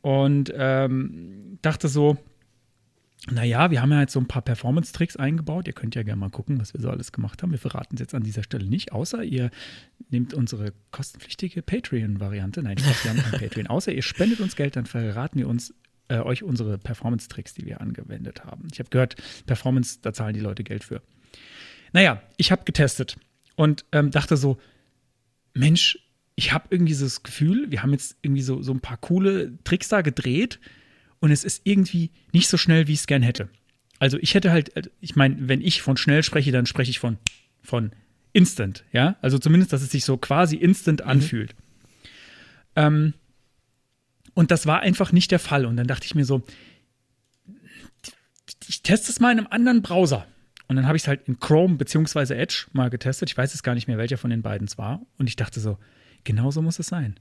und 0.00 0.52
ähm, 0.56 1.58
dachte 1.62 1.88
so, 1.88 2.18
naja, 3.30 3.70
wir 3.70 3.80
haben 3.80 3.92
ja 3.92 4.00
jetzt 4.00 4.14
so 4.14 4.20
ein 4.20 4.26
paar 4.26 4.42
Performance-Tricks 4.42 5.16
eingebaut. 5.16 5.68
Ihr 5.68 5.74
könnt 5.74 5.94
ja 5.94 6.02
gerne 6.02 6.18
mal 6.18 6.30
gucken, 6.30 6.60
was 6.60 6.74
wir 6.74 6.80
so 6.80 6.90
alles 6.90 7.12
gemacht 7.12 7.42
haben. 7.42 7.52
Wir 7.52 7.58
verraten 7.58 7.94
es 7.94 8.00
jetzt 8.00 8.14
an 8.14 8.24
dieser 8.24 8.42
Stelle 8.42 8.66
nicht, 8.66 8.92
außer 8.92 9.22
ihr 9.22 9.50
nehmt 10.10 10.34
unsere 10.34 10.72
kostenpflichtige 10.90 11.62
Patreon-Variante. 11.62 12.62
Nein, 12.62 12.76
glaube, 12.76 12.96
wir 13.02 13.10
haben 13.10 13.22
kein 13.22 13.40
Patreon. 13.40 13.66
Außer 13.68 13.92
ihr 13.92 14.02
spendet 14.02 14.40
uns 14.40 14.56
Geld, 14.56 14.74
dann 14.74 14.86
verraten 14.86 15.38
wir 15.38 15.48
uns 15.48 15.72
äh, 16.08 16.18
euch 16.18 16.42
unsere 16.42 16.78
Performance-Tricks, 16.78 17.54
die 17.54 17.64
wir 17.64 17.80
angewendet 17.80 18.44
haben. 18.44 18.66
Ich 18.72 18.80
habe 18.80 18.90
gehört, 18.90 19.14
Performance, 19.46 20.00
da 20.02 20.12
zahlen 20.12 20.34
die 20.34 20.40
Leute 20.40 20.64
Geld 20.64 20.82
für. 20.82 21.00
Naja, 21.92 22.20
ich 22.38 22.50
habe 22.50 22.64
getestet 22.64 23.16
und 23.54 23.84
ähm, 23.92 24.10
dachte 24.10 24.36
so, 24.36 24.58
Mensch, 25.54 25.98
ich 26.34 26.52
habe 26.52 26.66
irgendwie 26.70 26.94
so 26.94 27.04
das 27.04 27.22
Gefühl, 27.22 27.70
wir 27.70 27.82
haben 27.82 27.92
jetzt 27.92 28.16
irgendwie 28.22 28.42
so, 28.42 28.62
so 28.62 28.72
ein 28.72 28.80
paar 28.80 28.96
coole 28.96 29.62
Tricks 29.62 29.88
da 29.88 30.00
gedreht 30.00 30.58
und 31.22 31.30
es 31.30 31.44
ist 31.44 31.62
irgendwie 31.64 32.10
nicht 32.32 32.48
so 32.48 32.58
schnell, 32.58 32.88
wie 32.88 32.94
ich 32.94 32.98
es 32.98 33.06
gern 33.06 33.22
hätte. 33.22 33.48
Also 34.00 34.18
ich 34.18 34.34
hätte 34.34 34.50
halt, 34.50 34.72
ich 35.00 35.14
meine, 35.14 35.36
wenn 35.48 35.60
ich 35.60 35.80
von 35.80 35.96
schnell 35.96 36.24
spreche, 36.24 36.50
dann 36.50 36.66
spreche 36.66 36.90
ich 36.90 36.98
von, 36.98 37.16
von 37.62 37.92
instant, 38.32 38.84
ja. 38.92 39.14
Also 39.22 39.38
zumindest, 39.38 39.72
dass 39.72 39.82
es 39.82 39.90
sich 39.90 40.04
so 40.04 40.16
quasi 40.16 40.56
instant 40.56 41.00
mhm. 41.00 41.08
anfühlt. 41.10 41.54
Ähm, 42.74 43.14
und 44.34 44.50
das 44.50 44.66
war 44.66 44.80
einfach 44.80 45.12
nicht 45.12 45.30
der 45.30 45.38
Fall. 45.38 45.64
Und 45.64 45.76
dann 45.76 45.86
dachte 45.86 46.06
ich 46.06 46.16
mir 46.16 46.24
so, 46.24 46.42
ich 48.66 48.82
teste 48.82 49.12
es 49.12 49.20
mal 49.20 49.30
in 49.30 49.38
einem 49.38 49.48
anderen 49.48 49.80
Browser. 49.80 50.26
Und 50.66 50.74
dann 50.74 50.88
habe 50.88 50.96
ich 50.96 51.04
es 51.04 51.08
halt 51.08 51.28
in 51.28 51.38
Chrome 51.38 51.76
bzw. 51.76 52.34
Edge 52.34 52.66
mal 52.72 52.90
getestet. 52.90 53.30
Ich 53.30 53.36
weiß 53.36 53.52
jetzt 53.52 53.62
gar 53.62 53.76
nicht 53.76 53.86
mehr, 53.86 53.98
welcher 53.98 54.18
von 54.18 54.30
den 54.30 54.42
beiden 54.42 54.66
es 54.66 54.76
war. 54.76 55.06
Und 55.18 55.28
ich 55.28 55.36
dachte 55.36 55.60
so, 55.60 55.78
genauso 56.24 56.62
muss 56.62 56.80
es 56.80 56.88
sein. 56.88 57.20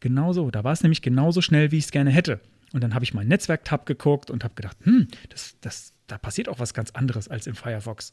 Genauso. 0.00 0.50
Da 0.50 0.64
war 0.64 0.72
es 0.72 0.82
nämlich 0.82 1.00
genauso 1.00 1.42
schnell, 1.42 1.70
wie 1.70 1.78
ich 1.78 1.84
es 1.84 1.92
gerne 1.92 2.10
hätte. 2.10 2.40
Und 2.76 2.82
dann 2.82 2.92
habe 2.92 3.06
ich 3.06 3.14
meinen 3.14 3.28
Netzwerk-Tab 3.28 3.86
geguckt 3.86 4.30
und 4.30 4.44
habe 4.44 4.52
gedacht, 4.54 4.76
hm, 4.82 5.08
das, 5.30 5.56
das, 5.62 5.94
da 6.08 6.18
passiert 6.18 6.50
auch 6.50 6.58
was 6.58 6.74
ganz 6.74 6.90
anderes 6.90 7.26
als 7.26 7.46
im 7.46 7.54
Firefox. 7.54 8.12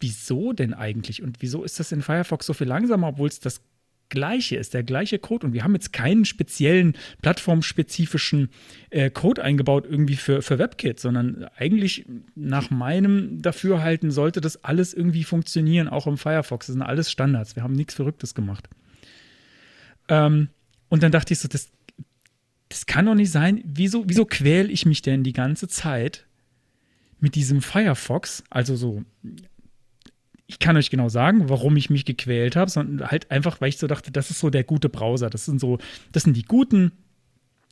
Wieso 0.00 0.54
denn 0.54 0.72
eigentlich? 0.72 1.22
Und 1.22 1.42
wieso 1.42 1.62
ist 1.62 1.78
das 1.78 1.92
in 1.92 2.00
Firefox 2.00 2.46
so 2.46 2.54
viel 2.54 2.66
langsamer, 2.66 3.08
obwohl 3.08 3.28
es 3.28 3.40
das 3.40 3.60
gleiche 4.08 4.56
ist, 4.56 4.72
der 4.72 4.84
gleiche 4.84 5.18
Code. 5.18 5.46
Und 5.46 5.52
wir 5.52 5.64
haben 5.64 5.74
jetzt 5.74 5.92
keinen 5.92 6.24
speziellen 6.24 6.96
plattformspezifischen 7.20 8.48
äh, 8.88 9.10
Code 9.10 9.44
eingebaut 9.44 9.84
irgendwie 9.86 10.16
für, 10.16 10.40
für 10.40 10.58
WebKit, 10.58 10.98
sondern 10.98 11.44
eigentlich 11.54 12.06
nach 12.34 12.70
meinem 12.70 13.42
Dafürhalten 13.42 14.10
sollte 14.10 14.40
das 14.40 14.64
alles 14.64 14.94
irgendwie 14.94 15.24
funktionieren, 15.24 15.88
auch 15.88 16.06
im 16.06 16.16
Firefox. 16.16 16.68
Das 16.68 16.72
sind 16.72 16.80
alles 16.80 17.10
Standards. 17.10 17.54
Wir 17.54 17.64
haben 17.64 17.74
nichts 17.74 17.92
Verrücktes 17.92 18.34
gemacht. 18.34 18.66
Ähm, 20.08 20.48
und 20.88 21.02
dann 21.02 21.12
dachte 21.12 21.34
ich 21.34 21.40
so, 21.40 21.48
das 21.48 21.70
das 22.72 22.86
kann 22.86 23.04
doch 23.04 23.14
nicht 23.14 23.30
sein. 23.30 23.60
Wieso, 23.64 24.04
wieso 24.06 24.24
quäle 24.24 24.70
ich 24.70 24.86
mich 24.86 25.02
denn 25.02 25.24
die 25.24 25.34
ganze 25.34 25.68
Zeit 25.68 26.24
mit 27.20 27.34
diesem 27.34 27.60
Firefox? 27.60 28.44
Also 28.48 28.76
so, 28.76 29.02
ich 30.46 30.58
kann 30.58 30.78
euch 30.78 30.88
genau 30.88 31.10
sagen, 31.10 31.50
warum 31.50 31.76
ich 31.76 31.90
mich 31.90 32.06
gequält 32.06 32.56
habe, 32.56 32.70
sondern 32.70 33.10
halt 33.10 33.30
einfach, 33.30 33.60
weil 33.60 33.68
ich 33.68 33.76
so 33.76 33.86
dachte, 33.86 34.10
das 34.10 34.30
ist 34.30 34.40
so 34.40 34.48
der 34.48 34.64
gute 34.64 34.88
Browser. 34.88 35.28
Das 35.28 35.44
sind 35.44 35.60
so, 35.60 35.76
das 36.12 36.22
sind 36.22 36.34
die 36.34 36.44
guten. 36.44 36.92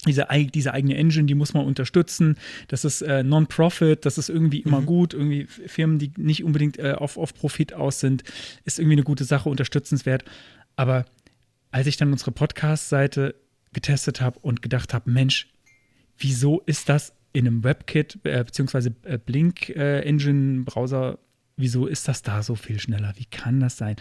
Diese, 0.06 0.26
diese 0.52 0.74
eigene 0.74 0.96
Engine, 0.96 1.24
die 1.24 1.34
muss 1.34 1.54
man 1.54 1.64
unterstützen. 1.64 2.36
Das 2.68 2.84
ist 2.84 3.00
äh, 3.00 3.22
Non-Profit, 3.22 4.04
das 4.04 4.18
ist 4.18 4.28
irgendwie 4.28 4.60
immer 4.60 4.82
mhm. 4.82 4.86
gut. 4.86 5.14
Irgendwie 5.14 5.46
Firmen, 5.46 5.98
die 5.98 6.12
nicht 6.18 6.44
unbedingt 6.44 6.78
äh, 6.78 6.92
auf, 6.92 7.16
auf 7.16 7.32
Profit 7.32 7.72
aus 7.72 8.00
sind, 8.00 8.22
ist 8.66 8.78
irgendwie 8.78 8.96
eine 8.96 9.04
gute 9.04 9.24
Sache, 9.24 9.48
unterstützenswert. 9.48 10.24
Aber 10.76 11.06
als 11.70 11.86
ich 11.86 11.96
dann 11.96 12.12
unsere 12.12 12.32
Podcast-Seite 12.32 13.34
getestet 13.72 14.20
habe 14.20 14.38
und 14.40 14.62
gedacht 14.62 14.94
habe, 14.94 15.10
Mensch, 15.10 15.48
wieso 16.18 16.60
ist 16.66 16.88
das 16.88 17.12
in 17.32 17.46
einem 17.46 17.64
WebKit 17.64 18.18
äh, 18.24 18.42
beziehungsweise 18.44 18.94
äh, 19.04 19.18
Blink 19.18 19.68
äh, 19.70 20.00
Engine 20.00 20.64
Browser, 20.64 21.18
wieso 21.56 21.86
ist 21.86 22.08
das 22.08 22.22
da 22.22 22.42
so 22.42 22.54
viel 22.56 22.80
schneller? 22.80 23.12
Wie 23.16 23.26
kann 23.26 23.60
das 23.60 23.76
sein? 23.76 23.96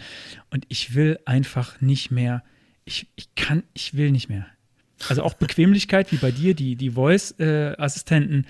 Und 0.50 0.66
ich 0.68 0.94
will 0.94 1.18
einfach 1.24 1.80
nicht 1.80 2.10
mehr, 2.10 2.42
ich, 2.84 3.08
ich 3.14 3.34
kann, 3.34 3.62
ich 3.72 3.94
will 3.94 4.10
nicht 4.10 4.28
mehr. 4.28 4.46
Also 5.08 5.22
auch 5.22 5.34
Bequemlichkeit 5.34 6.12
wie 6.12 6.16
bei 6.16 6.30
dir, 6.30 6.54
die, 6.54 6.76
die 6.76 6.90
Voice-Assistenten. 6.90 8.46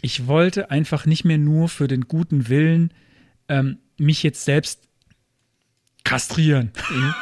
ich 0.00 0.26
wollte 0.26 0.70
einfach 0.70 1.04
nicht 1.04 1.24
mehr 1.24 1.38
nur 1.38 1.68
für 1.68 1.88
den 1.88 2.02
guten 2.02 2.48
Willen 2.48 2.92
ähm, 3.48 3.78
mich 3.98 4.22
jetzt 4.22 4.44
selbst 4.44 4.85
kastrieren 6.06 6.70
mhm. 6.88 7.14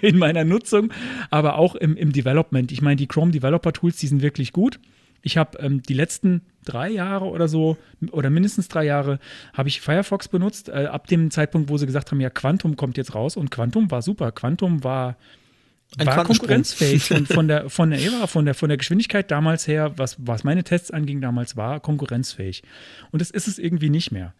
in 0.00 0.16
meiner 0.16 0.44
Nutzung, 0.44 0.92
aber 1.28 1.58
auch 1.58 1.74
im, 1.74 1.96
im 1.96 2.12
Development. 2.12 2.70
Ich 2.70 2.80
meine, 2.80 2.96
die 2.96 3.08
Chrome 3.08 3.32
Developer 3.32 3.72
Tools, 3.72 3.96
die 3.96 4.06
sind 4.06 4.22
wirklich 4.22 4.52
gut. 4.52 4.78
Ich 5.22 5.36
habe 5.36 5.58
ähm, 5.58 5.82
die 5.82 5.94
letzten 5.94 6.42
drei 6.64 6.88
Jahre 6.88 7.24
oder 7.24 7.48
so, 7.48 7.76
oder 8.12 8.30
mindestens 8.30 8.68
drei 8.68 8.84
Jahre, 8.84 9.18
habe 9.52 9.68
ich 9.68 9.80
Firefox 9.80 10.28
benutzt. 10.28 10.68
Äh, 10.68 10.86
ab 10.86 11.08
dem 11.08 11.32
Zeitpunkt, 11.32 11.68
wo 11.68 11.76
sie 11.78 11.86
gesagt 11.86 12.12
haben, 12.12 12.20
ja, 12.20 12.30
Quantum 12.30 12.76
kommt 12.76 12.96
jetzt 12.96 13.16
raus 13.16 13.36
und 13.36 13.50
Quantum 13.50 13.90
war 13.90 14.02
super. 14.02 14.30
Quantum 14.30 14.84
war, 14.84 15.16
war 15.96 16.22
konkurrenzfähig 16.22 17.10
und 17.10 17.26
von 17.26 17.48
der, 17.48 17.68
von 17.70 17.90
der, 17.90 17.98
ja, 17.98 18.28
von 18.28 18.44
der, 18.44 18.54
von 18.54 18.68
der 18.68 18.78
Geschwindigkeit 18.78 19.32
damals 19.32 19.66
her, 19.66 19.94
was, 19.96 20.16
was 20.20 20.44
meine 20.44 20.62
Tests 20.62 20.92
anging, 20.92 21.20
damals 21.20 21.56
war 21.56 21.80
konkurrenzfähig. 21.80 22.62
Und 23.10 23.20
das 23.20 23.32
ist 23.32 23.48
es 23.48 23.58
irgendwie 23.58 23.90
nicht 23.90 24.12
mehr. 24.12 24.32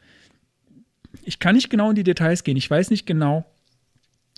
Ich 1.24 1.40
kann 1.40 1.56
nicht 1.56 1.68
genau 1.68 1.90
in 1.90 1.96
die 1.96 2.04
Details 2.04 2.44
gehen. 2.44 2.56
Ich 2.56 2.70
weiß 2.70 2.90
nicht 2.90 3.04
genau, 3.04 3.44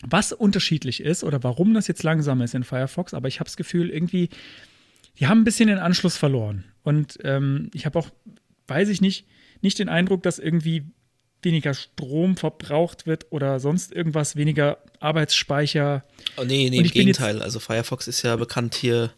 was 0.02 0.32
unterschiedlich 0.32 1.00
ist 1.02 1.24
oder 1.24 1.42
warum 1.42 1.74
das 1.74 1.86
jetzt 1.86 2.02
langsam 2.02 2.40
ist 2.40 2.54
in 2.54 2.64
Firefox, 2.64 3.14
aber 3.14 3.28
ich 3.28 3.40
habe 3.40 3.48
das 3.48 3.56
Gefühl, 3.56 3.90
irgendwie, 3.90 4.30
die 5.18 5.26
haben 5.26 5.40
ein 5.40 5.44
bisschen 5.44 5.68
den 5.68 5.78
Anschluss 5.78 6.16
verloren. 6.16 6.64
Und 6.82 7.18
ähm, 7.22 7.70
ich 7.74 7.86
habe 7.86 7.98
auch, 7.98 8.08
weiß 8.66 8.88
ich 8.88 9.00
nicht, 9.00 9.26
nicht 9.60 9.78
den 9.78 9.88
Eindruck, 9.88 10.22
dass 10.22 10.38
irgendwie 10.38 10.84
weniger 11.42 11.74
Strom 11.74 12.36
verbraucht 12.36 13.06
wird 13.06 13.26
oder 13.30 13.60
sonst 13.60 13.92
irgendwas, 13.92 14.36
weniger 14.36 14.78
Arbeitsspeicher. 15.00 16.04
Oh, 16.36 16.44
nee, 16.44 16.68
nee, 16.70 16.78
im 16.78 16.84
Gegenteil. 16.84 17.42
Also 17.42 17.60
Firefox 17.60 18.08
ist 18.08 18.22
ja 18.22 18.36
bekannt 18.36 18.74
hier 18.74 19.12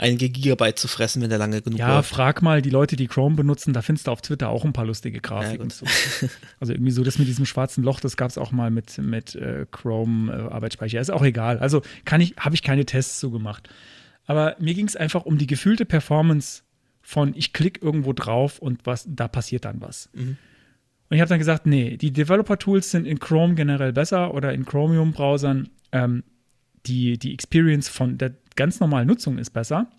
einige 0.00 0.28
Gigabyte 0.28 0.78
zu 0.78 0.88
fressen, 0.88 1.22
wenn 1.22 1.30
der 1.30 1.38
lange 1.38 1.60
genug 1.62 1.78
Ja, 1.78 1.96
läuft. 1.96 2.10
frag 2.10 2.42
mal 2.42 2.62
die 2.62 2.70
Leute, 2.70 2.96
die 2.96 3.06
Chrome 3.06 3.36
benutzen, 3.36 3.72
da 3.72 3.82
findest 3.82 4.06
du 4.06 4.10
auf 4.10 4.22
Twitter 4.22 4.48
auch 4.48 4.64
ein 4.64 4.72
paar 4.72 4.86
lustige 4.86 5.20
Grafiken. 5.20 5.68
Ja, 5.68 5.74
so. 5.74 5.86
Also 6.58 6.72
irgendwie 6.72 6.92
so 6.92 7.04
das 7.04 7.18
mit 7.18 7.28
diesem 7.28 7.46
schwarzen 7.46 7.84
Loch, 7.84 8.00
das 8.00 8.16
gab 8.16 8.30
es 8.30 8.38
auch 8.38 8.50
mal 8.52 8.70
mit, 8.70 8.98
mit 8.98 9.34
äh, 9.34 9.66
Chrome 9.70 10.32
äh, 10.32 10.52
Arbeitsspeicher. 10.52 11.00
Ist 11.00 11.10
auch 11.10 11.22
egal. 11.22 11.58
Also 11.58 11.82
kann 12.04 12.20
ich, 12.20 12.34
habe 12.38 12.54
ich 12.54 12.62
keine 12.62 12.86
Tests 12.86 13.20
so 13.20 13.30
gemacht. 13.30 13.68
Aber 14.26 14.56
mir 14.58 14.74
ging 14.74 14.86
es 14.86 14.96
einfach 14.96 15.24
um 15.24 15.38
die 15.38 15.46
gefühlte 15.46 15.84
Performance 15.84 16.62
von 17.02 17.34
ich 17.34 17.52
klicke 17.52 17.84
irgendwo 17.84 18.12
drauf 18.12 18.58
und 18.58 18.86
was, 18.86 19.04
da 19.08 19.28
passiert 19.28 19.64
dann 19.64 19.80
was. 19.80 20.10
Mhm. 20.14 20.36
Und 21.08 21.16
ich 21.16 21.20
habe 21.20 21.28
dann 21.28 21.38
gesagt, 21.40 21.66
nee, 21.66 21.96
die 21.96 22.12
Developer-Tools 22.12 22.90
sind 22.90 23.06
in 23.06 23.18
Chrome 23.18 23.54
generell 23.56 23.92
besser 23.92 24.32
oder 24.32 24.52
in 24.54 24.64
Chromium-Browsern. 24.64 25.68
Ähm, 25.90 26.22
die, 26.86 27.18
die 27.18 27.34
Experience 27.34 27.88
von 27.88 28.18
der 28.18 28.34
ganz 28.56 28.80
normalen 28.80 29.06
Nutzung 29.06 29.38
ist 29.38 29.50
besser. 29.50 29.90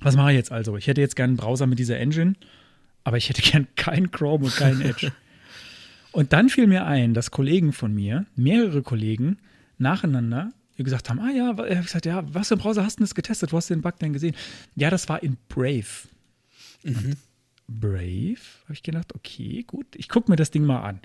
Was 0.00 0.16
mache 0.16 0.32
ich 0.32 0.36
jetzt 0.36 0.52
also? 0.52 0.76
Ich 0.76 0.86
hätte 0.86 1.00
jetzt 1.00 1.16
gerne 1.16 1.30
einen 1.30 1.36
Browser 1.36 1.66
mit 1.66 1.78
dieser 1.78 1.98
Engine, 1.98 2.34
aber 3.04 3.16
ich 3.16 3.28
hätte 3.28 3.42
gern 3.50 3.66
keinen 3.76 4.10
Chrome 4.10 4.44
und 4.44 4.56
keinen 4.56 4.80
Edge. 4.82 5.12
und 6.12 6.32
dann 6.32 6.48
fiel 6.48 6.66
mir 6.66 6.86
ein, 6.86 7.14
dass 7.14 7.30
Kollegen 7.30 7.72
von 7.72 7.94
mir, 7.94 8.26
mehrere 8.34 8.82
Kollegen, 8.82 9.38
nacheinander 9.78 10.52
gesagt 10.76 11.08
haben: 11.08 11.20
Ah 11.20 11.30
ja, 11.30 11.52
ich 11.52 11.58
habe 11.58 11.82
gesagt, 11.82 12.06
ja, 12.06 12.22
was 12.34 12.48
für 12.48 12.54
einen 12.54 12.62
Browser 12.62 12.84
hast 12.84 12.98
du 12.98 13.04
das 13.04 13.14
getestet? 13.14 13.52
Wo 13.52 13.56
hast 13.56 13.70
du 13.70 13.74
den 13.74 13.82
Bug 13.82 13.98
denn 13.98 14.12
gesehen? 14.12 14.34
Ja, 14.74 14.90
das 14.90 15.08
war 15.08 15.22
in 15.22 15.36
Brave. 15.48 15.86
Mhm. 16.82 17.14
Brave, 17.68 18.36
habe 18.64 18.74
ich 18.74 18.82
gedacht, 18.82 19.14
okay, 19.14 19.64
gut, 19.66 19.86
ich 19.96 20.08
gucke 20.08 20.30
mir 20.30 20.36
das 20.36 20.50
Ding 20.50 20.64
mal 20.64 20.82
an. 20.82 21.00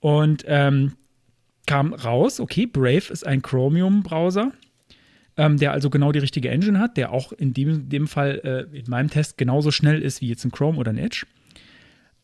Und 0.00 0.44
ähm, 0.46 0.94
kam 1.66 1.94
raus, 1.94 2.40
okay, 2.40 2.66
Brave 2.66 3.10
ist 3.10 3.26
ein 3.26 3.42
Chromium-Browser, 3.42 4.52
ähm, 5.36 5.58
der 5.58 5.72
also 5.72 5.90
genau 5.90 6.12
die 6.12 6.18
richtige 6.18 6.50
Engine 6.50 6.78
hat, 6.78 6.96
der 6.96 7.12
auch 7.12 7.32
in 7.32 7.52
dem, 7.52 7.88
dem 7.88 8.06
Fall 8.06 8.40
äh, 8.72 8.78
in 8.78 8.88
meinem 8.88 9.10
Test 9.10 9.38
genauso 9.38 9.70
schnell 9.70 10.00
ist 10.02 10.20
wie 10.20 10.28
jetzt 10.28 10.44
ein 10.44 10.52
Chrome 10.52 10.78
oder 10.78 10.90
ein 10.90 10.98
Edge. 10.98 11.26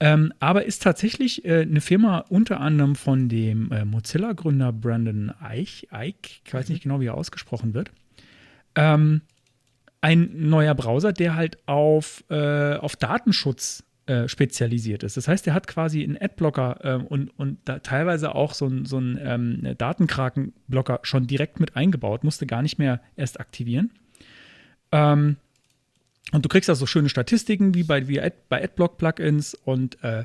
Ähm, 0.02 0.32
aber 0.40 0.64
ist 0.64 0.82
tatsächlich 0.82 1.44
äh, 1.44 1.60
eine 1.60 1.82
Firma 1.82 2.24
unter 2.30 2.60
anderem 2.60 2.96
von 2.96 3.28
dem 3.28 3.70
äh, 3.70 3.84
Mozilla-Gründer 3.84 4.72
Brandon 4.72 5.30
Eich, 5.40 5.88
Eich, 5.90 6.42
ich 6.44 6.54
weiß 6.54 6.70
nicht 6.70 6.82
genau, 6.82 7.00
wie 7.00 7.06
er 7.06 7.14
ausgesprochen 7.14 7.74
wird. 7.74 7.90
Ähm, 8.74 9.20
ein 10.00 10.30
neuer 10.48 10.74
Browser, 10.74 11.12
der 11.12 11.34
halt 11.34 11.58
auf, 11.66 12.24
äh, 12.30 12.76
auf 12.76 12.96
Datenschutz 12.96 13.84
äh, 14.10 14.28
spezialisiert 14.28 15.04
ist. 15.04 15.16
Das 15.16 15.28
heißt, 15.28 15.46
er 15.46 15.54
hat 15.54 15.68
quasi 15.68 16.02
einen 16.02 16.20
Adblocker 16.20 16.84
äh, 16.84 16.94
und, 16.96 17.28
und 17.38 17.58
da 17.64 17.78
teilweise 17.78 18.34
auch 18.34 18.54
so 18.54 18.66
einen 18.66 18.84
so 18.84 18.98
ähm, 18.98 19.76
Datenkrakenblocker 19.78 20.98
schon 21.04 21.28
direkt 21.28 21.60
mit 21.60 21.76
eingebaut, 21.76 22.24
musste 22.24 22.44
gar 22.44 22.60
nicht 22.60 22.76
mehr 22.76 23.00
erst 23.14 23.38
aktivieren. 23.38 23.92
Ähm, 24.90 25.36
und 26.32 26.44
du 26.44 26.48
kriegst 26.48 26.68
also 26.68 26.86
schöne 26.86 27.08
Statistiken 27.08 27.74
wie 27.74 27.84
bei, 27.84 28.08
wie 28.08 28.20
Ad, 28.20 28.34
bei 28.48 28.60
Adblock-Plugins 28.64 29.54
und 29.54 30.02
äh, 30.02 30.24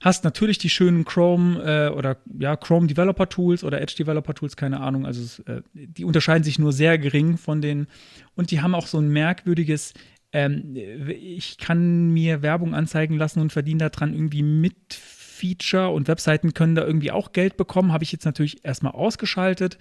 hast 0.00 0.22
natürlich 0.22 0.58
die 0.58 0.70
schönen 0.70 1.04
Chrome 1.04 1.60
äh, 1.62 1.88
oder 1.92 2.18
ja, 2.38 2.54
Chrome 2.56 2.86
Developer 2.86 3.28
Tools 3.28 3.64
oder 3.64 3.80
Edge 3.80 3.96
Developer 3.98 4.34
Tools, 4.34 4.56
keine 4.56 4.78
Ahnung. 4.78 5.04
Also 5.04 5.42
äh, 5.46 5.62
die 5.74 6.04
unterscheiden 6.04 6.44
sich 6.44 6.60
nur 6.60 6.72
sehr 6.72 6.96
gering 6.96 7.38
von 7.38 7.60
den 7.60 7.88
und 8.36 8.52
die 8.52 8.60
haben 8.60 8.76
auch 8.76 8.86
so 8.86 8.98
ein 8.98 9.08
merkwürdiges 9.08 9.94
ähm, 10.32 10.74
ich 11.08 11.58
kann 11.58 12.10
mir 12.10 12.42
Werbung 12.42 12.74
anzeigen 12.74 13.16
lassen 13.16 13.40
und 13.40 13.52
verdiene 13.52 13.90
daran 13.90 14.12
irgendwie 14.12 14.42
mit 14.42 14.94
Feature 14.94 15.90
und 15.90 16.08
Webseiten 16.08 16.54
können 16.54 16.74
da 16.74 16.84
irgendwie 16.84 17.10
auch 17.10 17.32
Geld 17.32 17.56
bekommen. 17.56 17.92
Habe 17.92 18.04
ich 18.04 18.12
jetzt 18.12 18.24
natürlich 18.24 18.64
erstmal 18.64 18.92
ausgeschaltet. 18.92 19.78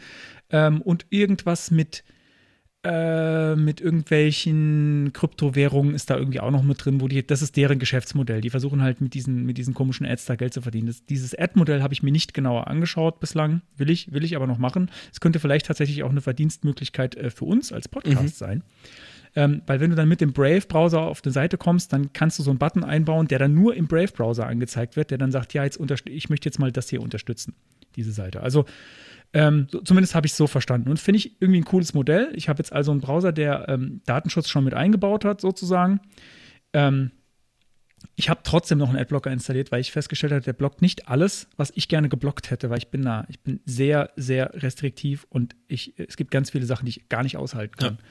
Ähm, 0.50 0.82
und 0.82 1.06
irgendwas 1.10 1.72
mit 1.72 2.04
äh, 2.86 3.56
mit 3.56 3.82
irgendwelchen 3.82 5.10
Kryptowährungen 5.12 5.96
ist 5.96 6.12
da 6.12 6.18
irgendwie 6.18 6.39
auch 6.39 6.52
noch 6.52 6.62
mit 6.62 6.86
drin, 6.86 7.02
wo 7.02 7.08
die, 7.08 7.26
das 7.26 7.41
ist 7.41 7.58
deren 7.58 7.80
Geschäftsmodell. 7.80 8.41
Die 8.41 8.52
versuchen 8.52 8.84
halt 8.84 9.02
mit 9.02 9.16
diesen, 9.16 9.43
mit 9.43 9.58
diesen 9.58 9.74
komischen 9.74 10.06
Ads 10.06 10.26
da 10.26 10.36
Geld 10.36 10.54
zu 10.54 10.62
verdienen. 10.62 10.86
Das, 10.86 11.04
dieses 11.04 11.34
Ad-Modell 11.34 11.82
habe 11.82 11.96
ich 11.96 12.04
mir 12.04 12.12
nicht 12.12 12.36
genauer 12.36 12.68
angeschaut 12.68 13.20
bislang. 13.20 13.64
Will 13.76 13.89
ich, 13.89 14.14
will 14.14 14.24
ich 14.24 14.36
aber 14.36 14.46
noch 14.46 14.60
machen. 14.60 14.91
Es 15.12 15.20
könnte 15.20 15.39
vielleicht 15.39 15.66
tatsächlich 15.66 16.04
auch 16.04 16.12
eine 16.12 16.22
Verdienstmöglichkeit 16.22 17.16
äh, 17.16 17.32
für 17.32 17.46
uns 17.46 17.74
als 17.74 17.88
Podcast 17.88 18.22
mhm. 18.22 18.28
sein. 18.28 18.64
Ähm, 19.36 19.62
weil 19.68 19.80
wenn 19.82 19.90
du 19.90 19.96
dann 19.96 20.08
mit 20.08 20.22
dem 20.22 20.32
Brave-Browser 20.32 21.02
auf 21.02 21.22
eine 21.24 21.34
Seite 21.34 21.58
kommst, 21.58 21.92
dann 21.92 22.14
kannst 22.14 22.40
du 22.40 22.44
so 22.44 22.52
einen 22.52 22.60
Button 22.60 22.84
einbauen, 22.84 23.28
der 23.28 23.40
dann 23.40 23.54
nur 23.54 23.76
im 23.76 23.88
Brave-Browser 23.88 24.48
angezeigt 24.48 24.96
wird, 24.96 25.12
der 25.12 25.18
dann 25.18 25.32
sagt, 25.32 25.54
ja, 25.54 25.64
jetzt 25.64 25.80
ich 26.06 26.30
möchte 26.30 26.48
jetzt 26.48 26.60
mal 26.60 26.72
das 26.72 26.90
hier 26.90 27.02
unterstützen, 27.02 27.54
diese 27.96 28.12
Seite. 28.12 28.42
Also 28.42 28.66
ähm, 29.34 29.68
so, 29.70 29.82
zumindest 29.82 30.16
habe 30.16 30.26
ich 30.26 30.32
es 30.32 30.38
so 30.38 30.48
verstanden. 30.48 30.90
Und 30.90 31.00
finde 31.00 31.18
ich 31.18 31.42
irgendwie 31.42 31.60
ein 31.60 31.66
cooles 31.66 31.94
Modell. 31.94 32.32
Ich 32.36 32.48
habe 32.48 32.60
jetzt 32.60 32.72
also 32.72 32.92
einen 32.92 33.02
Browser, 33.02 33.34
der 33.34 33.68
ähm, 33.68 34.02
Datenschutz 34.06 34.48
schon 34.48 34.64
mit 34.64 34.74
eingebaut 34.74 35.26
hat, 35.26 35.42
sozusagen. 35.42 36.00
Ähm, 36.72 37.12
ich 38.16 38.30
habe 38.30 38.42
trotzdem 38.44 38.78
noch 38.78 38.88
einen 38.88 38.98
Adblocker 38.98 39.32
installiert, 39.32 39.74
weil 39.74 39.82
ich 39.82 39.92
festgestellt 39.92 40.32
habe, 40.32 40.44
der 40.44 40.54
blockt 40.54 40.82
nicht 40.82 41.10
alles, 41.10 41.50
was 41.58 41.74
ich 41.76 41.90
gerne 41.90 42.08
geblockt 42.08 42.50
hätte, 42.50 42.70
weil 42.70 42.78
ich 42.78 42.90
bin 42.90 43.02
da, 43.02 43.26
ich 43.28 43.42
bin 43.42 43.60
sehr, 43.66 44.12
sehr 44.16 44.54
restriktiv 44.54 45.26
und 45.30 45.56
ich, 45.68 45.94
es 45.98 46.16
gibt 46.16 46.32
ganz 46.32 46.52
viele 46.52 46.66
Sachen, 46.66 46.86
die 46.86 46.92
ich 46.92 47.10
gar 47.10 47.24
nicht 47.24 47.36
aushalten 47.36 47.76
kann. 47.76 47.98
Ja. 48.00 48.06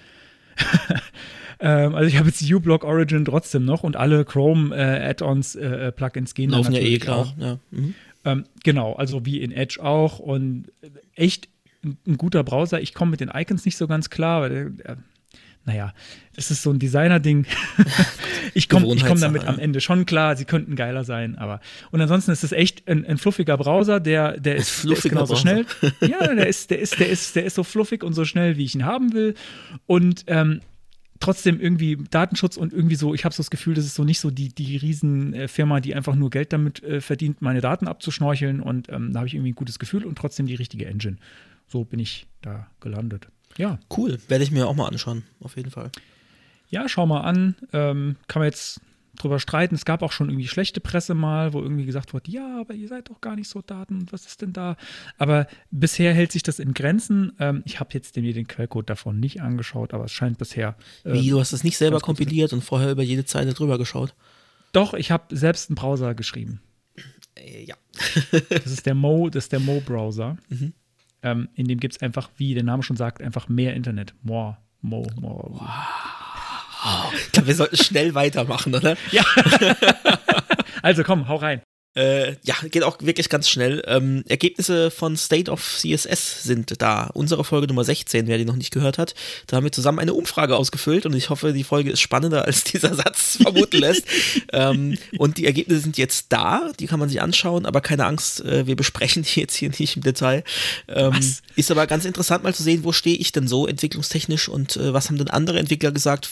ähm, 1.61 1.95
also 1.95 2.09
ich 2.09 2.19
habe 2.19 2.29
jetzt 2.29 2.43
uBlock 2.43 2.85
Origin 2.85 3.25
trotzdem 3.25 3.65
noch 3.65 3.83
und 3.83 3.97
alle 3.97 4.25
Chrome 4.25 4.75
äh, 4.75 5.11
Add-ons, 5.11 5.55
äh, 5.55 5.89
äh 5.89 5.93
Plugins 5.93 6.35
gehen 6.35 6.51
Laufen 6.51 6.73
ja 6.75 6.81
eh 6.81 6.99
klar. 6.99 7.19
Auch. 7.19 7.39
Ja. 7.39 7.59
Mhm. 7.71 7.95
Ähm, 8.25 8.45
genau, 8.63 8.95
also 8.95 9.27
wie 9.27 9.41
in 9.41 9.53
Edge 9.53 9.83
auch 9.83 10.19
und 10.19 10.67
echt 11.15 11.49
ein, 11.85 11.99
ein 12.07 12.17
guter 12.17 12.43
Browser. 12.43 12.81
Ich 12.81 12.95
komme 12.95 13.11
mit 13.11 13.21
den 13.21 13.31
Icons 13.33 13.65
nicht 13.65 13.77
so 13.77 13.87
ganz 13.87 14.11
klar, 14.11 14.43
weil 14.43 14.73
äh, 14.85 14.97
naja, 15.65 15.95
das 16.35 16.51
ist 16.51 16.63
so 16.63 16.71
ein 16.71 16.79
Designer-Ding. 16.79 17.47
ich 18.55 18.69
komme 18.69 18.87
komm 19.01 19.21
damit 19.21 19.47
am 19.47 19.59
Ende 19.59 19.81
schon 19.81 20.05
klar, 20.05 20.37
sie 20.37 20.45
könnten 20.45 20.77
geiler 20.77 21.05
sein, 21.05 21.37
aber. 21.37 21.61
Und 21.91 22.01
ansonsten 22.01 22.33
ist 22.33 22.45
es 22.45 22.53
echt 22.53 22.87
ein, 22.89 23.07
ein 23.07 23.19
fluffiger 23.19 23.57
Browser, 23.57 24.01
der, 24.01 24.39
der 24.39 24.57
ist, 24.57 24.85
der 24.85 24.93
ist 24.93 25.03
genauso 25.05 25.37
schnell. 25.37 25.65
Ja, 26.01 26.35
der 26.35 26.47
ist, 26.47 26.71
der 26.71 26.81
ist, 26.81 27.01
der 27.01 27.09
ist, 27.09 27.37
der 27.37 27.45
ist 27.45 27.55
so 27.55 27.65
fluffig 27.65 28.03
und 28.03 28.13
so 28.13 28.25
schnell, 28.25 28.57
wie 28.57 28.65
ich 28.65 28.75
ihn 28.75 28.85
haben 28.85 29.13
will. 29.15 29.35
Und 29.87 30.25
ähm, 30.27 30.61
trotzdem 31.21 31.61
irgendwie 31.61 31.97
Datenschutz 32.11 32.59
und 32.59 32.73
irgendwie 32.73 32.97
so, 32.97 33.15
ich 33.15 33.25
habe 33.25 33.35
so 33.35 33.43
das 33.43 33.51
Gefühl, 33.51 33.75
das 33.75 33.87
ist 33.87 33.95
so 33.95 34.05
nicht 34.05 34.21
so 34.21 34.31
die, 34.31 34.51
die 34.51 34.77
Riesenfirma, 34.77 35.81
die 35.81 35.95
einfach 35.95 36.15
nur 36.15 36.29
Geld 36.29 36.53
damit 36.53 36.83
äh, 36.83 37.01
verdient, 37.01 37.41
meine 37.41 37.63
Daten 37.63 37.89
abzuschnorcheln 37.89 38.61
und 38.61 38.91
ähm, 38.91 39.13
da 39.13 39.21
habe 39.21 39.29
ich 39.29 39.35
irgendwie 39.35 39.53
ein 39.53 39.57
gutes 39.57 39.79
Gefühl 39.79 40.05
und 40.05 40.19
trotzdem 40.19 40.47
die 40.47 40.55
richtige 40.55 40.87
Engine. 40.87 41.17
So 41.67 41.85
bin 41.85 42.01
ich 42.01 42.27
da 42.43 42.67
gelandet. 42.81 43.29
Ja. 43.57 43.79
Cool, 43.97 44.19
werde 44.29 44.45
ich 44.45 44.51
mir 44.51 44.67
auch 44.67 44.75
mal 44.75 44.89
anschauen, 44.89 45.25
auf 45.41 45.57
jeden 45.57 45.71
Fall. 45.71 45.91
Ja, 46.69 46.89
schau 46.89 47.07
mal 47.07 47.21
an. 47.21 47.55
Ähm, 47.73 48.17
kann 48.27 48.41
man 48.41 48.49
jetzt 48.49 48.81
drüber 49.17 49.39
streiten. 49.39 49.75
Es 49.75 49.85
gab 49.85 50.03
auch 50.03 50.13
schon 50.13 50.29
irgendwie 50.29 50.49
schlechte 50.49 50.81
Presse 50.81 51.15
mal, 51.15 51.53
wo 51.53 51.61
irgendwie 51.61 51.85
gesagt 51.85 52.13
wurde, 52.15 52.31
ja, 52.31 52.61
aber 52.61 52.75
ihr 52.75 52.89
seid 52.89 53.09
doch 53.11 53.21
gar 53.21 53.37
nicht 53.37 53.49
so 53.49 53.63
Daten, 53.63 54.07
was 54.11 54.27
ist 54.27 54.43
denn 54.43 54.53
da? 54.53 54.77
Aber 55.19 55.47
bisher 55.71 56.13
hält 56.13 56.33
sich 56.33 56.43
das 56.43 56.59
in 56.59 56.75
Grenzen. 56.75 57.33
Ähm, 57.39 57.63
ich 57.65 57.81
habe 57.81 57.91
jetzt 57.93 58.17
den, 58.17 58.25
den 58.25 58.49
Quellcode 58.49 58.91
davon 58.91 59.21
nicht 59.21 59.41
angeschaut, 59.41 59.95
aber 59.95 60.05
es 60.05 60.13
scheint 60.13 60.39
bisher. 60.39 60.77
Äh, 61.05 61.15
Wie, 61.15 61.31
du 61.31 61.41
hast 61.41 61.53
es 61.53 61.65
nicht 61.65 61.77
selber 61.77 62.01
kompiliert 62.01 62.53
und 62.53 62.63
vorher 62.63 62.91
über 62.91 63.03
jede 63.03 63.25
Zeile 63.25 63.55
drüber 63.55 63.79
geschaut? 63.79 64.15
Doch, 64.73 64.95
ich 64.95 65.11
habe 65.11 65.37
selbst 65.37 65.71
einen 65.71 65.77
Browser 65.77 66.15
geschrieben. 66.15 66.61
Äh, 67.37 67.65
ja. 67.65 67.77
das 68.49 68.67
ist 68.67 68.87
der 68.87 68.95
Mo, 68.95 69.31
das 69.31 69.45
ist 69.45 69.53
der 69.53 69.61
Mo-Browser. 69.61 70.37
Mhm. 70.49 70.73
Ähm, 71.25 71.49
in 71.55 71.67
dem 71.67 71.81
gibt 71.81 71.95
es 71.95 72.03
einfach, 72.03 72.31
wie 72.37 72.55
der 72.55 72.63
Name 72.63 72.83
schon 72.83 72.97
sagt, 72.97 73.23
einfach 73.23 73.49
mehr 73.49 73.75
Internet. 73.75 74.15
More, 74.23 74.59
Mo, 74.83 75.07
More. 75.21 75.51
Wow. 75.51 77.15
Ich 77.15 77.33
glaube, 77.33 77.49
wir 77.49 77.55
sollten 77.55 77.79
schnell 77.79 78.15
weitermachen, 78.15 78.75
oder? 78.75 78.95
Ja. 79.11 79.25
also 80.83 81.03
komm, 81.03 81.27
hau 81.27 81.37
rein. 81.37 81.63
Äh, 81.97 82.37
ja, 82.43 82.57
geht 82.71 82.83
auch 82.83 82.99
wirklich 83.01 83.29
ganz 83.29 83.49
schnell. 83.49 83.83
Ähm, 83.87 84.25
Ergebnisse 84.29 84.91
von 84.91 85.17
State 85.17 85.51
of 85.51 85.79
CSS 85.79 86.43
sind 86.43 86.83
da. 86.83 87.11
Unsere 87.15 87.45
Folge 87.45 87.69
Nummer 87.69 87.85
16, 87.85 88.27
wer 88.27 88.37
die 88.37 88.45
noch 88.45 88.57
nicht 88.57 88.73
gehört 88.73 88.99
hat. 88.99 89.15
Da 89.47 89.57
haben 89.57 89.65
wir 89.65 89.71
zusammen 89.71 90.01
eine 90.01 90.13
Umfrage 90.13 90.57
ausgefüllt 90.57 91.07
und 91.07 91.15
ich 91.15 91.31
hoffe, 91.31 91.53
die 91.53 91.63
Folge 91.63 91.93
ist 91.93 92.01
spannender, 92.01 92.47
als 92.47 92.65
dieser 92.65 92.95
Satz 92.95 93.39
vermuten 93.43 93.79
lässt. 93.79 94.07
ähm, 94.53 94.99
und 95.19 95.39
die 95.39 95.47
Ergebnisse 95.47 95.83
sind 95.83 95.97
jetzt 95.97 96.27
da, 96.31 96.73
die 96.81 96.87
kann 96.87 96.99
man 96.99 97.09
sich 97.09 97.23
anschauen, 97.23 97.65
aber 97.65 97.81
keine 97.81 98.07
Angst, 98.07 98.45
äh, 98.45 98.67
wir 98.67 98.75
besprechen 98.75 99.23
die 99.23 99.41
jetzt 99.41 99.55
hier 99.55 99.71
nicht 99.79 99.97
im 99.97 100.03
Detail. 100.03 100.43
Ähm, 100.89 101.15
ist 101.55 101.71
aber 101.71 101.87
ganz 101.87 102.05
interessant 102.05 102.43
mal 102.43 102.55
zu 102.55 102.65
sehen, 102.65 102.83
wo 102.83 102.91
stehe 102.91 103.17
ich 103.17 103.31
denn 103.31 103.47
so 103.47 103.69
entwicklungstechnisch 103.69 104.49
und 104.49 104.77
äh, 104.77 104.93
was 104.93 105.09
haben 105.09 105.19
denn 105.19 105.31
andere 105.31 105.61
Entwickler 105.61 105.93
gesagt, 105.93 106.29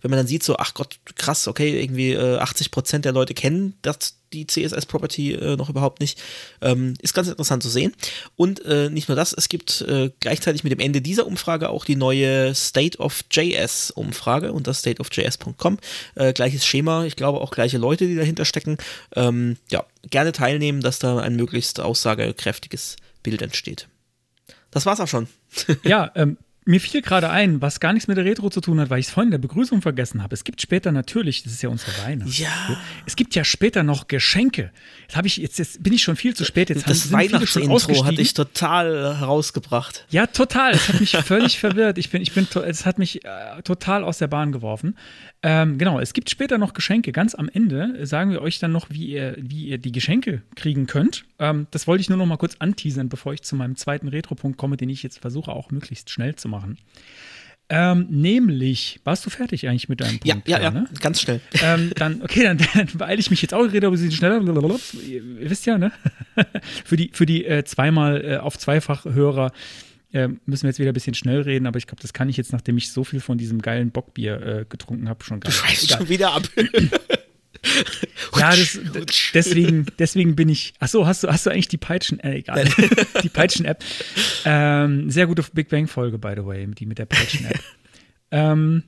wenn 0.00 0.10
man 0.10 0.18
dann 0.18 0.26
sieht, 0.26 0.42
so, 0.42 0.56
ach 0.56 0.72
Gott, 0.72 0.96
krass, 1.16 1.48
okay, 1.48 1.82
irgendwie 1.82 2.12
äh, 2.12 2.38
80 2.38 2.70
Prozent 2.70 3.04
der 3.04 3.12
Leute 3.12 3.34
kennen 3.34 3.74
das 3.82 4.16
die 4.32 4.46
CSS-Property 4.46 5.34
äh, 5.34 5.56
noch 5.56 5.70
überhaupt 5.70 6.00
nicht. 6.00 6.22
Ähm, 6.60 6.94
ist 7.00 7.14
ganz 7.14 7.28
interessant 7.28 7.62
zu 7.62 7.68
sehen. 7.68 7.94
Und 8.36 8.64
äh, 8.64 8.90
nicht 8.90 9.08
nur 9.08 9.16
das, 9.16 9.32
es 9.32 9.48
gibt 9.48 9.82
äh, 9.82 10.10
gleichzeitig 10.20 10.64
mit 10.64 10.72
dem 10.72 10.80
Ende 10.80 11.00
dieser 11.00 11.26
Umfrage 11.26 11.68
auch 11.70 11.84
die 11.84 11.96
neue 11.96 12.54
State 12.54 12.98
of 12.98 13.24
JS-Umfrage 13.30 14.52
unter 14.52 14.74
stateofjs.com. 14.74 15.78
Äh, 16.14 16.32
gleiches 16.32 16.66
Schema, 16.66 17.04
ich 17.04 17.16
glaube 17.16 17.40
auch 17.40 17.50
gleiche 17.50 17.78
Leute, 17.78 18.06
die 18.06 18.16
dahinter 18.16 18.44
stecken. 18.44 18.78
Ähm, 19.14 19.56
ja, 19.70 19.84
gerne 20.10 20.32
teilnehmen, 20.32 20.80
dass 20.80 20.98
da 20.98 21.18
ein 21.18 21.36
möglichst 21.36 21.80
aussagekräftiges 21.80 22.96
Bild 23.22 23.42
entsteht. 23.42 23.88
Das 24.70 24.86
war's 24.86 25.00
auch 25.00 25.08
schon. 25.08 25.28
ja, 25.84 26.10
ähm, 26.14 26.36
mir 26.66 26.80
fiel 26.80 27.00
gerade 27.00 27.30
ein, 27.30 27.62
was 27.62 27.78
gar 27.78 27.92
nichts 27.92 28.08
mit 28.08 28.16
der 28.16 28.24
Retro 28.24 28.50
zu 28.50 28.60
tun 28.60 28.80
hat, 28.80 28.90
weil 28.90 28.98
ich 28.98 29.06
es 29.06 29.12
vorhin 29.12 29.28
in 29.28 29.30
der 29.30 29.38
Begrüßung 29.38 29.82
vergessen 29.82 30.22
habe. 30.22 30.34
Es 30.34 30.42
gibt 30.42 30.60
später 30.60 30.90
natürlich, 30.90 31.44
das 31.44 31.52
ist 31.52 31.62
ja 31.62 31.68
unsere 31.68 31.92
Weihnacht. 32.04 32.36
Ja. 32.36 32.50
Es 33.06 33.14
gibt 33.14 33.36
ja 33.36 33.44
später 33.44 33.84
noch 33.84 34.08
Geschenke. 34.08 34.72
Jetzt 35.02 35.16
habe 35.16 35.28
ich 35.28 35.36
jetzt, 35.36 35.58
jetzt 35.60 35.82
bin 35.82 35.92
ich 35.92 36.02
schon 36.02 36.16
viel 36.16 36.34
zu 36.34 36.44
spät. 36.44 36.68
Jetzt 36.68 36.88
das 36.88 37.12
Weihnachtsintro 37.12 38.04
hatte 38.04 38.20
ich 38.20 38.34
total 38.34 39.16
herausgebracht. 39.16 40.06
Ja, 40.10 40.26
total. 40.26 40.72
Es 40.72 40.88
hat 40.88 41.00
mich 41.00 41.12
völlig 41.12 41.58
verwirrt. 41.60 41.98
Ich 41.98 42.10
bin, 42.10 42.20
ich 42.20 42.32
bin, 42.32 42.48
es 42.66 42.84
hat 42.84 42.98
mich 42.98 43.24
äh, 43.24 43.62
total 43.62 44.02
aus 44.02 44.18
der 44.18 44.26
Bahn 44.26 44.50
geworfen. 44.50 44.96
Ähm, 45.48 45.78
genau, 45.78 46.00
es 46.00 46.12
gibt 46.12 46.28
später 46.28 46.58
noch 46.58 46.74
Geschenke. 46.74 47.12
Ganz 47.12 47.36
am 47.36 47.48
Ende 47.48 48.04
sagen 48.04 48.32
wir 48.32 48.42
euch 48.42 48.58
dann 48.58 48.72
noch, 48.72 48.90
wie 48.90 49.06
ihr, 49.06 49.36
wie 49.38 49.66
ihr 49.66 49.78
die 49.78 49.92
Geschenke 49.92 50.42
kriegen 50.56 50.88
könnt. 50.88 51.24
Ähm, 51.38 51.68
das 51.70 51.86
wollte 51.86 52.00
ich 52.00 52.08
nur 52.08 52.18
noch 52.18 52.26
mal 52.26 52.36
kurz 52.36 52.56
anteasern, 52.58 53.08
bevor 53.08 53.32
ich 53.32 53.42
zu 53.42 53.54
meinem 53.54 53.76
zweiten 53.76 54.08
Retro-Punkt 54.08 54.58
komme, 54.58 54.76
den 54.76 54.88
ich 54.88 55.04
jetzt 55.04 55.20
versuche 55.20 55.52
auch 55.52 55.70
möglichst 55.70 56.10
schnell 56.10 56.34
zu 56.34 56.48
machen. 56.48 56.78
Ähm, 57.68 58.08
nämlich, 58.10 58.98
warst 59.04 59.24
du 59.24 59.30
fertig 59.30 59.68
eigentlich 59.68 59.88
mit 59.88 60.00
deinem 60.00 60.18
Punkt? 60.18 60.48
Ja, 60.48 60.58
ja, 60.58 60.64
ja, 60.64 60.70
ne? 60.72 60.88
ganz 61.00 61.20
schnell. 61.20 61.40
Ähm, 61.62 61.92
dann, 61.94 62.22
okay, 62.22 62.42
dann, 62.42 62.58
dann 62.74 62.88
beeile 62.94 63.20
ich 63.20 63.30
mich 63.30 63.40
jetzt 63.40 63.54
auch, 63.54 63.64
ich 63.64 63.72
rede 63.72 63.86
ein 63.86 63.92
bisschen 63.92 64.10
schneller. 64.10 64.40
Ihr 64.42 65.50
wisst 65.50 65.64
ja, 65.64 65.78
ne? 65.78 65.92
für 66.84 66.96
die, 66.96 67.10
für 67.12 67.24
die 67.24 67.44
äh, 67.44 67.62
zweimal 67.62 68.24
äh, 68.24 68.36
auf 68.38 68.58
zweifach 68.58 69.04
Hörer 69.04 69.52
äh, 70.16 70.28
müssen 70.46 70.62
wir 70.62 70.70
jetzt 70.70 70.78
wieder 70.78 70.92
ein 70.92 70.94
bisschen 70.94 71.14
schnell 71.14 71.42
reden, 71.42 71.66
aber 71.66 71.78
ich 71.78 71.86
glaube, 71.86 72.00
das 72.00 72.12
kann 72.12 72.28
ich 72.28 72.36
jetzt, 72.36 72.52
nachdem 72.52 72.78
ich 72.78 72.90
so 72.90 73.04
viel 73.04 73.20
von 73.20 73.36
diesem 73.36 73.60
geilen 73.60 73.90
Bockbier 73.90 74.40
äh, 74.40 74.64
getrunken 74.66 75.08
habe, 75.08 75.22
schon 75.22 75.40
gar 75.40 75.50
nicht. 75.50 75.62
Du 75.62 75.66
schreibst 75.66 75.92
schon 75.92 76.08
wieder 76.08 76.32
ab. 76.32 76.48
ja, 78.38 78.50
das, 78.50 78.80
deswegen, 79.34 79.86
deswegen 79.98 80.34
bin 80.34 80.48
ich. 80.48 80.72
Achso, 80.78 81.06
hast 81.06 81.22
du, 81.22 81.28
hast 81.28 81.44
du 81.44 81.50
eigentlich 81.50 81.68
die 81.68 81.76
Peitschen, 81.76 82.18
äh, 82.20 82.36
egal. 82.36 82.64
die 83.22 83.28
Peitschen-App. 83.28 83.84
Ähm, 84.46 85.10
sehr 85.10 85.26
gute 85.26 85.44
Big 85.52 85.68
Bang-Folge, 85.68 86.18
by 86.18 86.32
the 86.34 86.46
way, 86.46 86.66
die 86.66 86.86
mit 86.86 86.98
der 86.98 87.06
Peitschen-App. 87.06 87.60
ähm, 88.30 88.84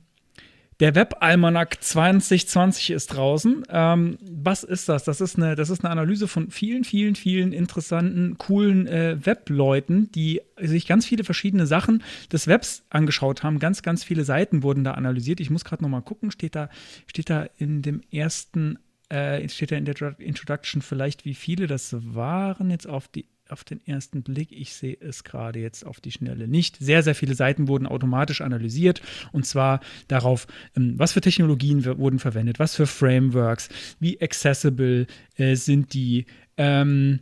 der 0.79 0.95
Web-Almanac 0.95 1.83
2020 1.83 2.91
ist 2.91 3.07
draußen. 3.07 3.63
Ähm, 3.69 4.17
was 4.21 4.63
ist 4.63 4.87
das? 4.87 5.03
Das 5.03 5.19
ist, 5.19 5.37
eine, 5.37 5.55
das 5.55 5.69
ist 5.69 5.83
eine 5.83 5.91
Analyse 5.91 6.27
von 6.29 6.51
vielen, 6.51 6.85
vielen, 6.85 7.15
vielen 7.15 7.51
interessanten, 7.51 8.37
coolen 8.37 8.87
äh, 8.87 9.17
Web-Leuten, 9.25 10.09
die 10.13 10.41
sich 10.57 10.87
ganz 10.87 11.05
viele 11.05 11.25
verschiedene 11.25 11.65
Sachen 11.65 12.03
des 12.31 12.47
Webs 12.47 12.83
angeschaut 12.89 13.43
haben. 13.43 13.59
Ganz, 13.59 13.81
ganz 13.81 14.05
viele 14.05 14.23
Seiten 14.23 14.63
wurden 14.63 14.85
da 14.85 14.93
analysiert. 14.93 15.41
Ich 15.41 15.49
muss 15.49 15.65
gerade 15.65 15.83
noch 15.83 15.89
mal 15.89 16.01
gucken. 16.01 16.31
Steht 16.31 16.55
da, 16.55 16.69
steht 17.07 17.29
da 17.29 17.47
in 17.57 17.81
dem 17.81 18.01
ersten, 18.11 18.79
äh, 19.09 19.47
steht 19.49 19.71
da 19.71 19.75
in 19.75 19.85
der 19.85 20.15
Introduction 20.19 20.81
vielleicht, 20.81 21.25
wie 21.25 21.35
viele 21.35 21.67
das 21.67 21.93
waren 21.99 22.69
jetzt 22.69 22.87
auf 22.87 23.09
die 23.09 23.25
auf 23.51 23.63
den 23.63 23.85
ersten 23.85 24.23
Blick, 24.23 24.51
ich 24.51 24.73
sehe 24.73 24.97
es 24.99 25.23
gerade 25.23 25.59
jetzt 25.59 25.85
auf 25.85 25.99
die 25.99 26.11
Schnelle 26.11 26.47
nicht. 26.47 26.77
Sehr, 26.77 27.03
sehr 27.03 27.15
viele 27.15 27.35
Seiten 27.35 27.67
wurden 27.67 27.87
automatisch 27.87 28.41
analysiert 28.41 29.01
und 29.31 29.45
zwar 29.45 29.79
darauf, 30.07 30.47
ähm, 30.75 30.93
was 30.97 31.13
für 31.13 31.21
Technologien 31.21 31.85
wurden 31.85 32.19
verwendet, 32.19 32.59
was 32.59 32.75
für 32.75 32.87
Frameworks, 32.87 33.69
wie 33.99 34.21
accessible 34.21 35.07
äh, 35.37 35.55
sind 35.55 35.93
die, 35.93 36.25
ähm, 36.57 37.19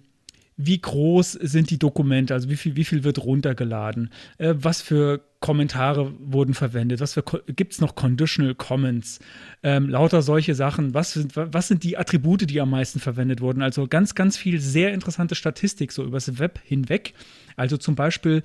wie 0.58 0.80
groß 0.80 1.34
sind 1.34 1.70
die 1.70 1.78
Dokumente, 1.78 2.34
also 2.34 2.50
wie 2.50 2.56
viel, 2.56 2.76
wie 2.76 2.84
viel 2.84 3.04
wird 3.04 3.24
runtergeladen, 3.24 4.10
äh, 4.40 4.56
was 4.58 4.82
für 4.82 5.22
Kommentare 5.40 6.14
wurden 6.20 6.56
verwendet, 6.56 7.00
was 7.00 7.20
gibt 7.48 7.74
es 7.74 7.80
noch 7.80 7.94
Conditional 7.94 8.56
Comments, 8.56 9.20
ähm, 9.62 9.88
lauter 9.88 10.24
solche 10.24 10.56
Sachen, 10.56 10.96
was 10.96 11.14
sind, 11.14 11.36
was 11.36 11.68
sind 11.68 11.84
die 11.84 11.98
Attribute, 11.98 12.50
die 12.50 12.60
am 12.60 12.72
meisten 12.72 13.00
verwendet 13.00 13.40
wurden, 13.40 13.62
also 13.62 13.88
ganz, 13.88 14.16
ganz 14.16 14.36
viel 14.36 14.60
sehr 14.60 14.94
interessante 14.94 15.36
Statistik 15.36 15.92
so 15.92 16.04
übers 16.04 16.40
Web 16.40 16.60
hinweg, 16.64 17.14
also 17.56 17.78
zum 17.78 17.94
Beispiel 17.94 18.42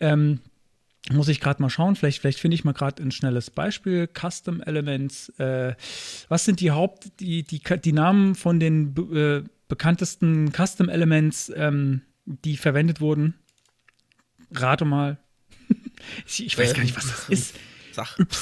ähm, 0.00 0.40
muss 1.10 1.28
ich 1.28 1.40
gerade 1.40 1.60
mal 1.60 1.70
schauen, 1.70 1.96
vielleicht, 1.96 2.20
vielleicht 2.20 2.38
finde 2.38 2.54
ich 2.54 2.64
mal 2.64 2.72
gerade 2.72 3.02
ein 3.02 3.10
schnelles 3.10 3.50
Beispiel. 3.50 4.06
Custom 4.06 4.62
Elements. 4.62 5.30
Äh, 5.30 5.74
was 6.28 6.44
sind 6.44 6.60
die 6.60 6.70
Haupt, 6.70 7.18
die, 7.18 7.42
die, 7.42 7.60
die 7.60 7.92
Namen 7.92 8.36
von 8.36 8.60
den 8.60 8.94
äh, 9.12 9.42
bekanntesten 9.72 10.52
Custom 10.52 10.90
Elements, 10.90 11.50
ähm, 11.56 12.02
die 12.26 12.58
verwendet 12.58 13.00
wurden? 13.00 13.32
Rate 14.52 14.84
mal. 14.84 15.16
ich, 16.26 16.44
ich, 16.44 16.58
weiß 16.58 16.74
gar 16.74 16.82
nicht, 16.82 16.94
was 16.94 17.06
das 17.06 17.30
ist. 17.30 17.54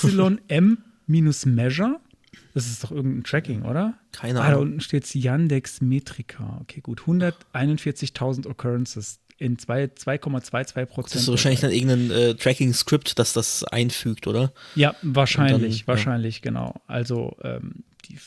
YM-Measure. 0.03 2.01
Das 2.53 2.67
ist 2.67 2.83
doch 2.83 2.91
irgendein 2.91 3.23
Tracking, 3.23 3.63
oder? 3.63 3.95
Keine 4.11 4.41
Ahnung. 4.41 4.51
Ah, 4.51 4.55
da 4.55 4.61
unten 4.61 4.81
steht 4.81 5.15
Yandex 5.15 5.81
Metrica. 5.81 6.59
Okay, 6.63 6.81
gut. 6.81 7.03
141.000 7.03 8.49
Occurrences 8.49 9.21
in 9.39 9.57
2,22 9.57 10.87
Prozent. 10.87 11.15
Das 11.15 11.23
ist 11.23 11.29
wahrscheinlich 11.29 11.61
dann 11.61 11.71
irgendein 11.71 12.11
äh, 12.11 12.35
Tracking-Skript, 12.35 13.21
das 13.21 13.35
das 13.35 13.63
einfügt, 13.63 14.27
oder? 14.27 14.53
Ja, 14.75 14.97
wahrscheinlich, 15.03 15.85
dann, 15.85 15.87
wahrscheinlich, 15.87 16.39
ja. 16.39 16.41
genau. 16.43 16.75
Also, 16.89 17.37
ähm, 17.45 17.85
die, 18.09 18.19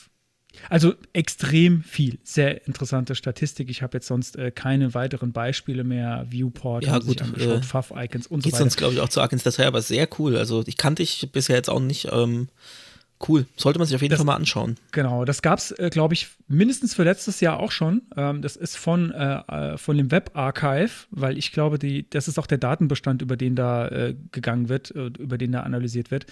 also 0.68 0.94
extrem 1.12 1.82
viel. 1.82 2.18
Sehr 2.22 2.66
interessante 2.66 3.14
Statistik. 3.14 3.70
Ich 3.70 3.82
habe 3.82 3.96
jetzt 3.96 4.06
sonst 4.06 4.36
äh, 4.36 4.50
keine 4.50 4.94
weiteren 4.94 5.32
Beispiele 5.32 5.84
mehr. 5.84 6.26
Viewport, 6.28 6.84
ja, 6.84 6.98
gut, 6.98 7.20
äh, 7.20 7.60
Pfaff-Icons 7.60 8.26
und 8.26 8.42
so 8.42 8.46
weiter. 8.46 8.56
Geht 8.56 8.58
sonst, 8.58 8.76
glaube 8.76 8.94
ich, 8.94 9.00
auch 9.00 9.08
zu 9.08 9.20
ins 9.20 9.42
Detail, 9.42 9.66
aber 9.66 9.82
sehr 9.82 10.08
cool. 10.18 10.36
Also, 10.36 10.62
ich 10.66 10.76
kannte 10.76 11.02
ich 11.02 11.30
bisher 11.32 11.56
jetzt 11.56 11.70
auch 11.70 11.80
nicht. 11.80 12.08
Ähm, 12.12 12.48
Cool, 13.26 13.46
sollte 13.56 13.78
man 13.78 13.86
sich 13.86 13.94
auf 13.94 14.02
jeden 14.02 14.10
das, 14.10 14.18
Fall 14.18 14.26
mal 14.26 14.34
anschauen. 14.34 14.76
Genau, 14.92 15.24
das 15.24 15.40
gab 15.40 15.58
es, 15.58 15.70
äh, 15.70 15.88
glaube 15.90 16.14
ich, 16.14 16.28
mindestens 16.48 16.94
für 16.94 17.04
letztes 17.04 17.40
Jahr 17.40 17.58
auch 17.60 17.70
schon. 17.70 18.02
Ähm, 18.16 18.42
das 18.42 18.56
ist 18.56 18.76
von, 18.76 19.12
äh, 19.12 19.36
äh, 19.48 19.78
von 19.78 19.96
dem 19.96 20.10
Web 20.10 20.32
Archive, 20.34 20.90
weil 21.10 21.38
ich 21.38 21.52
glaube, 21.52 21.78
die, 21.78 22.08
das 22.10 22.28
ist 22.28 22.38
auch 22.38 22.46
der 22.46 22.58
Datenbestand, 22.58 23.22
über 23.22 23.36
den 23.36 23.54
da 23.54 23.88
äh, 23.88 24.14
gegangen 24.32 24.68
wird, 24.68 24.90
über 24.90 25.38
den 25.38 25.52
da 25.52 25.60
analysiert 25.60 26.10
wird. 26.10 26.26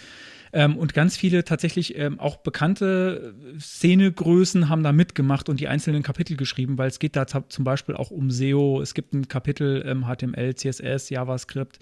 Ähm, 0.53 0.77
und 0.77 0.93
ganz 0.95 1.17
viele 1.17 1.45
tatsächlich 1.45 1.97
ähm, 1.99 2.21
auch 2.21 2.37
bekannte 2.37 3.35
Szenegrößen 3.59 4.69
haben 4.69 4.83
da 4.83 4.93
mitgemacht 4.93 5.49
und 5.49 5.61
die 5.61 5.69
einzelnen 5.69 6.03
Kapitel 6.03 6.37
geschrieben, 6.37 6.79
weil 6.79 6.89
es 6.89 6.99
geht 6.99 7.17
da 7.17 7.27
zum 7.27 7.65
Beispiel 7.65 7.97
auch 7.97 8.11
um 8.11 8.31
SEO. 8.31 8.81
Es 8.83 8.95
gibt 8.95 9.15
ein 9.15 9.29
Kapitel 9.29 9.83
ähm, 9.87 10.05
HTML, 10.05 10.55
CSS, 10.55 11.09
JavaScript, 11.11 11.79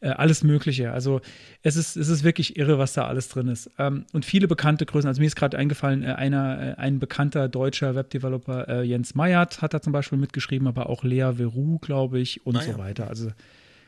äh, 0.00 0.10
alles 0.10 0.44
Mögliche. 0.44 0.92
Also 0.92 1.20
es 1.62 1.76
ist, 1.76 1.96
es 1.96 2.08
ist 2.08 2.22
wirklich 2.22 2.56
irre, 2.56 2.78
was 2.78 2.92
da 2.92 3.06
alles 3.06 3.28
drin 3.28 3.48
ist. 3.48 3.70
Ähm, 3.78 4.04
und 4.12 4.24
viele 4.24 4.46
bekannte 4.46 4.86
Größen. 4.86 5.08
Also 5.08 5.20
mir 5.20 5.26
ist 5.26 5.36
gerade 5.36 5.58
eingefallen, 5.58 6.02
äh, 6.02 6.12
einer, 6.12 6.60
äh, 6.60 6.74
ein 6.74 7.00
bekannter 7.00 7.48
deutscher 7.48 7.94
Webdeveloper, 7.94 8.68
äh, 8.68 8.82
Jens 8.82 9.14
Meyert, 9.14 9.60
hat 9.60 9.74
da 9.74 9.80
zum 9.80 9.92
Beispiel 9.92 10.18
mitgeschrieben, 10.18 10.68
aber 10.68 10.88
auch 10.88 11.02
Lea 11.02 11.32
Veru, 11.36 11.78
glaube 11.78 12.20
ich, 12.20 12.46
und 12.46 12.56
ah, 12.56 12.62
so 12.62 12.78
weiter. 12.78 13.08
Also 13.08 13.30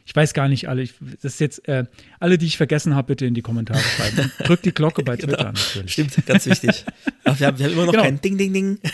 ich 0.06 0.14
weiß 0.14 0.32
gar 0.34 0.48
nicht 0.48 0.68
alle. 0.68 0.82
Ich, 0.82 0.94
das 1.20 1.34
ist 1.34 1.40
jetzt 1.40 1.68
äh, 1.68 1.84
alle, 2.20 2.38
die 2.38 2.46
ich 2.46 2.56
vergessen 2.56 2.94
habe, 2.94 3.08
bitte 3.08 3.26
in 3.26 3.34
die 3.34 3.42
Kommentare 3.42 3.80
schreiben. 3.80 4.30
Drückt 4.44 4.64
die 4.64 4.72
Glocke 4.72 5.02
bei 5.02 5.16
Twitter 5.16 5.36
genau. 5.36 5.52
natürlich. 5.52 5.92
Stimmt, 5.92 6.26
ganz 6.26 6.46
wichtig. 6.46 6.84
Ach, 7.24 7.38
wir, 7.38 7.48
haben, 7.48 7.58
wir 7.58 7.66
haben 7.66 7.72
immer 7.72 7.86
noch 7.86 7.92
genau. 7.92 8.04
kein 8.04 8.20
Ding, 8.20 8.38
Ding, 8.38 8.52
Ding. 8.52 8.78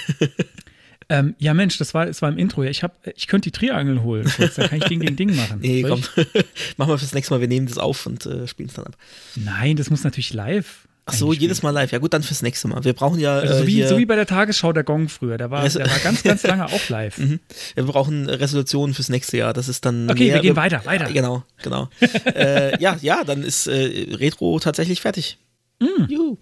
Ähm, 1.08 1.34
ja, 1.38 1.52
Mensch, 1.52 1.76
das 1.76 1.92
war, 1.92 2.06
das 2.06 2.22
war 2.22 2.30
im 2.30 2.38
Intro. 2.38 2.62
Ich, 2.62 2.82
hab, 2.82 2.96
ich 3.16 3.26
könnte 3.26 3.50
die 3.50 3.52
Triangel 3.52 4.02
holen. 4.02 4.24
Kurz, 4.34 4.54
da 4.54 4.68
kann 4.68 4.78
ich 4.78 4.84
Ding, 4.84 5.00
Ding, 5.00 5.14
Ding 5.14 5.36
machen. 5.36 5.60
Nee, 5.60 5.82
komm. 5.82 6.00
Machen 6.78 6.90
wir 6.90 6.96
fürs 6.96 7.12
nächste 7.12 7.34
Mal. 7.34 7.40
Wir 7.40 7.48
nehmen 7.48 7.66
das 7.66 7.76
auf 7.76 8.06
und 8.06 8.24
äh, 8.24 8.46
spielen 8.46 8.70
es 8.70 8.76
dann 8.76 8.86
ab. 8.86 8.96
Nein, 9.36 9.76
das 9.76 9.90
muss 9.90 10.04
natürlich 10.04 10.32
live. 10.32 10.88
Ach 11.04 11.14
so, 11.14 11.32
jedes 11.32 11.62
Mal 11.62 11.70
live. 11.70 11.90
Ja 11.90 11.98
gut, 11.98 12.14
dann 12.14 12.22
fürs 12.22 12.42
nächste 12.42 12.68
Mal. 12.68 12.84
Wir 12.84 12.92
brauchen 12.92 13.18
ja. 13.18 13.38
Also 13.38 13.58
so, 13.58 13.66
wie, 13.66 13.82
so 13.82 13.98
wie 13.98 14.06
bei 14.06 14.14
der 14.14 14.26
Tagesschau 14.26 14.72
der 14.72 14.84
Gong 14.84 15.08
früher. 15.08 15.36
Der 15.36 15.50
war, 15.50 15.68
der 15.68 15.90
war 15.90 15.98
ganz, 15.98 16.22
ganz 16.22 16.44
lange 16.44 16.66
auch 16.66 16.88
live. 16.88 17.18
Mhm. 17.18 17.40
Wir 17.74 17.84
brauchen 17.84 18.28
Resolutionen 18.28 18.94
fürs 18.94 19.08
nächste 19.08 19.36
Jahr. 19.36 19.52
Das 19.52 19.68
ist 19.68 19.84
dann. 19.84 20.08
Okay, 20.08 20.26
mehr, 20.26 20.34
wir 20.34 20.42
gehen 20.42 20.56
weiter, 20.56 20.84
weiter. 20.84 21.12
Genau, 21.12 21.42
genau. 21.62 21.88
äh, 22.34 22.80
ja, 22.80 22.96
ja, 23.00 23.24
dann 23.24 23.42
ist 23.42 23.66
äh, 23.66 24.14
Retro 24.14 24.60
tatsächlich 24.60 25.00
fertig. 25.00 25.38
Mm. 25.80 26.04
Juhu. 26.08 26.36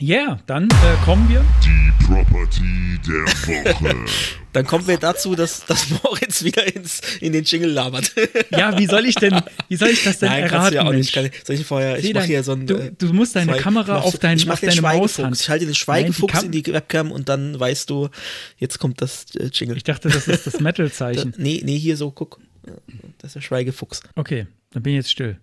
Yeah, 0.00 0.40
dann 0.46 0.64
äh, 0.64 1.04
kommen 1.04 1.28
wir. 1.28 1.44
Die 1.64 1.81
Property 2.12 2.98
der 3.06 3.64
Woche. 3.74 3.94
dann 4.52 4.66
kommen 4.66 4.86
wir 4.86 4.98
dazu, 4.98 5.34
dass, 5.34 5.64
dass 5.64 5.88
Moritz 6.02 6.44
wieder 6.44 6.74
ins, 6.74 7.00
in 7.20 7.32
den 7.32 7.44
Jingle 7.44 7.70
labert. 7.70 8.12
ja, 8.50 8.78
wie 8.78 8.86
soll 8.86 9.06
ich 9.06 9.14
denn, 9.14 9.40
wie 9.68 9.76
soll 9.76 9.88
ich 9.88 10.04
das 10.04 10.18
denn 10.18 10.28
Nein, 10.28 10.42
erraten? 10.44 10.74
Ja 10.74 10.84
auch 10.84 10.92
nicht. 10.92 11.12
Kann, 11.12 11.30
soll 11.44 11.56
ich 11.56 11.64
vorher, 11.64 11.98
ich 11.98 12.12
mache 12.12 12.26
hier 12.26 12.42
so 12.42 12.52
ein. 12.52 12.66
Du, 12.66 12.74
äh, 12.74 12.92
du 12.96 13.12
musst 13.12 13.34
deine 13.34 13.52
Schweig, 13.52 13.62
Kamera 13.62 14.00
auf, 14.00 14.18
dein, 14.18 14.36
ich 14.36 14.46
mach 14.46 14.54
auf 14.54 14.60
deine 14.60 14.80
Maushand. 14.80 15.40
Ich 15.40 15.48
halte 15.48 15.64
den 15.64 15.74
Schweigefuchs 15.74 16.34
Nein, 16.34 16.52
die 16.52 16.58
in 16.58 16.64
die 16.64 16.72
Webcam 16.72 17.10
und 17.10 17.28
dann 17.28 17.58
weißt 17.58 17.88
du, 17.88 18.10
jetzt 18.58 18.78
kommt 18.78 19.00
das 19.00 19.34
äh, 19.36 19.46
Jingle. 19.52 19.76
Ich 19.76 19.84
dachte, 19.84 20.08
das 20.08 20.28
ist 20.28 20.46
das 20.46 20.60
Metal-Zeichen. 20.60 21.34
nee, 21.38 21.62
nee, 21.64 21.78
hier 21.78 21.96
so, 21.96 22.10
guck. 22.10 22.38
Das 23.18 23.30
ist 23.30 23.34
der 23.34 23.40
Schweigefuchs. 23.40 24.02
Okay, 24.14 24.46
dann 24.70 24.82
bin 24.82 24.92
ich 24.92 24.98
jetzt 24.98 25.10
still. 25.10 25.38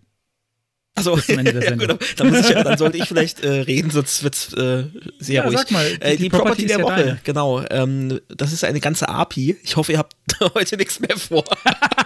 Also, 1.00 1.18
ja, 1.28 1.76
gut, 1.76 1.98
dann, 2.18 2.30
muss 2.30 2.50
ich, 2.50 2.56
dann 2.56 2.78
sollte 2.78 2.98
ich 2.98 3.06
vielleicht 3.06 3.40
äh, 3.42 3.62
reden, 3.62 3.90
sonst 3.90 4.24
wird 4.24 4.36
es 4.36 4.54
äh, 4.54 4.84
sehr 5.20 5.36
ja, 5.36 5.44
ruhig. 5.44 5.58
Sag 5.58 5.72
mal, 5.72 5.90
die, 5.90 6.02
äh, 6.02 6.12
die, 6.12 6.24
die 6.24 6.30
Property, 6.30 6.66
Property 6.66 6.66
der 6.68 6.82
Woche, 6.82 7.06
deine. 7.06 7.20
genau. 7.24 7.64
Ähm, 7.70 8.20
das 8.28 8.52
ist 8.52 8.64
eine 8.64 8.80
ganze 8.80 9.08
API. 9.08 9.58
Ich 9.64 9.76
hoffe, 9.78 9.94
ihr 9.94 9.98
habt 9.98 10.14
heute 10.56 10.78
nichts 10.78 11.00
mehr 11.00 11.18
vor. 11.18 11.46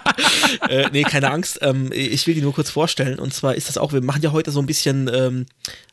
äh, 0.70 0.90
nee, 0.92 1.04
keine 1.04 1.32
Angst. 1.32 1.60
Ähm, 1.62 1.92
ich 1.92 2.28
will 2.28 2.36
die 2.36 2.42
nur 2.42 2.54
kurz 2.54 2.70
vorstellen. 2.70 3.20
Und 3.20 3.34
zwar 3.34 3.56
ist 3.56 3.70
das 3.70 3.78
auch, 3.78 3.94
wir 3.94 4.02
machen 4.02 4.22
ja 4.22 4.32
heute 4.32 4.52
so 4.52 4.60
ein 4.60 4.66
bisschen 4.66 5.10
ähm, 5.14 5.46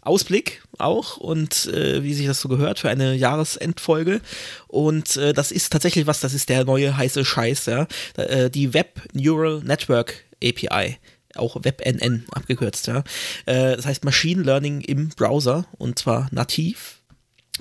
Ausblick 0.03 0.63
auch 0.79 1.17
und 1.17 1.67
äh, 1.67 2.03
wie 2.03 2.15
sich 2.15 2.27
das 2.27 2.41
so 2.41 2.49
gehört 2.49 2.79
für 2.79 2.91
eine 2.91 3.15
Jahresendfolge. 3.15 4.21
Und 4.69 5.17
äh, 5.17 5.33
das 5.33 5.53
ist 5.53 5.73
tatsächlich 5.73 6.07
was, 6.07 6.21
das 6.21 6.35
ist 6.35 6.49
der 6.49 6.65
neue 6.65 6.97
heiße 6.97 7.25
Scheiß, 7.25 7.67
ja. 7.67 7.87
Äh, 8.17 8.51
die 8.51 8.75
Web 8.75 9.01
Neural 9.13 9.63
Network 9.65 10.25
API 10.43 10.99
auch 11.35 11.57
WebNN 11.63 12.25
abgekürzt, 12.33 12.87
ja. 12.87 13.05
Äh, 13.47 13.77
das 13.77 13.87
heißt 13.87 14.05
Machine 14.05 14.43
Learning 14.43 14.81
im 14.81 15.11
Browser 15.11 15.67
und 15.79 15.99
zwar 15.99 16.29
nativ. 16.33 17.01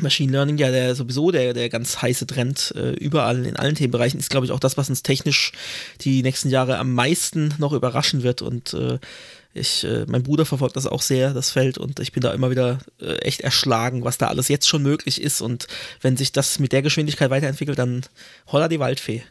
Machine 0.02 0.32
Learning, 0.32 0.58
ja, 0.58 0.72
der 0.72 0.96
sowieso 0.96 1.32
der, 1.32 1.54
der 1.54 1.70
ganz 1.70 2.02
heiße 2.02 2.26
Trend 2.28 2.74
äh, 2.76 2.92
überall 2.92 3.46
in 3.46 3.58
allen 3.58 3.76
Themenbereichen 3.76 4.20
ist, 4.20 4.30
glaube 4.30 4.46
ich, 4.46 4.52
auch 4.52 4.60
das, 4.60 4.78
was 4.78 4.90
uns 4.90 5.04
technisch 5.04 5.52
die 6.02 6.24
nächsten 6.24 6.50
Jahre 6.50 6.78
am 6.78 6.94
meisten 6.94 7.54
noch 7.58 7.74
überraschen 7.74 8.24
wird. 8.24 8.42
Und 8.42 8.74
äh, 8.74 9.00
ich, 9.54 9.84
äh, 9.84 10.06
mein 10.08 10.24
Bruder 10.24 10.46
verfolgt 10.46 10.76
das 10.76 10.88
auch 10.88 11.02
sehr, 11.02 11.34
das 11.34 11.52
Feld, 11.52 11.78
und 11.78 12.00
ich 12.00 12.12
bin 12.12 12.22
da 12.22 12.34
immer 12.34 12.52
wieder 12.52 12.80
äh, 13.02 13.16
echt 13.18 13.42
erschlagen, 13.42 14.04
was 14.04 14.18
da 14.18 14.28
alles 14.28 14.48
jetzt 14.48 14.68
schon 14.68 14.84
möglich 14.84 15.22
ist. 15.22 15.42
Und 15.42 15.68
wenn 16.02 16.18
sich 16.18 16.32
das 16.32 16.60
mit 16.60 16.72
der 16.72 16.82
Geschwindigkeit 16.82 17.30
weiterentwickelt, 17.30 17.80
dann 17.80 18.06
holla 18.48 18.68
die 18.68 18.80
Waldfee. 18.80 19.24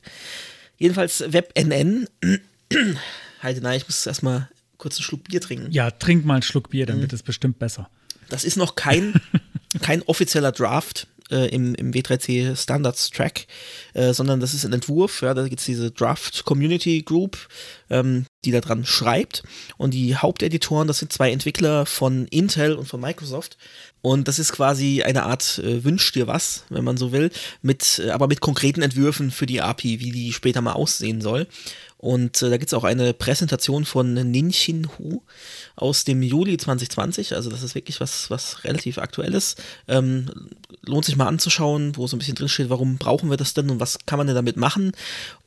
Jedenfalls 0.77 1.25
WebNN 1.33 2.09
Heide, 3.43 3.61
nein, 3.61 3.77
ich 3.77 3.87
muss 3.87 4.07
erstmal 4.07 4.49
kurz 4.79 4.97
einen 4.97 5.05
Schluck 5.05 5.25
Bier 5.25 5.41
trinken. 5.41 5.71
Ja, 5.71 5.91
trink 5.91 6.25
mal 6.25 6.35
einen 6.35 6.43
Schluck 6.43 6.71
Bier, 6.71 6.87
dann 6.87 6.99
mhm. 6.99 7.03
wird 7.03 7.13
es 7.13 7.23
bestimmt 7.23 7.59
besser. 7.59 7.91
Das 8.29 8.45
ist 8.45 8.57
noch 8.57 8.75
kein, 8.75 9.15
kein 9.83 10.03
offizieller 10.03 10.53
Draft 10.53 11.07
äh, 11.31 11.49
im, 11.49 11.75
im 11.75 11.93
W3C 11.93 12.57
Standards 12.57 13.11
Track, 13.11 13.47
äh, 13.95 14.13
sondern 14.13 14.41
das 14.41 14.55
ist 14.55 14.65
ein 14.65 14.73
Entwurf. 14.73 15.23
Ja, 15.23 15.35
da 15.35 15.47
gibt 15.47 15.61
es 15.61 15.67
diese 15.67 15.91
Draft 15.91 16.45
Community 16.45 17.03
Group, 17.03 17.49
ähm, 17.91 18.27
die 18.45 18.51
da 18.51 18.61
dran 18.61 18.85
schreibt. 18.85 19.43
Und 19.77 19.95
die 19.95 20.17
Haupteditoren, 20.17 20.89
das 20.89 20.99
sind 20.99 21.13
zwei 21.13 21.31
Entwickler 21.31 21.87
von 21.87 22.27
Intel 22.29 22.75
und 22.75 22.87
von 22.87 23.01
Microsoft. 23.01 23.57
Und 24.01 24.29
das 24.29 24.39
ist 24.39 24.53
quasi 24.53 25.03
eine 25.03 25.25
Art 25.25 25.59
äh, 25.59 25.85
Wünsch 25.85 26.13
dir 26.13 26.27
was, 26.27 26.65
wenn 26.69 26.85
man 26.85 26.97
so 26.97 27.13
will, 27.13 27.31
mit, 27.63 28.01
äh, 28.05 28.11
aber 28.11 28.29
mit 28.29 28.41
konkreten 28.41 28.83
Entwürfen 28.83 29.31
für 29.31 29.47
die 29.47 29.61
API, 29.61 30.01
wie 30.01 30.13
die 30.13 30.33
später 30.33 30.61
mal 30.61 30.73
aussehen 30.73 31.21
soll. 31.21 31.47
Und 31.99 32.43
äh, 32.43 32.51
da 32.51 32.57
gibt 32.57 32.69
es 32.69 32.75
auch 32.75 32.85
eine 32.85 33.13
Präsentation 33.13 33.85
von 33.85 34.15
Ninchin 34.15 34.89
Hu 34.99 35.21
aus 35.75 36.05
dem 36.05 36.23
Juli 36.23 36.57
2020. 36.57 37.35
Also 37.35 37.51
das 37.51 37.63
ist 37.63 37.75
wirklich 37.75 38.01
was, 38.01 38.31
was 38.31 38.65
relativ 38.65 38.99
aktuelles. 38.99 39.57
Ähm, 39.89 40.31
lohnt 40.83 41.05
sich 41.05 41.17
mal 41.17 41.27
anzuschauen, 41.27 41.97
wo 41.97 42.07
so 42.07 42.17
ein 42.17 42.21
bisschen 42.21 42.37
drin 42.37 42.49
steht, 42.49 42.71
warum 42.71 42.99
brauchen 42.99 43.31
wir 43.31 43.37
das 43.37 43.53
denn 43.53 43.69
und 43.69 43.81
was 43.81 43.99
kann 44.07 44.17
man 44.17 44.29
denn 44.29 44.37
damit 44.37 44.57
machen. 44.57 44.93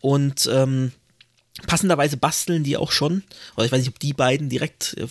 Und 0.01 0.49
ähm, 0.51 0.91
passenderweise 1.67 2.17
basteln 2.17 2.65
die 2.65 2.75
auch 2.75 2.91
schon, 2.91 3.23
oder 3.55 3.65
ich 3.65 3.71
weiß 3.71 3.79
nicht, 3.79 3.89
ob 3.89 3.99
die 3.99 4.13
beiden 4.13 4.49
direkt 4.49 4.95
äh, 4.97 5.07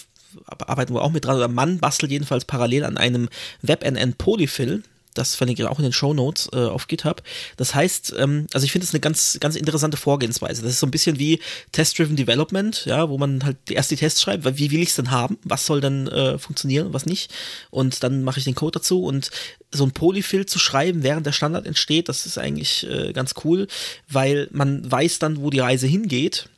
arbeiten 0.46 0.94
wir 0.94 1.02
auch 1.02 1.10
mit 1.10 1.24
dran, 1.24 1.36
oder 1.36 1.48
Mann 1.48 1.78
bastelt 1.78 2.12
jedenfalls 2.12 2.44
parallel 2.44 2.84
an 2.84 2.98
einem 2.98 3.28
WebNN 3.62 4.14
Polyfill 4.14 4.82
Das 5.14 5.34
verlinke 5.34 5.62
ich 5.62 5.68
auch 5.68 5.78
in 5.78 5.84
den 5.84 5.92
Show 5.92 6.14
Notes 6.14 6.48
äh, 6.52 6.56
auf 6.56 6.86
GitHub. 6.86 7.22
Das 7.56 7.74
heißt, 7.74 8.14
ähm, 8.18 8.46
also 8.52 8.64
ich 8.64 8.72
finde 8.72 8.86
es 8.86 8.94
eine 8.94 9.00
ganz, 9.00 9.38
ganz 9.40 9.56
interessante 9.56 9.96
Vorgehensweise. 9.96 10.62
Das 10.62 10.72
ist 10.72 10.80
so 10.80 10.86
ein 10.86 10.90
bisschen 10.90 11.18
wie 11.18 11.40
Test-Driven 11.72 12.16
Development, 12.16 12.84
ja, 12.86 13.08
wo 13.08 13.18
man 13.18 13.44
halt 13.44 13.56
erst 13.70 13.90
die 13.90 13.96
Tests 13.96 14.22
schreibt, 14.22 14.44
wie 14.58 14.70
will 14.70 14.82
ich 14.82 14.90
es 14.90 14.96
denn 14.96 15.10
haben? 15.10 15.38
Was 15.44 15.66
soll 15.66 15.80
dann 15.80 16.06
äh, 16.08 16.38
funktionieren, 16.38 16.92
was 16.92 17.06
nicht? 17.06 17.32
Und 17.70 18.02
dann 18.02 18.22
mache 18.22 18.38
ich 18.38 18.44
den 18.44 18.54
Code 18.54 18.78
dazu 18.78 19.04
und 19.04 19.30
so 19.72 19.84
ein 19.84 19.92
Polyfill 19.92 20.46
zu 20.46 20.58
schreiben, 20.58 21.02
während 21.02 21.26
der 21.26 21.32
Standard 21.32 21.66
entsteht, 21.66 22.08
das 22.08 22.26
ist 22.26 22.38
eigentlich 22.38 22.88
äh, 22.88 23.12
ganz 23.12 23.34
cool, 23.44 23.68
weil 24.08 24.48
man 24.50 24.90
weiß 24.90 25.18
dann, 25.20 25.40
wo 25.40 25.50
die 25.50 25.60
Reise 25.60 25.86
hingeht 25.86 26.48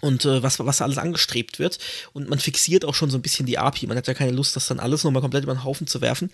und 0.00 0.24
äh, 0.24 0.42
was, 0.42 0.58
was 0.58 0.80
alles 0.80 0.98
angestrebt 0.98 1.58
wird. 1.58 1.78
Und 2.12 2.28
man 2.28 2.38
fixiert 2.38 2.84
auch 2.84 2.94
schon 2.94 3.10
so 3.10 3.18
ein 3.18 3.22
bisschen 3.22 3.46
die 3.46 3.58
API. 3.58 3.86
Man 3.86 3.96
hat 3.96 4.06
ja 4.06 4.14
keine 4.14 4.32
Lust, 4.32 4.56
das 4.56 4.68
dann 4.68 4.80
alles 4.80 5.04
nochmal 5.04 5.22
komplett 5.22 5.44
über 5.44 5.54
den 5.54 5.64
Haufen 5.64 5.86
zu 5.86 6.00
werfen. 6.00 6.30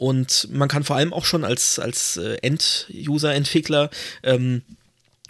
Und 0.00 0.48
man 0.50 0.66
kann 0.66 0.82
vor 0.82 0.96
allem 0.96 1.12
auch 1.12 1.26
schon 1.26 1.44
als, 1.44 1.78
als 1.78 2.16
äh, 2.16 2.38
End-User-Entwickler 2.40 3.90
ähm, 4.22 4.62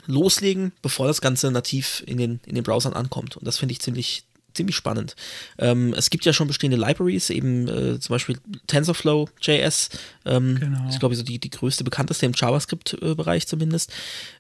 loslegen, 0.07 0.71
bevor 0.81 1.09
das 1.09 1.21
Ganze 1.21 1.51
nativ 1.51 2.05
in 2.07 2.19
den, 2.19 2.39
in 2.47 2.55
den 2.55 2.63
Browsern 2.63 2.93
ankommt. 2.93 3.37
Und 3.37 3.45
das 3.45 3.59
finde 3.59 3.73
ich 3.73 3.81
ziemlich, 3.81 4.23
ziemlich 4.55 4.77
spannend. 4.77 5.17
Ähm, 5.59 5.95
es 5.97 6.11
gibt 6.11 6.25
ja 6.25 6.33
schon 6.33 6.49
bestehende 6.49 6.77
Libraries, 6.77 7.31
eben 7.31 7.69
äh, 7.69 8.01
zum 8.01 8.15
Beispiel 8.15 8.39
TensorFlow 8.67 9.29
JS. 9.41 9.91
Ähm, 10.25 10.59
Genau. 10.61 10.81
Das 10.85 10.95
ist, 10.95 11.01
glaube 11.01 11.15
ich, 11.15 11.19
so 11.19 11.25
die, 11.25 11.39
die 11.39 11.51
größte, 11.51 11.85
bekannteste 11.85 12.27
im 12.27 12.33
JavaScript-Bereich 12.35 13.47
zumindest. 13.47 13.93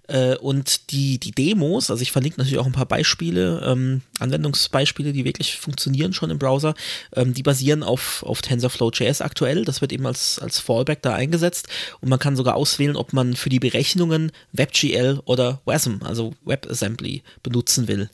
Äh, 0.09 0.37
und 0.37 0.91
die, 0.91 1.19
die 1.19 1.31
Demos, 1.31 1.91
also 1.91 2.03
ich 2.03 2.13
verlinke 2.13 2.39
natürlich 2.39 2.59
auch 2.59 2.67
ein 2.67 2.73
paar 2.73 2.87
Beispiele, 2.87 3.63
ähm, 3.65 4.03
Anwendungsbeispiele, 4.19 5.13
die 5.13 5.25
wirklich 5.25 5.57
funktionieren 5.57 6.13
schon 6.13 6.31
im 6.31 6.39
Browser, 6.39 6.75
ähm, 7.15 7.33
die 7.33 7.43
basieren 7.43 7.83
auf, 7.83 8.23
auf 8.25 8.43
TensorFlow 8.43 8.91
JS 8.91 9.21
aktuell. 9.21 9.65
Das 9.65 9.81
wird 9.81 9.93
eben 9.93 10.07
als, 10.07 10.39
als 10.39 10.59
Fallback 10.59 11.03
da 11.03 11.15
eingesetzt. 11.15 11.69
Und 12.01 12.09
man 12.09 12.19
kann 12.19 12.37
sogar 12.37 12.57
auswählen, 12.57 12.97
ob 12.97 13.13
man 13.13 13.37
für 13.37 13.51
die 13.51 13.61
Berechnungen 13.61 14.33
WebGL 14.53 15.21
oder 15.25 15.61
WASM, 15.65 16.03
also 16.03 16.35
WebAssembly, 16.45 17.23
benutzen 17.43 17.89
will. 17.89 18.11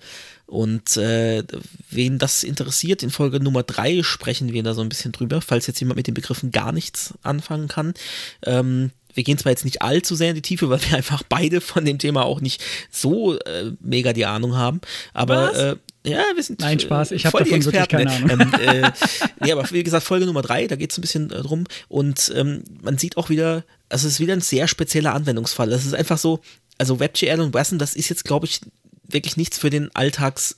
Und 0.47 0.97
äh, 0.97 1.42
wen 1.90 2.18
das 2.18 2.44
interessiert, 2.44 3.03
in 3.03 3.11
Folge 3.11 3.40
Nummer 3.40 3.64
3 3.64 4.03
sprechen 4.05 4.53
wir 4.53 4.62
da 4.62 4.74
so 4.74 4.80
ein 4.80 4.88
bisschen 4.88 5.12
drüber, 5.12 5.40
falls 5.40 5.66
jetzt 5.66 5.80
jemand 5.80 5.97
mit 5.97 6.07
den 6.07 6.14
Begriffen 6.14 6.53
gar 6.53 6.70
nichts 6.72 7.14
anfangen 7.22 7.66
kann. 7.66 7.94
Ähm, 8.44 8.92
wir 9.16 9.24
gehen 9.24 9.38
zwar 9.38 9.51
jetzt 9.51 9.64
nicht 9.64 9.82
allzu 9.82 10.14
sehr 10.14 10.30
in 10.30 10.34
die 10.36 10.42
Tiefe, 10.42 10.68
weil 10.70 10.80
wir 10.82 10.97
einfach 10.97 11.22
beide 11.28 11.61
von 11.61 11.84
dem 11.84 11.99
Thema 11.99 12.24
auch 12.24 12.40
nicht 12.40 12.62
so 12.90 13.38
äh, 13.40 13.72
mega 13.80 14.12
die 14.12 14.26
Ahnung 14.26 14.57
haben. 14.57 14.80
Aber 15.14 15.55
äh, 15.55 15.76
ja, 16.09 16.22
wir 16.34 16.42
sind 16.42 16.61
Nein, 16.61 16.78
Spaß, 16.78 17.11
ich 17.11 17.24
hab 17.26 17.32
voll 17.32 17.42
die 17.42 17.51
davon 17.51 17.64
wirklich 17.64 17.88
keine 17.88 18.05
ne? 18.05 18.32
Ähm, 18.32 18.84
äh, 18.84 18.90
nee, 19.40 19.53
aber 19.53 19.68
wie 19.72 19.82
gesagt, 19.82 20.05
Folge 20.05 20.26
Nummer 20.26 20.42
3, 20.42 20.68
da 20.68 20.76
geht 20.76 20.92
es 20.92 20.99
ein 20.99 21.01
bisschen 21.01 21.32
äh, 21.32 21.42
drum. 21.42 21.64
Und 21.88 22.32
ähm, 22.36 22.62
man 22.82 22.99
sieht 22.99 23.16
auch 23.16 23.30
wieder, 23.30 23.64
also 23.88 24.07
es 24.07 24.14
ist 24.14 24.20
wieder 24.20 24.34
ein 24.34 24.40
sehr 24.40 24.68
spezieller 24.68 25.14
Anwendungsfall. 25.14 25.70
Das 25.70 25.84
ist 25.84 25.94
einfach 25.94 26.18
so, 26.18 26.40
also 26.78 27.01
WebGL 27.01 27.40
und 27.40 27.55
WASM, 27.55 27.78
das 27.78 27.97
ist 27.97 28.09
jetzt, 28.09 28.24
glaube 28.24 28.47
ich, 28.47 28.61
wirklich 29.09 29.36
nichts 29.36 29.59
für 29.59 29.70
den 29.70 29.94
Alltags- 29.94 30.57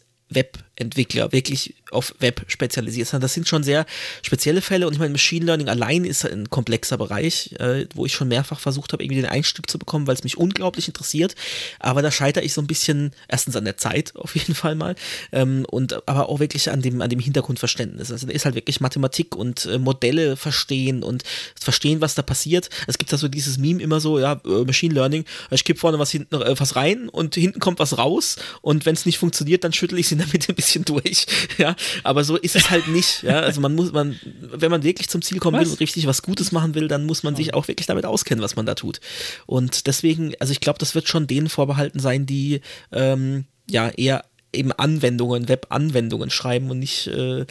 Webentwickler 0.78 1.32
wirklich 1.32 1.74
auf 1.90 2.14
Web 2.20 2.44
spezialisiert 2.48 3.08
sind. 3.08 3.22
Das 3.22 3.34
sind 3.34 3.48
schon 3.48 3.62
sehr 3.62 3.86
spezielle 4.22 4.60
Fälle 4.60 4.86
und 4.86 4.92
ich 4.92 4.98
meine, 4.98 5.12
Machine 5.12 5.46
Learning 5.46 5.68
allein 5.68 6.04
ist 6.04 6.24
ein 6.24 6.50
komplexer 6.50 6.98
Bereich, 6.98 7.54
äh, 7.58 7.86
wo 7.94 8.06
ich 8.06 8.12
schon 8.12 8.28
mehrfach 8.28 8.60
versucht 8.60 8.92
habe, 8.92 9.02
irgendwie 9.02 9.22
den 9.22 9.30
Einstieg 9.30 9.68
zu 9.70 9.78
bekommen, 9.78 10.06
weil 10.06 10.14
es 10.14 10.24
mich 10.24 10.36
unglaublich 10.36 10.88
interessiert. 10.88 11.34
Aber 11.78 12.02
da 12.02 12.10
scheitere 12.10 12.44
ich 12.44 12.52
so 12.52 12.60
ein 12.60 12.66
bisschen 12.66 13.12
erstens 13.28 13.56
an 13.56 13.64
der 13.64 13.76
Zeit 13.76 14.14
auf 14.16 14.34
jeden 14.34 14.54
Fall 14.54 14.74
mal 14.74 14.94
ähm, 15.32 15.64
und 15.70 16.06
aber 16.08 16.28
auch 16.28 16.40
wirklich 16.40 16.70
an 16.70 16.82
dem, 16.82 17.00
an 17.00 17.10
dem 17.10 17.20
Hintergrundverständnis. 17.20 18.12
Also 18.12 18.26
da 18.26 18.32
ist 18.32 18.44
halt 18.44 18.54
wirklich 18.54 18.80
Mathematik 18.80 19.34
und 19.34 19.66
äh, 19.66 19.78
Modelle 19.78 20.36
verstehen 20.36 21.02
und 21.02 21.24
verstehen, 21.60 22.00
was 22.00 22.14
da 22.14 22.22
passiert. 22.22 22.68
Es 22.86 22.98
gibt 22.98 23.12
da 23.12 23.16
so 23.16 23.28
dieses 23.28 23.58
Meme 23.58 23.82
immer 23.82 24.00
so, 24.00 24.18
ja, 24.18 24.40
äh, 24.44 24.64
Machine 24.64 24.94
Learning, 24.94 25.24
ich 25.50 25.64
gebe 25.64 25.78
vorne 25.78 25.98
was 25.98 26.10
hinten 26.10 26.34
äh, 26.34 26.58
was 26.58 26.76
rein 26.76 27.08
und 27.08 27.34
hinten 27.34 27.60
kommt 27.60 27.78
was 27.78 27.98
raus 27.98 28.36
und 28.60 28.86
wenn 28.86 28.94
es 28.94 29.06
nicht 29.06 29.18
funktioniert, 29.18 29.64
dann 29.64 29.72
schüttel 29.72 29.98
ich 29.98 30.08
sie 30.08 30.16
damit 30.18 30.48
ein 30.48 30.54
bisschen 30.54 30.67
durch. 30.76 31.26
Ja, 31.58 31.74
aber 32.04 32.22
so 32.22 32.36
ist 32.36 32.54
es 32.54 32.70
halt 32.70 32.86
nicht. 32.88 33.22
Ja, 33.22 33.40
also 33.40 33.60
man 33.60 33.74
muss, 33.74 33.90
man, 33.90 34.18
wenn 34.40 34.70
man 34.70 34.84
wirklich 34.84 35.08
zum 35.08 35.22
Ziel 35.22 35.38
kommen 35.38 35.58
will 35.58 35.66
Was? 35.66 35.72
und 35.72 35.80
richtig 35.80 36.06
was 36.06 36.22
Gutes 36.22 36.52
machen 36.52 36.74
will, 36.74 36.86
dann 36.86 37.04
muss 37.04 37.22
man 37.22 37.34
sich 37.34 37.52
auch 37.54 37.66
wirklich 37.66 37.86
damit 37.86 38.04
auskennen, 38.04 38.44
was 38.44 38.54
man 38.54 38.64
da 38.64 38.74
tut. 38.74 39.00
Und 39.46 39.86
deswegen, 39.86 40.34
also 40.38 40.52
ich 40.52 40.60
glaube, 40.60 40.78
das 40.78 40.94
wird 40.94 41.08
schon 41.08 41.26
denen 41.26 41.48
vorbehalten 41.48 41.98
sein, 41.98 42.26
die 42.26 42.60
ähm, 42.92 43.46
ja 43.68 43.88
eher 43.88 44.24
eben 44.52 44.72
Anwendungen, 44.72 45.48
Web-Anwendungen 45.48 46.30
schreiben 46.30 46.70
und 46.70 46.78
nicht 46.78 47.08
äh, 47.08 47.44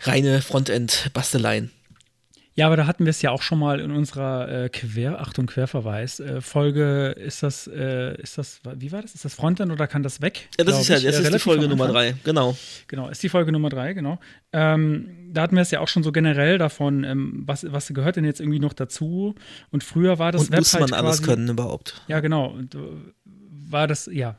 reine 0.00 0.40
Frontend-Basteleien. 0.42 1.72
Ja, 2.58 2.66
aber 2.66 2.76
da 2.76 2.88
hatten 2.88 3.04
wir 3.04 3.10
es 3.10 3.22
ja 3.22 3.30
auch 3.30 3.40
schon 3.40 3.60
mal 3.60 3.78
in 3.78 3.92
unserer 3.92 4.64
äh, 4.64 4.68
Quer, 4.68 5.20
Achtung, 5.20 5.46
Querverweis, 5.46 6.18
äh, 6.18 6.40
Folge, 6.40 7.10
ist 7.10 7.44
das, 7.44 7.68
äh, 7.68 8.20
ist 8.20 8.36
das, 8.36 8.60
wie 8.74 8.90
war 8.90 9.00
das? 9.00 9.14
Ist 9.14 9.24
das 9.24 9.32
Frontend 9.32 9.70
oder 9.70 9.86
kann 9.86 10.02
das 10.02 10.20
weg? 10.22 10.48
Ja, 10.58 10.64
das 10.64 10.80
ist 10.80 10.88
ja, 10.88 10.96
das 10.96 11.20
äh, 11.20 11.22
ist 11.22 11.34
die 11.34 11.38
Folge 11.38 11.68
Nummer 11.68 11.86
drei, 11.86 12.16
genau. 12.24 12.56
Genau, 12.88 13.10
ist 13.10 13.22
die 13.22 13.28
Folge 13.28 13.52
Nummer 13.52 13.68
drei, 13.68 13.92
genau. 13.92 14.18
Ähm, 14.52 15.08
da 15.32 15.42
hatten 15.42 15.54
wir 15.54 15.62
es 15.62 15.70
ja 15.70 15.78
auch 15.78 15.86
schon 15.86 16.02
so 16.02 16.10
generell 16.10 16.58
davon, 16.58 17.04
ähm, 17.04 17.44
was, 17.46 17.64
was 17.70 17.86
gehört 17.94 18.16
denn 18.16 18.24
jetzt 18.24 18.40
irgendwie 18.40 18.58
noch 18.58 18.72
dazu? 18.72 19.36
Und 19.70 19.84
früher 19.84 20.18
war 20.18 20.32
das 20.32 20.46
Und 20.46 20.50
Web 20.50 20.58
muss 20.58 20.72
man 20.72 20.82
halt 20.82 20.92
alles 20.94 21.18
quasi, 21.18 21.30
können 21.30 21.48
überhaupt? 21.48 22.02
Ja, 22.08 22.18
genau. 22.18 22.48
Und, 22.48 22.74
äh, 22.74 22.78
war 23.70 23.86
das, 23.86 24.10
ja. 24.12 24.34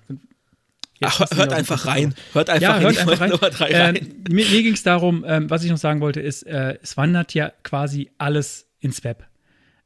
Ach, 1.02 1.20
hört 1.32 1.54
einfach 1.54 1.86
rein. 1.86 2.14
Hört 2.34 2.50
einfach 2.50 2.62
ja, 2.62 2.80
hört 2.80 2.98
einfach 2.98 3.20
rein. 3.22 3.30
Nummer 3.30 3.50
drei 3.50 3.70
Äh, 3.70 3.82
rein. 3.82 3.94
mir 4.30 4.46
mir 4.46 4.64
ging 4.64 4.74
es 4.74 4.84
darum, 4.84 5.24
ähm, 5.28 5.50
was 5.50 5.64
ich 5.64 5.72
noch 5.72 5.78
sagen 5.78 6.02
wollte, 6.02 6.20
ist, 6.22 6.44
äh, 6.44 6.78
es 6.82 6.98
wandert 6.98 7.34
ja 7.34 7.52
quasi 7.64 8.10
alles 8.18 8.68
ins 8.80 9.04
Web. 9.04 9.26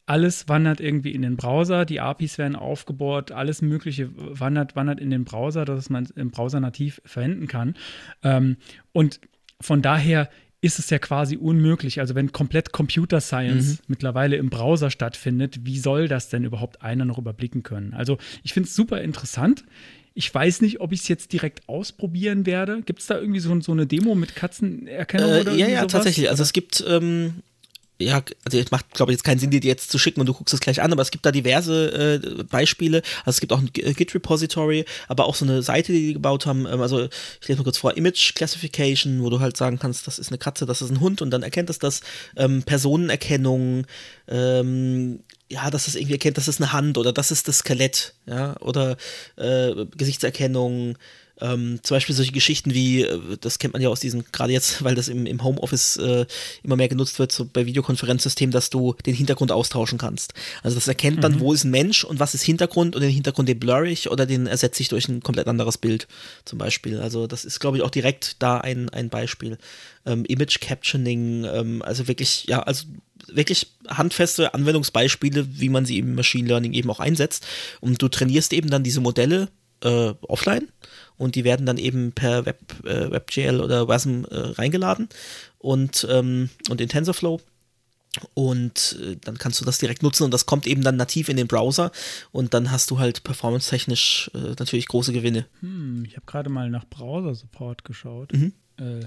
Alles 0.05 0.49
wandert 0.49 0.81
irgendwie 0.81 1.11
in 1.11 1.21
den 1.21 1.37
Browser, 1.37 1.85
die 1.85 2.01
APIs 2.01 2.37
werden 2.37 2.57
aufgebohrt, 2.57 3.31
alles 3.31 3.61
Mögliche 3.61 4.09
wandert, 4.15 4.75
wandert 4.75 4.99
in 4.99 5.09
den 5.09 5.23
Browser, 5.23 5.63
dass 5.63 5.89
man 5.89 6.03
es 6.03 6.11
im 6.11 6.29
Browser 6.31 6.59
nativ 6.59 7.01
verwenden 7.05 7.47
kann. 7.47 7.75
Ähm, 8.21 8.57
und 8.91 9.21
von 9.61 9.81
daher 9.81 10.29
ist 10.59 10.79
es 10.79 10.89
ja 10.89 10.99
quasi 10.99 11.37
unmöglich. 11.37 11.99
Also 11.99 12.15
wenn 12.15 12.31
komplett 12.31 12.71
Computer 12.71 13.19
Science 13.21 13.81
mittlerweile 13.87 14.37
im 14.37 14.49
Browser 14.49 14.89
stattfindet, 14.89 15.65
wie 15.65 15.77
soll 15.77 16.07
das 16.07 16.29
denn 16.29 16.43
überhaupt 16.45 16.81
einer 16.81 17.03
noch 17.05 17.17
überblicken 17.17 17.63
können? 17.63 17.93
Also 17.93 18.17
ich 18.43 18.53
finde 18.53 18.67
es 18.67 18.75
super 18.75 19.01
interessant. 19.01 19.65
Ich 20.15 20.33
weiß 20.33 20.61
nicht, 20.61 20.79
ob 20.79 20.91
ich 20.91 21.01
es 21.01 21.07
jetzt 21.07 21.33
direkt 21.33 21.67
ausprobieren 21.67 22.45
werde. 22.45 22.81
Gibt 22.85 22.99
es 22.99 23.07
da 23.07 23.19
irgendwie 23.19 23.39
so, 23.39 23.59
so 23.61 23.71
eine 23.71 23.87
Demo 23.87 24.13
mit 24.13 24.35
Katzenerkennung 24.35 25.31
Äh, 25.31 25.41
oder 25.41 25.53
ja, 25.55 25.67
ja, 25.67 25.79
sowas? 25.79 25.91
tatsächlich. 25.91 26.29
Also 26.29 26.43
es 26.43 26.53
gibt, 26.53 26.83
ähm, 26.87 27.41
ja, 27.99 28.21
also 28.45 28.59
es 28.59 28.69
macht, 28.69 28.91
glaube 28.93 29.11
ich, 29.11 29.15
jetzt 29.17 29.23
keinen 29.23 29.39
Sinn, 29.39 29.49
dir 29.49 29.59
die 29.59 29.67
jetzt 29.67 29.89
zu 29.89 29.97
schicken 29.97 30.19
und 30.19 30.27
du 30.27 30.33
guckst 30.33 30.53
es 30.53 30.59
gleich 30.59 30.81
an, 30.81 30.91
aber 30.91 31.01
es 31.01 31.09
gibt 31.09 31.25
da 31.25 31.31
diverse 31.31 32.21
äh, 32.39 32.43
Beispiele. 32.43 32.97
Also 33.25 33.37
es 33.37 33.39
gibt 33.39 33.53
auch 33.53 33.59
ein 33.59 33.71
G- 33.73 33.91
Git-Repository, 33.93 34.85
aber 35.07 35.25
auch 35.25 35.35
so 35.35 35.45
eine 35.45 35.63
Seite, 35.63 35.91
die 35.93 36.07
die 36.07 36.13
gebaut 36.13 36.45
haben. 36.45 36.67
Ähm, 36.67 36.81
also 36.81 37.07
ich 37.41 37.47
lese 37.47 37.57
mal 37.59 37.63
kurz 37.63 37.77
vor, 37.79 37.97
Image 37.97 38.35
Classification, 38.35 39.23
wo 39.23 39.31
du 39.31 39.39
halt 39.39 39.57
sagen 39.57 39.79
kannst, 39.79 40.05
das 40.05 40.19
ist 40.19 40.29
eine 40.29 40.37
Katze, 40.37 40.65
das 40.67 40.81
ist 40.83 40.91
ein 40.91 40.99
Hund 40.99 41.23
und 41.23 41.31
dann 41.31 41.41
erkennt 41.41 41.69
es 41.71 41.79
das. 41.79 42.01
Ähm, 42.35 42.61
Personenerkennung, 42.63 43.85
ähm, 44.27 45.21
ja, 45.49 45.69
dass 45.69 45.87
es 45.87 45.95
irgendwie 45.95 46.13
erkennt, 46.13 46.37
das 46.37 46.47
ist 46.47 46.61
eine 46.61 46.73
Hand 46.73 46.97
oder 46.97 47.13
das 47.13 47.31
ist 47.31 47.47
das 47.47 47.59
Skelett, 47.59 48.13
ja, 48.25 48.55
oder 48.59 48.97
äh, 49.35 49.85
Gesichtserkennung, 49.95 50.97
ähm, 51.41 51.79
zum 51.81 51.95
Beispiel 51.95 52.15
solche 52.15 52.31
Geschichten 52.31 52.73
wie, 52.73 53.01
äh, 53.01 53.37
das 53.41 53.59
kennt 53.59 53.73
man 53.73 53.81
ja 53.81 53.89
aus 53.89 53.99
diesen, 53.99 54.23
gerade 54.31 54.53
jetzt, 54.53 54.83
weil 54.83 54.95
das 54.95 55.07
im, 55.07 55.25
im 55.25 55.43
Homeoffice 55.43 55.97
äh, 55.97 56.25
immer 56.63 56.75
mehr 56.75 56.87
genutzt 56.87 57.19
wird, 57.19 57.31
so 57.31 57.45
bei 57.51 57.65
Videokonferenzsystemen, 57.65 58.51
dass 58.51 58.69
du 58.69 58.95
den 59.05 59.15
Hintergrund 59.15 59.51
austauschen 59.51 59.97
kannst. 59.97 60.33
Also 60.61 60.75
das 60.75 60.87
erkennt 60.87 61.23
dann, 61.23 61.39
wo 61.39 61.53
ist 61.53 61.63
ein 61.63 61.71
Mensch 61.71 62.03
und 62.03 62.19
was 62.19 62.33
ist 62.33 62.43
Hintergrund 62.43 62.95
und 62.95 63.01
den 63.01 63.11
Hintergrund 63.11 63.49
den 63.49 63.59
blur 63.59 63.83
ich 63.83 64.11
oder 64.11 64.25
den 64.25 64.47
ersetze 64.47 64.81
ich 64.81 64.89
durch 64.89 65.07
ein 65.09 65.21
komplett 65.21 65.47
anderes 65.47 65.77
Bild 65.77 66.07
zum 66.45 66.59
Beispiel. 66.59 66.99
Also 66.99 67.27
das 67.27 67.45
ist, 67.45 67.59
glaube 67.59 67.77
ich, 67.77 67.83
auch 67.83 67.89
direkt 67.89 68.35
da 68.39 68.59
ein, 68.59 68.89
ein 68.89 69.09
Beispiel. 69.09 69.57
Ähm, 70.05 70.25
Image 70.25 70.59
Captioning, 70.59 71.45
ähm, 71.45 71.81
also 71.81 72.07
wirklich, 72.07 72.45
ja, 72.45 72.61
also 72.61 72.85
wirklich 73.27 73.73
handfeste 73.87 74.53
Anwendungsbeispiele, 74.53 75.59
wie 75.59 75.69
man 75.69 75.85
sie 75.85 75.99
im 75.99 76.15
Machine 76.15 76.47
Learning 76.47 76.73
eben 76.73 76.89
auch 76.89 76.99
einsetzt. 76.99 77.45
Und 77.79 78.01
du 78.01 78.07
trainierst 78.07 78.53
eben 78.53 78.69
dann 78.69 78.83
diese 78.83 79.01
Modelle 79.01 79.49
äh, 79.81 80.13
offline 80.21 80.69
und 81.17 81.35
die 81.35 81.43
werden 81.43 81.65
dann 81.65 81.77
eben 81.77 82.11
per 82.11 82.45
Web, 82.45 82.85
äh, 82.85 83.11
WebGL 83.11 83.61
oder 83.61 83.87
WASM 83.87 84.25
äh, 84.25 84.35
reingeladen 84.35 85.09
und, 85.59 86.07
ähm, 86.09 86.49
und 86.69 86.81
in 86.81 86.89
TensorFlow. 86.89 87.41
Und 88.35 88.99
äh, 89.01 89.15
dann 89.23 89.39
kannst 89.39 89.59
du 89.59 89.65
das 89.65 89.79
direkt 89.79 90.03
nutzen 90.03 90.23
und 90.23 90.31
das 90.31 90.45
kommt 90.45 90.67
eben 90.67 90.83
dann 90.83 90.97
nativ 90.97 91.29
in 91.29 91.37
den 91.37 91.47
Browser 91.47 91.91
und 92.31 92.53
dann 92.53 92.69
hast 92.69 92.91
du 92.91 92.99
halt 92.99 93.23
performance-technisch 93.23 94.29
äh, 94.35 94.53
natürlich 94.59 94.87
große 94.87 95.13
Gewinne. 95.13 95.47
Hm, 95.61 96.05
ich 96.07 96.15
habe 96.15 96.25
gerade 96.27 96.49
mal 96.49 96.69
nach 96.69 96.85
Browser-Support 96.85 97.83
geschaut. 97.83 98.31
Mhm. 98.33 98.53
Äh, 98.77 99.05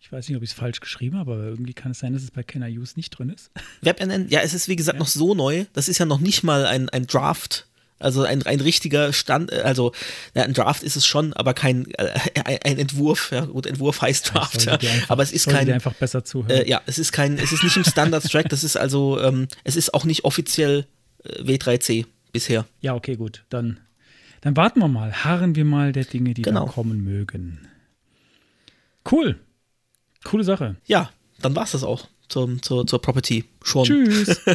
ich 0.00 0.12
weiß 0.12 0.28
nicht, 0.28 0.36
ob 0.36 0.42
ich 0.42 0.50
es 0.50 0.56
falsch 0.56 0.80
geschrieben 0.80 1.18
habe, 1.18 1.32
aber 1.32 1.44
irgendwie 1.44 1.74
kann 1.74 1.90
es 1.92 1.98
sein, 1.98 2.12
dass 2.12 2.22
es 2.22 2.30
bei 2.30 2.42
Can 2.42 2.62
I 2.62 2.78
Use 2.78 2.94
nicht 2.96 3.10
drin 3.10 3.30
ist. 3.30 3.50
WebNN, 3.82 4.28
ja, 4.28 4.40
es 4.40 4.54
ist 4.54 4.68
wie 4.68 4.76
gesagt 4.76 4.98
noch 4.98 5.08
so 5.08 5.34
neu, 5.34 5.64
das 5.72 5.88
ist 5.88 5.98
ja 5.98 6.06
noch 6.06 6.20
nicht 6.20 6.42
mal 6.44 6.66
ein, 6.66 6.88
ein 6.88 7.06
Draft 7.06 7.66
Also 8.00 8.22
ein, 8.22 8.44
ein 8.44 8.60
richtiger 8.60 9.12
Stand, 9.12 9.50
äh, 9.52 9.62
also 9.62 9.92
ja, 10.34 10.44
ein 10.44 10.54
Draft 10.54 10.84
ist 10.84 10.94
es 10.96 11.04
schon, 11.04 11.32
aber 11.32 11.52
kein 11.52 11.90
äh, 11.98 12.10
ein, 12.62 12.78
Entwurf. 12.78 13.32
Ja, 13.32 13.44
gut, 13.46 13.66
Entwurf 13.66 14.00
heißt 14.00 14.32
Draft, 14.32 14.66
ja, 14.66 14.74
einfach, 14.74 15.10
aber 15.10 15.22
es 15.24 15.32
ist 15.32 15.48
kein 15.48 15.68
einfach 15.70 15.94
besser 15.94 16.24
zuhören. 16.24 16.50
äh, 16.62 16.68
ja, 16.68 16.80
es 16.86 16.98
ist 17.00 17.10
kein, 17.10 17.36
es 17.38 17.50
ist 17.50 17.64
nicht 17.64 17.76
im 17.76 17.84
Standard-Track, 17.84 18.48
das 18.50 18.62
ist 18.62 18.76
also, 18.76 19.20
ähm, 19.20 19.48
es 19.64 19.74
ist 19.74 19.94
auch 19.94 20.04
nicht 20.04 20.24
offiziell 20.24 20.86
äh, 21.24 21.42
W3C 21.42 22.06
bisher. 22.30 22.66
Ja, 22.80 22.94
okay, 22.94 23.16
gut. 23.16 23.44
Dann, 23.48 23.80
dann 24.42 24.56
warten 24.56 24.78
wir 24.78 24.86
mal. 24.88 25.12
Harren 25.24 25.56
wir 25.56 25.64
mal 25.64 25.90
der 25.90 26.04
Dinge, 26.04 26.34
die 26.34 26.42
Genau. 26.42 26.66
da 26.66 26.70
kommen 26.72 27.02
mögen. 27.02 27.66
Cool. 29.10 29.40
Coole 30.24 30.44
Sache. 30.44 30.76
Ja, 30.86 31.10
dann 31.40 31.54
war's 31.56 31.72
das 31.72 31.84
auch 31.84 32.06
zum, 32.28 32.62
zur, 32.62 32.86
zur 32.86 33.00
Property 33.00 33.44
schon. 33.62 33.84
Tschüss. 33.84 34.40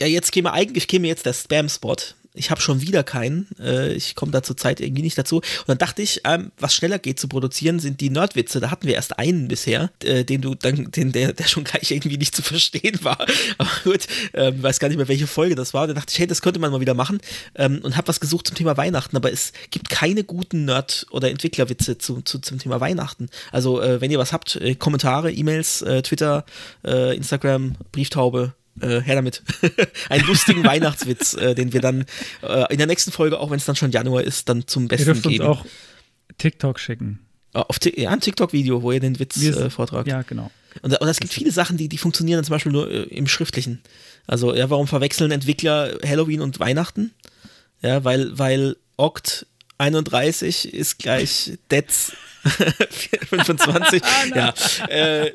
Ja, 0.00 0.06
jetzt 0.06 0.32
käme 0.32 0.50
eigentlich 0.50 0.88
käme 0.88 1.06
jetzt 1.06 1.26
der 1.26 1.34
Spam-Spot. 1.34 1.94
Ich 2.40 2.50
habe 2.50 2.62
schon 2.62 2.80
wieder 2.80 3.04
keinen. 3.04 3.46
Äh, 3.60 3.92
ich 3.92 4.14
komme 4.14 4.32
da 4.32 4.42
zur 4.42 4.56
Zeit 4.56 4.80
irgendwie 4.80 5.02
nicht 5.02 5.18
dazu. 5.18 5.36
Und 5.36 5.68
dann 5.68 5.76
dachte 5.76 6.00
ich, 6.00 6.22
ähm, 6.24 6.52
was 6.58 6.74
schneller 6.74 6.98
geht 6.98 7.20
zu 7.20 7.28
produzieren, 7.28 7.78
sind 7.78 8.00
die 8.00 8.08
Nerdwitze. 8.08 8.60
Da 8.60 8.70
hatten 8.70 8.86
wir 8.86 8.94
erst 8.94 9.18
einen 9.18 9.46
bisher, 9.46 9.90
äh, 10.02 10.24
den 10.24 10.40
du 10.40 10.54
dann, 10.54 10.90
den, 10.90 11.12
der, 11.12 11.34
der 11.34 11.44
schon 11.44 11.64
gleich 11.64 11.90
irgendwie 11.90 12.16
nicht 12.16 12.34
zu 12.34 12.40
verstehen 12.40 12.98
war. 13.02 13.18
Aber 13.58 13.70
gut, 13.84 14.06
ähm, 14.32 14.62
weiß 14.62 14.78
gar 14.78 14.88
nicht 14.88 14.96
mehr, 14.96 15.08
welche 15.08 15.26
Folge 15.26 15.54
das 15.54 15.74
war. 15.74 15.86
Dann 15.86 15.96
dachte 15.96 16.12
ich, 16.12 16.18
hey, 16.18 16.26
das 16.26 16.40
könnte 16.40 16.60
man 16.60 16.72
mal 16.72 16.80
wieder 16.80 16.94
machen. 16.94 17.20
Ähm, 17.56 17.80
und 17.82 17.98
habe 17.98 18.08
was 18.08 18.20
gesucht 18.20 18.46
zum 18.46 18.56
Thema 18.56 18.78
Weihnachten. 18.78 19.14
Aber 19.16 19.30
es 19.30 19.52
gibt 19.70 19.90
keine 19.90 20.24
guten 20.24 20.64
Nerd- 20.64 21.06
oder 21.10 21.28
Entwicklerwitze 21.28 21.98
zu, 21.98 22.22
zu, 22.22 22.38
zum 22.38 22.58
Thema 22.58 22.80
Weihnachten. 22.80 23.28
Also, 23.52 23.82
äh, 23.82 24.00
wenn 24.00 24.10
ihr 24.10 24.18
was 24.18 24.32
habt, 24.32 24.56
äh, 24.56 24.74
Kommentare, 24.76 25.30
E-Mails, 25.30 25.82
äh, 25.82 26.00
Twitter, 26.00 26.46
äh, 26.86 27.14
Instagram, 27.14 27.74
Brieftaube, 27.92 28.54
äh, 28.80 29.00
her 29.00 29.16
damit. 29.16 29.42
Einen 30.08 30.26
lustigen 30.26 30.64
Weihnachtswitz, 30.64 31.34
äh, 31.34 31.54
den 31.54 31.72
wir 31.72 31.80
dann 31.80 32.04
äh, 32.42 32.72
in 32.72 32.78
der 32.78 32.86
nächsten 32.86 33.12
Folge, 33.12 33.38
auch 33.38 33.50
wenn 33.50 33.58
es 33.58 33.64
dann 33.64 33.76
schon 33.76 33.90
Januar 33.90 34.22
ist, 34.22 34.48
dann 34.48 34.66
zum 34.66 34.84
Ihr 34.84 34.88
Besten 34.88 35.04
dürft 35.06 35.26
uns 35.26 35.32
geben. 35.32 35.46
auch 35.46 35.64
TikTok 36.38 36.78
schicken. 36.78 37.20
Äh, 37.54 37.58
Auf 37.58 37.78
ja, 37.96 38.10
ein 38.10 38.20
TikTok-Video, 38.20 38.82
wo 38.82 38.92
ihr 38.92 39.00
den 39.00 39.18
Witz 39.18 39.42
äh, 39.42 39.70
vortragt. 39.70 40.08
Ja, 40.08 40.22
genau. 40.22 40.50
Und, 40.82 40.98
und 41.00 41.08
es 41.08 41.18
gibt 41.18 41.32
viele 41.32 41.50
Sachen, 41.50 41.76
die, 41.76 41.88
die 41.88 41.98
funktionieren 41.98 42.38
dann 42.38 42.44
zum 42.44 42.54
Beispiel 42.54 42.72
nur 42.72 42.90
äh, 42.90 43.02
im 43.02 43.26
Schriftlichen. 43.26 43.82
Also, 44.26 44.54
ja, 44.54 44.70
warum 44.70 44.86
verwechseln 44.86 45.32
Entwickler 45.32 45.98
Halloween 46.04 46.40
und 46.40 46.60
Weihnachten? 46.60 47.12
Ja, 47.82 48.04
weil, 48.04 48.38
weil 48.38 48.76
Oct 48.96 49.46
31 49.78 50.72
ist 50.72 50.98
gleich 50.98 51.58
Dets 51.70 52.12
25. 53.28 54.02
ja, 54.34 54.54
äh, 54.88 55.32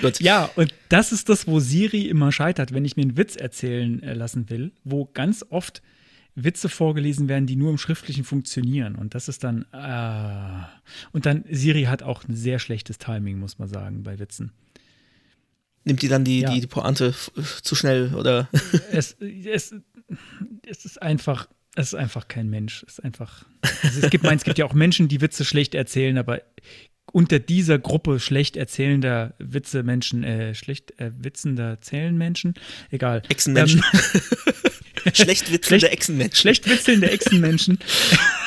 gut. 0.00 0.20
Ja, 0.20 0.50
und 0.56 0.74
das 0.88 1.12
ist 1.12 1.28
das, 1.28 1.46
wo 1.46 1.60
Siri 1.60 2.02
immer 2.06 2.32
scheitert, 2.32 2.72
wenn 2.72 2.84
ich 2.84 2.96
mir 2.96 3.02
einen 3.02 3.16
Witz 3.16 3.36
erzählen 3.36 4.02
äh, 4.02 4.14
lassen 4.14 4.50
will, 4.50 4.72
wo 4.84 5.08
ganz 5.12 5.44
oft 5.50 5.82
Witze 6.34 6.68
vorgelesen 6.68 7.28
werden, 7.28 7.46
die 7.46 7.56
nur 7.56 7.70
im 7.70 7.78
Schriftlichen 7.78 8.24
funktionieren. 8.24 8.94
Und 8.94 9.14
das 9.14 9.28
ist 9.28 9.44
dann. 9.44 9.66
Ah. 9.72 10.68
Und 11.12 11.26
dann, 11.26 11.44
Siri 11.50 11.84
hat 11.84 12.02
auch 12.02 12.26
ein 12.28 12.34
sehr 12.34 12.58
schlechtes 12.58 12.98
Timing, 12.98 13.38
muss 13.38 13.58
man 13.58 13.68
sagen, 13.68 14.02
bei 14.02 14.18
Witzen. 14.18 14.52
Nimmt 15.84 16.02
die 16.02 16.08
dann 16.08 16.24
die, 16.24 16.40
Ja. 16.40 16.52
die, 16.52 16.66
Pointe 16.66 17.14
zu 17.62 17.74
schnell 17.74 18.14
oder? 18.14 18.48
es, 18.92 19.16
es, 19.20 19.74
es 20.66 20.84
ist 20.84 21.02
einfach. 21.02 21.48
Es 21.76 21.88
ist 21.88 21.94
einfach 21.94 22.26
kein 22.26 22.50
Mensch. 22.50 22.84
Es 22.86 22.94
ist 22.94 23.04
einfach. 23.04 23.44
Also 23.82 24.00
es, 24.02 24.10
gibt, 24.10 24.24
mein, 24.24 24.36
es 24.36 24.44
gibt 24.44 24.58
ja 24.58 24.64
auch 24.64 24.74
Menschen, 24.74 25.08
die 25.08 25.20
Witze 25.20 25.44
schlecht 25.44 25.74
erzählen, 25.74 26.18
aber 26.18 26.42
unter 27.12 27.38
dieser 27.38 27.78
Gruppe 27.78 28.20
schlecht 28.20 28.56
erzählender 28.56 29.34
Witze 29.38 29.82
Menschen, 29.82 30.24
äh, 30.24 30.54
schlecht 30.54 30.98
äh, 31.00 31.10
witzender 31.18 31.80
zählen 31.80 32.16
Menschen, 32.16 32.54
egal. 32.90 33.22
Echsenmenschen. 33.28 33.82
Ähm, 33.94 35.12
Schlecht 35.14 35.50
witzelnde 35.50 35.86
Schlecht- 35.86 35.92
Echsenmenschen. 35.94 36.36
schlecht 36.36 36.68
witzelnde 36.68 37.10
Echsenmenschen. 37.10 37.78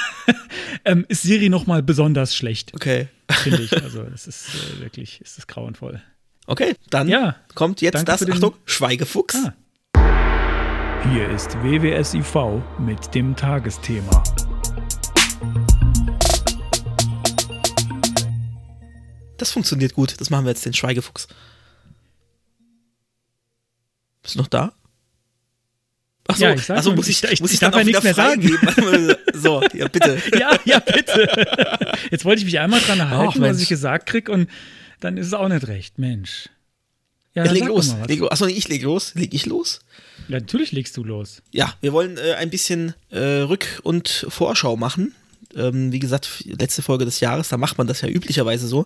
ähm, 0.85 1.05
ist 1.09 1.23
Siri 1.23 1.49
noch 1.49 1.65
mal 1.65 1.81
besonders 1.81 2.35
schlecht, 2.35 2.73
Okay. 2.75 3.07
finde 3.31 3.63
ich. 3.63 3.73
Also 3.81 4.03
das 4.03 4.27
ist 4.27 4.49
äh, 4.77 4.81
wirklich, 4.81 5.19
ist 5.21 5.37
das 5.37 5.47
grauenvoll. 5.47 6.01
Okay, 6.45 6.75
dann 6.89 7.07
Ja. 7.07 7.37
kommt 7.55 7.81
jetzt 7.81 8.07
das, 8.07 8.27
Achtung, 8.29 8.53
Schweigefuchs. 8.65 9.35
Ah. 9.35 9.53
Hier 11.11 11.27
ist 11.29 11.55
WWSIV 11.63 12.61
mit 12.79 13.13
dem 13.15 13.35
Tagesthema. 13.35 14.23
Das 19.37 19.51
funktioniert 19.51 19.93
gut. 19.93 20.19
Das 20.19 20.29
machen 20.29 20.45
wir 20.45 20.51
jetzt 20.51 20.65
den 20.65 20.73
Schweigefuchs. 20.73 21.27
Bist 24.21 24.35
du 24.35 24.39
noch 24.39 24.47
da? 24.47 24.73
Achso, 26.27 26.43
Ja, 26.45 26.53
ich 26.53 26.69
also 26.71 26.95
muss 26.95 27.07
ich, 27.09 27.21
ich- 27.23 27.41
muss 27.41 27.49
ich, 27.51 27.55
ich 27.55 27.59
darf 27.59 27.75
ja 27.75 27.83
nichts 27.83 28.03
mehr 28.03 28.13
sagen. 28.13 28.41
so, 29.33 29.61
ja, 29.73 29.87
bitte. 29.89 30.21
Ja, 30.39 30.57
ja, 30.63 30.79
bitte. 30.79 31.27
Jetzt 32.11 32.23
wollte 32.23 32.39
ich 32.39 32.45
mich 32.45 32.59
einmal 32.59 32.79
dran 32.79 33.09
halten, 33.09 33.41
was 33.41 33.59
ich 33.59 33.67
gesagt 33.67 34.05
krieg, 34.07 34.29
und 34.29 34.49
dann 35.01 35.17
ist 35.17 35.27
es 35.27 35.33
auch 35.33 35.49
nicht 35.49 35.67
recht. 35.67 35.99
Mensch. 35.99 36.47
Ja, 37.35 37.43
Ja, 37.45 37.51
leg 37.51 37.65
los. 37.65 37.93
Leg, 38.07 38.21
achso, 38.23 38.45
ich 38.45 38.69
leg 38.69 38.83
los. 38.83 39.15
Leg 39.15 39.33
ich 39.33 39.45
los? 39.47 39.81
Ja, 40.29 40.39
natürlich 40.39 40.71
legst 40.71 40.95
du 40.95 41.03
los. 41.03 41.41
Ja, 41.51 41.73
wir 41.81 41.91
wollen 41.91 42.17
äh, 42.17 42.35
ein 42.35 42.49
bisschen 42.49 42.93
äh, 43.09 43.41
Rück- 43.41 43.81
und 43.81 44.25
Vorschau 44.29 44.77
machen. 44.77 45.13
Ähm, 45.55 45.91
wie 45.91 45.99
gesagt, 45.99 46.43
letzte 46.45 46.81
Folge 46.81 47.05
des 47.05 47.19
Jahres, 47.19 47.49
da 47.49 47.57
macht 47.57 47.77
man 47.77 47.87
das 47.87 48.01
ja 48.01 48.09
üblicherweise 48.09 48.67
so. 48.67 48.85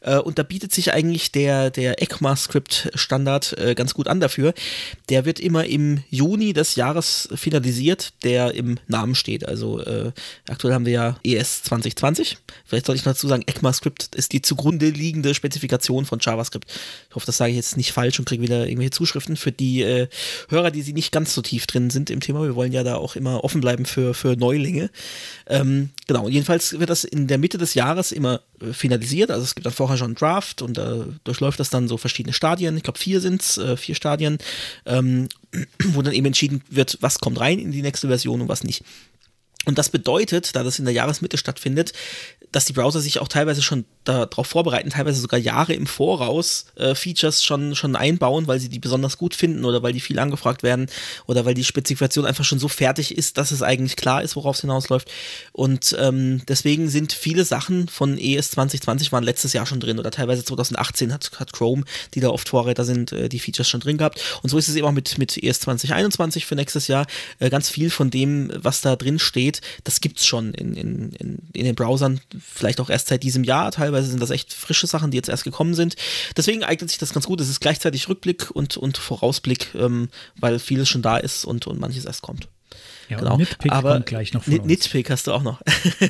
Äh, 0.00 0.18
und 0.18 0.38
da 0.38 0.42
bietet 0.42 0.72
sich 0.72 0.92
eigentlich 0.92 1.32
der, 1.32 1.70
der 1.70 2.02
ECMAScript-Standard 2.02 3.58
äh, 3.58 3.74
ganz 3.74 3.94
gut 3.94 4.08
an 4.08 4.20
dafür. 4.20 4.54
Der 5.08 5.24
wird 5.24 5.40
immer 5.40 5.64
im 5.66 6.02
Juni 6.10 6.52
des 6.52 6.76
Jahres 6.76 7.28
finalisiert, 7.34 8.12
der 8.24 8.54
im 8.54 8.78
Namen 8.88 9.14
steht. 9.14 9.46
Also 9.46 9.80
äh, 9.80 10.12
aktuell 10.48 10.74
haben 10.74 10.86
wir 10.86 10.92
ja 10.92 11.16
ES 11.22 11.62
2020. 11.64 12.38
Vielleicht 12.64 12.86
soll 12.86 12.96
ich 12.96 13.04
noch 13.04 13.12
dazu 13.12 13.28
sagen, 13.28 13.44
ECMAScript 13.46 14.14
ist 14.14 14.32
die 14.32 14.42
zugrunde 14.42 14.88
liegende 14.90 15.34
Spezifikation 15.34 16.04
von 16.04 16.18
JavaScript. 16.20 16.70
Ich 17.08 17.14
hoffe, 17.14 17.26
das 17.26 17.36
sage 17.36 17.50
ich 17.50 17.56
jetzt 17.56 17.76
nicht 17.76 17.92
falsch 17.92 18.18
und 18.18 18.24
kriege 18.26 18.42
wieder 18.42 18.66
irgendwelche 18.66 18.90
Zuschriften 18.90 19.36
für 19.36 19.52
die 19.52 19.82
äh, 19.82 20.08
Hörer, 20.48 20.70
die 20.70 20.82
sie 20.82 20.92
nicht 20.92 21.12
ganz 21.12 21.34
so 21.34 21.42
tief 21.42 21.66
drin 21.66 21.90
sind 21.90 22.10
im 22.10 22.20
Thema. 22.20 22.42
Wir 22.42 22.54
wollen 22.54 22.72
ja 22.72 22.82
da 22.82 22.96
auch 22.96 23.16
immer 23.16 23.44
offen 23.44 23.60
bleiben 23.60 23.86
für, 23.86 24.14
für 24.14 24.36
Neulinge. 24.36 24.90
Ähm, 25.46 25.90
genau, 26.06 26.28
jedenfalls 26.28 26.78
wird 26.78 26.90
das 26.90 27.04
in 27.04 27.26
der 27.26 27.38
Mitte 27.38 27.58
des 27.58 27.74
Jahres 27.74 28.12
immer 28.12 28.40
äh, 28.60 28.72
finalisiert. 28.72 29.30
Also 29.30 29.42
es 29.42 29.54
gibt 29.54 29.66
dann 29.66 29.72
vorher 29.72 29.96
schon 29.96 30.08
einen 30.08 30.14
Draft 30.14 30.62
und 30.62 30.78
da 30.78 31.06
durchläuft 31.24 31.60
das 31.60 31.70
dann 31.70 31.88
so 31.88 31.96
verschiedene 31.96 32.32
Stadien. 32.32 32.76
Ich 32.76 32.82
glaube, 32.82 32.98
vier 32.98 33.20
sind 33.20 33.42
es, 33.42 33.58
äh, 33.58 33.76
vier 33.76 33.94
Stadien, 33.94 34.38
ähm, 34.86 35.28
wo 35.84 36.02
dann 36.02 36.14
eben 36.14 36.26
entschieden 36.26 36.62
wird, 36.70 36.98
was 37.00 37.18
kommt 37.18 37.40
rein 37.40 37.58
in 37.58 37.72
die 37.72 37.82
nächste 37.82 38.08
Version 38.08 38.40
und 38.40 38.48
was 38.48 38.64
nicht. 38.64 38.84
Und 39.66 39.78
das 39.78 39.90
bedeutet, 39.90 40.54
da 40.54 40.62
das 40.62 40.78
in 40.78 40.84
der 40.84 40.94
Jahresmitte 40.94 41.36
stattfindet, 41.36 41.92
dass 42.52 42.64
die 42.64 42.72
Browser 42.72 43.00
sich 43.00 43.20
auch 43.20 43.28
teilweise 43.28 43.60
schon 43.60 43.84
darauf 44.04 44.46
vorbereiten, 44.46 44.90
teilweise 44.90 45.20
sogar 45.20 45.38
Jahre 45.38 45.74
im 45.74 45.86
Voraus 45.86 46.66
äh, 46.76 46.94
Features 46.94 47.44
schon, 47.44 47.74
schon 47.74 47.96
einbauen, 47.96 48.46
weil 48.46 48.60
sie 48.60 48.68
die 48.68 48.78
besonders 48.78 49.18
gut 49.18 49.34
finden 49.34 49.64
oder 49.64 49.82
weil 49.82 49.92
die 49.92 50.00
viel 50.00 50.18
angefragt 50.18 50.62
werden 50.62 50.86
oder 51.26 51.44
weil 51.44 51.54
die 51.54 51.64
Spezifikation 51.64 52.24
einfach 52.24 52.44
schon 52.44 52.58
so 52.58 52.68
fertig 52.68 53.16
ist, 53.16 53.36
dass 53.36 53.50
es 53.50 53.62
eigentlich 53.62 53.96
klar 53.96 54.22
ist, 54.22 54.36
worauf 54.36 54.56
es 54.56 54.62
hinausläuft. 54.62 55.10
Und 55.52 55.94
ähm, 55.98 56.42
deswegen 56.48 56.88
sind 56.88 57.12
viele 57.12 57.44
Sachen 57.44 57.88
von 57.88 58.16
ES 58.16 58.52
2020 58.52 59.12
waren 59.12 59.24
letztes 59.24 59.52
Jahr 59.52 59.66
schon 59.66 59.80
drin 59.80 59.98
oder 59.98 60.10
teilweise 60.10 60.44
2018 60.44 61.12
hat, 61.12 61.30
hat 61.38 61.52
Chrome, 61.52 61.84
die 62.14 62.20
da 62.20 62.30
oft 62.30 62.48
Vorräter 62.48 62.84
sind, 62.84 63.12
äh, 63.12 63.28
die 63.28 63.40
Features 63.40 63.68
schon 63.68 63.80
drin 63.80 63.98
gehabt. 63.98 64.22
Und 64.42 64.50
so 64.50 64.56
ist 64.58 64.68
es 64.68 64.76
eben 64.76 64.86
auch 64.86 64.92
mit, 64.92 65.18
mit 65.18 65.36
ES 65.36 65.60
2021 65.60 66.46
für 66.46 66.54
nächstes 66.54 66.86
Jahr. 66.86 67.06
Äh, 67.38 67.50
ganz 67.50 67.68
viel 67.68 67.90
von 67.90 68.10
dem, 68.10 68.50
was 68.54 68.80
da 68.80 68.96
drin 68.96 69.18
steht, 69.18 69.55
das 69.84 70.00
gibt's 70.00 70.26
schon 70.26 70.54
in, 70.54 70.74
in, 70.74 71.12
in, 71.12 71.38
in 71.52 71.64
den 71.64 71.74
Browsern, 71.74 72.20
vielleicht 72.40 72.80
auch 72.80 72.90
erst 72.90 73.08
seit 73.08 73.22
diesem 73.22 73.44
Jahr. 73.44 73.70
Teilweise 73.72 74.08
sind 74.08 74.20
das 74.20 74.30
echt 74.30 74.52
frische 74.52 74.86
Sachen, 74.86 75.10
die 75.10 75.16
jetzt 75.16 75.28
erst 75.28 75.44
gekommen 75.44 75.74
sind. 75.74 75.96
Deswegen 76.36 76.64
eignet 76.64 76.90
sich 76.90 76.98
das 76.98 77.12
ganz 77.12 77.26
gut. 77.26 77.40
Es 77.40 77.48
ist 77.48 77.60
gleichzeitig 77.60 78.08
Rückblick 78.08 78.50
und, 78.50 78.76
und 78.76 78.98
Vorausblick, 78.98 79.74
ähm, 79.74 80.08
weil 80.36 80.58
vieles 80.58 80.88
schon 80.88 81.02
da 81.02 81.16
ist 81.16 81.44
und, 81.44 81.66
und 81.66 81.80
manches 81.80 82.04
erst 82.04 82.22
kommt. 82.22 82.48
Ja, 83.08 83.18
Genau. 83.18 83.36
Nitpick 83.36 83.72
aber 83.72 83.94
kommt 83.94 84.06
gleich 84.06 84.32
noch 84.32 84.44
von. 84.44 84.54
Nitpick 84.66 85.10
hast 85.10 85.26
du 85.26 85.32
auch 85.32 85.42
noch. 85.42 85.60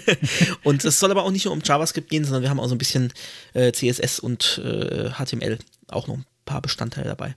und 0.62 0.84
es 0.84 0.98
soll 0.98 1.10
aber 1.10 1.24
auch 1.24 1.30
nicht 1.30 1.44
nur 1.44 1.52
um 1.52 1.60
JavaScript 1.62 2.08
gehen, 2.08 2.24
sondern 2.24 2.42
wir 2.42 2.50
haben 2.50 2.60
auch 2.60 2.68
so 2.68 2.74
ein 2.74 2.78
bisschen 2.78 3.12
äh, 3.52 3.72
CSS 3.72 4.18
und 4.18 4.60
äh, 4.64 5.10
HTML 5.10 5.58
auch 5.88 6.06
noch 6.06 6.16
ein 6.16 6.26
paar 6.44 6.62
Bestandteile 6.62 7.08
dabei. 7.08 7.36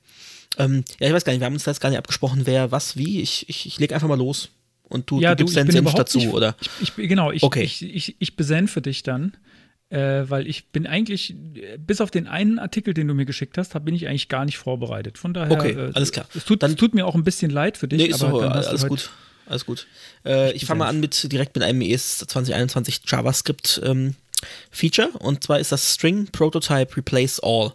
Ähm, 0.58 0.84
ja, 1.00 1.08
ich 1.08 1.14
weiß 1.14 1.26
gar 1.26 1.34
nicht, 1.34 1.42
wir 1.42 1.46
haben 1.46 1.54
uns 1.54 1.64
da 1.64 1.72
jetzt 1.72 1.82
gar 1.82 1.90
nicht 1.90 2.00
abgesprochen, 2.00 2.46
wer 2.46 2.72
was 2.72 2.98
wie. 2.98 3.22
Ich, 3.22 3.48
ich, 3.50 3.66
ich 3.66 3.80
leg 3.80 3.94
einfach 3.94 4.08
mal 4.08 4.18
los. 4.18 4.50
Und 4.90 5.10
du, 5.10 5.20
ja, 5.22 5.32
du 5.36 5.38
du, 5.38 5.44
gibst 5.46 5.58
ich 5.58 5.64
deinen 5.64 5.72
Senf 5.72 5.94
dazu, 5.94 6.18
nicht, 6.18 6.34
oder? 6.34 6.56
Ich, 6.82 6.92
ich, 6.98 7.08
genau, 7.08 7.32
ich, 7.32 7.44
Okay. 7.44 7.64
ich, 7.64 7.84
ich, 7.84 8.16
ich 8.20 8.36
besänfe 8.36 8.82
dich 8.82 9.04
dann, 9.04 9.38
äh, 9.90 10.24
weil 10.28 10.48
ich 10.48 10.68
bin 10.70 10.86
eigentlich, 10.88 11.36
bis 11.80 12.02
auf 12.02 12.12
den 12.12 12.28
einen 12.28 12.60
Artikel, 12.60 12.94
den 12.94 13.08
du 13.08 13.14
mir 13.14 13.26
geschickt 13.26 13.58
hast, 13.58 13.76
hab, 13.76 13.86
bin 13.86 13.96
ich 13.96 14.08
eigentlich 14.08 14.28
gar 14.30 14.46
nicht 14.46 14.58
vorbereitet. 14.58 15.18
Von 15.18 15.34
daher, 15.34 15.52
Okay, 15.52 15.72
äh, 15.72 15.92
alles 15.94 16.12
klar. 16.12 16.28
Es 16.36 16.44
tut, 16.46 16.64
Dann- 16.64 16.72
es 16.72 16.78
tut 16.78 16.94
mir 16.96 17.06
auch 17.08 17.16
ein 17.16 17.24
bisschen 17.24 17.52
leid 17.52 17.78
für 17.78 17.88
dich, 17.88 18.00
Nee, 18.02 18.08
ist 18.08 18.24
aber 18.24 18.42
du 18.42 18.48
alles 18.50 18.68
heute- 18.84 18.88
gut. 18.88 19.10
Alles 19.46 19.66
gut. 19.66 19.88
Äh, 20.26 20.52
ich 20.54 20.66
fange 20.68 20.80
mal 20.80 20.90
an 20.90 21.00
mit 21.00 21.32
direkt 21.32 21.56
mit 21.56 21.64
einem 21.64 21.82
ES 21.82 22.20
2021 22.20 23.02
JavaScript 23.08 23.82
ähm, 23.84 24.14
Feature 24.70 25.10
und 25.20 25.44
zwar 25.44 25.60
ist 25.60 25.72
das 25.72 25.94
String 25.96 26.28
Prototype 26.32 26.96
Replace 26.96 27.40
All. 27.42 27.74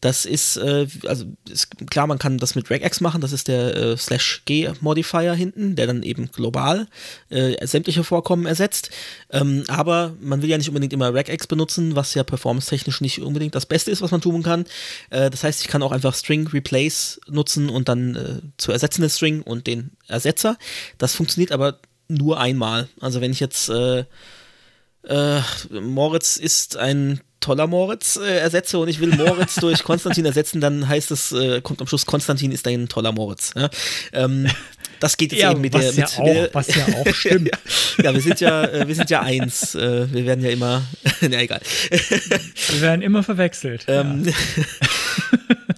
Das 0.00 0.24
ist, 0.24 0.56
äh, 0.56 0.86
also 1.06 1.24
ist 1.48 1.70
klar, 1.90 2.06
man 2.06 2.18
kann 2.18 2.38
das 2.38 2.54
mit 2.54 2.70
regex 2.70 3.00
machen, 3.00 3.20
das 3.20 3.32
ist 3.32 3.48
der 3.48 3.76
äh, 3.76 3.96
slash 3.96 4.42
G 4.44 4.70
Modifier 4.80 5.34
hinten, 5.34 5.74
der 5.74 5.86
dann 5.86 6.02
eben 6.02 6.30
global 6.30 6.86
äh, 7.30 7.66
sämtliche 7.66 8.04
Vorkommen 8.04 8.46
ersetzt. 8.46 8.90
Ähm, 9.30 9.64
aber 9.68 10.14
man 10.20 10.42
will 10.42 10.50
ja 10.50 10.58
nicht 10.58 10.68
unbedingt 10.68 10.92
immer 10.92 11.12
regex 11.12 11.46
benutzen, 11.46 11.96
was 11.96 12.14
ja 12.14 12.22
performance-technisch 12.22 13.00
nicht 13.00 13.20
unbedingt 13.20 13.54
das 13.54 13.66
Beste 13.66 13.90
ist, 13.90 14.02
was 14.02 14.10
man 14.10 14.20
tun 14.20 14.42
kann. 14.42 14.66
Äh, 15.10 15.30
das 15.30 15.42
heißt, 15.42 15.62
ich 15.62 15.68
kann 15.68 15.82
auch 15.82 15.92
einfach 15.92 16.14
String 16.14 16.46
Replace 16.46 17.20
nutzen 17.28 17.68
und 17.68 17.88
dann 17.88 18.14
äh, 18.14 18.40
zu 18.56 18.72
ersetzende 18.72 19.10
String 19.10 19.42
und 19.42 19.66
den 19.66 19.90
Ersetzer. 20.06 20.58
Das 20.98 21.14
funktioniert 21.14 21.52
aber 21.52 21.80
nur 22.08 22.40
einmal. 22.40 22.88
Also 23.00 23.20
wenn 23.20 23.32
ich 23.32 23.40
jetzt 23.40 23.70
äh, 25.04 25.40
Moritz 25.80 26.36
ist 26.36 26.76
ein 26.76 27.20
toller 27.40 27.66
Moritz 27.68 28.16
äh, 28.16 28.38
ersetze 28.38 28.78
und 28.78 28.88
ich 28.88 28.98
will 29.00 29.14
Moritz 29.14 29.54
durch 29.60 29.84
Konstantin 29.84 30.24
ersetzen, 30.24 30.60
dann 30.60 30.88
heißt 30.88 31.10
es, 31.12 31.30
äh, 31.32 31.60
kommt 31.60 31.80
am 31.80 31.86
Schluss, 31.86 32.04
Konstantin 32.04 32.50
ist 32.52 32.66
ein 32.66 32.88
toller 32.88 33.12
Moritz. 33.12 33.52
Ja? 33.56 33.70
Ähm, 34.12 34.48
das 35.00 35.16
geht 35.16 35.30
jetzt 35.30 35.40
Ja, 35.42 35.52
eben 35.52 35.60
mit 35.60 35.72
was 35.72 35.94
der. 35.94 35.94
ja 35.94 36.00
Mit, 36.04 36.18
auch- 36.18 36.24
der- 36.24 36.50
was 36.54 36.74
ja 36.74 36.84
auch 36.86 37.06
stimmt. 37.14 37.48
ja, 37.48 38.04
ja, 38.04 38.12
wir 38.14 38.20
sind 38.20 38.40
ja, 38.40 38.64
äh, 38.64 38.88
wir 38.88 38.94
sind 38.96 39.08
ja 39.10 39.20
eins. 39.22 39.76
Äh, 39.76 40.12
wir 40.12 40.26
werden 40.26 40.44
ja 40.44 40.50
immer. 40.50 40.82
ja, 41.20 41.38
egal. 41.38 41.60
Wir 41.90 42.80
werden 42.80 43.02
immer 43.02 43.22
verwechselt. 43.22 43.84
Ähm, 43.86 44.26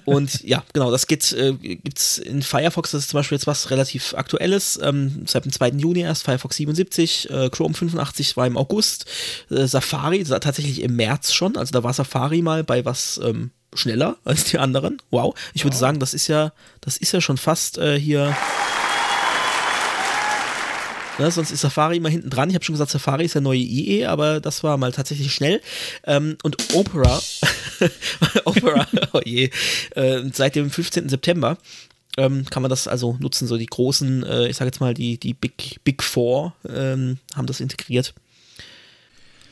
und 0.05 0.43
ja, 0.43 0.63
genau, 0.73 0.91
das 0.91 1.07
geht, 1.07 1.33
äh, 1.33 1.53
gibt's 1.53 2.19
in 2.19 2.43
Firefox, 2.43 2.91
das 2.93 3.03
ist 3.03 3.11
zum 3.11 3.19
Beispiel 3.19 3.37
jetzt 3.37 3.47
was 3.47 3.71
relativ 3.71 4.15
Aktuelles, 4.15 4.79
ähm, 4.83 5.25
seit 5.27 5.45
dem 5.45 5.53
2. 5.53 5.69
Juni 5.71 6.01
erst, 6.01 6.25
Firefox 6.25 6.57
77, 6.57 7.31
äh, 7.31 7.51
Chrome 7.51 7.75
85 7.75 8.37
war 8.37 8.47
im 8.47 8.57
August, 8.57 9.07
äh, 9.51 9.67
Safari 9.67 10.25
tatsächlich 10.25 10.83
im 10.83 10.97
März 10.97 11.33
schon, 11.33 11.57
also 11.57 11.73
da 11.73 11.83
war 11.83 11.93
Safari 11.93 12.43
mal 12.43 12.65
bei 12.65 12.85
was 12.85 13.21
ähm, 13.23 13.51
schneller 13.75 14.17
als 14.25 14.45
die 14.45 14.59
anderen. 14.59 15.01
Wow, 15.11 15.35
ich 15.55 15.65
würde 15.65 15.77
sagen, 15.77 16.01
das 16.01 16.15
ist 16.15 16.29
ja, 16.29 16.53
das 16.81 16.97
ist 16.97 17.13
ja 17.13 17.21
schon 17.21 17.37
fast 17.37 17.79
äh, 17.79 17.99
hier. 17.99 18.37
Ne, 21.21 21.31
sonst 21.31 21.51
ist 21.51 21.61
Safari 21.61 21.99
immer 21.99 22.09
hinten 22.09 22.31
dran. 22.31 22.49
Ich 22.49 22.55
habe 22.55 22.65
schon 22.65 22.73
gesagt, 22.73 22.91
Safari 22.91 23.27
ist 23.27 23.35
der 23.35 23.43
neue 23.43 23.59
IE, 23.59 24.07
aber 24.07 24.41
das 24.41 24.63
war 24.63 24.79
mal 24.79 24.91
tatsächlich 24.91 25.35
schnell. 25.35 25.61
Ähm, 26.05 26.39
und 26.43 26.57
Opera, 26.73 27.21
Opera, 28.47 28.89
oh 29.13 29.21
je, 29.23 29.51
äh, 29.97 30.23
seit 30.33 30.57
dem 30.57 30.71
15. 30.71 31.11
September 31.11 31.59
ähm, 32.17 32.47
kann 32.49 32.63
man 32.63 32.71
das 32.71 32.89
also 32.89 33.19
nutzen. 33.21 33.47
So 33.47 33.59
die 33.59 33.67
großen, 33.67 34.23
äh, 34.23 34.49
ich 34.49 34.57
sage 34.57 34.69
jetzt 34.69 34.81
mal 34.81 34.95
die, 34.95 35.19
die 35.19 35.35
Big, 35.35 35.81
Big 35.85 36.03
Four 36.03 36.55
ähm, 36.67 37.19
haben 37.35 37.47
das 37.47 37.61
integriert. 37.61 38.15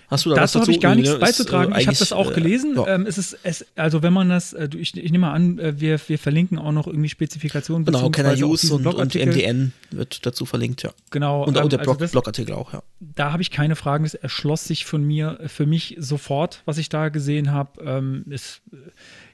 Hast 0.09 0.25
du 0.25 0.31
da 0.31 0.37
Dazu 0.37 0.61
habe 0.61 0.73
ich 0.73 0.81
gar 0.81 0.95
nichts 0.95 1.11
ne, 1.11 1.17
ist, 1.17 1.21
beizutragen. 1.21 1.73
äh, 1.73 1.81
ich 1.81 1.87
habe 1.87 1.99
das 1.99 2.13
auch 2.13 2.31
äh, 2.31 2.35
gelesen. 2.35 2.75
ja. 2.77 2.87
Ähm, 2.87 3.07
es 3.07 3.19
ist, 3.19 3.39
es, 3.43 3.67
also 3.77 4.03
wenn 4.03 4.13
man 4.15 4.31
das, 4.31 4.55
äh, 4.55 4.69
ich, 4.77 4.97
ich 4.97 5.13
nehme 5.13 5.29
an, 5.29 5.59
äh, 5.59 5.79
wir, 5.79 6.01
wir 6.07 6.19
verlinken 6.19 6.59
auch 6.59 6.73
noch 6.73 6.87
irgendwie 6.87 7.11
Spezifikationen. 7.11 7.85
Genau, 7.85 8.09
Can 8.11 8.37
I 8.37 8.43
Use 8.43 8.75
und, 8.75 8.87
und. 8.87 9.15
MDN 9.15 9.73
wird 9.91 10.25
dazu 10.25 10.47
verlinkt, 10.47 10.83
ja. 10.83 10.93
Genau. 11.11 11.45
Und, 11.45 11.57
ähm, 11.57 11.65
und 11.65 11.73
der 11.73 11.81
also 11.81 11.91
Blog, 11.91 11.99
das- 11.99 12.13
Blogartikel 12.13 12.55
auch, 12.55 12.73
ja. 12.73 12.83
da 13.01 13.33
habe 13.33 13.43
ich 13.43 13.51
keine 13.51 13.77
Fragen. 13.77 14.05
Das 14.05 14.15
erschloss 14.15 14.65
sich 14.65 14.87
von 14.87 15.05
mir, 15.05 15.39
für 15.47 15.67
mich 15.67 15.97
sofort, 15.99 16.63
was 16.65 16.79
ich 16.79 16.89
da 16.89 17.11
gesehen 17.11 17.53
habe. 17.53 17.83
Ähm, 17.85 18.25
ist 18.31 18.63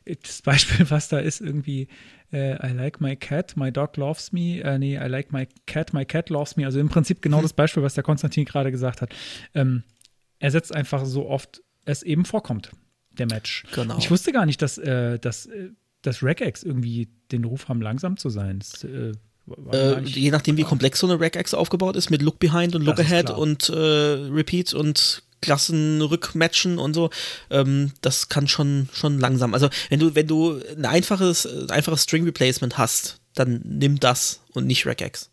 äh, 0.04 0.16
das 0.20 0.42
Beispiel, 0.42 0.86
was 0.90 1.08
da 1.08 1.18
ist, 1.20 1.40
irgendwie 1.40 1.86
äh, 2.32 2.56
I 2.68 2.72
like 2.72 3.00
my 3.00 3.14
cat, 3.14 3.56
my 3.56 3.70
dog 3.70 3.96
loves 3.96 4.32
me. 4.32 4.60
Äh, 4.60 4.78
nee, 4.78 4.96
I 4.96 5.06
like 5.08 5.32
my 5.32 5.46
cat, 5.66 5.92
my 5.92 6.04
cat 6.04 6.30
loves 6.30 6.56
me. 6.56 6.66
Also 6.66 6.80
im 6.80 6.88
Prinzip 6.88 7.22
genau 7.22 7.40
das 7.40 7.52
Beispiel, 7.52 7.82
was 7.82 7.94
der 7.94 8.02
Konstantin 8.02 8.44
gerade 8.44 8.72
gesagt 8.72 9.02
hat. 9.02 9.14
Ähm, 9.54 9.84
er 10.44 10.50
setzt 10.50 10.74
einfach 10.74 11.06
so 11.06 11.26
oft 11.26 11.62
es 11.86 12.02
eben 12.02 12.26
vorkommt, 12.26 12.70
der 13.12 13.24
Match. 13.24 13.64
Genau. 13.74 13.96
Ich 13.96 14.10
wusste 14.10 14.30
gar 14.30 14.44
nicht, 14.44 14.60
dass, 14.60 14.76
äh, 14.76 15.18
dass, 15.18 15.46
äh, 15.46 15.70
dass 16.02 16.22
Regex 16.22 16.62
irgendwie 16.62 17.08
den 17.32 17.44
Ruf 17.44 17.68
haben, 17.68 17.80
langsam 17.80 18.18
zu 18.18 18.28
sein. 18.28 18.58
Das, 18.58 18.84
äh, 18.84 19.12
Äh, 19.72 20.00
je 20.02 20.30
nachdem, 20.30 20.58
wie 20.58 20.64
komplex 20.64 21.00
so 21.00 21.06
eine 21.06 21.18
Regex 21.18 21.54
aufgebaut 21.54 21.96
ist, 21.96 22.10
mit 22.10 22.20
Look 22.20 22.38
Behind 22.40 22.74
und 22.74 22.82
Look 22.82 22.96
Das 22.96 23.06
Ahead 23.06 23.30
und 23.30 23.70
äh, 23.70 23.74
Repeat 23.74 24.74
und 24.74 25.22
Klassenrückmatchen 25.40 26.78
und 26.78 26.92
so, 26.92 27.08
ähm, 27.50 27.92
das 28.02 28.28
kann 28.28 28.46
schon, 28.46 28.90
schon 28.92 29.18
langsam. 29.18 29.54
Also 29.54 29.70
wenn 29.88 30.00
du, 30.00 30.14
wenn 30.14 30.26
du 30.26 30.60
ein 30.76 30.84
einfaches, 30.84 31.46
ein 31.46 31.70
einfaches 31.70 32.02
String 32.02 32.24
Replacement 32.24 32.76
hast, 32.76 33.20
dann 33.34 33.62
nimm 33.64 33.98
das 33.98 34.40
und 34.52 34.66
nicht 34.66 34.84
Regex. 34.86 35.30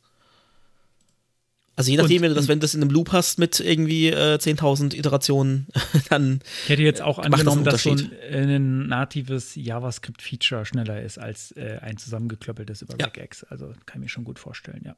Also 1.82 1.91
je 1.91 1.97
nachdem, 1.97 2.17
Und- 2.17 2.21
wenn 2.23 2.29
du 2.29 2.36
das, 2.36 2.47
wenn 2.47 2.59
du 2.59 2.63
das 2.63 2.73
in 2.75 2.82
einem 2.82 2.91
Loop 2.91 3.11
hast 3.11 3.39
mit 3.39 3.59
irgendwie 3.59 4.07
äh, 4.07 4.38
10.000 4.38 4.93
Iterationen, 4.95 5.67
dann 6.09 6.39
Ich 6.63 6.69
hätte 6.69 6.82
jetzt 6.84 7.01
auch 7.01 7.17
das 7.17 7.25
angenommen, 7.25 7.59
einen 7.59 7.65
dass 7.65 7.84
so 7.84 7.91
ein, 7.91 8.11
äh, 8.29 8.55
ein 8.55 8.88
natives 8.88 9.55
JavaScript-Feature 9.55 10.65
schneller 10.65 11.01
ist 11.01 11.17
als 11.17 11.51
äh, 11.53 11.79
ein 11.82 11.97
zusammengeklöppeltes 11.97 12.82
über 12.82 12.95
Ja. 12.99 13.05
Regex. 13.07 13.43
Also 13.45 13.67
kann 13.86 14.01
ich 14.01 14.05
mir 14.05 14.09
schon 14.09 14.23
gut 14.23 14.39
vorstellen, 14.39 14.82
ja. 14.86 14.95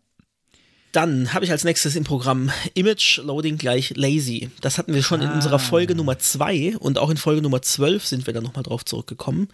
Dann 0.93 1.33
habe 1.33 1.43
ich 1.43 1.51
als 1.51 1.63
nächstes 1.63 1.95
im 1.95 2.03
Programm 2.03 2.51
Image 2.75 3.17
Loading 3.17 3.57
gleich 3.57 3.93
Lazy. 3.97 4.51
Das 4.61 4.77
hatten 4.77 4.93
wir 4.93 5.01
schon 5.03 5.21
in 5.21 5.27
Ah. 5.29 5.33
unserer 5.33 5.57
Folge 5.59 5.95
Nummer 5.95 6.19
2 6.19 6.77
und 6.77 6.97
auch 6.99 7.09
in 7.09 7.17
Folge 7.17 7.41
Nummer 7.41 7.61
12 7.61 8.05
sind 8.05 8.27
wir 8.27 8.33
da 8.33 8.41
nochmal 8.41 8.63
drauf 8.63 8.85
zurückgekommen 8.85 9.47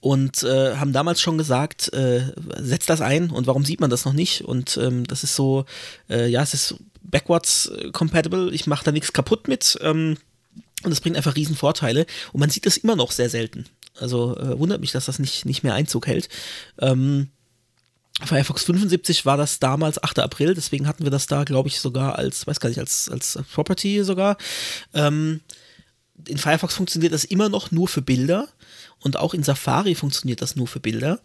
und 0.00 0.42
äh, 0.42 0.76
haben 0.76 0.92
damals 0.92 1.20
schon 1.22 1.38
gesagt, 1.38 1.92
äh, 1.94 2.32
setzt 2.58 2.90
das 2.90 3.00
ein 3.00 3.30
und 3.30 3.46
warum 3.46 3.64
sieht 3.64 3.80
man 3.80 3.88
das 3.90 4.04
noch 4.04 4.12
nicht? 4.12 4.42
Und 4.42 4.76
ähm, 4.76 5.06
das 5.06 5.24
ist 5.24 5.34
so, 5.34 5.64
äh, 6.10 6.28
ja, 6.28 6.42
es 6.42 6.52
ist 6.52 6.74
backwards 7.02 7.66
äh, 7.74 7.90
compatible, 7.90 8.52
ich 8.52 8.66
mache 8.66 8.84
da 8.84 8.92
nichts 8.92 9.12
kaputt 9.14 9.48
mit. 9.48 9.78
Ähm, 9.80 10.18
und 10.84 10.92
es 10.92 11.00
bringt 11.00 11.16
einfach 11.16 11.36
riesen 11.36 11.56
Vorteile. 11.56 12.06
Und 12.32 12.40
man 12.40 12.50
sieht 12.50 12.66
das 12.66 12.76
immer 12.76 12.96
noch 12.96 13.12
sehr 13.12 13.30
selten. 13.30 13.66
Also 14.00 14.36
äh, 14.36 14.58
wundert 14.58 14.80
mich, 14.80 14.90
dass 14.92 15.04
das 15.06 15.18
nicht, 15.20 15.46
nicht 15.46 15.62
mehr 15.62 15.74
Einzug 15.74 16.06
hält. 16.08 16.28
Ähm, 16.80 17.28
Firefox 18.26 18.64
75 18.64 19.26
war 19.26 19.36
das 19.36 19.58
damals 19.58 20.02
8. 20.02 20.20
April, 20.20 20.54
deswegen 20.54 20.86
hatten 20.86 21.04
wir 21.04 21.10
das 21.10 21.26
da, 21.26 21.44
glaube 21.44 21.68
ich, 21.68 21.80
sogar 21.80 22.18
als, 22.18 22.46
weiß 22.46 22.60
gar 22.60 22.68
nicht, 22.68 22.78
als, 22.78 23.08
als 23.08 23.38
Property 23.52 24.04
sogar. 24.04 24.36
Ähm, 24.94 25.40
in 26.28 26.38
Firefox 26.38 26.74
funktioniert 26.74 27.12
das 27.12 27.24
immer 27.24 27.48
noch 27.48 27.70
nur 27.70 27.88
für 27.88 28.02
Bilder 28.02 28.48
und 29.00 29.16
auch 29.18 29.34
in 29.34 29.42
Safari 29.42 29.94
funktioniert 29.94 30.42
das 30.42 30.56
nur 30.56 30.68
für 30.68 30.80
Bilder. 30.80 31.20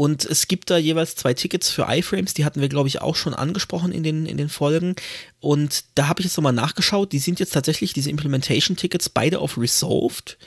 Und 0.00 0.24
es 0.24 0.48
gibt 0.48 0.70
da 0.70 0.78
jeweils 0.78 1.14
zwei 1.14 1.34
Tickets 1.34 1.68
für 1.68 1.86
iFrames, 1.86 2.32
die 2.32 2.46
hatten 2.46 2.62
wir, 2.62 2.70
glaube 2.70 2.88
ich, 2.88 3.02
auch 3.02 3.16
schon 3.16 3.34
angesprochen 3.34 3.92
in 3.92 4.02
den, 4.02 4.24
in 4.24 4.38
den 4.38 4.48
Folgen. 4.48 4.96
Und 5.40 5.84
da 5.94 6.08
habe 6.08 6.20
ich 6.20 6.24
jetzt 6.24 6.38
nochmal 6.38 6.54
nachgeschaut, 6.54 7.12
die 7.12 7.18
sind 7.18 7.38
jetzt 7.38 7.52
tatsächlich, 7.52 7.92
diese 7.92 8.08
Implementation-Tickets, 8.08 9.10
beide 9.10 9.40
auf 9.40 9.58
Resolved. 9.58 10.38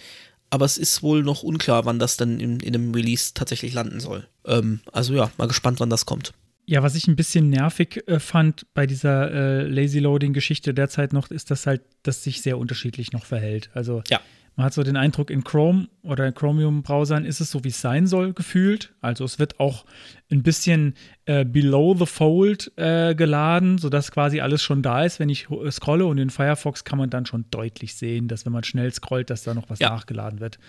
Aber 0.54 0.66
es 0.66 0.78
ist 0.78 1.02
wohl 1.02 1.24
noch 1.24 1.42
unklar, 1.42 1.86
wann 1.86 1.98
das 1.98 2.16
dann 2.16 2.40
in, 2.40 2.60
in 2.60 2.76
einem 2.76 2.94
Release 2.94 3.34
tatsächlich 3.34 3.74
landen 3.74 4.00
soll. 4.00 4.28
Ähm, 4.46 4.82
also 4.92 5.16
ja, 5.16 5.32
mal 5.40 5.48
gespannt, 5.48 5.80
wann 5.80 5.90
das 5.90 6.06
kommt. 6.06 6.32
Ja, 6.68 6.84
was 6.84 6.94
ich 6.94 7.08
ein 7.08 7.16
bisschen 7.16 7.50
nervig 7.50 8.04
äh, 8.08 8.20
fand 8.20 8.68
bei 8.76 8.86
dieser 8.86 9.32
äh, 9.32 9.64
Lazy 9.64 9.98
Loading-Geschichte 9.98 10.76
derzeit 10.76 11.12
noch, 11.12 11.32
ist, 11.32 11.50
dass 11.50 11.66
halt 11.66 11.82
das 12.04 12.24
sich 12.24 12.44
sehr 12.44 12.60
unterschiedlich 12.60 13.14
noch 13.14 13.26
verhält. 13.26 13.72
Also 13.74 14.04
Ja. 14.10 14.22
Man 14.56 14.66
hat 14.68 14.74
so 14.74 14.84
den 14.84 14.98
Eindruck, 14.98 15.30
in 15.32 15.44
Chrome 15.44 15.88
oder 16.04 16.28
in 16.28 16.34
Chromium-Browsern 16.36 17.26
ist 17.26 17.42
es 17.42 17.50
so, 17.50 17.64
wie 17.64 17.70
es 17.70 17.82
sein 17.82 18.06
soll, 18.08 18.34
gefühlt. 18.34 18.94
Also 19.02 19.26
es 19.26 19.40
wird 19.40 19.60
auch 19.60 19.86
ein 20.32 20.44
bisschen 20.44 20.94
äh, 21.26 21.44
below 21.44 21.96
the 21.98 22.06
fold 22.06 22.72
äh, 22.78 23.16
geladen, 23.16 23.78
sodass 23.80 24.12
quasi 24.12 24.42
alles 24.42 24.62
schon 24.62 24.84
da 24.84 25.04
ist, 25.06 25.20
wenn 25.20 25.30
ich 25.30 25.50
ho- 25.50 25.70
scrolle. 25.72 26.06
Und 26.06 26.18
in 26.20 26.30
Firefox 26.30 26.84
kann 26.84 27.00
man 27.00 27.10
dann 27.10 27.26
schon 27.26 27.46
deutlich 27.52 27.96
sehen, 27.96 28.28
dass 28.28 28.46
wenn 28.46 28.54
man 28.54 28.64
schnell 28.64 28.94
scrollt, 28.94 29.30
dass 29.30 29.44
da 29.44 29.54
noch 29.54 29.70
was 29.70 29.80
Ja. 29.80 29.90
nachgeladen 29.90 30.40
wird. 30.40 30.60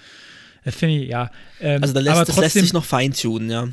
Das 0.65 0.75
finde 0.75 0.97
ich, 1.03 1.11
ja. 1.11 1.31
Ähm, 1.61 1.83
Also 1.83 1.93
da 1.93 2.01
lässt, 2.01 2.17
aber 2.17 2.21
das 2.25 2.29
lässt 2.37 2.39
trotzdem, 2.41 2.63
sich 2.63 2.73
noch 2.73 2.85
feintunen, 2.85 3.51
ja. 3.51 3.69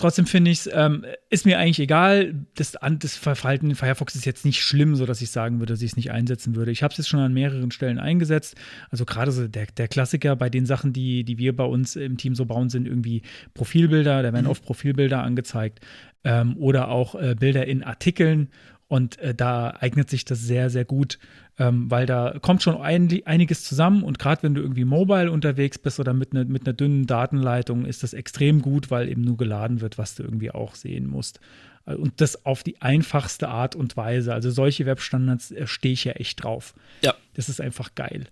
Trotzdem 0.00 0.24
finde 0.24 0.50
ich 0.50 0.60
es, 0.60 0.70
ähm, 0.72 1.04
ist 1.28 1.44
mir 1.44 1.58
eigentlich 1.58 1.78
egal. 1.78 2.34
Das, 2.54 2.74
das 2.80 3.16
Verhalten 3.18 3.68
in 3.68 3.76
Firefox 3.76 4.14
ist 4.14 4.24
jetzt 4.24 4.46
nicht 4.46 4.62
schlimm, 4.62 4.96
sodass 4.96 5.20
ich 5.20 5.30
sagen 5.30 5.58
würde, 5.58 5.74
dass 5.74 5.82
ich 5.82 5.90
es 5.90 5.96
nicht 5.96 6.10
einsetzen 6.10 6.56
würde. 6.56 6.70
Ich 6.70 6.82
habe 6.82 6.92
es 6.92 6.96
jetzt 6.96 7.10
schon 7.10 7.20
an 7.20 7.34
mehreren 7.34 7.70
Stellen 7.70 7.98
eingesetzt. 7.98 8.56
Also 8.88 9.04
gerade 9.04 9.30
so 9.30 9.46
der, 9.46 9.66
der 9.66 9.88
Klassiker 9.88 10.36
bei 10.36 10.48
den 10.48 10.64
Sachen, 10.64 10.94
die, 10.94 11.22
die 11.22 11.36
wir 11.36 11.54
bei 11.54 11.64
uns 11.64 11.96
im 11.96 12.16
Team 12.16 12.34
so 12.34 12.46
bauen, 12.46 12.70
sind 12.70 12.88
irgendwie 12.88 13.20
Profilbilder. 13.52 14.22
Da 14.22 14.32
werden 14.32 14.46
oft 14.46 14.64
Profilbilder 14.64 15.22
angezeigt 15.22 15.80
ähm, 16.24 16.56
oder 16.56 16.88
auch 16.88 17.14
äh, 17.14 17.34
Bilder 17.38 17.66
in 17.66 17.82
Artikeln. 17.82 18.48
Und 18.90 19.20
äh, 19.20 19.36
da 19.36 19.76
eignet 19.78 20.10
sich 20.10 20.24
das 20.24 20.40
sehr, 20.40 20.68
sehr 20.68 20.84
gut, 20.84 21.20
ähm, 21.60 21.88
weil 21.92 22.06
da 22.06 22.34
kommt 22.40 22.60
schon 22.60 22.76
ein, 22.76 23.08
einiges 23.24 23.62
zusammen. 23.62 24.02
Und 24.02 24.18
gerade 24.18 24.42
wenn 24.42 24.56
du 24.56 24.60
irgendwie 24.60 24.84
mobile 24.84 25.30
unterwegs 25.30 25.78
bist 25.78 26.00
oder 26.00 26.12
mit, 26.12 26.34
ne, 26.34 26.44
mit 26.44 26.66
einer 26.66 26.72
dünnen 26.72 27.06
Datenleitung, 27.06 27.84
ist 27.84 28.02
das 28.02 28.14
extrem 28.14 28.62
gut, 28.62 28.90
weil 28.90 29.08
eben 29.08 29.22
nur 29.22 29.36
geladen 29.36 29.80
wird, 29.80 29.96
was 29.96 30.16
du 30.16 30.24
irgendwie 30.24 30.50
auch 30.50 30.74
sehen 30.74 31.06
musst. 31.06 31.38
Äh, 31.86 31.94
Und 31.94 32.20
das 32.20 32.44
auf 32.44 32.64
die 32.64 32.82
einfachste 32.82 33.48
Art 33.48 33.76
und 33.76 33.96
Weise. 33.96 34.34
Also 34.34 34.50
solche 34.50 34.86
Webstandards 34.86 35.52
äh, 35.52 35.68
stehe 35.68 35.94
ich 35.94 36.02
ja 36.02 36.14
echt 36.14 36.42
drauf. 36.42 36.74
Ja. 37.02 37.14
Das 37.34 37.48
ist 37.48 37.60
einfach 37.60 37.94
geil. 37.94 38.26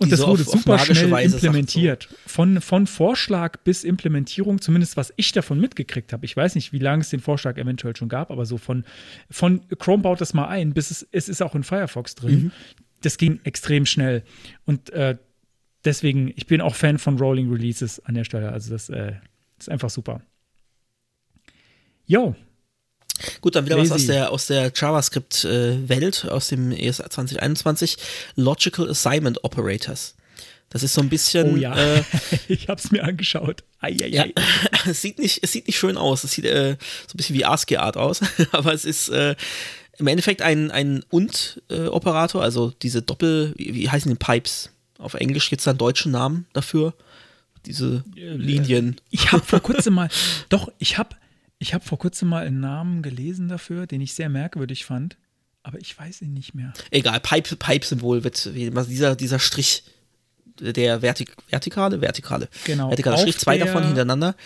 Und 0.00 0.10
das 0.10 0.20
so 0.20 0.26
wurde 0.26 0.42
auf- 0.42 0.48
auf 0.48 0.54
super 0.60 0.72
magische 0.76 1.06
schnell 1.06 1.24
implementiert. 1.24 2.08
Von, 2.26 2.60
von 2.60 2.86
Vorschlag 2.86 3.58
bis 3.64 3.84
Implementierung, 3.84 4.60
zumindest 4.60 4.96
was 4.96 5.12
ich 5.16 5.30
davon 5.32 5.60
mitgekriegt 5.60 6.12
habe. 6.12 6.24
Ich 6.26 6.36
weiß 6.36 6.56
nicht, 6.56 6.72
wie 6.72 6.78
lange 6.80 7.02
es 7.02 7.10
den 7.10 7.20
Vorschlag 7.20 7.56
eventuell 7.58 7.94
schon 7.94 8.08
gab, 8.08 8.30
aber 8.32 8.44
so 8.44 8.58
von, 8.58 8.84
von 9.30 9.60
Chrome 9.78 10.02
baut 10.02 10.20
das 10.20 10.34
mal 10.34 10.48
ein, 10.48 10.74
bis 10.74 10.90
es, 10.90 11.06
es 11.12 11.28
ist 11.28 11.42
auch 11.42 11.54
in 11.54 11.62
Firefox 11.62 12.16
drin. 12.16 12.50
das 13.02 13.18
ging 13.18 13.38
extrem 13.44 13.86
schnell. 13.86 14.24
Und 14.64 14.90
äh, 14.90 15.16
deswegen, 15.84 16.32
ich 16.34 16.46
bin 16.46 16.60
auch 16.60 16.74
Fan 16.74 16.98
von 16.98 17.16
Rolling 17.18 17.50
Releases 17.52 18.00
an 18.04 18.14
der 18.14 18.24
Stelle. 18.24 18.50
Also 18.50 18.70
das 18.72 18.88
äh, 18.88 19.12
ist 19.58 19.68
einfach 19.68 19.90
super. 19.90 20.22
Jo, 22.06 22.34
Gut, 23.40 23.54
dann 23.54 23.64
wieder 23.64 23.78
was 23.78 23.88
Lazy. 23.90 24.02
aus 24.02 24.06
der, 24.06 24.32
aus 24.32 24.46
der 24.46 24.72
JavaScript-Welt, 24.74 26.26
aus 26.30 26.48
dem 26.48 26.72
ES 26.72 26.96
2021. 26.96 27.96
Logical 28.36 28.90
Assignment 28.90 29.44
Operators. 29.44 30.14
Das 30.70 30.82
ist 30.82 30.94
so 30.94 31.00
ein 31.00 31.08
bisschen. 31.08 31.54
oh 31.54 31.56
ja, 31.56 31.76
Äh, 31.76 32.02
ich 32.48 32.68
habe 32.68 32.80
es 32.80 32.90
mir 32.90 33.04
angeschaut. 33.04 33.62
Eieiei. 33.80 34.08
ja, 34.08 34.26
es 34.86 35.00
sieht 35.02 35.18
nicht, 35.20 35.38
es 35.42 35.52
sieht 35.52 35.68
nicht 35.68 35.78
schön 35.78 35.96
aus. 35.96 36.24
Es 36.24 36.32
sieht 36.32 36.46
äh, 36.46 36.76
so 37.06 37.14
ein 37.14 37.16
bisschen 37.16 37.36
wie 37.36 37.44
ASCII-Art 37.44 37.96
aus, 37.96 38.20
aber 38.52 38.72
es 38.72 38.84
ist 38.84 39.08
äh, 39.10 39.36
im 39.98 40.08
Endeffekt 40.08 40.42
ein, 40.42 40.72
ein 40.72 41.04
Und-Operator, 41.10 42.42
also 42.42 42.72
diese 42.82 43.02
Doppel, 43.02 43.54
wie, 43.56 43.74
wie 43.74 43.88
heißen 43.88 44.10
die 44.10 44.18
Pipes? 44.18 44.70
Auf 44.98 45.14
Englisch 45.14 45.48
gibt 45.48 45.60
es 45.60 45.64
da 45.64 45.70
einen 45.70 45.78
deutschen 45.78 46.10
Namen 46.10 46.46
dafür. 46.52 46.94
Diese 47.66 48.02
Linien. 48.16 49.00
Ich 49.10 49.32
habe 49.32 49.44
vor 49.44 49.60
kurzem 49.60 49.94
mal, 49.94 50.08
doch, 50.48 50.70
ich 50.78 50.98
habe 50.98 51.16
ich 51.64 51.72
hab 51.72 51.82
vor 51.82 51.98
kurzem 51.98 52.28
mal 52.28 52.46
einen 52.46 52.60
Namen 52.60 53.00
gelesen 53.02 53.48
dafür, 53.48 53.86
den 53.86 54.00
ich 54.02 54.12
sehr 54.12 54.28
merkwürdig 54.28 54.84
fand, 54.84 55.16
aber 55.62 55.78
ich 55.80 55.98
weiß 55.98 56.20
ihn 56.20 56.34
nicht 56.34 56.54
mehr. 56.54 56.74
Egal, 56.90 57.20
Pipe- 57.20 57.56
Pipe-Symbol 57.56 58.22
wird 58.22 58.54
wie 58.54 58.66
immer 58.66 58.84
dieser, 58.84 59.16
dieser 59.16 59.38
Strich, 59.38 59.82
der 60.60 61.00
Vertik 61.00 61.34
vertikale, 61.48 62.00
vertikale, 62.02 62.48
Genau, 62.66 62.90
vertikale 62.90 63.16
Strich, 63.18 63.38
zwei 63.38 63.56
davon 63.58 63.82
hintereinander. 63.84 64.36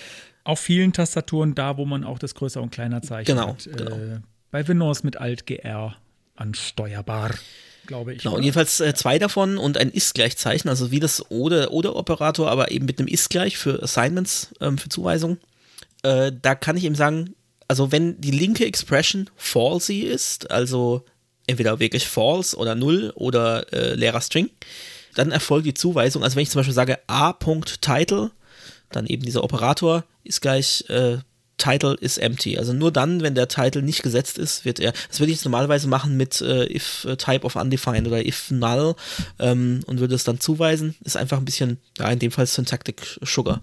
Auf 0.44 0.60
vielen 0.60 0.92
Tastaturen 0.92 1.54
da, 1.56 1.76
wo 1.76 1.84
man 1.84 2.04
auch 2.04 2.18
das 2.20 2.34
größer 2.36 2.62
und 2.62 2.70
kleiner 2.70 3.02
zeichnet. 3.02 3.36
Genau, 3.36 3.56
Äh, 3.66 3.76
genau. 3.76 4.18
bei 4.52 4.66
Windows 4.68 5.02
mit 5.02 5.16
Alt 5.16 5.44
GR 5.46 5.96
ansteuerbar, 6.36 7.34
glaube 7.86 8.14
ich. 8.14 8.22
Genau, 8.22 8.36
und 8.36 8.42
jedenfalls 8.44 8.80
äh, 8.80 8.94
zwei 8.94 9.18
davon 9.18 9.58
und 9.58 9.76
ein 9.76 9.90
Ist-Gleichzeichen, 9.90 10.68
also 10.68 10.90
wie 10.92 11.00
das 11.00 11.30
oder 11.30 11.72
oder 11.72 11.96
Operator, 11.96 12.48
aber 12.50 12.70
eben 12.70 12.86
mit 12.86 12.98
einem 13.00 13.08
Ist-Gleich 13.08 13.58
für 13.58 13.82
Assignments, 13.82 14.54
ähm, 14.60 14.78
für 14.78 14.88
Zuweisungen. 14.88 15.38
Äh, 16.03 16.32
da 16.40 16.55
kann 16.55 16.76
ich 16.76 16.84
ihm 16.84 16.94
sagen, 16.94 17.34
also 17.66 17.92
wenn 17.92 18.20
die 18.20 18.30
linke 18.30 18.64
Expression 18.64 19.28
falsy 19.36 20.01
ist, 20.01 20.51
also 20.51 21.05
entweder 21.46 21.80
wirklich 21.80 22.07
false 22.07 22.57
oder 22.57 22.74
null 22.74 23.12
oder 23.14 23.72
äh, 23.72 23.94
leerer 23.94 24.20
String, 24.20 24.51
dann 25.14 25.32
erfolgt 25.32 25.66
die 25.66 25.74
Zuweisung. 25.74 26.22
Also 26.22 26.36
wenn 26.36 26.42
ich 26.42 26.51
zum 26.51 26.61
Beispiel 26.61 26.74
sage 26.74 26.99
a.title, 27.07 28.30
dann 28.90 29.07
eben 29.07 29.24
dieser 29.24 29.44
Operator 29.44 30.05
ist 30.24 30.40
gleich 30.40 30.84
äh, 30.88 31.18
Title 31.59 31.96
is 32.01 32.18
empty. 32.18 32.57
Also 32.57 32.72
nur 32.72 32.92
dann, 32.92 33.20
wenn 33.20 33.34
der 33.34 33.49
Title 33.49 33.82
nicht 33.82 34.03
gesetzt 34.03 34.38
ist, 34.38 34.64
wird 34.64 34.78
er. 34.78 34.92
Das 35.09 35.18
würde 35.18 35.32
ich 35.32 35.38
jetzt 35.38 35.44
normalerweise 35.44 35.88
machen 35.88 36.16
mit 36.16 36.40
äh, 36.40 36.72
if 36.72 37.05
äh, 37.05 37.16
type 37.16 37.44
of 37.44 37.57
undefined 37.57 38.07
oder 38.07 38.24
if 38.24 38.51
null 38.51 38.94
ähm, 39.40 39.80
und 39.86 39.99
würde 39.99 40.14
es 40.14 40.24
dann 40.24 40.40
zuweisen. 40.40 40.94
Ist 41.05 41.16
einfach 41.16 41.38
ein 41.38 41.44
bisschen, 41.44 41.78
ja, 41.99 42.09
in 42.11 42.20
dem 42.20 42.30
Fall 42.30 42.46
Syntactic 42.46 43.18
Sugar. 43.22 43.61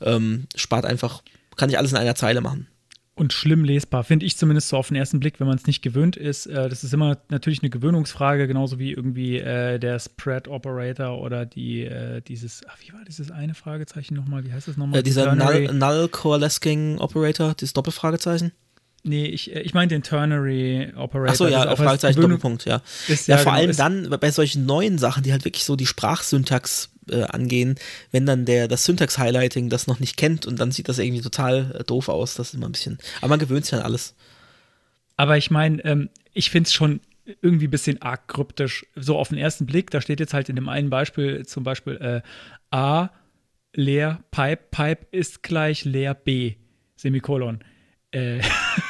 Ähm, 0.00 0.46
spart 0.54 0.84
einfach, 0.84 1.22
kann 1.56 1.70
ich 1.70 1.78
alles 1.78 1.92
in 1.92 1.98
einer 1.98 2.14
Zeile 2.14 2.40
machen. 2.40 2.66
und 3.14 3.32
schlimm 3.34 3.62
lesbar, 3.64 4.04
finde 4.04 4.24
ich 4.24 4.38
zumindest 4.38 4.68
so 4.70 4.76
auf 4.78 4.88
den 4.88 4.96
ersten 4.96 5.20
Blick, 5.20 5.38
wenn 5.38 5.46
man 5.46 5.56
es 5.56 5.66
nicht 5.66 5.82
gewöhnt 5.82 6.16
ist. 6.16 6.46
Äh, 6.46 6.68
das 6.70 6.82
ist 6.82 6.94
immer 6.94 7.18
natürlich 7.28 7.60
eine 7.62 7.68
Gewöhnungsfrage, 7.70 8.48
genauso 8.48 8.78
wie 8.78 8.92
irgendwie 8.92 9.38
äh, 9.38 9.78
der 9.78 9.98
Spread 9.98 10.48
Operator 10.48 11.20
oder 11.20 11.44
die, 11.44 11.82
äh, 11.82 12.22
dieses, 12.22 12.62
ach, 12.68 12.76
wie 12.80 12.92
war 12.94 13.04
dieses 13.06 13.30
eine 13.30 13.54
Fragezeichen 13.54 14.14
nochmal? 14.14 14.44
Wie 14.46 14.52
heißt 14.52 14.66
das 14.66 14.76
nochmal? 14.78 15.00
Äh, 15.00 15.02
dieser 15.02 15.34
null, 15.34 15.70
null 15.72 16.08
Coalescing 16.08 16.98
Operator, 16.98 17.54
dieses 17.54 17.74
Doppelfragezeichen. 17.74 18.52
Nee, 19.04 19.26
ich, 19.26 19.54
äh, 19.54 19.60
ich 19.60 19.74
meine 19.74 19.88
den 19.88 20.02
Ternary 20.02 20.92
Operator. 20.96 21.30
Achso, 21.32 21.46
ja, 21.48 21.76
Fragezeichen, 21.76 22.20
Doppelpunkt, 22.20 22.64
ja. 22.64 22.80
Ist, 23.08 23.28
Ja, 23.28 23.36
ja, 23.36 23.42
vor 23.42 23.52
genau, 23.52 23.64
allem 23.64 23.76
dann 23.76 24.20
bei 24.20 24.30
solchen 24.30 24.64
neuen 24.64 24.96
Sachen, 24.96 25.22
die 25.22 25.32
halt 25.32 25.44
wirklich 25.44 25.64
so 25.64 25.76
die 25.76 25.86
Sprachsyntax 25.86 26.88
äh, 27.12 27.24
angehen, 27.24 27.76
wenn 28.10 28.26
dann 28.26 28.44
der 28.44 28.68
das 28.68 28.84
Syntax-Highlighting 28.84 29.68
das 29.68 29.86
noch 29.86 30.00
nicht 30.00 30.16
kennt 30.16 30.46
und 30.46 30.58
dann 30.58 30.72
sieht 30.72 30.88
das 30.88 30.98
irgendwie 30.98 31.22
total 31.22 31.76
äh, 31.78 31.84
doof 31.84 32.08
aus. 32.08 32.34
Das 32.34 32.48
ist 32.48 32.54
immer 32.54 32.68
ein 32.68 32.72
bisschen. 32.72 32.98
Aber 33.20 33.28
man 33.28 33.38
gewöhnt 33.38 33.64
sich 33.64 33.74
an 33.74 33.82
alles. 33.82 34.14
Aber 35.16 35.36
ich 35.36 35.50
meine, 35.50 35.84
ähm, 35.84 36.08
ich 36.32 36.50
finde 36.50 36.68
es 36.68 36.72
schon 36.72 37.00
irgendwie 37.40 37.68
ein 37.68 37.70
bisschen 37.70 38.02
arg 38.02 38.28
kryptisch. 38.28 38.86
So 38.96 39.18
auf 39.18 39.28
den 39.28 39.38
ersten 39.38 39.66
Blick, 39.66 39.90
da 39.90 40.00
steht 40.00 40.20
jetzt 40.20 40.34
halt 40.34 40.48
in 40.48 40.56
dem 40.56 40.68
einen 40.68 40.90
Beispiel 40.90 41.46
zum 41.46 41.64
Beispiel 41.64 41.96
äh, 41.96 42.22
A, 42.70 43.10
leer, 43.74 44.22
Pipe, 44.30 44.62
Pipe 44.70 45.06
ist 45.10 45.42
gleich 45.42 45.84
leer 45.84 46.14
B, 46.14 46.54
Semikolon. 46.96 47.60
Äh, 48.12 48.40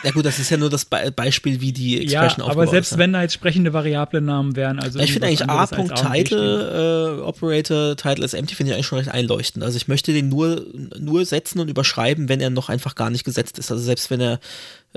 Ja 0.04 0.10
gut, 0.10 0.24
das 0.24 0.38
ist 0.38 0.50
ja 0.50 0.56
nur 0.56 0.70
das 0.70 0.84
Be 0.84 1.12
Beispiel, 1.14 1.60
wie 1.60 1.72
die 1.72 1.96
ja, 1.96 2.02
Expression 2.02 2.42
aber 2.42 2.50
aufgebaut 2.50 2.70
selbst 2.70 2.92
ist. 2.92 2.98
wenn 2.98 3.12
da 3.12 3.22
jetzt 3.22 3.34
sprechende 3.34 3.72
Variablennamen 3.72 4.56
wären, 4.56 4.80
also 4.80 4.98
ich 4.98 5.12
finde 5.12 5.28
eigentlich. 5.28 5.48
A.Title 5.48 7.18
äh, 7.18 7.22
Operator 7.22 7.96
Title 7.96 8.24
is 8.24 8.34
empty 8.34 8.54
finde 8.54 8.70
ich 8.70 8.74
eigentlich 8.74 8.86
schon 8.86 8.98
recht 8.98 9.10
einleuchtend. 9.10 9.64
Also 9.64 9.76
ich 9.76 9.88
möchte 9.88 10.12
den 10.12 10.28
nur 10.28 10.66
nur 10.98 11.24
setzen 11.24 11.60
und 11.60 11.68
überschreiben, 11.68 12.28
wenn 12.28 12.40
er 12.40 12.50
noch 12.50 12.68
einfach 12.68 12.94
gar 12.94 13.10
nicht 13.10 13.24
gesetzt 13.24 13.58
ist. 13.58 13.70
Also 13.70 13.82
selbst 13.82 14.10
wenn 14.10 14.20
er 14.20 14.40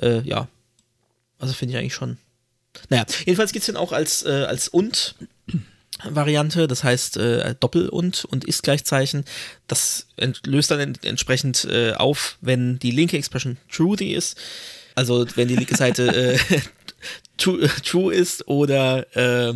äh, 0.01 0.21
ja, 0.21 0.47
also 1.39 1.53
finde 1.53 1.73
ich 1.73 1.79
eigentlich 1.79 1.93
schon. 1.93 2.17
Naja, 2.89 3.05
jedenfalls 3.25 3.53
gibt 3.53 3.61
es 3.61 3.67
den 3.67 3.77
auch 3.77 3.91
als 3.91 4.25
äh, 4.25 4.45
als 4.47 4.67
und 4.67 5.15
Variante, 6.03 6.67
das 6.67 6.83
heißt 6.83 7.17
äh, 7.17 7.55
Doppel 7.59 7.89
und 7.89 8.25
und 8.25 8.43
ist 8.43 8.63
Gleichzeichen. 8.63 9.25
Das 9.67 10.07
löst 10.45 10.71
dann 10.71 10.79
ent 10.79 11.05
entsprechend 11.05 11.65
äh, 11.65 11.93
auf, 11.93 12.37
wenn 12.41 12.79
die 12.79 12.91
linke 12.91 13.17
Expression 13.17 13.57
truthy 13.71 14.13
ist. 14.13 14.37
Also 14.95 15.25
wenn 15.35 15.47
die 15.47 15.55
linke 15.55 15.75
Seite 15.75 16.33
äh, 16.33 16.37
true, 17.37 17.69
true 17.83 18.13
ist 18.13 18.47
oder 18.47 19.05
äh, 19.15 19.53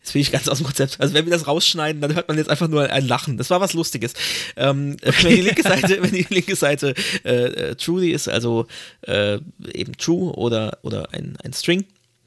jetzt 0.00 0.12
bin 0.12 0.22
ich 0.22 0.32
ganz 0.32 0.48
aus 0.48 0.58
dem 0.58 0.66
Konzept. 0.66 1.00
Also 1.00 1.14
wenn 1.14 1.24
wir 1.24 1.32
das 1.32 1.46
rausschneiden, 1.46 2.00
dann 2.00 2.14
hört 2.14 2.28
man 2.28 2.36
jetzt 2.36 2.50
einfach 2.50 2.68
nur 2.68 2.90
ein 2.90 3.06
Lachen. 3.06 3.36
Das 3.38 3.50
war 3.50 3.60
was 3.60 3.72
Lustiges. 3.72 4.14
Ähm, 4.56 4.96
Wenn 5.22 5.36
die 5.36 5.42
linke 5.42 5.62
Seite, 5.62 6.02
wenn 6.02 6.12
die 6.12 6.26
linke 6.28 6.56
Seite 6.56 6.94
äh, 7.24 7.46
äh, 7.46 7.74
truly 7.74 8.10
ist, 8.10 8.28
also 8.28 8.66
äh, 9.02 9.38
eben 9.72 9.96
true 9.96 10.32
oder 10.32 10.78
oder 10.82 11.12
ein, 11.12 11.36
ein 11.42 11.52
String, 11.52 11.84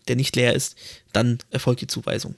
der 0.07 0.15
nicht 0.15 0.35
leer 0.35 0.53
ist, 0.53 0.75
dann 1.13 1.39
erfolgt 1.51 1.81
die 1.81 1.87
Zuweisung. 1.87 2.35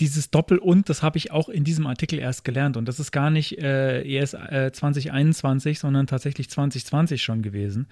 Dieses 0.00 0.30
Doppel 0.30 0.58
und, 0.58 0.88
das 0.88 1.02
habe 1.02 1.16
ich 1.18 1.30
auch 1.30 1.48
in 1.48 1.64
diesem 1.64 1.86
Artikel 1.86 2.18
erst 2.18 2.44
gelernt. 2.44 2.76
Und 2.76 2.86
das 2.86 3.00
ist 3.00 3.12
gar 3.12 3.30
nicht 3.30 3.58
äh, 3.58 4.02
ES 4.02 4.34
äh, 4.34 4.70
2021, 4.72 5.78
sondern 5.78 6.06
tatsächlich 6.06 6.50
2020 6.50 7.22
schon 7.22 7.42
gewesen. 7.42 7.86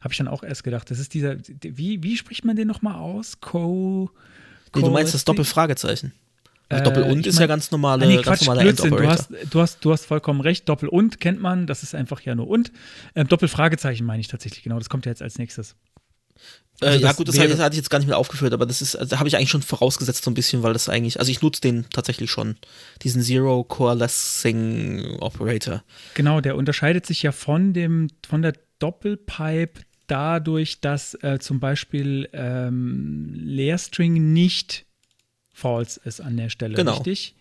Habe 0.00 0.12
ich 0.12 0.18
dann 0.18 0.28
auch 0.28 0.44
erst 0.44 0.62
gedacht. 0.62 0.90
Das 0.90 0.98
ist 1.00 1.14
dieser, 1.14 1.36
wie, 1.62 2.02
wie 2.02 2.16
spricht 2.16 2.44
man 2.44 2.54
den 2.54 2.68
nochmal 2.68 2.94
aus? 2.94 3.40
Co. 3.40 4.10
Nee, 4.74 4.82
du 4.82 4.90
meinst 4.90 5.14
das 5.14 5.24
Doppelfragezeichen. 5.24 6.12
Also 6.68 6.82
Äh, 6.82 6.84
Doppel 6.84 7.10
und 7.10 7.20
ich 7.20 7.26
ist 7.28 7.36
mein- 7.36 7.40
ja 7.42 7.46
ganz 7.46 7.70
normale, 7.70 8.04
Ah, 8.04 8.08
nee, 8.08 8.14
ganz 8.16 8.26
Quatsch, 8.26 8.40
normaler 8.42 8.62
Blödsinn. 8.62 8.90
Du 8.90 9.08
hast, 9.08 9.30
du, 9.50 9.60
hast, 9.60 9.84
du 9.84 9.90
hast 9.92 10.04
vollkommen 10.04 10.40
recht. 10.42 10.68
Doppel 10.68 10.88
und 10.90 11.18
kennt 11.18 11.40
man. 11.40 11.66
Das 11.66 11.82
ist 11.82 11.94
einfach 11.94 12.20
ja 12.20 12.34
nur 12.34 12.46
und. 12.46 12.70
Ähm, 13.14 13.26
Doppelfragezeichen 13.26 14.06
meine 14.06 14.20
ich 14.20 14.28
tatsächlich. 14.28 14.62
Genau, 14.62 14.78
das 14.78 14.90
kommt 14.90 15.06
ja 15.06 15.10
jetzt 15.10 15.22
als 15.22 15.38
nächstes. 15.38 15.74
Äh, 16.80 16.86
Also 16.86 17.00
ja 17.00 17.08
das 17.08 17.16
gut, 17.16 17.28
das 17.28 17.36
wäre- 17.36 17.58
hatte 17.58 17.74
ich 17.74 17.78
jetzt 17.78 17.90
gar 17.90 17.98
nicht 17.98 18.06
mehr 18.08 18.18
aufgeführt, 18.18 18.52
aber 18.52 18.64
das 18.66 18.80
ist, 18.82 18.94
also 18.94 19.18
habe 19.18 19.28
ich 19.28 19.36
eigentlich 19.36 19.50
schon 19.50 19.62
vorausgesetzt 19.62 20.22
so 20.22 20.30
ein 20.30 20.34
bisschen, 20.34 20.62
weil 20.62 20.72
das 20.72 20.88
eigentlich, 20.88 21.18
also 21.18 21.30
ich 21.32 21.42
nutze 21.42 21.60
den 21.60 21.86
tatsächlich 21.90 22.30
schon, 22.30 22.56
diesen 23.02 23.22
Zero 23.22 23.64
Coalescing 23.64 25.16
Operator. 25.20 25.82
Genau, 26.14 26.40
der 26.40 26.56
unterscheidet 26.56 27.04
sich 27.06 27.22
ja 27.22 27.32
von 27.32 27.72
dem, 27.72 28.08
von 28.28 28.42
der 28.42 28.52
Doppelpipe 28.78 29.80
dadurch, 30.06 30.80
dass 30.80 31.14
äh, 31.22 31.38
zum 31.40 31.58
Beispiel 31.60 32.28
ähm, 32.32 33.30
Leerstring 33.34 34.32
nicht 34.32 34.86
false 35.52 36.00
ist 36.04 36.20
an 36.20 36.36
der 36.36 36.48
Stelle, 36.48 36.74
Genau. 36.76 36.94
richtig? 36.94 37.34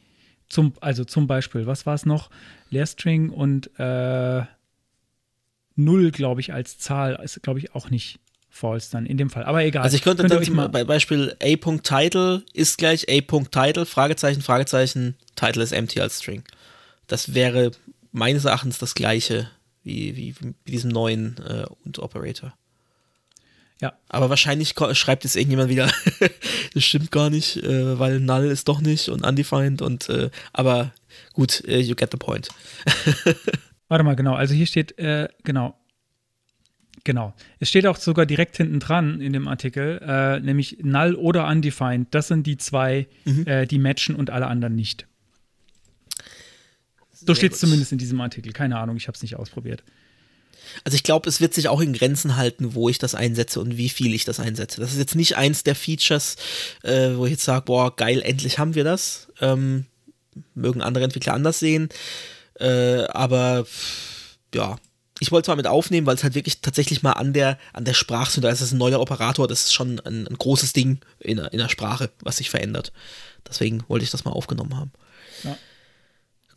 Zum, 0.49 0.73
also 0.81 1.05
zum 1.05 1.27
Beispiel, 1.27 1.67
was 1.67 1.85
war 1.85 1.93
es 1.93 2.05
noch? 2.05 2.29
Leerstring 2.71 3.29
und 3.29 3.69
äh, 3.79 4.43
Null, 5.75 6.09
glaube 6.11 6.41
ich, 6.41 6.53
als 6.53 6.79
Zahl 6.79 7.19
ist, 7.23 7.41
glaube 7.43 7.59
ich, 7.59 7.75
auch 7.75 7.89
nicht 7.91 8.19
false 8.57 8.91
dann 8.91 9.05
in 9.05 9.17
dem 9.17 9.29
Fall. 9.29 9.43
Aber 9.43 9.63
egal. 9.63 9.83
Also 9.83 9.95
ich 9.95 10.03
könnte 10.03 10.27
dann 10.27 10.53
mal, 10.53 10.69
bei 10.69 10.83
Beispiel 10.83 11.35
A.Title 11.41 12.43
ist 12.53 12.77
gleich 12.77 13.07
A.Title, 13.09 13.85
Fragezeichen, 13.85 14.41
Fragezeichen, 14.41 15.15
Title 15.35 15.63
ist 15.63 15.71
empty 15.71 16.01
als 16.01 16.19
String. 16.19 16.43
Das 17.07 17.33
wäre 17.33 17.71
meines 18.11 18.45
Erachtens 18.45 18.79
das 18.79 18.95
gleiche 18.95 19.49
wie, 19.83 20.15
wie, 20.17 20.35
wie 20.41 20.71
diesem 20.71 20.91
neuen 20.91 21.37
äh, 21.47 21.65
und 21.85 21.99
Operator. 21.99 22.53
ja, 23.79 23.93
Aber 24.09 24.29
wahrscheinlich 24.29 24.75
schreibt 24.93 25.23
jetzt 25.23 25.35
irgendjemand 25.35 25.69
wieder, 25.69 25.89
das 26.73 26.83
stimmt 26.83 27.11
gar 27.11 27.29
nicht, 27.29 27.57
äh, 27.57 27.97
weil 27.97 28.19
null 28.19 28.45
ist 28.45 28.67
doch 28.67 28.81
nicht 28.81 29.07
und 29.09 29.25
undefined 29.25 29.81
und 29.81 30.09
äh, 30.09 30.29
aber 30.51 30.91
gut, 31.33 31.63
äh, 31.65 31.79
you 31.79 31.95
get 31.95 32.11
the 32.11 32.17
point. 32.17 32.49
Warte 33.87 34.03
mal, 34.03 34.15
genau. 34.15 34.35
Also 34.35 34.53
hier 34.53 34.65
steht, 34.65 34.97
äh, 34.99 35.29
genau. 35.43 35.75
Genau. 37.07 37.33
Es 37.59 37.69
steht 37.69 37.85
auch 37.87 37.95
sogar 37.95 38.25
direkt 38.25 38.57
hinten 38.57 38.81
dran 38.81 39.21
in 39.21 39.31
dem 39.31 39.47
Artikel, 39.47 40.01
äh, 40.05 40.41
nämlich 40.41 40.79
null 40.81 41.15
oder 41.15 41.47
undefined. 41.47 42.09
Das 42.11 42.27
sind 42.27 42.45
die 42.45 42.57
zwei, 42.57 43.07
Mhm. 43.23 43.47
äh, 43.47 43.65
die 43.65 43.79
matchen 43.79 44.13
und 44.13 44.29
alle 44.29 44.47
anderen 44.47 44.75
nicht. 44.75 45.07
So 47.13 47.33
steht 47.33 47.53
es 47.53 47.61
zumindest 47.61 47.93
in 47.93 47.97
diesem 47.97 48.19
Artikel. 48.19 48.51
Keine 48.51 48.77
Ahnung, 48.77 48.97
ich 48.97 49.07
habe 49.07 49.15
es 49.15 49.21
nicht 49.21 49.37
ausprobiert. 49.37 49.85
Also 50.83 50.97
ich 50.97 51.03
glaube, 51.03 51.29
es 51.29 51.39
wird 51.39 51.53
sich 51.53 51.69
auch 51.69 51.79
in 51.79 51.93
Grenzen 51.93 52.35
halten, 52.35 52.75
wo 52.75 52.89
ich 52.89 52.97
das 52.99 53.15
einsetze 53.15 53.61
und 53.61 53.77
wie 53.77 53.87
viel 53.87 54.13
ich 54.13 54.25
das 54.25 54.41
einsetze. 54.41 54.81
Das 54.81 54.91
ist 54.91 54.99
jetzt 54.99 55.15
nicht 55.15 55.37
eins 55.37 55.63
der 55.63 55.75
Features, 55.75 56.35
äh, 56.83 57.11
wo 57.15 57.25
ich 57.25 57.31
jetzt 57.31 57.45
sage, 57.45 57.63
boah, 57.63 57.95
geil, 57.95 58.21
endlich 58.21 58.59
haben 58.59 58.75
wir 58.75 58.83
das. 58.83 59.29
Ähm, 59.39 59.85
mögen 60.55 60.81
andere 60.81 61.05
Entwickler 61.05 61.35
anders 61.35 61.59
sehen. 61.59 61.87
Äh, 62.59 63.05
aber 63.05 63.65
ja, 64.53 64.75
ich 65.19 65.31
wollte 65.31 65.45
es 65.45 65.47
mal 65.47 65.55
mit 65.55 65.67
aufnehmen, 65.67 66.05
weil 66.07 66.15
es 66.15 66.23
halt 66.23 66.35
wirklich 66.35 66.61
tatsächlich 66.61 67.01
mal 67.03 67.13
an 67.13 67.33
der, 67.33 67.57
an 67.73 67.85
der 67.85 67.93
Sprache, 67.93 68.39
da 68.41 68.49
ist 68.49 68.61
es 68.61 68.71
ein 68.71 68.77
neuer 68.77 68.99
Operator, 68.99 69.47
das 69.47 69.65
ist 69.65 69.73
schon 69.73 69.99
ein, 70.01 70.27
ein 70.27 70.37
großes 70.37 70.73
Ding 70.73 70.99
in, 71.19 71.37
der- 71.37 71.51
in 71.53 71.59
der 71.59 71.69
Sprache, 71.69 72.11
was 72.21 72.37
sich 72.37 72.49
verändert. 72.49 72.91
Deswegen 73.47 73.83
wollte 73.87 74.03
ich 74.05 74.11
das 74.11 74.25
mal 74.25 74.31
aufgenommen 74.31 74.75
haben. 74.77 74.91
Ja. 75.43 75.57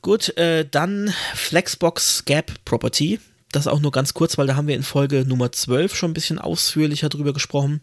Gut, 0.02 0.36
äh, 0.38 0.66
dann 0.68 1.12
Flexbox 1.34 2.24
Gap 2.24 2.52
Property. 2.64 3.20
Das 3.52 3.66
auch 3.66 3.80
nur 3.80 3.90
ganz 3.90 4.14
kurz, 4.14 4.38
weil 4.38 4.46
da 4.46 4.56
haben 4.56 4.68
wir 4.68 4.76
in 4.76 4.82
Folge 4.82 5.24
Nummer 5.26 5.50
12 5.52 5.94
schon 5.96 6.10
ein 6.12 6.14
bisschen 6.14 6.38
ausführlicher 6.38 7.08
drüber 7.08 7.32
gesprochen. 7.32 7.82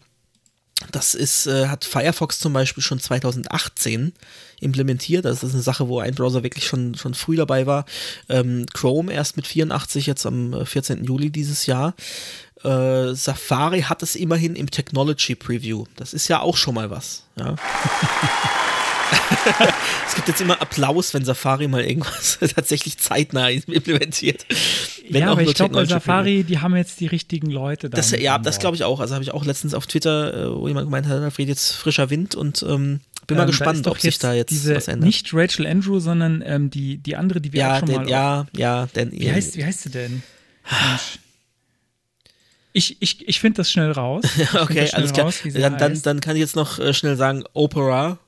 Das 0.92 1.14
ist, 1.14 1.46
äh, 1.46 1.66
hat 1.66 1.84
Firefox 1.84 2.38
zum 2.38 2.52
Beispiel 2.52 2.82
schon 2.82 3.00
2018 3.00 4.12
implementiert. 4.60 5.24
Das 5.24 5.42
ist 5.42 5.52
eine 5.52 5.62
Sache, 5.62 5.88
wo 5.88 5.98
ein 5.98 6.14
Browser 6.14 6.42
wirklich 6.42 6.66
schon, 6.66 6.94
schon 6.94 7.14
früh 7.14 7.36
dabei 7.36 7.66
war. 7.66 7.84
Ähm, 8.28 8.64
Chrome 8.72 9.12
erst 9.12 9.36
mit 9.36 9.46
84, 9.46 10.06
jetzt 10.06 10.24
am 10.24 10.54
äh, 10.54 10.64
14. 10.64 11.04
Juli 11.04 11.30
dieses 11.30 11.66
Jahr. 11.66 11.94
Äh, 12.62 13.14
Safari 13.14 13.82
hat 13.82 14.02
es 14.02 14.14
immerhin 14.16 14.54
im 14.54 14.70
Technology 14.70 15.34
Preview. 15.34 15.84
Das 15.96 16.12
ist 16.12 16.28
ja 16.28 16.40
auch 16.40 16.56
schon 16.56 16.74
mal 16.74 16.90
was. 16.90 17.24
Ja. 17.36 17.56
es 20.06 20.14
gibt 20.14 20.28
jetzt 20.28 20.40
immer 20.40 20.60
Applaus, 20.60 21.14
wenn 21.14 21.24
Safari 21.24 21.68
mal 21.68 21.84
irgendwas 21.84 22.38
tatsächlich 22.54 22.98
zeitnah 22.98 23.48
implementiert. 23.50 24.46
Wenn 25.08 25.22
ja, 25.22 25.28
auch 25.28 25.32
aber 25.32 25.42
ich 25.42 25.54
glaube, 25.54 25.74
bei. 25.74 25.84
Safari, 25.84 26.44
die 26.44 26.58
haben 26.58 26.76
jetzt 26.76 27.00
die 27.00 27.06
richtigen 27.06 27.50
Leute 27.50 27.88
da. 27.90 27.96
Das, 27.96 28.10
ja, 28.10 28.38
das 28.38 28.58
glaube 28.58 28.76
ich 28.76 28.84
auch. 28.84 29.00
Also 29.00 29.14
habe 29.14 29.24
ich 29.24 29.32
auch 29.32 29.44
letztens 29.44 29.74
auf 29.74 29.86
Twitter, 29.86 30.34
äh, 30.34 30.54
wo 30.54 30.68
jemand 30.68 30.86
gemeint 30.86 31.06
hat, 31.06 31.22
da 31.22 31.38
weht 31.38 31.48
jetzt 31.48 31.72
frischer 31.72 32.10
Wind 32.10 32.34
und 32.34 32.62
ähm, 32.62 33.00
bin 33.26 33.36
mal 33.36 33.42
Ähm, 33.42 33.46
da 33.46 33.50
gespannt, 33.50 33.86
ob 33.86 34.00
sich 34.00 34.18
da 34.18 34.32
jetzt 34.32 34.50
diese, 34.50 34.74
was 34.74 34.88
ändert. 34.88 35.06
Nicht 35.06 35.32
Rachel 35.32 35.66
Andrew, 35.66 36.00
sondern 36.00 36.42
ähm, 36.44 36.70
die, 36.70 36.98
die 36.98 37.16
andere, 37.16 37.40
die 37.40 37.52
wir 37.52 37.60
ja, 37.60 37.74
auch 37.74 37.78
schon 37.80 37.88
denn, 37.88 37.96
mal. 38.02 38.08
ja, 38.08 38.46
ja, 38.56 38.86
denn 38.94 39.12
wie, 39.12 39.30
heißt, 39.30 39.56
wie 39.56 39.64
heißt 39.64 39.82
sie 39.82 39.90
denn? 39.90 40.22
Mensch. 40.70 41.18
Ich, 42.72 42.96
ich, 43.00 43.26
ich 43.26 43.40
finde 43.40 43.58
das 43.58 43.70
schnell 43.70 43.92
raus. 43.92 44.24
Okay, 44.54 44.88
alles 44.92 45.12
klar. 45.12 45.26
Raus, 45.26 45.40
dann, 45.44 45.78
dann, 45.78 46.02
dann 46.02 46.20
kann 46.20 46.36
ich 46.36 46.40
jetzt 46.40 46.56
noch 46.56 46.78
äh, 46.78 46.94
schnell 46.94 47.16
sagen, 47.16 47.44
Opera, 47.52 48.18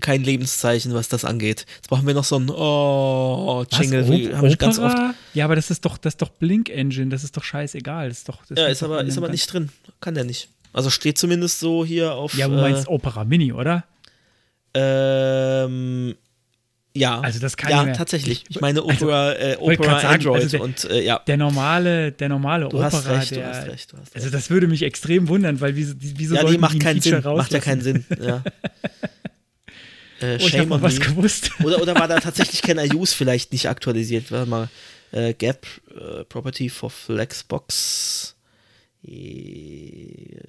kein 0.00 0.22
Lebenszeichen, 0.24 0.94
was 0.94 1.08
das 1.08 1.24
angeht. 1.24 1.66
Jetzt 1.76 1.88
brauchen 1.88 2.06
wir 2.06 2.14
noch 2.14 2.24
so 2.24 2.36
ein 2.38 2.50
Oh, 2.50 3.64
Was, 3.70 3.78
Jingle, 3.78 4.08
wie 4.08 4.28
Op- 4.28 4.34
haben 4.34 4.48
wir 4.48 4.56
ganz 4.56 4.78
oft. 4.78 4.96
Ja, 5.34 5.44
aber 5.44 5.56
das 5.56 5.70
ist 5.70 5.84
doch, 5.84 5.98
das 5.98 6.14
ist 6.14 6.22
doch 6.22 6.28
Blink 6.30 6.68
Engine, 6.70 7.08
das 7.10 7.24
ist 7.24 7.36
doch 7.36 7.44
scheißegal. 7.44 8.08
Das 8.08 8.18
ist 8.18 8.28
doch, 8.28 8.44
das 8.46 8.58
Ja, 8.58 8.66
ist 8.66 8.82
aber, 8.82 9.02
ist 9.04 9.16
aber 9.18 9.28
nicht 9.28 9.52
drin. 9.52 9.70
Kann 10.00 10.14
der 10.14 10.24
nicht. 10.24 10.48
Also 10.72 10.90
steht 10.90 11.18
zumindest 11.18 11.60
so 11.60 11.84
hier 11.84 12.14
auf. 12.14 12.34
Ja, 12.34 12.48
du 12.48 12.54
meinst 12.56 12.88
Opera 12.88 13.24
Mini, 13.24 13.52
oder? 13.52 13.84
äh, 14.74 15.64
ähm, 15.64 16.14
ja. 16.94 17.20
Also 17.20 17.38
das 17.40 17.56
kann 17.56 17.70
Ja, 17.70 17.80
ich 17.82 17.86
mir- 17.88 17.92
tatsächlich. 17.94 18.44
Ich 18.48 18.56
ich- 18.56 18.60
meine 18.60 18.80
also, 18.80 19.06
Opera, 19.06 19.32
äh, 19.34 19.56
wollte 19.60 19.82
Opera 19.82 20.00
sagen, 20.00 20.14
Android 20.14 20.42
also 20.42 20.48
der- 20.56 20.60
und 20.62 20.84
äh, 20.90 21.04
ja. 21.04 21.20
Der 21.26 21.36
normale, 21.36 22.12
der 22.12 22.28
normale 22.28 22.68
Du 22.68 22.76
Opera, 22.76 22.84
hast 22.84 23.06
recht, 23.08 23.30
du 23.30 23.34
der, 23.36 23.48
hast 23.48 23.66
recht, 23.68 23.92
du 23.92 23.96
hast 23.98 24.06
recht. 24.14 24.16
Also 24.16 24.30
das 24.30 24.50
würde 24.50 24.66
mich 24.66 24.82
extrem 24.82 25.28
wundern, 25.28 25.60
weil 25.60 25.74
wieso, 25.76 25.94
wieso 25.98 26.34
ja, 26.34 26.44
die 26.44 26.58
macht 26.58 26.74
ein 26.74 26.78
keinen 26.80 27.00
Feature 27.00 27.22
Sinn. 27.22 27.36
Macht 27.36 27.52
ja 27.52 27.60
keinen? 27.60 27.80
Sinn. 27.80 28.04
Ja. 28.20 28.42
Äh, 30.20 30.34
Oh, 30.34 30.36
ich 30.46 30.48
shame 30.48 30.68
mal 30.68 30.76
on 30.76 30.82
was 30.82 30.98
gewusst. 31.00 31.50
Oder, 31.64 31.80
oder 31.80 31.94
war 31.94 32.08
da 32.08 32.18
tatsächlich 32.18 32.62
Can 32.62 32.78
I 32.78 32.92
Use 32.94 33.14
vielleicht 33.14 33.52
nicht 33.52 33.68
aktualisiert? 33.68 34.30
Warte 34.32 34.48
mal. 34.50 34.68
Äh, 35.12 35.32
Gap 35.34 35.66
äh, 35.94 36.24
Property 36.24 36.68
for 36.68 36.90
Flexbox. 36.90 38.34
Äh, 39.06 40.40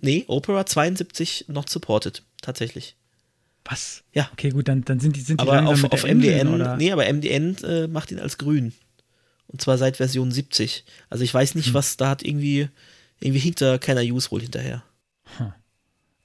nee, 0.00 0.24
Opera 0.28 0.64
72 0.66 1.46
not 1.48 1.68
supported. 1.68 2.22
Tatsächlich. 2.42 2.94
Was? 3.64 4.02
Ja. 4.14 4.30
Okay, 4.32 4.50
gut, 4.50 4.68
dann, 4.68 4.84
dann 4.84 4.98
sind 5.00 5.14
die, 5.16 5.20
sind 5.20 5.40
die 5.40 5.46
Aber 5.46 5.66
auf, 5.68 5.84
auf 5.84 6.04
MDN, 6.04 6.48
oder? 6.54 6.76
nee, 6.76 6.90
aber 6.90 7.12
MDN 7.12 7.56
äh, 7.64 7.86
macht 7.86 8.10
ihn 8.10 8.18
als 8.18 8.38
grün. 8.38 8.72
Und 9.48 9.60
zwar 9.60 9.76
seit 9.78 9.96
Version 9.98 10.30
70. 10.30 10.84
Also 11.10 11.24
ich 11.24 11.34
weiß 11.34 11.52
Hm. 11.54 11.58
nicht, 11.60 11.74
was 11.74 11.96
da 11.98 12.08
hat 12.10 12.22
irgendwie, 12.22 12.68
irgendwie 13.20 13.40
hinkt 13.40 13.60
da 13.60 13.76
keiner 13.78 14.00
Use 14.02 14.30
wohl 14.30 14.40
hinterher. 14.40 14.82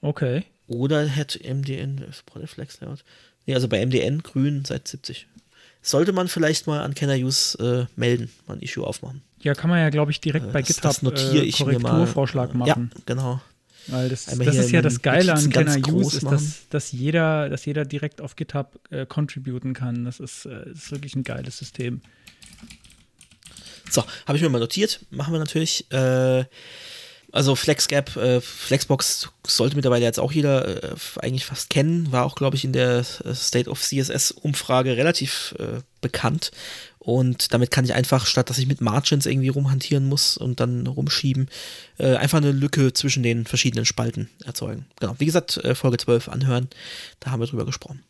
Okay. 0.01 0.43
Oder 0.73 1.07
hat 1.15 1.39
MDN 1.43 2.03
Supported 2.11 2.49
Flex 2.49 2.81
Layout? 2.81 3.03
Nee, 3.45 3.55
also 3.55 3.67
bei 3.67 3.85
MDN 3.85 4.23
grün 4.23 4.65
seit 4.65 4.87
70. 4.87 5.27
Sollte 5.81 6.13
man 6.13 6.27
vielleicht 6.27 6.65
mal 6.65 6.81
an 6.81 6.95
Kenner 6.95 7.15
Use 7.15 7.57
äh, 7.59 7.99
melden, 7.99 8.29
mal 8.47 8.55
ein 8.55 8.61
Issue 8.61 8.85
aufmachen. 8.85 9.21
Ja, 9.41 9.53
kann 9.53 9.69
man 9.69 9.79
ja, 9.79 9.89
glaube 9.89 10.11
ich, 10.11 10.21
direkt 10.21 10.51
bei 10.53 10.61
das, 10.61 10.69
GitHub 10.69 10.83
das 10.83 11.01
notiere 11.01 11.43
äh, 11.43 11.47
ich 11.47 11.59
mir 11.59 11.77
mal. 11.79 11.89
Korrekturvorschlag 11.89 12.53
machen. 12.53 12.91
Ja, 12.93 13.01
genau. 13.05 13.41
Weil 13.87 14.07
das, 14.07 14.25
das 14.25 14.55
ist 14.55 14.71
ja 14.71 14.81
das 14.81 15.01
Geile 15.01 15.33
an 15.33 15.49
Kenner 15.49 15.77
Use, 15.89 16.17
ist, 16.17 16.23
dass, 16.23 16.69
dass, 16.69 16.91
jeder, 16.93 17.49
dass 17.49 17.65
jeder 17.65 17.83
direkt 17.83 18.21
auf 18.21 18.37
GitHub 18.37 18.79
äh, 18.89 19.05
contributen 19.05 19.73
kann. 19.73 20.05
Das 20.05 20.21
ist, 20.21 20.45
äh, 20.45 20.71
ist 20.71 20.91
wirklich 20.91 21.15
ein 21.15 21.23
geiles 21.23 21.57
System. 21.57 21.99
So, 23.89 24.03
habe 24.25 24.37
ich 24.37 24.41
mir 24.41 24.49
mal 24.49 24.59
notiert. 24.59 25.05
Machen 25.11 25.33
wir 25.33 25.39
natürlich. 25.39 25.91
Äh, 25.91 26.45
also 27.33 27.55
FlexGap, 27.55 28.15
äh, 28.15 28.41
Flexbox 28.41 29.29
sollte 29.45 29.75
mittlerweile 29.75 30.05
jetzt 30.05 30.19
auch 30.19 30.31
jeder 30.31 30.83
äh, 30.83 30.95
eigentlich 31.19 31.45
fast 31.45 31.71
kennen. 31.71 32.11
War 32.11 32.25
auch, 32.25 32.35
glaube 32.35 32.55
ich, 32.55 32.63
in 32.63 32.73
der 32.73 32.99
äh, 32.99 33.33
State 33.33 33.67
of 33.71 33.81
CSS-Umfrage 33.81 34.95
relativ 34.97 35.55
äh, 35.57 35.81
bekannt. 35.99 36.51
Und 36.99 37.51
damit 37.51 37.71
kann 37.71 37.85
ich 37.85 37.95
einfach, 37.95 38.27
statt 38.27 38.51
dass 38.51 38.59
ich 38.59 38.67
mit 38.67 38.81
Margins 38.81 39.25
irgendwie 39.25 39.49
rumhantieren 39.49 40.05
muss 40.05 40.37
und 40.37 40.59
dann 40.59 40.85
rumschieben, 40.85 41.49
äh, 41.97 42.15
einfach 42.17 42.37
eine 42.37 42.51
Lücke 42.51 42.93
zwischen 42.93 43.23
den 43.23 43.47
verschiedenen 43.47 43.85
Spalten 43.85 44.29
erzeugen. 44.45 44.85
Genau, 44.99 45.15
wie 45.17 45.25
gesagt, 45.25 45.57
äh, 45.57 45.73
Folge 45.73 45.97
12 45.97 46.29
anhören, 46.29 46.69
da 47.19 47.31
haben 47.31 47.39
wir 47.39 47.47
drüber 47.47 47.65
gesprochen. 47.65 48.03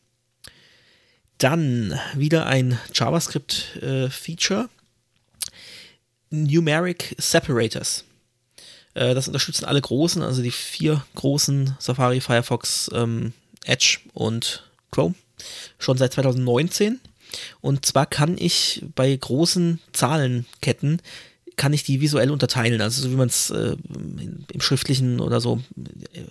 Dann 1.38 1.98
wieder 2.14 2.46
ein 2.46 2.78
JavaScript-Feature. 2.94 4.68
Numeric 6.30 7.16
Separators. 7.18 8.04
Äh, 8.94 9.14
das 9.14 9.28
unterstützen 9.28 9.66
alle 9.66 9.82
großen, 9.82 10.22
also 10.22 10.42
die 10.42 10.52
vier 10.52 11.04
großen 11.16 11.76
Safari, 11.80 12.22
Firefox, 12.22 12.90
ähm, 12.94 13.34
Edge 13.66 14.00
und 14.14 14.64
Chrome. 14.92 15.16
Schon 15.80 15.98
seit 15.98 16.14
2019. 16.14 17.00
Und 17.62 17.86
zwar 17.86 18.06
kann 18.06 18.38
ich 18.38 18.84
bei 18.96 19.16
großen 19.16 19.80
Zahlenketten 19.92 21.02
kann 21.56 21.74
ich 21.74 21.84
die 21.84 22.02
visuell 22.02 22.32
unterteilen, 22.32 22.82
also 22.82 23.02
so 23.02 23.12
wie 23.12 23.16
man 23.16 23.28
es 23.28 23.50
äh, 23.50 23.76
im 24.52 24.62
Schriftlichen 24.62 25.20
oder 25.20 25.40
so 25.40 25.62
äh, 26.14 26.22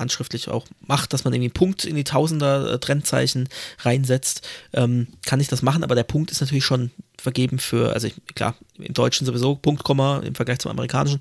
handschriftlich 0.00 0.48
auch 0.48 0.66
macht, 0.80 1.12
dass 1.12 1.24
man 1.24 1.32
irgendwie 1.32 1.48
einen 1.48 1.54
Punkt 1.54 1.84
in 1.84 1.94
die 1.94 2.04
Tausender 2.04 2.72
äh, 2.72 2.78
Trennzeichen 2.78 3.48
reinsetzt, 3.78 4.48
ähm, 4.72 5.06
kann 5.24 5.38
ich 5.38 5.48
das 5.48 5.62
machen, 5.62 5.84
aber 5.84 5.94
der 5.94 6.04
Punkt 6.04 6.32
ist 6.32 6.40
natürlich 6.40 6.64
schon 6.64 6.90
vergeben 7.16 7.58
für, 7.58 7.92
also 7.92 8.08
ich, 8.08 8.14
klar, 8.34 8.56
im 8.78 8.94
Deutschen 8.94 9.26
sowieso 9.26 9.54
Punkt, 9.54 9.84
Komma 9.84 10.22
im 10.24 10.34
Vergleich 10.34 10.58
zum 10.58 10.70
amerikanischen, 10.70 11.20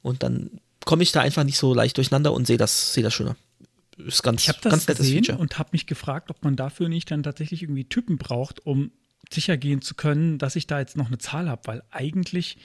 Und 0.03 0.21
dann 0.21 0.51
komme 0.85 1.03
ich 1.03 1.11
da 1.11 1.21
einfach 1.21 1.43
nicht 1.43 1.57
so 1.57 1.73
leicht 1.73 1.97
durcheinander 1.97 2.33
und 2.33 2.47
sehe 2.47 2.57
das, 2.57 2.93
sehe 2.93 3.03
das 3.03 3.13
schöner. 3.13 3.35
Ist 3.97 4.23
ganz, 4.23 4.41
Ich 4.41 4.49
habe 4.49 4.59
das 4.61 4.71
ganz 4.71 4.87
nettes 4.87 5.05
gesehen 5.05 5.23
Feature. 5.23 5.39
und 5.39 5.59
habe 5.59 5.69
mich 5.73 5.85
gefragt, 5.85 6.29
ob 6.31 6.43
man 6.43 6.55
dafür 6.55 6.89
nicht 6.89 7.11
dann 7.11 7.23
tatsächlich 7.23 7.61
irgendwie 7.61 7.85
Typen 7.85 8.17
braucht, 8.17 8.65
um 8.65 8.91
sicher 9.31 9.57
gehen 9.57 9.81
zu 9.81 9.95
können, 9.95 10.37
dass 10.37 10.55
ich 10.55 10.67
da 10.67 10.79
jetzt 10.79 10.97
noch 10.97 11.07
eine 11.07 11.17
Zahl 11.17 11.49
habe, 11.49 11.61
weil 11.65 11.83
eigentlich 11.91 12.57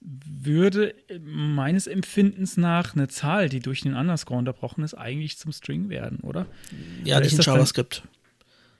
würde 0.00 0.94
meines 1.24 1.86
Empfindens 1.86 2.58
nach 2.58 2.94
eine 2.94 3.08
Zahl, 3.08 3.48
die 3.48 3.60
durch 3.60 3.80
den 3.80 3.94
Underscore 3.94 4.38
unterbrochen 4.38 4.84
ist, 4.84 4.94
eigentlich 4.94 5.38
zum 5.38 5.52
String 5.52 5.88
werden, 5.88 6.20
oder? 6.20 6.46
Ja, 7.04 7.16
Oder 7.16 7.24
nicht 7.24 7.38
in 7.38 7.40
JavaScript. 7.40 8.02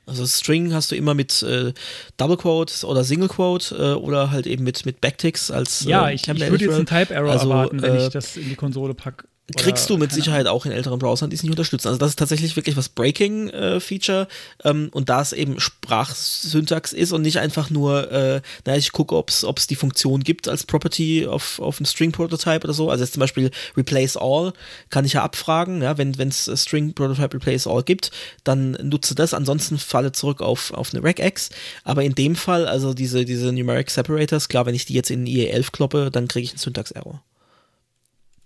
Also 0.06 0.26
String 0.26 0.74
hast 0.74 0.90
du 0.90 0.96
immer 0.96 1.14
mit 1.14 1.42
äh, 1.42 1.72
Double 2.16 2.36
Quote 2.36 2.86
oder 2.86 3.04
Single 3.04 3.28
Quote 3.28 3.74
äh, 3.74 3.94
oder 3.94 4.30
halt 4.30 4.46
eben 4.46 4.64
mit, 4.64 4.84
mit 4.84 5.00
Backticks 5.00 5.50
als 5.50 5.84
Ja, 5.84 6.08
äh, 6.08 6.14
ich, 6.14 6.22
ich 6.22 6.28
würde 6.28 6.40
jetzt 6.40 6.74
einen 6.74 6.86
Editorial. 6.86 7.04
Type-Error 7.06 7.30
Also, 7.30 7.50
erwarten, 7.50 7.82
wenn 7.82 7.94
äh, 7.94 8.06
ich 8.06 8.12
das 8.12 8.36
in 8.36 8.48
die 8.48 8.56
Konsole 8.56 8.94
packe. 8.94 9.26
Kriegst 9.58 9.90
du 9.90 9.98
mit 9.98 10.10
Sicherheit 10.10 10.46
auch 10.46 10.64
in 10.64 10.72
älteren 10.72 10.98
Browsern, 10.98 11.28
die 11.28 11.36
es 11.36 11.42
nicht 11.42 11.50
unterstützen. 11.50 11.88
Also 11.88 11.98
das 11.98 12.10
ist 12.10 12.18
tatsächlich 12.18 12.56
wirklich 12.56 12.78
was 12.78 12.88
Breaking-Feature 12.88 14.26
ähm, 14.64 14.88
und 14.90 15.10
da 15.10 15.20
es 15.20 15.34
eben 15.34 15.60
Sprachsyntax 15.60 16.94
ist 16.94 17.12
und 17.12 17.20
nicht 17.20 17.38
einfach 17.38 17.68
nur, 17.68 18.10
äh, 18.10 18.40
naja, 18.64 18.78
ich 18.78 18.92
gucke, 18.92 19.14
ob 19.14 19.28
es 19.28 19.66
die 19.66 19.76
Funktion 19.76 20.24
gibt 20.24 20.48
als 20.48 20.64
Property 20.64 21.26
auf, 21.26 21.58
auf 21.60 21.78
einem 21.78 21.84
String-Prototype 21.84 22.64
oder 22.64 22.72
so. 22.72 22.88
Also 22.88 23.04
jetzt 23.04 23.12
zum 23.12 23.20
Beispiel 23.20 23.50
Replace 23.76 24.16
All 24.16 24.54
kann 24.88 25.04
ich 25.04 25.12
ja 25.12 25.22
abfragen, 25.22 25.82
ja, 25.82 25.98
wenn 25.98 26.12
es 26.16 26.50
String-Prototype 26.54 27.34
Replace 27.34 27.66
All 27.66 27.82
gibt, 27.82 28.12
dann 28.44 28.78
nutze 28.82 29.14
das, 29.14 29.34
ansonsten 29.34 29.76
falle 29.76 30.12
zurück 30.12 30.40
auf, 30.40 30.72
auf 30.72 30.94
eine 30.94 31.04
Regex. 31.04 31.50
Aber 31.84 32.02
in 32.02 32.14
dem 32.14 32.34
Fall, 32.34 32.66
also 32.66 32.94
diese, 32.94 33.26
diese 33.26 33.52
Numeric 33.52 33.90
Separators, 33.90 34.48
klar, 34.48 34.64
wenn 34.64 34.74
ich 34.74 34.86
die 34.86 34.94
jetzt 34.94 35.10
in 35.10 35.26
IE11 35.26 35.70
kloppe, 35.70 36.10
dann 36.10 36.28
kriege 36.28 36.44
ich 36.44 36.52
einen 36.52 36.60
Syntax-Error. 36.60 37.22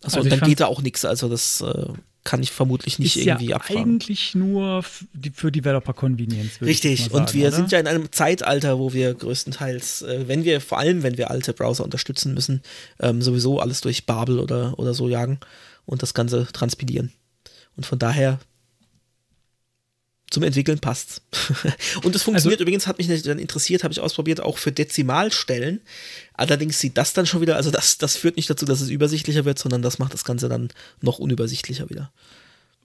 Achso, 0.03 0.19
Also 0.19 0.29
dann 0.31 0.39
fand- 0.41 0.49
geht 0.49 0.61
da 0.61 0.67
auch 0.67 0.81
nichts. 0.83 1.05
Also 1.05 1.29
das 1.29 1.61
äh, 1.61 1.87
kann 2.25 2.43
ich 2.43 2.51
vermutlich 2.53 2.99
nicht 2.99 3.17
ist 3.17 3.25
irgendwie 3.27 3.49
ja 3.51 3.57
abfragen. 3.57 3.83
eigentlich 3.95 4.35
nur 4.35 4.83
für 5.35 5.51
Developer 5.51 5.93
Convenience. 5.95 6.61
Richtig, 6.61 7.11
mal 7.11 7.21
und 7.21 7.29
sagen, 7.29 7.39
wir 7.39 7.49
oder? 7.49 7.57
sind 7.57 7.73
ja 7.73 7.79
in 7.81 7.87
einem 7.87 8.13
Zeitalter, 8.13 8.79
wo 8.79 8.93
wir 8.93 9.15
größtenteils, 9.15 10.03
äh, 10.03 10.29
wenn 10.29 10.45
wir, 10.45 10.61
vor 10.61 10.79
allem 10.79 11.03
wenn 11.03 11.17
wir 11.17 11.31
alte 11.31 11.53
Browser 11.55 11.85
unterstützen 11.85 12.35
müssen, 12.35 12.63
ähm, 13.01 13.23
sowieso 13.23 13.61
alles 13.61 13.81
durch 13.81 14.05
Babel 14.07 14.41
oder, 14.41 14.79
oder 14.79 14.95
so 14.95 15.09
jagen 15.09 15.41
und 15.87 16.03
das 16.03 16.13
Ganze 16.15 16.47
transpilieren. 16.53 17.13
Und 17.77 17.87
von 17.87 17.99
daher 17.99 18.39
zum 20.31 20.43
Entwickeln 20.43 20.79
passt's. 20.79 21.23
und 22.03 22.15
es 22.15 22.23
funktioniert 22.23 22.61
Also- 22.61 22.63
übrigens, 22.63 22.87
hat 22.87 22.99
mich 22.99 23.07
dann 23.23 23.39
interessiert, 23.39 23.85
habe 23.85 23.93
ich 23.93 24.01
ausprobiert, 24.01 24.41
auch 24.41 24.59
für 24.59 24.73
Dezimalstellen. 24.73 25.81
Allerdings 26.35 26.79
sieht 26.79 26.97
das 26.97 27.13
dann 27.13 27.27
schon 27.27 27.41
wieder, 27.41 27.57
also 27.57 27.71
das, 27.71 27.99
das 27.99 28.17
führt 28.17 28.37
nicht 28.37 28.49
dazu, 28.51 28.65
dass 28.67 28.81
es 28.81 28.91
übersichtlicher 28.91 29.45
wird, 29.45 29.59
sondern 29.59 29.83
das 29.83 29.99
macht 29.99 30.13
das 30.15 30.25
Ganze 30.25 30.49
dann 30.49 30.69
noch 31.01 31.19
unübersichtlicher 31.19 31.91
wieder. 31.91 32.13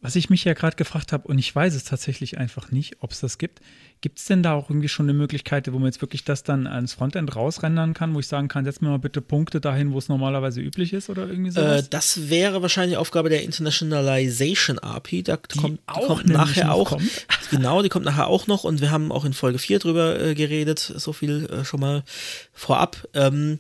Was 0.04 0.18
ich 0.18 0.30
mich 0.30 0.44
ja 0.44 0.54
gerade 0.54 0.76
gefragt 0.76 1.14
habe, 1.14 1.30
und 1.30 1.40
ich 1.40 1.56
weiß 1.56 1.74
es 1.74 1.86
tatsächlich 1.86 2.38
einfach 2.38 2.72
nicht, 2.72 2.98
ob 3.00 3.12
es 3.12 3.22
das 3.22 3.38
gibt. 3.38 3.62
Gibt 4.02 4.20
es 4.20 4.26
denn 4.26 4.44
da 4.44 4.52
auch 4.52 4.70
irgendwie 4.70 4.90
schon 4.90 5.06
eine 5.06 5.14
Möglichkeit, 5.14 5.72
wo 5.72 5.80
man 5.80 5.86
jetzt 5.86 6.02
wirklich 6.02 6.26
das 6.26 6.44
dann 6.44 6.68
ans 6.68 6.92
Frontend 6.92 7.34
rausrendern 7.34 7.94
kann, 7.94 8.14
wo 8.14 8.20
ich 8.20 8.28
sagen 8.28 8.50
kann, 8.50 8.66
setz 8.66 8.82
mir 8.82 8.90
mal 8.90 9.00
bitte 9.00 9.22
Punkte 9.22 9.62
dahin, 9.62 9.94
wo 9.94 9.98
es 9.98 10.10
normalerweise 10.10 10.60
üblich 10.60 10.92
ist 10.92 11.10
oder 11.10 11.26
irgendwie 11.26 11.52
sowas? 11.52 11.86
Äh, 11.86 11.88
das 11.90 12.30
wäre 12.30 12.62
wahrscheinlich 12.62 12.98
Aufgabe 12.98 13.30
der 13.30 13.44
Internationalization 13.44 14.78
API. 14.78 15.24
Da 15.24 15.38
kommt, 15.38 15.80
die 15.80 15.84
auch 15.88 16.08
kommt 16.08 16.28
nachher 16.28 16.74
auch. 16.74 16.90
kommt. 16.90 17.10
Genau, 17.52 17.84
die 17.84 17.90
kommt 17.90 18.06
nachher 18.06 18.28
auch 18.28 18.48
noch 18.48 18.64
und 18.64 18.82
wir 18.82 18.90
haben 18.90 19.12
auch 19.12 19.26
in 19.26 19.34
Folge 19.34 19.60
4 19.60 19.78
drüber 19.78 20.20
äh, 20.20 20.34
geredet. 20.34 20.80
So 20.80 21.14
viel 21.14 21.46
äh, 21.46 21.64
schon 21.64 21.80
mal 21.80 22.04
vorab. 22.52 23.08
Ähm, 23.14 23.60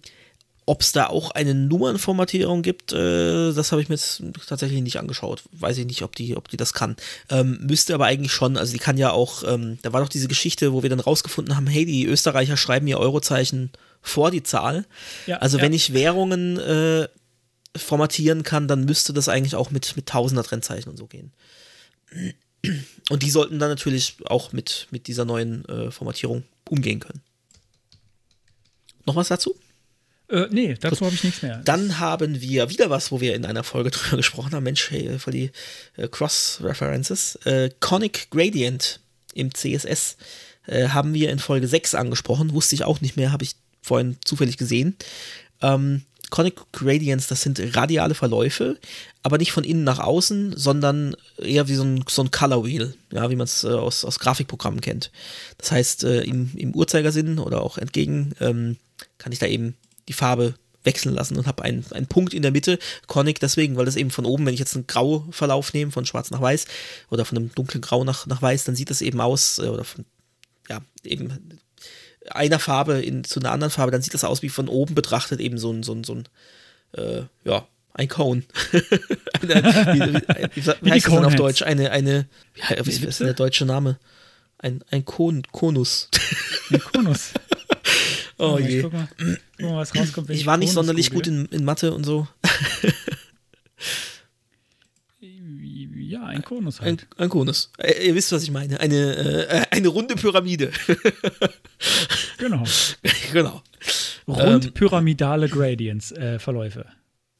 ob 0.65 0.81
es 0.81 0.91
da 0.91 1.07
auch 1.07 1.31
eine 1.31 1.53
Nummernformatierung 1.53 2.61
gibt, 2.61 2.93
äh, 2.93 3.53
das 3.53 3.71
habe 3.71 3.81
ich 3.81 3.89
mir 3.89 3.95
jetzt 3.95 4.23
tatsächlich 4.47 4.81
nicht 4.81 4.97
angeschaut. 4.97 5.43
Weiß 5.51 5.77
ich 5.77 5.85
nicht, 5.85 6.01
ob 6.03 6.15
die, 6.15 6.37
ob 6.37 6.47
die 6.47 6.57
das 6.57 6.73
kann. 6.73 6.95
Ähm, 7.29 7.59
müsste 7.61 7.93
aber 7.93 8.05
eigentlich 8.05 8.31
schon. 8.31 8.57
Also 8.57 8.73
die 8.73 8.79
kann 8.79 8.97
ja 8.97 9.11
auch, 9.11 9.43
ähm, 9.43 9.77
da 9.81 9.93
war 9.93 10.01
doch 10.01 10.09
diese 10.09 10.27
Geschichte, 10.27 10.73
wo 10.73 10.83
wir 10.83 10.89
dann 10.89 10.99
rausgefunden 10.99 11.55
haben, 11.55 11.67
hey, 11.67 11.85
die 11.85 12.05
Österreicher 12.05 12.57
schreiben 12.57 12.87
ihr 12.87 12.97
Eurozeichen 12.97 13.71
vor 14.01 14.31
die 14.31 14.43
Zahl. 14.43 14.85
Ja, 15.27 15.37
also 15.37 15.57
ja. 15.57 15.63
wenn 15.63 15.73
ich 15.73 15.93
Währungen 15.93 16.59
äh, 16.59 17.07
formatieren 17.75 18.43
kann, 18.43 18.67
dann 18.67 18.85
müsste 18.85 19.13
das 19.13 19.29
eigentlich 19.29 19.55
auch 19.55 19.71
mit, 19.71 19.95
mit 19.95 20.07
Tausender 20.07 20.43
Trennzeichen 20.43 20.89
und 20.89 20.97
so 20.97 21.07
gehen. 21.07 21.31
Und 23.09 23.23
die 23.23 23.29
sollten 23.29 23.59
dann 23.59 23.69
natürlich 23.69 24.17
auch 24.25 24.53
mit, 24.53 24.87
mit 24.91 25.07
dieser 25.07 25.25
neuen 25.25 25.65
äh, 25.65 25.91
Formatierung 25.91 26.43
umgehen 26.69 26.99
können. 26.99 27.21
Noch 29.05 29.15
was 29.15 29.27
dazu? 29.27 29.55
Äh, 30.29 30.47
nee, 30.51 30.75
dazu 30.79 31.05
habe 31.05 31.15
ich 31.15 31.23
nichts 31.23 31.41
mehr. 31.41 31.61
Dann 31.65 31.99
haben 31.99 32.41
wir 32.41 32.69
wieder 32.69 32.89
was, 32.89 33.11
wo 33.11 33.21
wir 33.21 33.35
in 33.35 33.45
einer 33.45 33.63
Folge 33.63 33.91
drüber 33.91 34.17
gesprochen 34.17 34.53
haben. 34.53 34.63
Mensch, 34.63 34.89
hey, 34.89 35.19
voll 35.19 35.33
die 35.33 35.51
äh, 35.97 36.07
Cross-References. 36.07 37.35
Äh, 37.45 37.69
Conic 37.79 38.29
Gradient 38.31 38.99
im 39.33 39.53
CSS 39.53 40.17
äh, 40.67 40.89
haben 40.89 41.13
wir 41.13 41.29
in 41.29 41.39
Folge 41.39 41.67
6 41.67 41.95
angesprochen. 41.95 42.53
Wusste 42.53 42.75
ich 42.75 42.83
auch 42.83 43.01
nicht 43.01 43.17
mehr, 43.17 43.31
habe 43.31 43.43
ich 43.43 43.55
vorhin 43.81 44.17
zufällig 44.23 44.57
gesehen. 44.57 44.95
Ähm, 45.61 46.03
Conic 46.29 46.61
Gradients, 46.71 47.27
das 47.27 47.43
sind 47.43 47.61
radiale 47.75 48.15
Verläufe, 48.15 48.79
aber 49.21 49.37
nicht 49.37 49.51
von 49.51 49.63
innen 49.63 49.83
nach 49.83 49.99
außen, 49.99 50.57
sondern 50.57 51.15
eher 51.37 51.67
wie 51.67 51.75
so 51.75 51.83
ein, 51.83 52.03
so 52.09 52.23
ein 52.23 52.31
Color 52.31 52.65
Wheel, 52.65 52.95
ja, 53.11 53.29
wie 53.29 53.35
man 53.35 53.45
es 53.45 53.63
äh, 53.63 53.67
aus, 53.67 54.03
aus 54.03 54.17
Grafikprogrammen 54.17 54.81
kennt. 54.81 55.11
Das 55.59 55.71
heißt, 55.71 56.05
äh, 56.05 56.21
im, 56.21 56.49
im 56.55 56.73
Uhrzeigersinn 56.73 57.37
oder 57.37 57.61
auch 57.61 57.77
entgegen 57.77 58.33
ähm, 58.39 58.77
kann 59.19 59.31
ich 59.31 59.37
da 59.37 59.45
eben 59.45 59.75
die 60.07 60.13
Farbe 60.13 60.55
wechseln 60.83 61.15
lassen 61.15 61.37
und 61.37 61.47
habe 61.47 61.63
einen, 61.63 61.85
einen 61.91 62.07
Punkt 62.07 62.33
in 62.33 62.41
der 62.41 62.51
Mitte. 62.51 62.77
Conic 63.07 63.39
deswegen, 63.39 63.77
weil 63.77 63.85
das 63.85 63.95
eben 63.95 64.11
von 64.11 64.25
oben, 64.25 64.45
wenn 64.45 64.53
ich 64.53 64.59
jetzt 64.59 64.75
einen 64.75 64.87
Grauverlauf 64.87 65.73
nehme, 65.73 65.91
von 65.91 66.05
schwarz 66.05 66.31
nach 66.31 66.41
weiß 66.41 66.65
oder 67.09 67.25
von 67.25 67.37
einem 67.37 67.55
dunklen 67.55 67.81
Grau 67.81 68.03
nach, 68.03 68.27
nach 68.27 68.41
weiß, 68.41 68.65
dann 68.65 68.75
sieht 68.75 68.89
das 68.89 69.01
eben 69.01 69.21
aus, 69.21 69.59
äh, 69.59 69.67
oder 69.67 69.83
von, 69.83 70.05
ja, 70.69 70.81
eben 71.03 71.59
einer 72.29 72.59
Farbe 72.59 73.01
in, 73.01 73.23
zu 73.23 73.39
einer 73.39 73.51
anderen 73.51 73.71
Farbe, 73.71 73.91
dann 73.91 74.01
sieht 74.01 74.13
das 74.13 74.23
aus 74.23 74.41
wie 74.41 74.49
von 74.49 74.69
oben 74.69 74.95
betrachtet 74.95 75.39
eben 75.39 75.57
so 75.57 75.71
ein, 75.71 75.83
so 75.83 75.93
ein, 75.93 76.03
so 76.03 76.15
ein 76.15 76.27
äh, 76.93 77.23
ja, 77.43 77.67
ein 77.93 78.07
Cone. 78.07 78.43
eine, 79.41 79.63
wie, 79.63 79.99
wie, 79.99 80.65
wie, 80.65 80.73
wie 80.81 80.91
heißt 80.91 81.07
das 81.07 81.13
denn 81.13 81.25
auf. 81.25 81.35
Deutsch? 81.35 81.61
Eine, 81.61 81.91
eine, 81.91 82.27
wie, 82.55 83.01
wie 83.01 83.05
ist 83.05 83.19
denn 83.19 83.27
der 83.27 83.35
deutsche 83.35 83.65
Name? 83.65 83.99
Ein, 84.57 84.83
ein 84.89 85.03
Kon, 85.05 85.43
Konus. 85.51 86.09
Ein 86.71 86.79
Konus. 86.79 87.31
Oh 88.43 88.57
ich 88.59 88.67
je. 88.69 88.81
guck 88.81 88.93
mal, 88.93 89.07
guck 89.17 89.61
mal, 89.69 89.77
was 89.77 89.95
rauskommt. 89.95 90.27
wenn 90.27 90.35
Ich 90.35 90.45
war 90.45 90.57
nicht 90.57 90.71
sonderlich 90.73 91.11
google. 91.11 91.33
gut 91.33 91.49
in, 91.51 91.57
in 91.59 91.65
Mathe 91.65 91.93
und 91.93 92.03
so. 92.03 92.27
Ja, 95.21 96.25
ein 96.25 96.43
Konus 96.43 96.79
Ein, 96.79 96.85
halt. 96.85 97.07
ein 97.17 97.29
Konus. 97.29 97.71
Äh, 97.77 98.07
ihr 98.07 98.15
wisst, 98.15 98.31
was 98.31 98.43
ich 98.43 98.51
meine. 98.51 98.79
Eine, 98.79 99.15
äh, 99.47 99.65
eine 99.71 99.87
runde 99.87 100.15
Pyramide. 100.15 100.71
Genau. 102.37 102.63
genau. 103.31 103.61
Rund 104.27 104.73
pyramidale 104.73 105.47
Gradients, 105.47 106.11
äh, 106.11 106.39
Verläufe. 106.39 106.85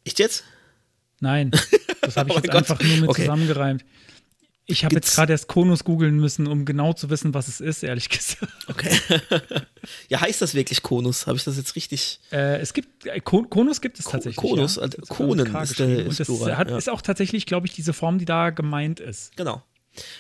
Echt 0.06 0.18
jetzt? 0.20 0.46
Nein, 1.20 1.52
das 2.02 2.16
habe 2.16 2.30
ich 2.32 2.36
Oh 2.36 2.40
jetzt 2.40 2.52
Gott. 2.52 2.56
einfach 2.70 2.82
nur 2.82 2.98
mit 2.98 3.10
Okay. 3.10 3.22
zusammengereimt. 3.24 3.84
Ich 4.65 4.85
habe 4.85 4.95
jetzt 4.95 5.14
gerade 5.15 5.34
erst 5.34 5.48
Konus 5.48 5.84
googeln 5.84 6.18
müssen, 6.19 6.48
um 6.48 6.64
genau 6.64 6.94
zu 6.94 7.10
wissen, 7.10 7.34
was 7.34 7.48
es 7.49 7.60
ist, 7.60 7.84
ehrlich 7.84 8.07
gesagt. 8.10 8.52
Okay. 8.68 8.98
ja, 10.10 10.22
heißt 10.22 10.41
das 10.41 10.53
wirklich 10.53 10.81
Konus? 10.84 11.27
Habe 11.27 11.38
ich 11.38 11.44
das 11.44 11.57
jetzt 11.57 11.76
richtig? 11.76 12.19
Äh, 12.31 12.60
es 12.60 12.73
gibt, 12.73 13.06
äh, 13.06 13.19
Kon 13.19 13.49
Konus 13.49 13.81
gibt 13.81 13.99
es 13.99 14.06
tatsächlich. 14.06 14.38
Konus, 14.38 14.77
ja. 14.77 14.84
also 14.84 14.98
Konen 15.10 15.53
ist 15.56 15.80
der- 15.80 15.99
ist 15.99 16.07
Und 16.07 16.19
das 16.19 16.27
Plural, 16.27 16.57
hat, 16.57 16.69
ja. 16.69 16.77
ist 16.77 16.90
auch 16.90 17.02
tatsächlich, 17.02 17.45
glaube 17.45 17.68
ich, 17.68 17.73
diese 17.73 17.91
Form, 17.94 18.19
die 18.19 18.26
da 18.26 18.52
gemeint 18.52 18.99
ist. 19.02 19.35
Genau. 19.35 19.61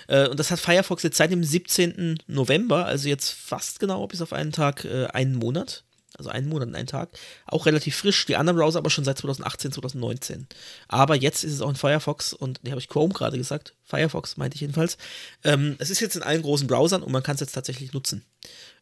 Äh, 0.07 0.27
und 0.27 0.37
das 0.39 0.51
hat 0.51 0.59
Firefox 0.59 1.03
jetzt 1.03 1.17
seit 1.17 1.31
dem 1.31 1.43
17. 1.43 2.17
November, 2.27 2.85
also 2.85 3.07
jetzt 3.09 3.31
fast 3.31 3.79
genau 3.79 4.05
bis 4.07 4.21
auf 4.21 4.33
einen 4.33 4.51
Tag, 4.51 4.83
äh, 4.85 5.05
einen 5.07 5.35
Monat. 5.35 5.83
Also 6.17 6.29
einen 6.29 6.47
Monat 6.47 6.67
und 6.67 6.75
einen 6.75 6.87
Tag. 6.87 7.09
Auch 7.45 7.65
relativ 7.65 7.95
frisch. 7.95 8.25
Die 8.25 8.35
anderen 8.35 8.57
Browser 8.57 8.79
aber 8.79 8.89
schon 8.89 9.03
seit 9.03 9.17
2018, 9.17 9.71
2019. 9.71 10.47
Aber 10.87 11.15
jetzt 11.15 11.43
ist 11.43 11.53
es 11.53 11.61
auch 11.61 11.69
in 11.69 11.75
Firefox 11.75 12.33
und, 12.33 12.63
ne, 12.63 12.71
habe 12.71 12.79
ich 12.79 12.87
Chrome 12.87 13.13
gerade 13.13 13.37
gesagt. 13.37 13.73
Firefox 13.83 14.37
meinte 14.37 14.55
ich 14.55 14.61
jedenfalls. 14.61 14.97
Ähm, 15.43 15.75
es 15.79 15.89
ist 15.89 16.01
jetzt 16.01 16.15
in 16.15 16.23
allen 16.23 16.41
großen 16.41 16.67
Browsern 16.67 17.03
und 17.03 17.11
man 17.11 17.23
kann 17.23 17.35
es 17.35 17.41
jetzt 17.41 17.53
tatsächlich 17.53 17.93
nutzen. 17.93 18.23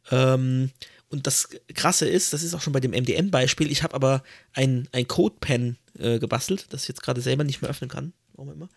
Ähm, 0.09 0.71
und 1.11 1.27
das 1.27 1.49
Krasse 1.73 2.07
ist, 2.07 2.31
das 2.31 2.41
ist 2.41 2.53
auch 2.53 2.61
schon 2.61 2.73
bei 2.73 2.79
dem 2.79 2.91
MDM-Beispiel, 2.91 3.69
ich 3.69 3.83
habe 3.83 3.95
aber 3.95 4.23
ein, 4.53 4.87
ein 4.93 5.07
CodePen 5.07 5.77
äh, 5.99 6.19
gebastelt, 6.19 6.67
das 6.69 6.83
ich 6.83 6.87
jetzt 6.87 7.03
gerade 7.03 7.19
selber 7.19 7.43
nicht 7.43 7.61
mehr 7.61 7.69
öffnen 7.69 7.89
kann. 7.89 8.13
Warum 8.33 8.53
immer. 8.53 8.69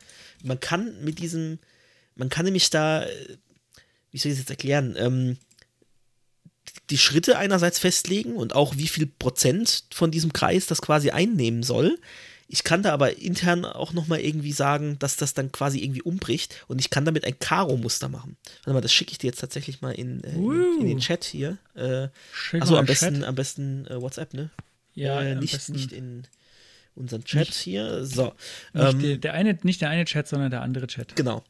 Man 0.43 0.59
kann 0.59 1.03
mit 1.05 1.21
diesem, 1.21 1.61
man 2.17 2.29
kann 2.31 2.45
nämlich 2.45 2.71
da, 2.71 3.05
äh, 3.05 3.37
wie 4.11 4.19
soll 4.19 4.33
ich 4.33 4.39
das 4.39 4.41
jetzt 4.41 4.51
erklären, 4.51 4.97
ähm, 4.99 5.39
die 6.91 6.99
Schritte 6.99 7.39
einerseits 7.39 7.79
festlegen 7.79 8.37
und 8.37 8.55
auch 8.55 8.77
wie 8.77 8.89
viel 8.89 9.07
Prozent 9.07 9.85
von 9.93 10.11
diesem 10.11 10.33
Kreis 10.33 10.67
das 10.67 10.83
quasi 10.83 11.11
einnehmen 11.11 11.63
soll. 11.63 11.99
Ich 12.47 12.63
kann 12.63 12.83
da 12.83 12.93
aber 12.93 13.19
intern 13.19 13.65
auch 13.65 13.95
nochmal 13.95 14.21
irgendwie 14.21 14.53
sagen, 14.53 14.99
dass 14.99 15.17
das 15.17 15.33
dann 15.33 15.51
quasi 15.51 15.79
irgendwie 15.83 16.03
umbricht 16.03 16.63
und 16.69 16.79
ich 16.79 16.91
kann 16.91 17.07
damit 17.07 17.25
ein 17.25 17.39
Karo-Muster 17.39 18.09
machen. 18.11 18.37
Warte 18.65 18.75
mal, 18.75 18.81
das 18.83 18.93
schicke 18.93 19.13
ich 19.13 19.19
dir 19.19 19.29
jetzt 19.29 19.41
tatsächlich 19.41 19.81
mal 19.81 19.93
in, 19.93 20.23
äh, 20.23 20.35
in, 20.35 20.81
in 20.81 20.87
den 20.87 20.99
Chat 20.99 21.25
hier. 21.25 21.57
Äh, 21.75 22.09
Schick 22.33 22.61
mal 22.65 22.77
am 22.79 22.85
besten, 22.87 23.15
Chat. 23.15 23.25
am 23.25 23.35
besten 23.35 23.87
äh, 23.87 24.01
WhatsApp, 24.01 24.35
ne? 24.35 24.51
Ja, 24.95 25.23
äh, 25.23 25.35
nicht, 25.37 25.69
nicht 25.71 25.91
in 25.91 26.25
unseren 26.95 27.25
Chat 27.25 27.49
hier. 27.53 28.05
So. 28.05 28.35
Nicht, 28.75 28.85
Ähm, 28.93 29.01
der, 29.01 29.17
der 29.17 29.33
eine, 29.35 29.59
nicht 29.63 29.81
der 29.81 29.89
eine 29.89 30.05
Chat, 30.05 30.29
sondern 30.29 30.51
der 30.51 30.61
andere 30.61 30.87
Chat. 30.87 31.17
genau. 31.17 31.43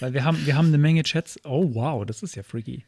Weil 0.00 0.12
wir 0.14 0.24
haben, 0.24 0.44
wir 0.44 0.56
haben 0.56 0.68
eine 0.68 0.78
Menge 0.78 1.04
Chats. 1.04 1.38
Oh, 1.44 1.70
wow, 1.74 2.04
das 2.04 2.22
ist 2.24 2.34
ja 2.34 2.42
freaky. 2.42 2.84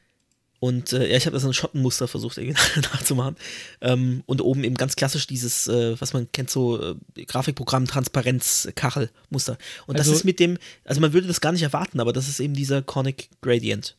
Und 0.66 0.92
äh, 0.92 1.08
ja, 1.08 1.16
ich 1.16 1.26
habe 1.26 1.34
da 1.34 1.40
so 1.40 1.46
ein 1.46 1.54
Schottenmuster 1.54 2.08
versucht 2.08 2.38
irgendwie 2.38 2.58
nachzumachen. 2.92 3.36
Ähm, 3.80 4.22
und 4.26 4.40
oben 4.40 4.64
eben 4.64 4.74
ganz 4.76 4.96
klassisch 4.96 5.26
dieses, 5.28 5.68
äh, 5.68 6.00
was 6.00 6.12
man 6.12 6.30
kennt, 6.32 6.50
so 6.50 6.82
äh, 6.82 7.24
Grafikprogramm 7.24 7.86
Transparenz 7.86 8.68
Kachelmuster. 8.74 9.58
Und 9.86 9.96
das 9.98 10.08
Also- 10.08 10.18
ist 10.18 10.24
mit 10.24 10.40
dem, 10.40 10.58
also 10.84 11.00
man 11.00 11.12
würde 11.12 11.28
das 11.28 11.40
gar 11.40 11.52
nicht 11.52 11.62
erwarten, 11.62 12.00
aber 12.00 12.12
das 12.12 12.28
ist 12.28 12.40
eben 12.40 12.54
dieser 12.54 12.82
Conic 12.82 13.28
Gradient. 13.42 13.96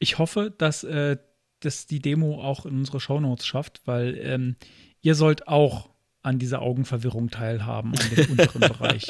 Ich 0.00 0.18
hoffe, 0.18 0.52
dass, 0.58 0.82
äh, 0.82 1.16
dass 1.60 1.86
die 1.86 2.00
Demo 2.00 2.42
auch 2.42 2.66
in 2.66 2.74
unsere 2.78 2.98
Shownotes 2.98 3.46
schafft, 3.46 3.80
weil 3.84 4.18
ähm, 4.20 4.56
ihr 5.00 5.14
sollt 5.14 5.46
auch 5.46 5.90
an 6.22 6.40
dieser 6.40 6.60
Augenverwirrung 6.60 7.30
teilhaben, 7.30 7.94
an 7.96 8.10
dem 8.16 8.30
unteren 8.32 8.60
Bereich. 8.60 9.06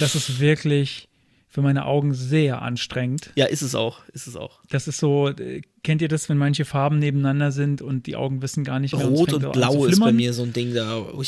Das 0.00 0.14
ist 0.14 0.40
wirklich 0.40 1.07
für 1.48 1.62
meine 1.62 1.86
Augen 1.86 2.12
sehr 2.14 2.60
anstrengend. 2.62 3.30
Ja, 3.34 3.46
ist 3.46 3.62
es 3.62 3.74
auch, 3.74 4.00
ist 4.12 4.26
es 4.26 4.36
auch. 4.36 4.60
Das 4.68 4.86
ist 4.86 4.98
so, 4.98 5.28
äh, 5.28 5.62
kennt 5.82 6.02
ihr 6.02 6.08
das, 6.08 6.28
wenn 6.28 6.36
manche 6.36 6.64
Farben 6.64 6.98
nebeneinander 6.98 7.52
sind 7.52 7.80
und 7.82 8.06
die 8.06 8.16
Augen 8.16 8.42
wissen 8.42 8.64
gar 8.64 8.78
nicht 8.80 8.94
mehr. 8.94 9.04
es 9.04 9.10
Rot 9.10 9.32
und 9.32 9.52
Blau 9.52 9.86
ist 9.86 9.98
bei 9.98 10.12
mir 10.12 10.32
so 10.34 10.42
ein 10.42 10.52
Ding 10.52 10.74
da. 10.74 10.98
Ui. 11.14 11.26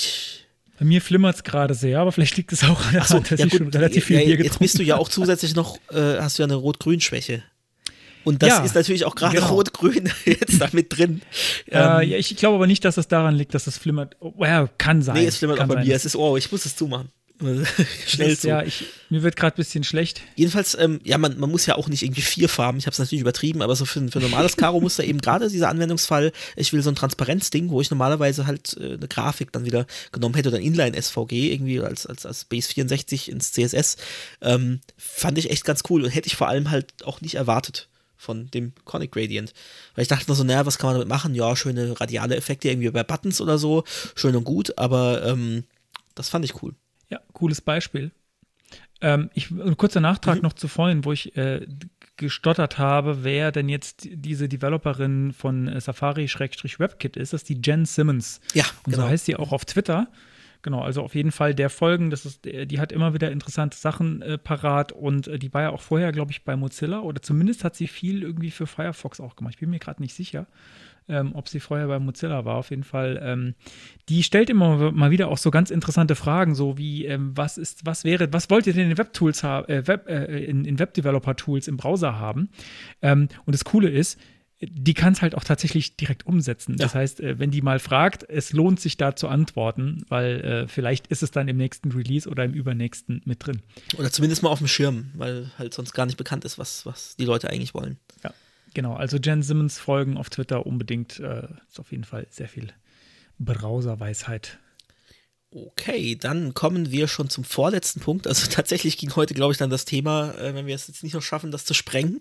Bei 0.79 0.85
mir 0.85 1.01
flimmert 1.03 1.37
es 1.37 1.43
gerade 1.45 1.75
sehr, 1.75 2.01
aber 2.01 2.13
vielleicht 2.13 2.37
liegt 2.37 2.53
es 2.53 2.65
auch 2.65 2.85
an 2.87 2.93
der 2.93 3.03
Achso, 3.03 3.15
Hand, 3.17 3.31
dass 3.31 3.41
ja 3.41 3.47
ich 3.47 3.53
schon 3.53 3.67
gut, 3.67 3.75
relativ 3.75 4.05
viel 4.07 4.17
ja, 4.19 4.25
Bier 4.25 4.31
jetzt 4.37 4.45
getrunken 4.45 4.65
bist 4.65 4.79
du 4.79 4.83
ja 4.83 4.97
auch 4.97 5.09
zusätzlich 5.09 5.55
noch, 5.55 5.77
äh, 5.91 6.19
hast 6.19 6.39
du 6.39 6.43
ja 6.43 6.47
eine 6.47 6.55
Rot-Grün-Schwäche. 6.55 7.43
Und 8.25 8.43
das 8.43 8.51
Ja, 8.51 8.65
ist 8.65 8.75
natürlich 8.75 9.07
auch 9.07 9.15
gerade 9.15 9.37
genau. 9.37 9.49
Rot-Grün 9.55 10.11
jetzt 10.27 10.61
da 10.61 10.69
mit 10.73 10.97
drin. 10.97 11.23
Äh, 11.67 12.03
Ähm, 12.03 12.11
ja, 12.11 12.17
ich 12.19 12.37
glaube 12.37 12.57
aber 12.57 12.67
nicht, 12.67 12.85
dass 12.85 12.99
es 12.99 13.09
daran 13.09 13.35
liegt, 13.35 13.55
dass 13.55 13.67
es 13.67 13.79
flimmert. 13.79 14.17
Oh, 14.21 14.33
ja, 14.45 14.69
kann 14.79 15.01
sein. 15.03 15.15
nee, 15.17 15.25
es 15.27 15.37
flimmert 15.37 15.61
auch 15.61 15.67
bei 15.67 15.75
sein. 15.77 15.87
mir. 15.87 15.95
Es 15.95 16.05
ist, 16.05 16.17
oh, 16.17 16.37
ich 16.37 16.51
muss 16.53 16.67
es 16.67 16.77
zumachen. 16.77 17.09
Schnell 18.07 18.37
zu. 18.37 18.49
Ja, 18.49 18.63
ich, 18.63 18.87
mir 19.09 19.23
wird 19.23 19.37
gerade 19.37 19.55
ein 19.55 19.57
bisschen 19.57 19.85
schlecht. 19.85 20.21
Jedenfalls, 20.37 20.77
ähm, 20.79 21.01
ja, 21.05 21.19
man, 21.19 21.39
man 21.39 21.51
muss 21.51 21.67
ja 21.67 21.77
auch 21.77 21.89
nicht 21.89 22.03
irgendwie 22.03 22.21
vier 22.21 22.49
Farben, 22.49 22.79
ich 22.79 22.87
habe 22.87 22.93
es 22.93 22.99
natürlich 22.99 23.23
übertrieben, 23.23 23.63
aber 23.63 23.75
so 23.77 23.85
für, 23.85 24.07
für 24.09 24.19
ein 24.19 24.23
normales 24.23 24.57
Karo-Muster 24.57 25.05
eben 25.05 25.21
gerade 25.21 25.49
dieser 25.49 25.69
Anwendungsfall, 25.69 26.33
ich 26.57 26.73
will 26.73 26.83
so 26.83 26.91
ein 26.91 26.97
Transparenzding, 26.97 27.71
wo 27.71 27.81
ich 27.81 27.91
normalerweise 27.91 28.47
halt 28.47 28.77
äh, 28.79 28.95
eine 28.95 29.09
Grafik 29.09 29.53
dann 29.53 29.65
wieder 29.65 29.87
genommen 30.13 30.35
hätte 30.35 30.51
oder 30.51 30.59
ein 30.59 30.65
Inline-SVG 30.65 31.53
irgendwie 31.53 31.81
als, 31.81 32.07
als, 32.07 32.27
als 32.27 32.45
Base 32.45 32.69
64 32.69 33.31
ins 33.31 33.53
CSS, 33.53 33.97
ähm, 34.43 34.81
fand 34.97 35.39
ich 35.39 35.51
echt 35.51 35.65
ganz 35.65 35.83
cool 35.89 36.05
und 36.05 36.11
hätte 36.11 36.29
ich 36.29 36.37
vor 36.37 36.49
allem 36.49 36.71
halt 36.71 36.93
auch 37.05 37.21
nicht 37.21 37.35
erwartet 37.35 37.89
von 38.21 38.51
dem 38.51 38.73
Conic 38.85 39.13
Gradient. 39.13 39.55
Weil 39.95 40.03
ich 40.03 40.09
dachte 40.09 40.27
nur 40.27 40.37
so, 40.37 40.45
naja, 40.45 40.67
was 40.67 40.77
kann 40.77 40.89
man 40.89 40.97
damit 40.97 41.09
machen? 41.09 41.35
Ja, 41.35 41.57
schöne 41.57 41.99
radiale 41.99 42.37
Effekte 42.37 42.69
irgendwie 42.69 42.91
bei 42.91 43.03
Buttons 43.03 43.41
oder 43.41 43.57
so, 43.57 43.85
schön 44.15 44.37
und 44.37 44.45
gut, 44.45 44.77
aber 44.77 45.25
ähm, 45.25 45.65
das 46.15 46.29
fand 46.29 46.45
ich 46.45 46.63
cool. 46.63 46.75
Cooles 47.41 47.61
Beispiel. 47.63 48.11
Ähm, 49.01 49.31
ich, 49.33 49.51
ein 49.51 49.77
kurzer 49.79 50.01
Nachtrag 50.01 50.37
Mhm. 50.37 50.43
noch 50.43 50.53
zu 50.53 50.69
vorhin, 50.69 51.05
wo 51.07 51.13
ich 51.13 51.35
äh, 51.37 51.67
gestottert 52.19 52.77
habe, 52.77 53.25
wer 53.25 53.51
denn 53.51 53.71
jetzt 53.71 54.07
diese 54.13 54.47
Developerin 54.47 55.33
von 55.33 55.69
äh, 55.69 55.81
Safari-WebKit 55.81 57.17
ist. 57.17 57.33
Das 57.33 57.41
ist 57.43 57.49
die 57.49 57.61
Jen 57.65 57.87
Simmons. 57.87 58.41
Ja, 58.53 58.65
Und 58.85 58.93
genau. 58.93 59.05
so 59.07 59.09
heißt 59.09 59.25
sie 59.25 59.37
auch 59.37 59.53
auf 59.53 59.65
Twitter. 59.65 60.09
Genau, 60.63 60.83
also 60.83 61.03
auf 61.03 61.15
jeden 61.15 61.33
Fall 61.33 61.55
der 61.55 61.71
Folgen, 61.71 62.11
das 62.11 62.27
ist, 62.27 62.47
äh, 62.47 62.67
die 62.67 62.79
hat 62.79 62.93
immer 62.93 63.15
wieder 63.15 63.33
interessante 63.33 63.79
Sachen 63.79 64.21
äh, 64.21 64.37
parat 64.37 64.93
und 64.93 65.27
äh, 65.29 65.39
die 65.39 65.55
war 65.55 65.63
ja 65.63 65.71
auch 65.71 65.81
vorher, 65.81 66.13
glaube 66.13 66.33
ich, 66.33 66.45
bei 66.45 66.55
Mozilla 66.57 67.01
oder 67.01 67.23
zumindest 67.23 67.65
hat 67.65 67.75
sie 67.75 67.89
viel 67.89 68.23
irgendwie 68.23 68.51
für 68.51 68.67
Firefox 68.67 69.21
auch 69.21 69.37
gemacht. 69.37 69.55
Ich 69.55 69.61
bin 69.61 69.71
mir 69.71 69.79
gerade 69.79 70.03
nicht 70.03 70.15
sicher, 70.15 70.47
ähm, 71.11 71.33
ob 71.35 71.49
sie 71.49 71.61
vorher 71.61 71.89
bei 71.89 71.99
Mozilla 71.99 72.45
war. 72.45 72.57
Auf 72.57 72.71
jeden 72.71 72.85
Fall, 72.85 73.21
ähm, 73.23 73.55
die 74.09 74.23
stellt 74.23 74.51
immer 74.51 74.93
mal 74.93 75.11
wieder 75.11 75.29
auch 75.29 75.39
so 75.39 75.51
ganz 75.51 75.71
interessante 75.71 76.15
Fragen, 76.15 76.55
so 76.55 76.79
wie 76.79 77.07
ähm, 77.07 77.33
was 77.37 77.59
ist, 77.59 77.85
was 77.85 78.05
wäre, 78.05 78.33
was 78.33 78.51
wollt 78.51 78.67
ihr 78.67 78.73
denn 78.73 78.91
in 78.91 78.99
Webtools 78.99 79.43
haben, 79.43 79.69
äh, 79.69 79.87
Web, 79.87 80.09
äh, 80.09 80.45
in, 80.45 80.65
in 80.65 80.79
Webdeveloper-Tools 80.79 81.69
im 81.69 81.77
Browser 81.77 82.19
haben? 82.19 82.51
Ähm, 83.03 83.29
und 83.45 83.55
das 83.55 83.65
Coole 83.65 83.91
ist, 83.91 84.19
die 84.63 84.95
kann 84.95 85.15
es 85.15 85.23
halt 85.23 85.35
auch 85.35 85.45
tatsächlich 85.45 85.97
direkt 85.97 86.27
umsetzen. 86.27 86.77
Das 86.77 86.95
heißt, 86.95 87.21
äh, 87.21 87.39
wenn 87.39 87.51
die 87.51 87.63
mal 87.63 87.79
fragt, 87.79 88.29
es 88.29 88.53
lohnt 88.53 88.79
sich 88.79 88.97
da 88.97 89.17
zu 89.17 89.29
antworten, 89.29 90.05
weil 90.09 90.41
äh, 90.41 90.69
vielleicht 90.69 91.07
ist 91.07 91.23
es 91.23 91.31
dann 91.31 91.49
im 91.49 91.57
nächsten 91.57 91.93
Release 91.93 92.29
oder 92.29 92.45
im 92.45 92.53
übernächsten 92.53 93.23
mit 93.25 93.47
drin. 93.47 93.63
Oder 93.97 94.11
zumindest 94.11 94.43
mal 94.43 94.51
auf 94.51 94.59
dem 94.59 94.69
Schirm, 94.69 95.11
weil 95.15 95.51
halt 95.59 95.73
sonst 95.73 95.93
gar 95.93 96.05
nicht 96.05 96.19
bekannt 96.19 96.45
ist, 96.45 96.59
was, 96.59 96.85
was 96.85 97.17
die 97.17 97.25
Leute 97.25 97.49
eigentlich 97.49 97.73
wollen. 97.73 97.97
Ja, 98.23 98.35
genau. 98.75 98.95
Also 98.95 99.17
Jen 99.19 99.43
Simmons 99.43 99.79
folgen 99.79 100.17
auf 100.17 100.31
Twitter 100.31 100.67
unbedingt. 100.67 101.19
Äh, 101.21 101.49
ist 101.69 101.81
auf 101.81 101.93
jeden 101.93 102.05
Fall 102.05 102.27
sehr 102.31 102.49
viel 102.49 102.69
Browserweisheit. 103.39 104.59
Okay, 105.53 106.15
dann 106.15 106.55
kommen 106.55 106.93
wir 106.93 107.09
schon 107.09 107.29
zum 107.29 107.43
vorletzten 107.43 108.01
Punkt. 108.01 108.29
Also 108.29 108.47
tatsächlich 108.51 108.99
ging 108.99 109.15
heute, 109.17 109.35
glaube 109.35 109.53
ich, 109.53 109.59
dann 109.59 109.71
das 109.71 109.85
Thema, 109.85 110.33
äh, 110.35 110.55
wenn 110.55 110.67
wir 110.67 110.75
es 110.77 110.87
jetzt 110.87 111.03
nicht 111.03 111.15
noch 111.15 111.23
schaffen, 111.23 111.51
das 111.51 111.65
zu 111.65 111.75
sprengen, 111.75 112.21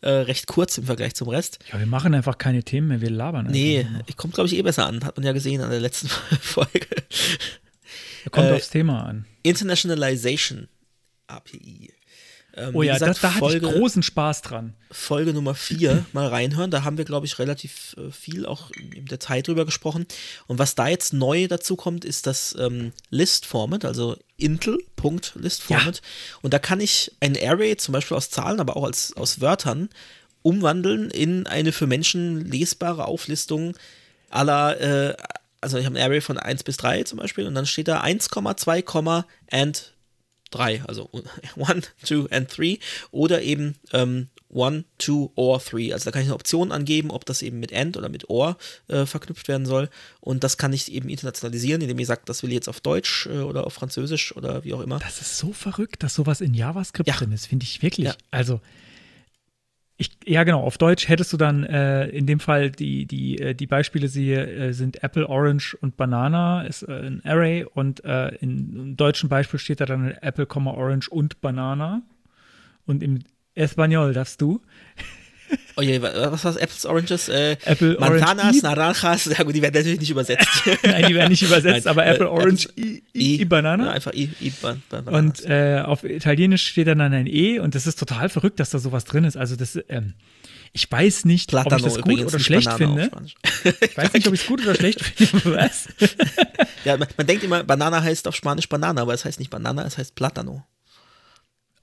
äh, 0.00 0.08
recht 0.08 0.46
kurz 0.46 0.78
im 0.78 0.84
Vergleich 0.84 1.14
zum 1.14 1.28
Rest. 1.28 1.58
Ja, 1.70 1.78
wir 1.78 1.86
machen 1.86 2.14
einfach 2.14 2.38
keine 2.38 2.62
Themen 2.62 2.88
mehr, 2.88 3.00
wir 3.02 3.10
labern 3.10 3.40
einfach. 3.40 3.52
Nee, 3.52 3.86
ich 4.06 4.16
kommt, 4.16 4.34
glaube 4.34 4.48
ich, 4.48 4.56
eh 4.56 4.62
besser 4.62 4.86
an. 4.86 5.04
Hat 5.04 5.16
man 5.16 5.26
ja 5.26 5.32
gesehen 5.32 5.60
an 5.60 5.70
der 5.70 5.80
letzten 5.80 6.08
Folge. 6.40 6.86
Kommt 8.30 8.48
äh, 8.48 8.52
aufs 8.52 8.70
Thema 8.70 9.04
an. 9.04 9.26
Internationalization 9.42 10.68
API. 11.26 11.92
Ähm, 12.56 12.74
Oh 12.74 12.82
ja, 12.82 12.94
gesagt, 12.94 13.10
das, 13.10 13.20
da 13.20 13.28
hatte 13.30 13.38
Folge, 13.38 13.68
ich 13.68 13.74
großen 13.74 14.02
Spaß 14.02 14.42
dran. 14.42 14.74
Folge 14.90 15.32
Nummer 15.32 15.54
4 15.54 16.06
mal 16.12 16.26
reinhören. 16.26 16.70
Da 16.70 16.84
haben 16.84 16.98
wir, 16.98 17.04
glaube 17.04 17.26
ich, 17.26 17.38
relativ 17.38 17.94
äh, 17.98 18.10
viel 18.10 18.46
auch 18.46 18.70
im 18.70 19.06
Detail 19.06 19.42
drüber 19.42 19.64
gesprochen. 19.64 20.06
Und 20.46 20.58
was 20.58 20.74
da 20.74 20.88
jetzt 20.88 21.12
neu 21.12 21.46
dazu 21.48 21.76
kommt, 21.76 22.04
ist 22.04 22.26
das 22.26 22.56
ähm, 22.58 22.92
List-Format, 23.10 23.84
also 23.84 24.16
Intel.list-Format. 24.36 26.02
Und 26.42 26.54
da 26.54 26.58
kann 26.58 26.80
ich 26.80 27.12
ein 27.20 27.36
Array, 27.40 27.76
zum 27.76 27.92
Beispiel 27.92 28.16
aus 28.16 28.30
Zahlen, 28.30 28.60
aber 28.60 28.76
auch 28.76 28.84
als, 28.84 29.16
aus 29.16 29.40
Wörtern, 29.40 29.88
umwandeln 30.42 31.10
in 31.10 31.46
eine 31.46 31.72
für 31.72 31.86
Menschen 31.86 32.44
lesbare 32.50 33.06
Auflistung 33.06 33.76
aller, 34.30 34.80
äh, 34.80 35.16
also 35.60 35.76
ich 35.78 35.86
habe 35.86 35.98
ein 35.98 36.02
Array 36.02 36.20
von 36.20 36.38
1 36.38 36.64
bis 36.64 36.78
3 36.78 37.04
zum 37.04 37.18
Beispiel 37.18 37.46
und 37.46 37.54
dann 37.54 37.66
steht 37.66 37.88
da 37.88 38.02
1,2, 38.02 39.24
and 39.50 39.92
3, 40.50 40.82
also 40.86 41.10
1, 41.56 41.90
2 42.02 42.26
and 42.30 42.56
3 42.56 42.78
oder 43.10 43.42
eben 43.42 43.76
ähm, 43.92 44.28
1, 44.54 44.84
2 44.98 45.30
or 45.36 45.58
3. 45.60 45.92
Also 45.92 46.06
da 46.06 46.10
kann 46.10 46.22
ich 46.22 46.28
eine 46.28 46.34
Option 46.34 46.72
angeben, 46.72 47.10
ob 47.10 47.24
das 47.24 47.42
eben 47.42 47.60
mit 47.60 47.72
and 47.72 47.96
oder 47.96 48.08
mit 48.08 48.28
or 48.28 48.56
äh, 48.88 49.06
verknüpft 49.06 49.46
werden 49.48 49.64
soll 49.66 49.88
und 50.20 50.42
das 50.44 50.56
kann 50.58 50.72
ich 50.72 50.90
eben 50.92 51.08
internationalisieren, 51.08 51.80
indem 51.82 51.98
ich 51.98 52.06
sage, 52.06 52.22
das 52.24 52.42
will 52.42 52.50
ich 52.50 52.54
jetzt 52.56 52.68
auf 52.68 52.80
Deutsch 52.80 53.26
äh, 53.26 53.38
oder 53.38 53.66
auf 53.66 53.74
Französisch 53.74 54.36
oder 54.36 54.64
wie 54.64 54.74
auch 54.74 54.80
immer. 54.80 54.98
Das 54.98 55.20
ist 55.20 55.38
so 55.38 55.52
verrückt, 55.52 56.02
dass 56.02 56.14
sowas 56.14 56.40
in 56.40 56.54
JavaScript 56.54 57.08
Ja. 57.08 57.14
drin 57.16 57.32
ist, 57.32 57.46
finde 57.46 57.64
ich 57.64 57.82
wirklich. 57.82 58.06
Ja. 58.06 58.14
Also, 58.30 58.60
ich, 60.00 60.12
ja 60.24 60.44
genau, 60.44 60.62
auf 60.62 60.78
Deutsch 60.78 61.08
hättest 61.08 61.30
du 61.34 61.36
dann 61.36 61.62
äh, 61.62 62.06
in 62.06 62.24
dem 62.24 62.40
Fall 62.40 62.70
die, 62.70 63.04
die, 63.04 63.38
äh, 63.38 63.54
die 63.54 63.66
Beispiele 63.66 64.08
siehe, 64.08 64.46
äh, 64.46 64.72
sind 64.72 65.02
Apple, 65.02 65.28
Orange 65.28 65.76
und 65.78 65.98
Banana, 65.98 66.62
ist 66.62 66.84
äh, 66.84 67.06
ein 67.06 67.20
Array 67.22 67.64
und 67.64 68.02
äh, 68.02 68.28
in, 68.36 68.74
im 68.74 68.96
deutschen 68.96 69.28
Beispiel 69.28 69.60
steht 69.60 69.82
da 69.82 69.84
dann 69.84 70.12
Apple, 70.22 70.46
Orange 70.48 71.10
und 71.10 71.42
Banana. 71.42 72.00
Und 72.86 73.02
im 73.02 73.20
Espanol 73.54 74.14
darfst 74.14 74.40
du 74.40 74.62
Oh 75.76 75.82
je, 75.82 76.00
wa- 76.02 76.30
was 76.32 76.44
war? 76.44 76.56
Apples, 76.60 76.84
Oranges? 76.86 77.28
Äh, 77.28 77.56
Apple, 77.64 77.96
Manzanas, 77.98 78.44
Orange, 78.44 78.62
Naranjas, 78.62 79.24
ja 79.26 79.42
gut, 79.44 79.54
die 79.54 79.62
werden 79.62 79.74
natürlich 79.74 80.00
nicht 80.00 80.10
übersetzt. 80.10 80.46
Nein, 80.82 81.06
die 81.08 81.14
werden 81.14 81.30
nicht 81.30 81.42
übersetzt, 81.42 81.86
Nein, 81.86 81.90
aber 81.90 82.06
äh, 82.06 82.14
Apple, 82.14 82.30
Orange, 82.30 82.68
Apples- 82.68 82.76
I, 82.76 83.02
I, 83.14 83.40
I 83.40 83.44
Banana. 83.46 83.86
Ja, 83.86 83.90
einfach 83.92 84.12
I, 84.12 84.30
I 84.40 84.50
ban, 84.50 84.82
ban, 84.90 85.04
Bananas. 85.04 85.40
Und 85.40 85.50
äh, 85.50 85.80
auf 85.84 86.04
Italienisch 86.04 86.66
steht 86.66 86.86
dann 86.88 87.00
ein 87.00 87.26
E 87.26 87.58
und 87.60 87.74
das 87.74 87.86
ist 87.86 87.98
total 87.98 88.28
verrückt, 88.28 88.60
dass 88.60 88.70
da 88.70 88.78
sowas 88.78 89.04
drin 89.04 89.24
ist. 89.24 89.36
Also 89.36 89.56
das, 89.56 89.78
ähm, 89.88 90.14
ich 90.72 90.90
weiß 90.90 91.24
nicht, 91.24 91.52
ob 91.54 91.60
ich 91.60 91.64
Platano 91.68 91.84
das 91.84 92.00
gut 92.02 92.20
oder 92.24 92.38
schlecht 92.38 92.66
Banane 92.78 93.10
finde. 93.10 93.74
Ich 93.80 93.96
weiß 93.96 94.12
nicht, 94.12 94.28
ob 94.28 94.34
ich 94.34 94.40
es 94.42 94.46
gut 94.46 94.60
oder 94.62 94.74
schlecht 94.74 95.00
finde. 95.04 95.56
Was? 95.56 95.88
Ja, 96.84 96.96
man, 96.96 97.08
man 97.16 97.26
denkt 97.26 97.42
immer, 97.42 97.64
Banana 97.64 98.02
heißt 98.02 98.28
auf 98.28 98.36
Spanisch 98.36 98.68
Banana, 98.68 99.00
aber 99.02 99.14
es 99.14 99.24
heißt 99.24 99.38
nicht 99.38 99.50
Banana, 99.50 99.84
es 99.86 99.98
heißt 99.98 100.14
Platano. 100.14 100.64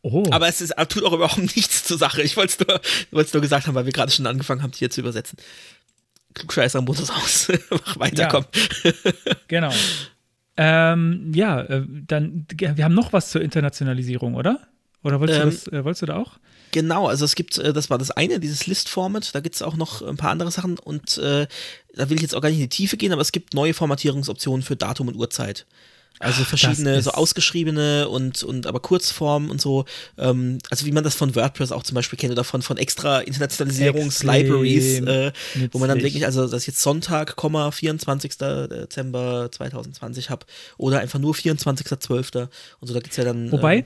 Oh, 0.04 0.26
Aber 0.32 0.48
es 0.48 0.62
ist, 0.62 0.74
tut 0.90 1.04
auch 1.04 1.14
überhaupt 1.14 1.38
nichts 1.56 1.84
zur 1.84 1.98
Sache. 1.98 2.22
Ich 2.22 2.38
wollte 2.38 2.66
es 2.68 2.68
nur, 3.12 3.22
es 3.22 3.34
nur 3.34 3.42
gesagt 3.42 3.68
haben, 3.68 3.76
weil 3.76 3.86
wir 3.86 3.94
gerade 3.94 4.12
schon 4.12 4.28
angefangen 4.28 4.62
haben, 4.64 4.72
hier 4.74 4.90
zu 4.90 5.02
übersetzen. 5.02 5.38
Klugscheißer 6.34 6.82
Modus 6.82 7.10
aus. 7.10 7.48
Mach 7.70 8.00
weiter, 8.00 8.24
Ja. 8.24 8.28
komm. 8.30 8.46
genau. 9.48 9.74
Ähm, 10.56 11.32
ja, 11.36 11.62
äh, 11.62 11.84
dann, 11.88 12.46
wir 12.58 12.84
haben 12.84 12.96
noch 12.96 13.14
was 13.14 13.30
zur 13.32 13.42
Internationalisierung, 13.42 14.36
oder? 14.36 14.68
Oder 15.04 15.20
wolltest, 15.20 15.40
Ähm, 15.40 15.50
du, 15.50 15.56
das, 15.56 15.68
äh, 15.68 15.84
wolltest 15.84 16.02
du 16.02 16.06
da 16.08 16.18
auch? 16.18 16.34
Genau, 16.72 17.08
also 17.08 17.26
es 17.26 17.36
gibt, 17.36 17.58
äh, 17.58 17.74
das 17.74 17.90
war 17.90 17.98
das 17.98 18.12
eine, 18.12 18.40
dieses 18.40 18.68
List-Format, 18.68 19.34
da 19.34 19.40
gibt 19.40 19.56
es 19.56 19.62
auch 19.62 19.78
noch 19.78 20.02
ein 20.02 20.18
paar 20.18 20.32
andere 20.32 20.52
Sachen 20.52 20.78
und 20.80 21.18
äh, 21.20 21.48
da 21.96 22.10
will 22.10 22.18
ich 22.18 22.24
jetzt 22.24 22.36
auch 22.36 22.42
gar 22.42 22.50
nicht 22.50 22.58
in 22.58 22.64
die 22.66 22.70
Tiefe 22.76 22.98
gehen, 22.98 23.14
aber 23.14 23.22
es 23.22 23.32
gibt 23.32 23.54
neue 23.54 23.74
Formatierungsoptionen 23.74 24.64
für 24.64 24.76
Datum 24.76 25.08
und 25.08 25.16
Uhrzeit. 25.16 25.66
Also 26.20 26.44
verschiedene, 26.44 26.96
das 26.96 27.06
so 27.06 27.12
ausgeschriebene 27.12 28.10
und, 28.10 28.44
und 28.44 28.66
aber 28.66 28.80
Kurzformen 28.80 29.52
und 29.52 29.62
so. 29.62 29.86
Ähm, 30.18 30.58
also 30.70 30.86
wie 30.86 30.92
man 30.92 31.04
das 31.04 31.16
von 31.16 31.36
WordPress 31.36 31.72
auch 31.72 31.84
zum 31.84 31.96
Beispiel 31.96 32.18
kennt 32.18 32.32
oder 32.32 32.44
von, 32.44 32.62
von 32.62 32.78
extra 32.78 33.20
Internationalisierungs-Libraries, 33.20 35.02
äh, 35.02 35.32
wo 35.72 35.80
man 35.80 35.90
dann 35.90 36.02
wirklich, 36.02 36.26
also 36.26 36.52
ich 36.52 36.68
jetzt 36.68 36.82
Sonntag, 36.82 37.36
Komma, 37.36 37.72
24. 37.72 38.38
Dezember 38.38 39.50
2020 39.52 40.30
habe 40.30 40.46
oder 40.78 41.00
einfach 41.00 41.20
nur 41.20 41.34
24.12. 41.34 42.48
und 42.80 42.88
so, 42.88 42.94
da 42.94 43.00
gibt's 43.00 43.18
ja 43.18 43.24
dann. 43.24 43.52
Wobei, 43.52 43.78
ähm, 43.78 43.86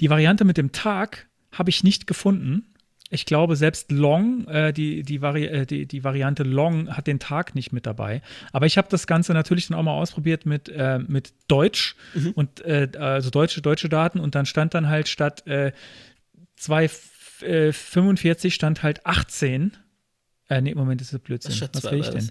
die 0.00 0.10
Variante 0.10 0.44
mit 0.44 0.56
dem 0.56 0.72
Tag 0.72 1.26
habe 1.52 1.70
ich 1.70 1.82
nicht 1.82 2.06
gefunden. 2.06 2.73
Ich 3.14 3.26
glaube, 3.26 3.56
selbst 3.56 3.90
Long, 3.92 4.46
äh, 4.48 4.72
die, 4.72 5.02
die, 5.02 5.22
Vari 5.22 5.46
äh, 5.46 5.66
die, 5.66 5.86
die 5.86 6.04
Variante 6.04 6.42
Long 6.42 6.88
hat 6.96 7.06
den 7.06 7.18
Tag 7.20 7.54
nicht 7.54 7.72
mit 7.72 7.86
dabei. 7.86 8.20
Aber 8.52 8.66
ich 8.66 8.76
habe 8.76 8.88
das 8.90 9.06
Ganze 9.06 9.32
natürlich 9.32 9.68
dann 9.68 9.78
auch 9.78 9.82
mal 9.82 9.92
ausprobiert 9.92 10.44
mit, 10.46 10.68
äh, 10.68 10.98
mit 10.98 11.32
Deutsch 11.48 11.96
Mhm. 12.14 12.32
und 12.32 12.60
äh, 12.64 12.88
also 12.98 13.30
deutsche, 13.30 13.62
deutsche 13.62 13.88
Daten 13.88 14.20
und 14.20 14.34
dann 14.34 14.46
stand 14.46 14.74
dann 14.74 14.88
halt 14.88 15.08
statt 15.08 15.46
äh, 15.46 15.72
245 16.56 18.54
stand 18.54 18.82
halt 18.82 19.04
18. 19.06 19.76
Äh, 20.48 20.60
nee, 20.60 20.74
Moment, 20.74 21.00
das 21.00 21.12
ist 21.12 21.22
Blödsinn. 21.24 21.50
Was 21.52 21.56
statt 21.56 21.70
Was 21.74 21.90
will 21.90 22.00
ich 22.00 22.08
denn? 22.10 22.30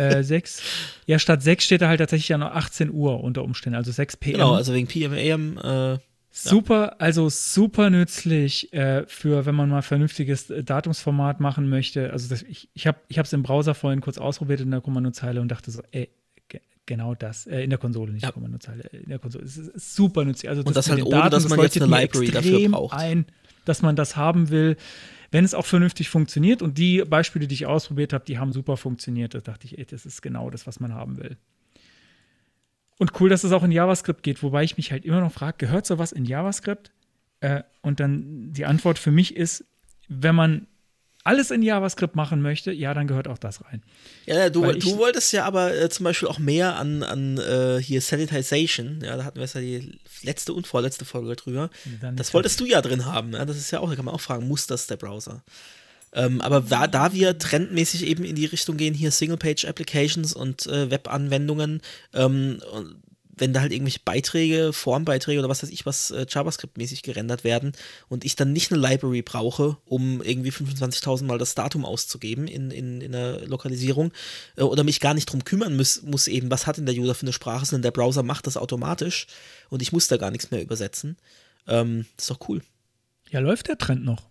äh, 0.00 0.22
6. 0.22 0.62
Ja, 1.06 1.18
statt 1.18 1.42
6 1.42 1.64
steht 1.64 1.82
da 1.82 1.88
halt 1.88 2.00
tatsächlich 2.00 2.28
ja 2.28 2.38
noch 2.38 2.52
18 2.54 2.90
Uhr 2.92 3.22
unter 3.22 3.42
Umständen, 3.42 3.76
also 3.76 3.90
6 3.90 4.16
PM. 4.18 4.34
Genau, 4.34 4.54
also 4.54 4.72
wegen 4.74 4.86
PM, 4.86 5.58
äh, 5.58 5.98
Super, 6.30 7.00
also 7.00 7.28
super 7.28 7.90
nützlich 7.90 8.72
äh, 8.72 9.04
für, 9.06 9.46
wenn 9.46 9.54
man 9.54 9.68
mal 9.70 9.82
vernünftiges 9.82 10.50
äh, 10.50 10.62
Datumsformat 10.62 11.40
machen 11.40 11.68
möchte. 11.68 12.12
Also 12.12 12.28
das, 12.28 12.42
ich, 12.42 12.68
ich 12.74 12.86
habe 12.86 12.98
es 13.08 13.32
im 13.32 13.42
Browser 13.42 13.74
vorhin 13.74 14.00
kurz 14.00 14.18
ausprobiert 14.18 14.60
in 14.60 14.70
der 14.70 14.80
Kommandozeile 14.80 15.40
und 15.40 15.48
dachte 15.48 15.70
so, 15.70 15.82
ey, 15.90 16.10
ge- 16.48 16.60
genau 16.86 17.14
das. 17.14 17.46
Äh, 17.46 17.62
in 17.64 17.70
der 17.70 17.78
Konsole, 17.78 18.12
nicht 18.12 18.22
Ja. 18.24 18.30
Kommandozeile. 18.30 18.84
äh, 18.92 18.98
In 18.98 19.08
der 19.08 19.18
Konsole. 19.18 19.44
Es 19.44 19.56
ist, 19.56 19.94
super 19.96 20.24
nützlich. 20.24 20.48
Also 20.48 20.62
Und 20.62 20.76
das 20.76 20.90
halt 20.90 21.02
ohne, 21.02 21.30
dass 21.30 21.48
man 21.48 21.58
jetzt 21.60 21.76
leuchtet 21.76 21.82
eine 21.82 22.02
Library 22.02 22.30
dafür 22.30 22.68
braucht. 22.68 22.96
Ein, 22.96 23.26
dass 23.64 23.82
man 23.82 23.96
das 23.96 24.16
haben 24.16 24.50
will, 24.50 24.76
wenn 25.30 25.44
es 25.44 25.54
auch 25.54 25.66
vernünftig 25.66 26.08
funktioniert. 26.08 26.62
Und 26.62 26.78
die 26.78 27.02
Beispiele, 27.04 27.46
die 27.48 27.54
ich 27.54 27.66
ausprobiert 27.66 28.12
habe, 28.12 28.24
die 28.26 28.38
haben 28.38 28.52
super 28.52 28.76
funktioniert. 28.76 29.34
Da 29.34 29.40
dachte 29.40 29.66
ich, 29.66 29.78
ey, 29.78 29.86
das 29.86 30.06
ist 30.06 30.22
genau 30.22 30.50
das, 30.50 30.66
was 30.66 30.78
man 30.78 30.92
haben 30.94 31.16
will. 31.18 31.36
Und 32.98 33.18
cool, 33.20 33.28
dass 33.28 33.44
es 33.44 33.52
auch 33.52 33.62
in 33.62 33.70
JavaScript 33.72 34.22
geht, 34.22 34.42
wobei 34.42 34.64
ich 34.64 34.76
mich 34.76 34.90
halt 34.92 35.04
immer 35.04 35.20
noch 35.20 35.32
frage, 35.32 35.56
gehört 35.58 35.86
sowas 35.86 36.12
in 36.12 36.24
JavaScript? 36.24 36.90
Äh, 37.40 37.62
und 37.82 38.00
dann 38.00 38.52
die 38.52 38.64
Antwort 38.66 38.98
für 38.98 39.12
mich 39.12 39.36
ist, 39.36 39.64
wenn 40.08 40.34
man 40.34 40.66
alles 41.24 41.50
in 41.50 41.62
JavaScript 41.62 42.16
machen 42.16 42.40
möchte, 42.42 42.72
ja, 42.72 42.94
dann 42.94 43.06
gehört 43.06 43.28
auch 43.28 43.36
das 43.38 43.62
rein. 43.64 43.82
Ja, 44.26 44.48
du, 44.50 44.64
ich- 44.70 44.82
du 44.82 44.96
wolltest 44.98 45.32
ja 45.32 45.44
aber 45.44 45.76
äh, 45.76 45.88
zum 45.90 46.04
Beispiel 46.04 46.26
auch 46.26 46.38
mehr 46.38 46.76
an, 46.76 47.02
an 47.02 47.36
äh, 47.38 47.80
hier 47.82 48.00
Sanitization, 48.00 49.00
ja, 49.04 49.16
da 49.16 49.24
hatten 49.24 49.36
wir 49.36 49.44
es 49.44 49.52
ja 49.52 49.60
die 49.60 49.98
letzte 50.22 50.52
und 50.54 50.66
vorletzte 50.66 51.04
Folge 51.04 51.36
drüber. 51.36 51.70
Das 52.16 52.32
wolltest 52.34 52.58
du 52.60 52.64
ja 52.64 52.80
drin 52.80 53.04
haben, 53.04 53.32
ja, 53.34 53.44
das 53.44 53.58
ist 53.58 53.70
ja 53.70 53.80
auch, 53.80 53.90
da 53.90 53.96
kann 53.96 54.06
man 54.06 54.14
auch 54.14 54.20
fragen, 54.20 54.48
muss 54.48 54.66
das 54.66 54.86
der 54.86 54.96
Browser? 54.96 55.42
Ähm, 56.12 56.40
aber 56.40 56.60
da, 56.60 56.86
da 56.86 57.12
wir 57.12 57.38
trendmäßig 57.38 58.06
eben 58.06 58.24
in 58.24 58.36
die 58.36 58.46
Richtung 58.46 58.76
gehen, 58.76 58.94
hier 58.94 59.10
Single-Page-Applications 59.10 60.32
und 60.34 60.66
äh, 60.66 60.90
Web-Anwendungen, 60.90 61.82
ähm, 62.14 62.60
wenn 63.40 63.52
da 63.52 63.60
halt 63.60 63.72
irgendwelche 63.72 64.00
Beiträge, 64.04 64.72
Formbeiträge 64.72 65.38
oder 65.38 65.48
was 65.48 65.62
weiß 65.62 65.70
ich, 65.70 65.86
was 65.86 66.10
äh, 66.10 66.26
JavaScript-mäßig 66.28 67.02
gerendert 67.02 67.44
werden 67.44 67.72
und 68.08 68.24
ich 68.24 68.36
dann 68.36 68.52
nicht 68.52 68.72
eine 68.72 68.80
Library 68.80 69.22
brauche, 69.22 69.76
um 69.84 70.22
irgendwie 70.22 70.50
25.000 70.50 71.24
Mal 71.24 71.38
das 71.38 71.54
Datum 71.54 71.84
auszugeben 71.84 72.48
in, 72.48 72.70
in, 72.70 73.00
in 73.00 73.12
der 73.12 73.46
Lokalisierung 73.46 74.12
äh, 74.56 74.62
oder 74.62 74.84
mich 74.84 75.00
gar 75.00 75.14
nicht 75.14 75.30
drum 75.30 75.44
kümmern 75.44 75.76
muss, 75.76 76.02
muss 76.02 76.28
eben, 76.28 76.50
was 76.50 76.66
hat 76.66 76.78
denn 76.78 76.86
der 76.86 76.96
User 76.96 77.14
für 77.14 77.22
eine 77.22 77.32
Sprache, 77.32 77.66
sondern 77.66 77.82
der 77.82 77.90
Browser 77.92 78.22
macht 78.22 78.46
das 78.46 78.56
automatisch 78.56 79.26
und 79.70 79.82
ich 79.82 79.92
muss 79.92 80.08
da 80.08 80.16
gar 80.16 80.30
nichts 80.30 80.50
mehr 80.50 80.62
übersetzen. 80.62 81.16
Ähm, 81.66 82.06
ist 82.16 82.30
doch 82.30 82.48
cool. 82.48 82.62
Ja, 83.30 83.40
läuft 83.40 83.68
der 83.68 83.78
Trend 83.78 84.04
noch. 84.04 84.28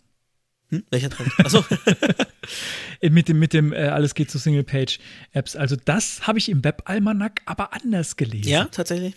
Hm? 0.69 0.83
Welcher 0.89 1.09
Trend? 1.09 1.31
Achso, 1.39 1.63
Mit 3.01 3.29
dem, 3.29 3.39
mit 3.39 3.53
dem 3.53 3.73
äh, 3.73 3.87
alles 3.87 4.15
geht 4.15 4.31
zu 4.31 4.37
Single-Page-Apps. 4.37 5.55
Also 5.55 5.75
das 5.83 6.25
habe 6.27 6.39
ich 6.39 6.49
im 6.49 6.63
Web-Almanac 6.63 7.41
aber 7.45 7.73
anders 7.73 8.15
gelesen. 8.15 8.49
ja, 8.49 8.65
tatsächlich. 8.65 9.15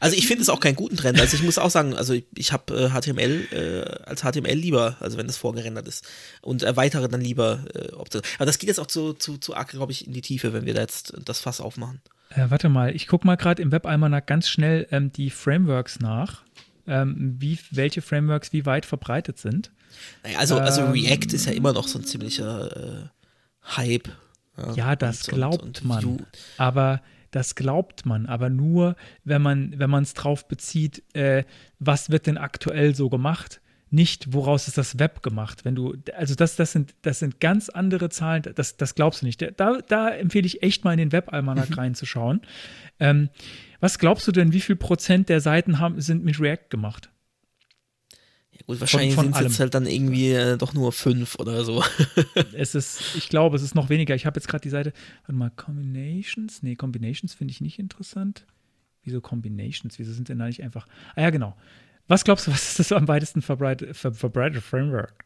Also 0.00 0.16
ich 0.16 0.26
finde 0.26 0.42
es 0.42 0.48
auch 0.48 0.60
keinen 0.60 0.74
guten 0.74 0.96
Trend. 0.96 1.20
Also 1.20 1.36
ich 1.36 1.42
muss 1.42 1.58
auch 1.58 1.70
sagen, 1.70 1.94
also 1.94 2.12
ich, 2.12 2.24
ich 2.34 2.52
habe 2.52 2.74
äh, 2.74 2.90
HTML 2.90 3.46
äh, 3.52 4.08
als 4.08 4.22
HTML 4.22 4.54
lieber, 4.54 4.96
also 4.98 5.16
wenn 5.16 5.28
das 5.28 5.36
vorgerendert 5.36 5.86
ist. 5.86 6.08
Und 6.42 6.62
erweitere 6.62 7.08
dann 7.08 7.20
lieber 7.20 7.64
äh, 7.74 7.92
Optionen. 7.92 8.26
Aber 8.36 8.46
das 8.46 8.58
geht 8.58 8.68
jetzt 8.68 8.80
auch 8.80 8.88
zu, 8.88 9.12
zu, 9.12 9.38
zu 9.38 9.54
arg, 9.54 9.68
glaube 9.70 9.92
ich, 9.92 10.06
in 10.06 10.12
die 10.12 10.22
Tiefe, 10.22 10.52
wenn 10.52 10.66
wir 10.66 10.74
da 10.74 10.80
jetzt 10.80 11.14
das 11.24 11.40
Fass 11.40 11.60
aufmachen. 11.60 12.00
Äh, 12.30 12.46
warte 12.48 12.68
mal, 12.68 12.94
ich 12.94 13.06
gucke 13.06 13.26
mal 13.26 13.36
gerade 13.36 13.62
im 13.62 13.72
Web-Almanac 13.72 14.26
ganz 14.26 14.48
schnell 14.48 14.86
ähm, 14.90 15.12
die 15.12 15.30
Frameworks 15.30 16.00
nach, 16.00 16.42
ähm, 16.86 17.36
wie, 17.38 17.58
welche 17.70 18.02
Frameworks 18.02 18.52
wie 18.52 18.66
weit 18.66 18.86
verbreitet 18.86 19.38
sind. 19.38 19.70
Naja, 20.22 20.38
also, 20.38 20.58
also 20.58 20.82
Ähm. 20.82 20.92
React 20.92 21.32
ist 21.34 21.46
ja 21.46 21.52
immer 21.52 21.72
noch 21.72 21.88
so 21.88 21.98
ein 21.98 22.04
ziemlicher 22.04 23.04
äh, 23.04 23.08
Hype. 23.76 24.08
Ja, 24.74 24.94
das 24.96 25.28
und- 25.28 25.32
und- 25.32 25.38
glaubt 25.38 25.62
und 25.62 25.84
man. 25.84 26.04
Vue. 26.04 26.18
Aber 26.58 27.00
das 27.30 27.54
glaubt 27.54 28.04
man, 28.06 28.26
aber 28.26 28.50
nur, 28.50 28.96
wenn 29.24 29.40
man 29.40 29.78
wenn 29.78 29.88
man 29.88 30.02
es 30.02 30.14
drauf 30.14 30.48
bezieht, 30.48 31.02
äh, 31.14 31.44
was 31.78 32.10
wird 32.10 32.26
denn 32.26 32.36
aktuell 32.36 32.94
so 32.94 33.08
gemacht? 33.08 33.60
Nicht, 33.92 34.32
woraus 34.32 34.68
ist 34.68 34.78
das 34.78 34.98
Web 34.98 35.22
gemacht? 35.22 35.64
Wenn 35.64 35.74
du, 35.74 35.94
also 36.16 36.34
das, 36.34 36.56
das 36.56 36.72
sind, 36.72 36.94
das 37.02 37.18
sind 37.18 37.40
ganz 37.40 37.68
andere 37.70 38.08
Zahlen, 38.08 38.42
das, 38.54 38.76
das 38.76 38.94
glaubst 38.94 39.22
du 39.22 39.26
nicht. 39.26 39.42
Da, 39.56 39.78
da 39.88 40.10
empfehle 40.10 40.46
ich 40.46 40.62
echt 40.62 40.84
mal 40.84 40.92
in 40.92 40.98
den 40.98 41.12
Web-Almanac 41.12 41.76
reinzuschauen. 41.76 42.40
Ähm, 43.00 43.30
was 43.80 43.98
glaubst 43.98 44.28
du 44.28 44.32
denn, 44.32 44.52
wie 44.52 44.60
viel 44.60 44.76
Prozent 44.76 45.28
der 45.28 45.40
Seiten 45.40 45.78
haben, 45.80 46.00
sind 46.00 46.24
mit 46.24 46.38
React 46.38 46.68
gemacht? 46.68 47.10
Gut, 48.66 48.80
wahrscheinlich 48.80 49.14
von 49.14 49.26
sind 49.26 49.36
es 49.36 49.42
jetzt 49.42 49.60
halt 49.60 49.74
dann 49.74 49.86
irgendwie 49.86 50.32
äh, 50.32 50.56
doch 50.56 50.74
nur 50.74 50.92
fünf 50.92 51.36
oder 51.38 51.64
so. 51.64 51.82
Es 52.52 52.74
ist, 52.74 53.16
ich 53.16 53.28
glaube, 53.28 53.56
es 53.56 53.62
ist 53.62 53.74
noch 53.74 53.88
weniger. 53.88 54.14
Ich 54.14 54.26
habe 54.26 54.38
jetzt 54.38 54.48
gerade 54.48 54.62
die 54.62 54.70
Seite, 54.70 54.92
warte 55.22 55.32
mal, 55.32 55.50
Combinations? 55.50 56.62
Nee, 56.62 56.76
Combinations 56.76 57.34
finde 57.34 57.52
ich 57.52 57.60
nicht 57.60 57.78
interessant. 57.78 58.46
Wieso 59.02 59.20
Combinations? 59.20 59.98
Wieso 59.98 60.12
sind 60.12 60.28
denn 60.28 60.38
da 60.38 60.46
nicht 60.46 60.62
einfach? 60.62 60.86
Ah 61.16 61.22
ja, 61.22 61.30
genau. 61.30 61.56
Was 62.06 62.24
glaubst 62.24 62.46
du, 62.46 62.50
was 62.50 62.70
ist 62.70 62.78
das 62.78 62.92
am 62.92 63.08
weitesten 63.08 63.40
verbreitete, 63.42 63.94
ver, 63.94 64.12
verbreitete 64.12 64.60
Framework? 64.60 65.24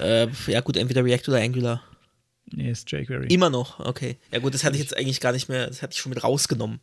äh, 0.00 0.28
ja 0.46 0.60
gut, 0.60 0.76
entweder 0.76 1.04
React 1.04 1.28
oder 1.28 1.40
Angular. 1.40 1.82
Nee, 2.46 2.70
ist 2.70 2.90
jQuery. 2.90 3.28
Immer 3.28 3.50
noch, 3.50 3.80
okay. 3.80 4.18
Ja 4.30 4.38
gut, 4.38 4.54
das 4.54 4.64
hatte 4.64 4.76
ich 4.76 4.82
jetzt 4.82 4.96
eigentlich 4.96 5.20
gar 5.20 5.32
nicht 5.32 5.48
mehr, 5.48 5.66
das 5.66 5.82
hatte 5.82 5.94
ich 5.94 6.00
schon 6.00 6.10
mit 6.10 6.22
rausgenommen. 6.22 6.80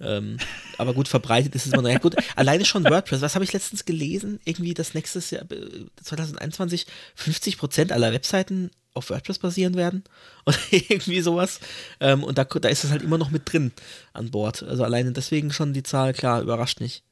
Ähm, 0.00 0.36
aber 0.76 0.94
gut, 0.94 1.08
verbreitet 1.08 1.54
ist 1.54 1.66
es 1.66 1.72
immer 1.72 1.82
noch. 1.82 1.90
Ja 1.90 1.98
gut, 1.98 2.16
alleine 2.36 2.64
schon 2.64 2.84
WordPress. 2.84 3.20
Was 3.20 3.34
habe 3.34 3.44
ich 3.44 3.52
letztens 3.52 3.84
gelesen? 3.84 4.38
Irgendwie, 4.44 4.74
dass 4.74 4.94
nächstes 4.94 5.30
Jahr, 5.30 5.42
äh, 5.50 5.86
2021, 6.02 6.86
50% 7.16 7.92
aller 7.92 8.12
Webseiten 8.12 8.70
auf 8.94 9.10
WordPress 9.10 9.38
basieren 9.38 9.74
werden. 9.74 10.04
Oder 10.46 10.58
irgendwie 10.70 11.20
sowas. 11.20 11.60
Ähm, 12.00 12.22
und 12.22 12.38
da, 12.38 12.44
da 12.44 12.68
ist 12.68 12.84
es 12.84 12.90
halt 12.90 13.02
immer 13.02 13.18
noch 13.18 13.30
mit 13.30 13.52
drin 13.52 13.72
an 14.12 14.30
Bord. 14.30 14.62
Also 14.62 14.84
alleine 14.84 15.12
deswegen 15.12 15.52
schon 15.52 15.72
die 15.72 15.82
Zahl, 15.82 16.12
klar, 16.12 16.42
überrascht 16.42 16.80
nicht. 16.80 17.02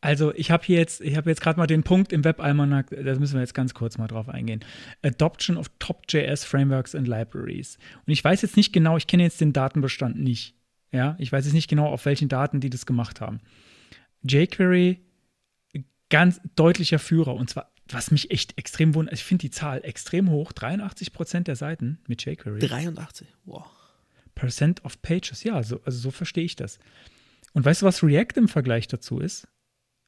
Also 0.00 0.32
ich 0.34 0.50
habe 0.50 0.64
hier 0.64 0.78
jetzt, 0.78 1.00
ich 1.00 1.16
habe 1.16 1.30
jetzt 1.30 1.40
gerade 1.40 1.58
mal 1.58 1.66
den 1.66 1.82
Punkt 1.82 2.12
im 2.12 2.22
Web-Almanac, 2.22 2.90
da 2.90 3.14
müssen 3.14 3.34
wir 3.34 3.40
jetzt 3.40 3.54
ganz 3.54 3.74
kurz 3.74 3.98
mal 3.98 4.06
drauf 4.06 4.28
eingehen. 4.28 4.64
Adoption 5.02 5.56
of 5.56 5.70
Top.js 5.78 6.44
Frameworks 6.44 6.94
and 6.94 7.08
Libraries. 7.08 7.78
Und 8.06 8.12
ich 8.12 8.22
weiß 8.22 8.42
jetzt 8.42 8.56
nicht 8.56 8.72
genau, 8.72 8.96
ich 8.96 9.06
kenne 9.06 9.22
jetzt 9.22 9.40
den 9.40 9.52
Datenbestand 9.52 10.18
nicht. 10.20 10.54
Ja, 10.92 11.16
ich 11.18 11.30
weiß 11.32 11.44
jetzt 11.44 11.54
nicht 11.54 11.68
genau, 11.68 11.86
auf 11.88 12.04
welchen 12.06 12.28
Daten 12.28 12.60
die 12.60 12.70
das 12.70 12.86
gemacht 12.86 13.20
haben. 13.20 13.40
jQuery, 14.22 15.00
ganz 16.10 16.40
deutlicher 16.54 16.98
Führer. 16.98 17.34
Und 17.34 17.50
zwar, 17.50 17.72
was 17.88 18.10
mich 18.10 18.30
echt 18.30 18.56
extrem 18.58 18.94
wundert, 18.94 19.14
ich 19.14 19.24
finde 19.24 19.42
die 19.42 19.50
Zahl 19.50 19.80
extrem 19.84 20.30
hoch, 20.30 20.52
83 20.52 21.12
Prozent 21.12 21.48
der 21.48 21.56
Seiten 21.56 21.98
mit 22.08 22.24
jQuery. 22.24 22.60
83, 22.60 23.28
wow. 23.44 23.66
Percent 24.34 24.84
of 24.84 25.00
Pages, 25.02 25.44
ja, 25.44 25.62
so, 25.62 25.80
also 25.84 25.98
so 25.98 26.10
verstehe 26.10 26.44
ich 26.44 26.56
das. 26.56 26.78
Und 27.52 27.64
weißt 27.64 27.82
du, 27.82 27.86
was 27.86 28.02
React 28.02 28.36
im 28.36 28.48
Vergleich 28.48 28.86
dazu 28.86 29.18
ist? 29.18 29.48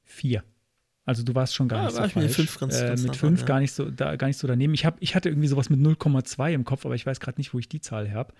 Vier. 0.04 0.44
Also 1.06 1.22
du 1.22 1.34
warst 1.34 1.54
schon 1.54 1.68
gar 1.68 1.80
Ah, 1.80 1.84
nicht 1.86 1.94
so 1.96 2.04
ich 2.04 2.14
mit 2.14 2.24
falsch. 2.24 2.34
fünf 2.36 2.58
ganz- 2.58 2.76
äh, 2.80 2.96
mit 2.98 3.16
fünf 3.16 3.40
ja. 3.40 3.46
gar 3.46 3.60
nicht 3.60 3.72
so 3.72 3.90
da, 3.90 4.16
gar 4.16 4.26
nicht 4.26 4.36
so 4.36 4.46
daneben. 4.46 4.74
Ich, 4.74 4.84
hab, 4.84 4.98
ich 5.00 5.14
hatte 5.14 5.30
irgendwie 5.30 5.48
sowas 5.48 5.70
mit 5.70 5.80
0,2 5.80 6.52
im 6.52 6.64
Kopf, 6.66 6.84
aber 6.84 6.94
ich 6.94 7.06
weiß 7.06 7.20
gerade 7.20 7.40
nicht, 7.40 7.54
wo 7.54 7.58
ich 7.58 7.68
die 7.70 7.80
Zahl 7.80 8.12
habe. 8.12 8.34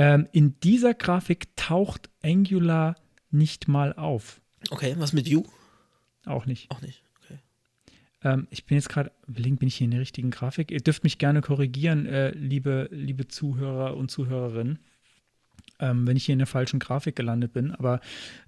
Ähm, 0.00 0.26
in 0.32 0.58
dieser 0.60 0.94
Grafik 0.94 1.54
taucht 1.56 2.08
Angular 2.22 2.96
nicht 3.30 3.68
mal 3.68 3.92
auf. 3.92 4.40
Okay, 4.70 4.94
was 4.96 5.12
mit 5.12 5.30
Vue? 5.30 5.44
Auch 6.24 6.46
nicht. 6.46 6.70
Auch 6.70 6.80
nicht. 6.80 7.02
Okay. 7.22 7.38
Ähm, 8.24 8.46
ich 8.48 8.64
bin 8.64 8.78
jetzt 8.78 8.88
gerade, 8.88 9.12
Link, 9.26 9.60
bin 9.60 9.68
ich 9.68 9.74
hier 9.74 9.84
in 9.84 9.90
der 9.90 10.00
richtigen 10.00 10.30
Grafik? 10.30 10.70
Ihr 10.70 10.80
dürft 10.80 11.04
mich 11.04 11.18
gerne 11.18 11.42
korrigieren, 11.42 12.06
äh, 12.06 12.30
liebe, 12.30 12.88
liebe 12.90 13.28
Zuhörer 13.28 13.94
und 13.94 14.10
Zuhörerinnen, 14.10 14.78
ähm, 15.80 16.06
wenn 16.06 16.16
ich 16.16 16.24
hier 16.24 16.32
in 16.32 16.38
der 16.38 16.46
falschen 16.46 16.80
Grafik 16.80 17.14
gelandet 17.14 17.52
bin. 17.52 17.70
Aber 17.72 18.00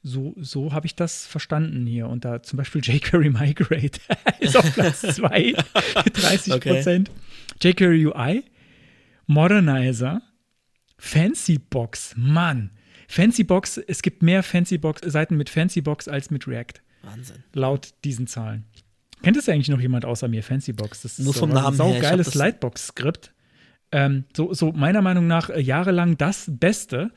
so, 0.03 0.35
so 0.39 0.73
habe 0.73 0.87
ich 0.87 0.95
das 0.95 1.27
verstanden 1.27 1.85
hier. 1.85 2.09
Und 2.09 2.25
da 2.25 2.43
zum 2.43 2.57
Beispiel 2.57 2.81
jQuery 2.83 3.29
Migrate 3.29 4.01
ist 4.41 4.57
auf 4.57 4.73
Platz 4.73 5.03
2 5.03 5.55
mit 6.03 6.17
30 6.17 6.61
Prozent. 6.63 7.11
jQuery 7.61 8.07
UI, 8.07 8.43
Modernizer, 9.27 10.23
Fancybox, 11.05 12.15
Mann. 12.17 12.71
Fancybox, 13.09 13.77
es 13.77 14.03
gibt 14.03 14.23
mehr 14.23 14.45
Fancybox, 14.45 15.01
Seiten 15.05 15.37
mit 15.37 15.51
Fancybox 15.51 16.07
als 16.07 16.31
mit 16.31 16.47
React 16.47 16.81
Wahnsinn. 17.03 17.43
laut 17.53 17.93
diesen 18.05 18.29
Zahlen. 18.29 18.65
Kennt 19.21 19.37
es 19.37 19.49
eigentlich 19.49 19.69
noch 19.69 19.81
jemand 19.81 20.05
außer 20.05 20.29
mir, 20.29 20.45
Fancybox? 20.45 21.03
Das 21.03 21.19
ist 21.19 21.25
Nur 21.25 21.35
so 21.35 21.41
vom 21.41 21.51
ein 21.51 21.61
her, 21.61 21.73
saugeiles 21.73 22.35
Lightbox-Skript. 22.35 23.35
Ähm, 23.91 24.25
so, 24.35 24.55
so 24.55 24.71
meiner 24.71 25.03
Meinung 25.03 25.27
nach 25.27 25.51
äh, 25.51 25.61
jahrelang 25.61 26.17
das 26.17 26.47
Beste, 26.49 27.11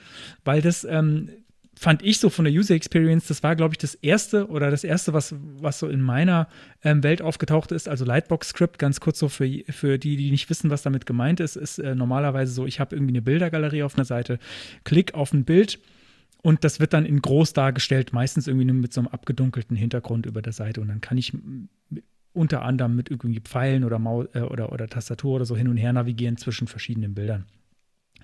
weil 0.44 0.64
das 0.64 0.84
ähm, 0.84 1.30
fand 1.78 2.02
ich 2.04 2.20
so 2.20 2.30
von 2.30 2.46
der 2.46 2.54
User 2.54 2.74
Experience, 2.74 3.28
das 3.28 3.44
war, 3.44 3.56
glaube 3.56 3.74
ich, 3.74 3.78
das 3.78 3.96
erste 3.96 4.48
oder 4.48 4.72
das 4.72 4.84
erste, 4.84 5.14
was, 5.14 5.36
was 5.60 5.80
so 5.80 5.88
in 5.88 6.02
meiner 6.02 6.48
ähm, 6.84 7.04
Welt 7.04 7.22
aufgetaucht 7.22 7.72
ist. 7.72 7.90
Also 7.90 8.06
Lightbox-Script, 8.06 8.80
ganz 8.80 9.00
kurz 9.00 9.20
so 9.20 9.30
für, 9.30 9.50
für 9.70 9.98
die, 9.98 10.16
die 10.16 10.32
nicht 10.32 10.50
wissen, 10.50 10.70
was 10.70 10.84
damit 10.84 11.06
gemeint 11.06 11.40
ist, 11.40 11.56
ist 11.56 11.80
äh, 11.80 11.96
normalerweise 11.96 12.54
so, 12.54 12.66
ich 12.66 12.80
habe 12.80 12.96
irgendwie 12.96 13.14
eine 13.14 13.22
Bildergalerie 13.22 13.84
auf 13.84 13.96
einer 13.96 14.06
Seite, 14.06 14.40
klick 14.84 15.14
auf 15.14 15.34
ein 15.34 15.44
Bild 15.44 15.80
und 16.42 16.64
das 16.64 16.80
wird 16.80 16.94
dann 16.94 17.06
in 17.06 17.22
groß 17.22 17.54
dargestellt, 17.54 18.14
meistens 18.14 18.48
irgendwie 18.48 18.66
nur 18.66 18.76
mit 18.76 18.94
so 18.94 19.02
einem 19.02 19.08
abgedunkelten 19.08 19.76
Hintergrund 19.76 20.28
über 20.28 20.42
der 20.42 20.54
Seite. 20.54 20.80
Und 20.80 20.90
dann 20.90 21.02
kann 21.02 21.18
ich 21.18 21.34
unter 22.34 22.62
anderem 22.62 22.96
mit 22.96 23.10
irgendwie 23.10 23.40
Pfeilen 23.40 23.84
oder, 23.84 23.98
Maus, 23.98 24.28
äh, 24.34 24.42
oder, 24.42 24.72
oder 24.72 24.88
Tastatur 24.88 25.38
oder 25.38 25.46
so 25.46 25.58
hin 25.58 25.68
und 25.68 25.78
her 25.78 25.92
navigieren 25.92 26.38
zwischen 26.38 26.68
verschiedenen 26.68 27.16
Bildern. 27.16 27.46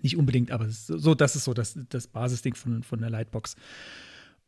Nicht 0.01 0.17
unbedingt, 0.17 0.51
aber 0.51 0.67
so, 0.69 1.13
das 1.15 1.35
ist 1.35 1.43
so 1.43 1.53
das, 1.53 1.77
das 1.89 2.07
Basisding 2.07 2.55
von, 2.55 2.83
von 2.83 2.99
der 2.99 3.09
Lightbox. 3.09 3.55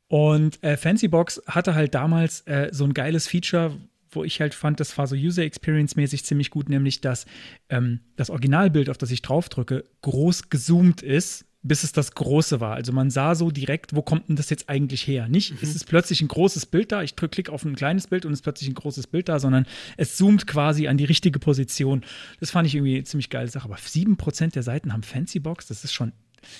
Und 0.07 0.61
äh, 0.63 0.77
Fancybox 0.77 1.41
hatte 1.47 1.75
halt 1.75 1.95
damals 1.95 2.41
äh, 2.41 2.69
so 2.71 2.83
ein 2.83 2.93
geiles 2.93 3.27
Feature, 3.27 3.75
wo 4.11 4.23
ich 4.23 4.41
halt 4.41 4.53
fand, 4.53 4.79
das 4.79 4.97
war 4.97 5.07
so 5.07 5.15
User 5.15 5.43
Experience-mäßig 5.43 6.23
ziemlich 6.23 6.49
gut, 6.49 6.69
nämlich 6.69 7.01
dass 7.01 7.25
ähm, 7.69 7.99
das 8.15 8.29
Originalbild, 8.29 8.89
auf 8.89 8.97
das 8.97 9.11
ich 9.11 9.21
draufdrücke, 9.21 9.83
groß 10.01 10.49
gezoomt 10.49 11.01
ist, 11.01 11.45
bis 11.65 11.83
es 11.83 11.93
das 11.93 12.13
Große 12.13 12.59
war. 12.59 12.73
Also 12.75 12.91
man 12.91 13.09
sah 13.09 13.35
so 13.35 13.49
direkt, 13.49 13.95
wo 13.95 14.01
kommt 14.01 14.27
denn 14.27 14.35
das 14.35 14.49
jetzt 14.49 14.67
eigentlich 14.69 15.07
her? 15.07 15.29
Nicht, 15.29 15.61
ist 15.61 15.75
es 15.75 15.85
plötzlich 15.85 16.21
ein 16.21 16.27
großes 16.27 16.65
Bild 16.65 16.91
da, 16.91 17.01
ich 17.03 17.15
drücke 17.15 17.35
Klick 17.35 17.49
auf 17.49 17.63
ein 17.63 17.75
kleines 17.75 18.07
Bild 18.07 18.25
und 18.25 18.33
es 18.33 18.39
ist 18.39 18.43
plötzlich 18.43 18.69
ein 18.69 18.73
großes 18.75 19.07
Bild 19.07 19.29
da, 19.29 19.39
sondern 19.39 19.65
es 19.95 20.17
zoomt 20.17 20.45
quasi 20.45 20.87
an 20.89 20.97
die 20.97 21.05
richtige 21.05 21.39
Position. 21.39 22.03
Das 22.41 22.51
fand 22.51 22.67
ich 22.67 22.75
irgendwie 22.75 22.95
eine 22.95 23.03
ziemlich 23.05 23.29
geile 23.29 23.47
Sache. 23.47 23.65
Aber 23.65 23.77
7% 23.77 24.51
der 24.51 24.63
Seiten 24.63 24.91
haben 24.91 25.03
Fancybox, 25.03 25.67
das 25.67 25.85
ist 25.85 25.93
schon, 25.93 26.11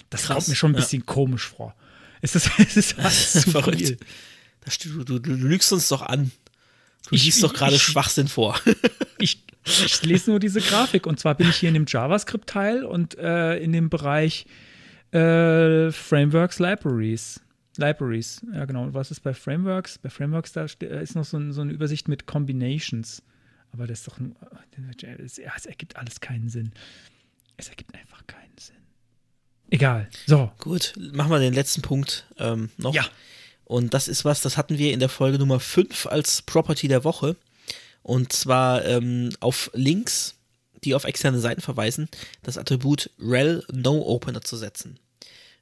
das 0.10 0.24
Krass, 0.24 0.36
kommt 0.38 0.48
mir 0.48 0.56
schon 0.56 0.72
ein 0.72 0.76
ja. 0.76 0.80
bisschen 0.82 1.06
komisch 1.06 1.48
vor. 1.50 1.76
Es 2.22 2.36
ist, 2.36 2.50
es 2.58 2.78
ist 2.78 2.94
fast 2.94 3.34
zu 3.42 3.52
Verrückt. 3.52 3.80
viel. 3.80 3.98
Du, 4.84 5.04
du, 5.04 5.20
du 5.20 5.34
lügst 5.34 5.74
uns 5.74 5.90
doch 5.90 6.02
an. 6.04 6.32
Du 7.10 7.16
Ich- 7.16 7.26
liest 7.26 7.44
doch 7.44 7.54
gerade 7.54 7.78
Schwachsinn 7.78 8.28
vor. 8.30 8.58
Ich, 9.20 9.42
ich 9.66 10.04
lese 10.04 10.32
nur 10.32 10.40
diese 10.42 10.60
Grafik 10.60 11.08
und 11.08 11.18
zwar 11.18 11.36
bin 11.36 11.48
ich 11.48 11.56
hier 11.56 11.70
in 11.70 11.76
dem 11.76 11.86
JavaScript-Teil 11.88 12.84
und 12.84 13.18
äh, 13.18 13.56
in 13.58 13.72
dem 13.72 13.90
Bereich 13.90 14.46
äh, 15.14 15.92
Frameworks 15.92 16.60
Libraries. 16.60 17.42
Libraries, 17.78 18.46
ja 18.54 18.66
genau. 18.66 18.84
Und 18.84 18.94
was 18.94 19.12
ist 19.12 19.22
bei 19.22 19.34
Frameworks? 19.34 19.98
Bei 19.98 20.10
Frameworks 20.10 20.54
da 20.54 20.66
äh, 20.82 21.04
ist 21.04 21.16
noch 21.16 21.26
so, 21.26 21.38
ein, 21.38 21.54
so 21.54 21.62
eine 21.62 21.72
Übersicht 21.72 22.08
mit 22.08 22.28
Combinations. 22.28 23.24
Aber 23.72 23.88
das 23.88 24.00
ist 24.00 24.08
doch 24.08 24.20
nur, 24.20 24.36
es, 25.20 25.38
ja, 25.38 25.52
es 25.56 25.66
ergibt 25.66 25.96
alles 25.96 26.20
keinen 26.20 26.50
Sinn. 26.50 26.72
Es 27.58 27.70
ergibt 27.70 27.96
einfach 27.96 28.26
keinen 28.28 28.58
Sinn. 28.58 28.76
Egal. 29.72 30.10
So. 30.28 30.52
Gut, 30.60 30.94
machen 30.98 31.32
wir 31.32 31.40
den 31.40 31.54
letzten 31.54 31.82
Punkt 31.82 32.28
ähm, 32.38 32.70
noch. 32.78 32.94
Ja. 32.94 33.06
Und 33.66 33.94
das 33.96 34.08
ist 34.08 34.26
was, 34.26 34.42
das 34.42 34.58
hatten 34.58 34.78
wir 34.78 34.94
in 34.94 35.00
der 35.00 35.10
Folge 35.10 35.40
Nummer 35.40 35.60
5 35.60 36.06
als 36.06 36.44
Property 36.44 36.88
der 36.88 37.04
Woche. 37.04 37.36
Und 38.04 38.34
zwar 38.34 38.86
ähm, 38.86 39.30
auf 39.40 39.72
Links, 39.74 40.36
die 40.84 40.94
auf 40.94 41.06
externe 41.06 41.40
Seiten 41.40 41.62
verweisen, 41.62 42.10
das 42.44 42.58
Attribut 42.58 43.10
rel 43.20 43.64
no 43.72 44.02
opener 44.06 44.42
zu 44.42 44.58
setzen. 44.58 45.00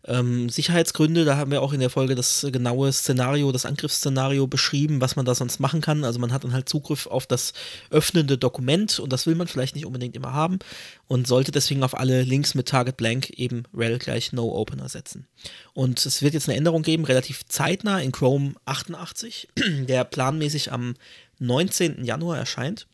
Ähm, 0.06 0.49
Sicherheitsgründe, 0.49 1.26
da 1.26 1.38
haben 1.38 1.52
wir 1.52 1.61
auch 1.61 1.73
in 1.73 1.80
der 1.80 1.90
Folge 1.90 2.15
das 2.15 2.48
genaue 2.52 2.91
Szenario, 2.91 3.52
das 3.52 3.65
Angriffsszenario 3.65 4.48
beschrieben, 4.48 4.99
was 4.99 5.15
man 5.15 5.26
da 5.26 5.36
sonst 5.36 5.60
machen 5.60 5.82
kann. 5.82 6.03
Also 6.03 6.19
man 6.19 6.34
hat 6.34 6.44
dann 6.44 6.53
halt 6.53 6.68
Zugriff 6.68 7.07
auf 7.07 7.28
das 7.28 7.53
öffnende 7.91 8.38
Dokument 8.38 8.99
und 8.99 9.14
das 9.14 9.28
will 9.28 9.36
man 9.36 9.48
vielleicht 9.48 9.76
nicht 9.76 9.86
unbedingt 9.86 10.15
immer 10.15 10.34
haben 10.34 10.60
und 11.07 11.28
sollte 11.28 11.52
deswegen 11.52 11.84
auf 11.84 11.98
alle 11.98 12.23
Links 12.23 12.56
mit 12.56 12.68
Target 12.68 12.98
Blank 12.98 13.30
eben 13.32 13.64
rel 13.76 13.99
gleich 13.99 14.34
no 14.34 14.56
opener 14.56 14.90
setzen. 14.90 15.28
Und 15.73 16.03
es 16.06 16.22
wird 16.22 16.34
jetzt 16.34 16.49
eine 16.49 16.57
Änderung 16.57 16.82
geben, 16.82 17.06
relativ 17.06 17.45
zeitnah 17.45 18.02
in 18.02 18.11
Chrome 18.11 18.53
88, 18.65 19.49
der 19.88 20.03
planmäßig 20.03 20.72
am 20.72 20.95
19. 21.40 22.03
Januar 22.06 22.38
erscheint. 22.38 22.88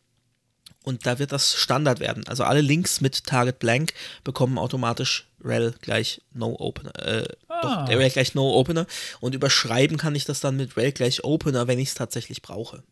Und 0.87 1.05
da 1.05 1.19
wird 1.19 1.33
das 1.33 1.53
Standard 1.53 1.99
werden. 1.99 2.25
Also 2.27 2.45
alle 2.45 2.61
Links 2.61 3.01
mit 3.01 3.25
Target 3.25 3.59
Blank 3.59 3.91
bekommen 4.23 4.57
automatisch 4.57 5.27
rel 5.43 5.73
gleich 5.81 6.21
no 6.33 6.55
opener. 6.57 6.95
Äh, 7.05 7.25
Ah. 7.49 7.85
doch, 7.85 7.89
rel 7.89 8.09
gleich 8.09 8.35
no 8.35 8.53
opener. 8.53 8.87
Und 9.19 9.35
überschreiben 9.35 9.97
kann 9.97 10.15
ich 10.15 10.23
das 10.25 10.39
dann 10.39 10.55
mit 10.55 10.77
rel 10.77 10.93
gleich 10.93 11.23
opener, 11.25 11.67
wenn 11.67 11.79
ich 11.79 11.89
es 11.89 11.95
tatsächlich 11.95 12.41
brauche. 12.41 12.83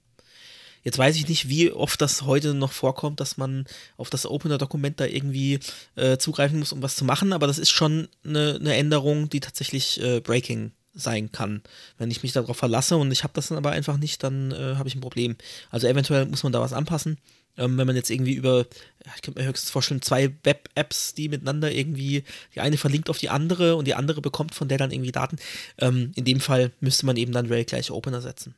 Jetzt 0.84 0.98
weiß 0.98 1.16
ich 1.16 1.28
nicht, 1.30 1.48
wie 1.48 1.72
oft 1.72 2.02
das 2.02 2.24
heute 2.24 2.54
noch 2.54 2.72
vorkommt, 2.74 3.20
dass 3.20 3.38
man 3.38 3.66
auf 3.98 4.10
das 4.10 4.26
Opener-Dokument 4.26 5.00
da 5.00 5.06
irgendwie 5.06 5.60
äh, 5.96 6.18
zugreifen 6.18 6.60
muss, 6.60 6.74
um 6.74 6.82
was 6.84 6.96
zu 6.98 7.06
machen, 7.06 7.32
aber 7.34 7.48
das 7.48 7.58
ist 7.60 7.72
schon 7.72 8.08
eine, 8.24 8.58
eine 8.60 8.76
Änderung, 8.76 9.30
die 9.30 9.40
tatsächlich 9.40 10.02
äh, 10.04 10.20
Breaking 10.20 10.74
sein 10.94 11.32
kann. 11.32 11.62
Wenn 11.98 12.12
ich 12.12 12.24
mich 12.24 12.34
darauf 12.34 12.58
verlasse 12.58 12.98
und 12.98 13.12
ich 13.12 13.24
habe 13.24 13.34
das 13.34 13.48
dann 13.48 13.58
aber 13.58 13.72
einfach 13.72 13.98
nicht, 13.98 14.22
dann 14.24 14.52
äh, 14.52 14.76
habe 14.76 14.88
ich 14.88 14.96
ein 14.96 15.02
Problem. 15.02 15.36
Also 15.72 15.88
eventuell 15.88 16.26
muss 16.26 16.44
man 16.44 16.54
da 16.54 16.62
was 16.62 16.74
anpassen. 16.74 17.18
Ähm, 17.58 17.78
wenn 17.78 17.88
man 17.88 17.96
jetzt 17.96 18.10
irgendwie 18.10 18.34
über, 18.34 18.66
ich 19.16 19.22
könnte 19.22 19.40
mir 19.40 19.48
höchstens 19.48 19.72
vorstellen, 19.72 20.02
zwei 20.02 20.34
Web-Apps, 20.44 21.14
die 21.14 21.30
miteinander 21.30 21.72
irgendwie, 21.72 22.24
die 22.54 22.62
eine 22.62 22.78
verlinkt 22.78 23.10
auf 23.10 23.18
die 23.18 23.30
andere 23.30 23.76
und 23.76 23.86
die 23.86 23.96
andere 23.96 24.22
bekommt 24.22 24.56
von 24.56 24.68
der 24.68 24.78
dann 24.78 24.92
irgendwie 24.92 25.12
Daten. 25.12 25.38
Ähm, 25.78 26.12
in 26.16 26.26
dem 26.26 26.40
Fall 26.40 26.72
müsste 26.80 27.06
man 27.06 27.18
eben 27.18 27.32
dann 27.32 27.48
Rail 27.48 27.66
gleich 27.66 27.92
Opener 27.92 28.22
setzen. 28.22 28.56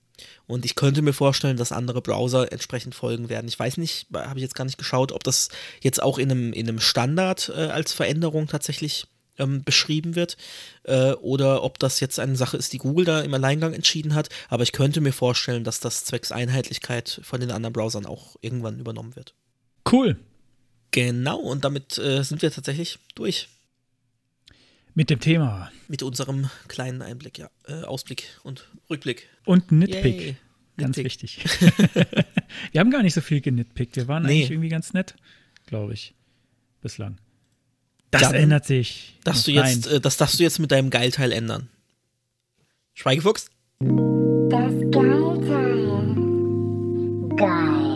Und 0.47 0.65
ich 0.65 0.75
könnte 0.75 1.01
mir 1.01 1.13
vorstellen, 1.13 1.57
dass 1.57 1.71
andere 1.71 2.01
Browser 2.01 2.51
entsprechend 2.51 2.95
folgen 2.95 3.29
werden. 3.29 3.47
Ich 3.47 3.59
weiß 3.59 3.77
nicht, 3.77 4.07
habe 4.13 4.39
ich 4.39 4.43
jetzt 4.43 4.55
gar 4.55 4.65
nicht 4.65 4.77
geschaut, 4.77 5.11
ob 5.11 5.23
das 5.23 5.49
jetzt 5.81 6.01
auch 6.01 6.17
in 6.17 6.31
einem, 6.31 6.53
in 6.53 6.67
einem 6.67 6.79
Standard 6.79 7.51
äh, 7.55 7.67
als 7.67 7.93
Veränderung 7.93 8.47
tatsächlich 8.47 9.07
ähm, 9.37 9.63
beschrieben 9.63 10.15
wird 10.15 10.37
äh, 10.83 11.11
oder 11.13 11.63
ob 11.63 11.79
das 11.79 11.99
jetzt 11.99 12.19
eine 12.19 12.35
Sache 12.35 12.57
ist, 12.57 12.73
die 12.73 12.77
Google 12.77 13.05
da 13.05 13.21
im 13.21 13.33
Alleingang 13.33 13.73
entschieden 13.73 14.15
hat. 14.15 14.29
Aber 14.49 14.63
ich 14.63 14.71
könnte 14.71 15.01
mir 15.01 15.13
vorstellen, 15.13 15.63
dass 15.63 15.79
das 15.79 16.05
zwecks 16.05 16.31
Einheitlichkeit 16.31 17.19
von 17.23 17.39
den 17.39 17.51
anderen 17.51 17.73
Browsern 17.73 18.05
auch 18.05 18.35
irgendwann 18.41 18.79
übernommen 18.79 19.15
wird. 19.15 19.33
Cool. 19.91 20.17
Genau, 20.91 21.37
und 21.39 21.65
damit 21.65 21.97
äh, 21.97 22.23
sind 22.23 22.41
wir 22.41 22.51
tatsächlich 22.51 22.97
durch 23.15 23.49
Mit 24.93 25.09
dem 25.09 25.19
Thema. 25.19 25.71
mit 25.87 26.01
unserem 26.01 26.49
kleinen 26.67 27.01
Einblick, 27.01 27.37
ja, 27.37 27.49
äh, 27.67 27.83
Ausblick 27.83 28.39
und 28.43 28.67
Rückblick. 28.89 29.27
Und 29.45 29.71
Nitpick. 29.71 30.21
Yay. 30.21 30.35
Ganz 30.77 30.95
Nitpick. 30.97 31.05
wichtig. 31.23 31.43
wir 32.71 32.79
haben 32.79 32.91
gar 32.91 33.03
nicht 33.03 33.13
so 33.15 33.21
viel 33.21 33.41
genitpickt. 33.41 33.95
Wir 33.95 34.07
waren 34.07 34.23
Nee. 34.23 34.29
eigentlich 34.39 34.51
irgendwie 34.51 34.69
ganz 34.69 34.93
nett, 34.93 35.15
glaube 35.65 35.93
ich. 35.93 36.13
Bislang. 36.81 37.17
Das 38.11 38.21
Dann 38.21 38.35
ändert 38.35 38.65
sich. 38.65 39.15
Darfst 39.23 39.47
du 39.47 39.51
noch 39.51 39.65
jetzt, 39.65 39.87
rein. 39.87 39.95
äh, 39.97 39.99
das 39.99 40.17
darfst 40.17 40.39
du 40.39 40.43
jetzt 40.43 40.59
mit 40.59 40.71
deinem 40.71 40.89
Geilteil 40.89 41.31
ändern. 41.31 41.69
Schweigefuchs? 42.93 43.49
Das 43.79 44.71
Geilteil. 44.91 46.15
Geilteil. 47.35 47.87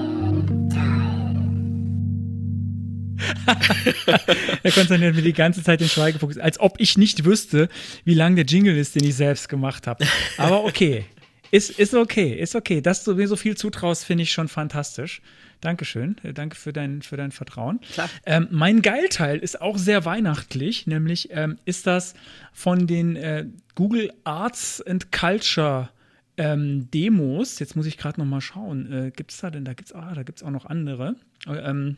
Er 4.64 4.72
konzentriert 4.72 5.16
mir 5.16 5.22
die 5.22 5.34
ganze 5.34 5.64
Zeit 5.64 5.80
den 5.82 5.90
Schweigefuchs, 5.90 6.38
als 6.38 6.60
ob 6.60 6.80
ich 6.80 6.98
nicht 6.98 7.26
wüsste, 7.26 7.70
wie 8.04 8.14
lang 8.14 8.36
der 8.36 8.46
Jingle 8.46 8.78
ist, 8.78 8.96
den 8.96 9.04
ich 9.04 9.16
selbst 9.16 9.50
gemacht 9.50 9.88
habe. 9.88 10.06
Aber 10.38 10.66
okay. 10.66 11.06
Ist, 11.52 11.72
ist 11.72 11.94
okay, 11.94 12.34
ist 12.34 12.56
okay. 12.56 12.82
Dass 12.82 13.04
du 13.04 13.16
mir 13.16 13.28
so 13.28 13.36
viel 13.36 13.58
zutraust, 13.58 14.06
finde 14.06 14.24
ich 14.24 14.32
schon 14.32 14.48
fantastisch. 14.48 15.22
Dankeschön. 15.62 16.18
Äh, 16.24 16.34
Danke 16.34 16.56
für 16.56 16.74
dein, 16.74 17.02
für 17.02 17.18
dein 17.18 17.32
Vertrauen. 17.32 17.80
Klar. 17.94 18.10
Ähm, 18.26 18.48
mein 18.52 18.82
Geilteil 18.82 19.38
ist 19.40 19.62
auch 19.62 19.78
sehr 19.78 20.06
weihnachtlich, 20.06 20.88
nämlich 20.88 21.30
ähm, 21.32 21.58
ist 21.66 21.88
das 21.88 22.14
von 22.52 22.88
den 22.88 23.16
äh, 23.16 23.46
Google 23.76 24.12
Arts 24.24 24.82
and 24.82 25.12
Culture 25.12 25.90
ähm, 26.38 26.90
Demos. 26.92 27.60
Jetzt 27.60 27.76
muss 27.76 27.86
ich 27.86 27.98
gerade 27.98 28.20
noch 28.20 28.28
mal 28.28 28.42
schauen. 28.42 28.92
Äh, 28.92 29.12
gibt 29.12 29.32
es 29.32 29.38
da 29.38 29.50
denn? 29.50 29.64
Da 29.64 29.74
gibt 29.74 29.90
es 29.90 29.96
ah, 29.96 30.14
da 30.14 30.24
gibt's 30.24 30.44
auch 30.44 30.50
noch 30.50 30.66
andere. 30.66 31.16
Äh, 31.48 31.58
ähm, 31.58 31.98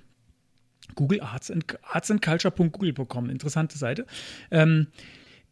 Google 0.95 1.21
Arts 1.21 1.49
and, 1.49 1.65
Arts 1.83 2.11
and 2.11 2.21
Culture.google.com, 2.21 3.29
interessante 3.29 3.77
Seite. 3.77 4.05
Ähm, 4.51 4.87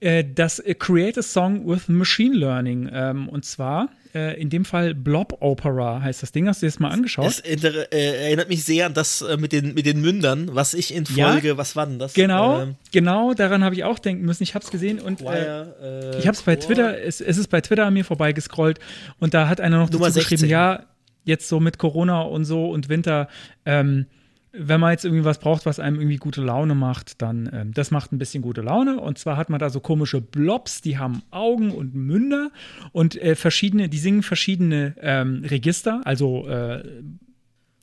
äh, 0.02 0.26
das 0.26 0.60
äh, 0.60 0.74
Create 0.76 1.18
a 1.18 1.22
Song 1.22 1.68
with 1.68 1.88
Machine 1.88 2.36
Learning. 2.36 2.90
Ähm, 2.92 3.30
und 3.30 3.46
zwar 3.46 3.90
äh, 4.14 4.40
in 4.42 4.50
dem 4.50 4.66
Fall 4.66 4.94
Blob 4.94 5.38
Opera 5.40 6.02
heißt 6.02 6.22
das 6.22 6.32
Ding. 6.32 6.48
Hast 6.48 6.62
du 6.62 6.66
dir 6.66 6.72
das 6.72 6.80
mal 6.80 6.90
angeschaut? 6.90 7.26
Das 7.26 7.40
äh, 7.40 7.88
erinnert 7.92 8.50
mich 8.50 8.64
sehr 8.66 8.88
an 8.88 8.94
das 8.94 9.22
äh, 9.22 9.38
mit, 9.38 9.54
den, 9.54 9.74
mit 9.74 9.86
den 9.86 10.02
Mündern, 10.02 10.50
was 10.54 10.74
ich 10.74 10.94
in 10.94 11.06
Ja? 11.16 11.32
Folge, 11.32 11.58
was 11.58 11.76
war 11.76 11.88
denn 11.88 12.00
das? 12.00 12.14
genau, 12.14 12.62
Ähm, 12.62 12.76
genau, 12.92 13.34
daran 13.34 13.64
habe 13.64 13.76
ich 13.76 13.84
auch 13.84 14.00
denken 14.00 14.26
müssen. 14.26 14.44
Ich 14.44 14.56
habe 14.56 14.66
es 14.66 14.72
gesehen 14.72 15.00
und 15.00 15.22
äh, 15.22 16.18
ich 16.20 16.28
habe 16.28 16.36
es 16.36 16.42
bei. 16.42 16.56
Twitter, 16.56 17.02
es, 17.02 17.22
es 17.22 17.38
ist 17.38 17.48
bei 17.48 17.62
Twitter 17.62 17.86
an 17.86 17.94
mir 17.94 18.04
vorbeigescrollt 18.04 18.80
und 19.20 19.34
da 19.34 19.48
hat 19.48 19.62
einer 19.62 19.78
noch 19.78 19.90
Nummer 19.90 20.08
dazu 20.08 20.20
geschrieben, 20.20 20.40
16. 20.42 20.50
ja, 20.50 20.84
jetzt 21.24 21.48
so 21.48 21.60
mit 21.60 21.78
Corona 21.78 22.22
und 22.22 22.46
so 22.46 22.70
und 22.70 22.90
Winter, 22.90 23.28
ähm, 23.66 24.08
wenn 24.54 24.80
man 24.80 24.92
jetzt 24.92 25.06
irgendwie 25.06 25.24
was 25.24 25.40
braucht, 25.40 25.66
was 25.66 25.80
einem 25.80 25.98
irgendwie 25.98 26.18
gute 26.18 26.42
Laune 26.42 26.76
macht, 26.76 27.22
dann 27.22 27.50
ähm, 27.54 27.74
das 27.74 27.92
macht 27.92 28.12
ein 28.12 28.18
bisschen 28.18 28.42
gute 28.42 28.62
Laune. 28.62 29.00
Und 29.00 29.18
zwar 29.18 29.38
hat 29.38 29.50
man 29.50 29.60
da 29.60 29.70
so 29.70 29.80
komische 29.80 30.20
Blobs, 30.20 30.82
die 30.82 30.98
haben 30.98 31.22
Augen 31.32 31.72
und 31.72 31.96
Münder 31.96 32.52
und 32.92 33.22
äh, 33.22 33.36
verschiedene, 33.36 33.88
die 33.90 33.98
singen 33.98 34.24
verschiedene 34.24 34.96
ähm, 35.00 35.44
Register, 35.46 36.02
also 36.04 36.48
äh, 36.48 36.84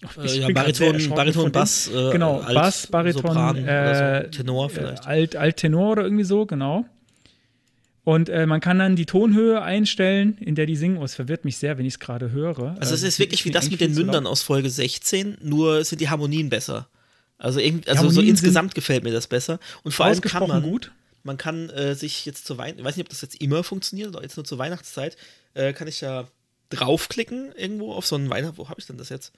ich 0.01 0.17
Äh, 0.17 0.39
ja, 0.41 0.49
grad 0.51 0.77
sehr 0.77 0.93
Bariton, 0.93 1.15
Bariton. 1.15 1.53
Bass, 1.53 1.91
äh, 1.93 2.13
genau, 2.13 2.39
Alt, 2.39 2.55
Bass, 2.55 2.87
Bariton, 2.87 3.23
Sopran 3.23 3.57
äh, 3.57 4.23
so. 4.25 4.31
Tenor 4.31 4.71
vielleicht. 4.71 5.05
Äh, 5.07 5.09
Alt, 5.09 5.37
Alt-Tenor 5.37 5.93
oder 5.93 6.03
irgendwie 6.05 6.25
so, 6.25 6.47
genau. 6.47 6.85
Und 8.09 8.31
äh, 8.31 8.47
man 8.47 8.63
kann 8.63 8.79
dann 8.79 8.97
die 8.97 9.05
Tonhöhe 9.05 9.61
einstellen, 9.61 10.39
in 10.39 10.55
der 10.55 10.65
die 10.65 10.77
singen. 10.77 10.97
Oh, 10.97 11.05
es 11.05 11.15
verwirrt 11.15 11.45
mich 11.45 11.59
sehr, 11.59 11.77
wenn 11.77 11.85
ich 11.85 11.93
es 11.93 11.99
gerade 11.99 12.31
höre. 12.31 12.75
also 12.81 12.95
es 12.95 13.03
Äh, 13.03 13.09
ist 13.09 13.19
wirklich 13.19 13.45
wie 13.45 13.51
das 13.51 13.71
mit 13.71 13.83
den 13.83 13.93
zu 13.93 14.01
Mündern 14.01 14.27
aus 14.27 14.41
Folge 14.41 14.71
16, 14.71 15.37
nur 15.43 15.85
sind 15.85 16.01
die 16.01 16.09
Harmonien 16.09 16.49
besser. 16.49 16.89
Also, 17.37 17.61
also 17.85 18.09
so 18.09 18.23
insgesamt 18.23 18.75
gefällt 18.75 19.05
mir 19.05 19.13
das 19.13 19.27
besser. 19.27 19.61
Und 19.83 19.93
vor 19.93 20.07
allem 20.07 20.23
kann 20.23 20.49
man, 20.49 20.63
gut. 20.63 20.91
man 21.23 21.37
kann 21.37 21.69
äh, 21.69 21.95
sich 21.95 22.25
jetzt 22.25 22.47
zur 22.47 22.57
Weihnachten, 22.57 22.79
ich 22.79 22.85
weiß 22.87 22.97
nicht, 22.97 23.05
ob 23.05 23.11
das 23.11 23.21
jetzt 23.21 23.43
immer 23.43 23.63
funktioniert 23.63 24.09
oder 24.09 24.23
jetzt 24.23 24.39
nur 24.39 24.45
zur 24.47 24.57
Weihnachtszeit, 24.57 25.19
äh, 25.53 25.75
kann 25.75 25.87
ich 25.87 26.01
ja 26.01 26.27
draufklicken 26.71 27.53
irgendwo 27.57 27.93
auf 27.93 28.07
so 28.07 28.17
einen 28.17 28.31
Weihnacht, 28.31 28.57
wo 28.57 28.71
habe 28.71 28.81
ich 28.81 28.87
denn 28.87 28.97
das 28.97 29.11
jetzt? 29.11 29.35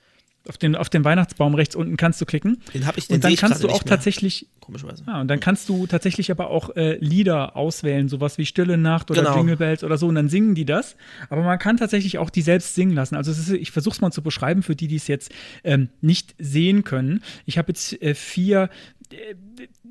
Auf 0.48 0.56
den, 0.56 0.74
auf 0.74 0.88
den 0.88 1.04
Weihnachtsbaum 1.04 1.54
rechts 1.54 1.76
unten 1.76 1.98
kannst 1.98 2.18
du 2.20 2.24
klicken. 2.24 2.62
Den 2.72 2.86
habe 2.86 2.98
ich 2.98 3.08
den 3.08 3.16
Und 3.16 3.24
dann 3.24 3.36
kannst 3.36 3.62
du 3.62 3.68
auch 3.68 3.82
tatsächlich, 3.82 4.46
Komischerweise. 4.60 5.04
ja, 5.06 5.20
und 5.20 5.28
dann 5.28 5.38
kannst 5.38 5.68
du 5.68 5.86
tatsächlich 5.86 6.30
aber 6.30 6.48
auch 6.48 6.74
äh, 6.76 6.96
Lieder 6.96 7.56
auswählen, 7.56 8.08
sowas 8.08 8.38
wie 8.38 8.46
Stille 8.46 8.78
Nacht 8.78 9.10
oder 9.10 9.20
Genau. 9.20 9.36
Jingle 9.36 9.58
Bells 9.58 9.84
oder 9.84 9.98
so, 9.98 10.06
und 10.08 10.14
dann 10.14 10.30
singen 10.30 10.54
die 10.54 10.64
das. 10.64 10.96
Aber 11.28 11.42
man 11.42 11.58
kann 11.58 11.76
tatsächlich 11.76 12.16
auch 12.16 12.30
die 12.30 12.40
selbst 12.40 12.74
singen 12.74 12.94
lassen. 12.94 13.16
Also 13.16 13.30
ist, 13.32 13.50
ich 13.50 13.70
versuche 13.70 13.94
es 13.94 14.00
mal 14.00 14.12
zu 14.12 14.22
beschreiben 14.22 14.62
für 14.62 14.74
die, 14.74 14.88
die 14.88 14.96
es 14.96 15.08
jetzt 15.08 15.30
ähm, 15.62 15.90
nicht 16.00 16.34
sehen 16.38 16.84
können. 16.84 17.22
Ich 17.44 17.58
habe 17.58 17.68
jetzt 17.72 18.00
äh, 18.00 18.14
vier 18.14 18.70
äh, 19.12 19.34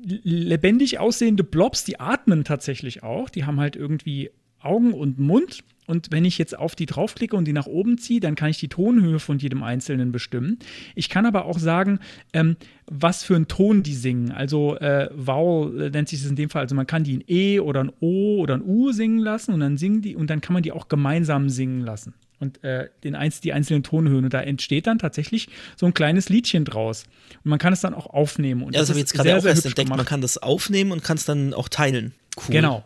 lebendig 0.02 0.98
aussehende 0.98 1.44
Blobs, 1.44 1.84
die 1.84 2.00
atmen 2.00 2.42
tatsächlich 2.44 3.02
auch. 3.02 3.28
Die 3.30 3.44
haben 3.44 3.60
halt 3.60 3.76
irgendwie 3.76 4.30
Augen 4.60 4.92
und 4.94 5.18
Mund. 5.18 5.62
Und 5.90 6.12
wenn 6.12 6.24
ich 6.24 6.38
jetzt 6.38 6.56
auf 6.56 6.76
die 6.76 6.86
draufklicke 6.86 7.34
und 7.34 7.46
die 7.46 7.52
nach 7.52 7.66
oben 7.66 7.98
ziehe, 7.98 8.20
dann 8.20 8.36
kann 8.36 8.48
ich 8.48 8.58
die 8.58 8.68
Tonhöhe 8.68 9.18
von 9.18 9.40
jedem 9.40 9.64
Einzelnen 9.64 10.12
bestimmen. 10.12 10.60
Ich 10.94 11.08
kann 11.08 11.26
aber 11.26 11.46
auch 11.46 11.58
sagen, 11.58 11.98
ähm, 12.32 12.56
was 12.86 13.24
für 13.24 13.34
einen 13.34 13.48
Ton 13.48 13.82
die 13.82 13.94
singen. 13.94 14.30
Also 14.30 14.76
äh, 14.76 15.10
Vowel 15.12 15.82
äh, 15.82 15.90
nennt 15.90 16.08
sich 16.08 16.22
das 16.22 16.30
in 16.30 16.36
dem 16.36 16.48
Fall. 16.48 16.62
Also 16.62 16.76
man 16.76 16.86
kann 16.86 17.02
die 17.02 17.16
ein 17.16 17.24
E 17.26 17.58
oder 17.58 17.82
ein 17.82 17.90
O 17.98 18.38
oder 18.38 18.54
ein 18.54 18.62
U 18.62 18.92
singen 18.92 19.18
lassen 19.18 19.52
und 19.52 19.58
dann 19.58 19.78
singen 19.78 20.00
die 20.00 20.14
und 20.14 20.30
dann 20.30 20.40
kann 20.40 20.54
man 20.54 20.62
die 20.62 20.70
auch 20.70 20.86
gemeinsam 20.86 21.48
singen 21.48 21.80
lassen. 21.80 22.14
Und 22.38 22.62
äh, 22.62 22.88
den 23.02 23.16
einz 23.16 23.40
die 23.40 23.52
einzelnen 23.52 23.82
Tonhöhen. 23.82 24.24
Und 24.24 24.32
da 24.32 24.40
entsteht 24.40 24.86
dann 24.86 25.00
tatsächlich 25.00 25.48
so 25.76 25.86
ein 25.86 25.92
kleines 25.92 26.28
Liedchen 26.28 26.64
draus. 26.64 27.02
Und 27.44 27.50
man 27.50 27.58
kann 27.58 27.72
es 27.72 27.80
dann 27.80 27.94
auch 27.94 28.06
aufnehmen. 28.06 28.62
Und 28.62 28.74
Ja, 28.74 28.80
das 28.80 28.90
habe 28.90 28.98
ich 28.98 29.02
jetzt 29.02 29.12
gerade 29.12 29.36
auch 29.36 29.44
erst 29.44 29.66
entdeckt. 29.66 29.88
Man 29.88 29.98
gemacht. 29.98 30.08
kann 30.08 30.20
das 30.20 30.38
aufnehmen 30.38 30.92
und 30.92 31.02
kann 31.02 31.16
es 31.16 31.24
dann 31.24 31.52
auch 31.52 31.68
teilen. 31.68 32.14
Cool. 32.36 32.52
Genau. 32.54 32.84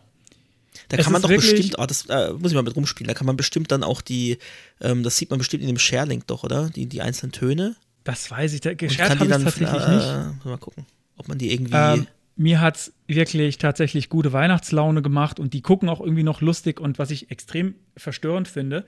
Da 0.89 0.97
Es 0.97 1.05
kann 1.05 1.13
man 1.13 1.23
doch 1.23 1.29
bestimmt, 1.29 1.77
oh, 1.79 1.87
das 1.87 2.07
äh, 2.07 2.33
muss 2.33 2.51
ich 2.51 2.55
mal 2.55 2.63
mit 2.63 2.75
rumspielen, 2.75 3.09
da 3.09 3.15
kann 3.15 3.27
man 3.27 3.37
bestimmt 3.37 3.71
dann 3.71 3.83
auch 3.83 4.01
die, 4.01 4.39
ähm, 4.81 5.03
das 5.03 5.17
sieht 5.17 5.31
man 5.31 5.39
bestimmt 5.39 5.63
in 5.63 5.69
dem 5.69 5.79
Share-Link 5.79 6.27
doch, 6.27 6.45
oder? 6.45 6.71
Die, 6.71 6.87
die 6.87 7.01
einzelnen 7.01 7.33
Töne. 7.33 7.77
Das 8.03 8.31
weiß 8.31 8.53
ich. 8.53 8.61
Da, 8.61 8.75
Geschert 8.75 9.11
habe 9.11 9.19
die 9.19 9.25
ich 9.25 9.31
dann 9.31 9.45
tatsächlich 9.45 9.83
äh, 9.83 9.95
nicht. 9.95 10.45
Mal 10.45 10.59
gucken, 10.59 10.87
ob 11.17 11.29
man 11.29 11.39
die 11.39 11.53
irgendwie. 11.53 11.75
Ähm, 11.75 12.07
mir 12.37 12.61
hat 12.61 12.77
es 12.77 12.93
wirklich 13.07 13.59
tatsächlich 13.59 14.09
gute 14.09 14.33
Weihnachtslaune 14.33 15.03
gemacht 15.03 15.39
und 15.39 15.55
die 15.55 15.63
gucken 15.63 15.89
auch 15.89 16.01
irgendwie 16.01 16.25
noch 16.25 16.41
lustig. 16.41 16.81
Und 16.81 16.99
was 16.99 17.11
ich 17.11 17.31
extrem 17.31 17.77
verstörend 17.97 18.49
finde, 18.49 18.85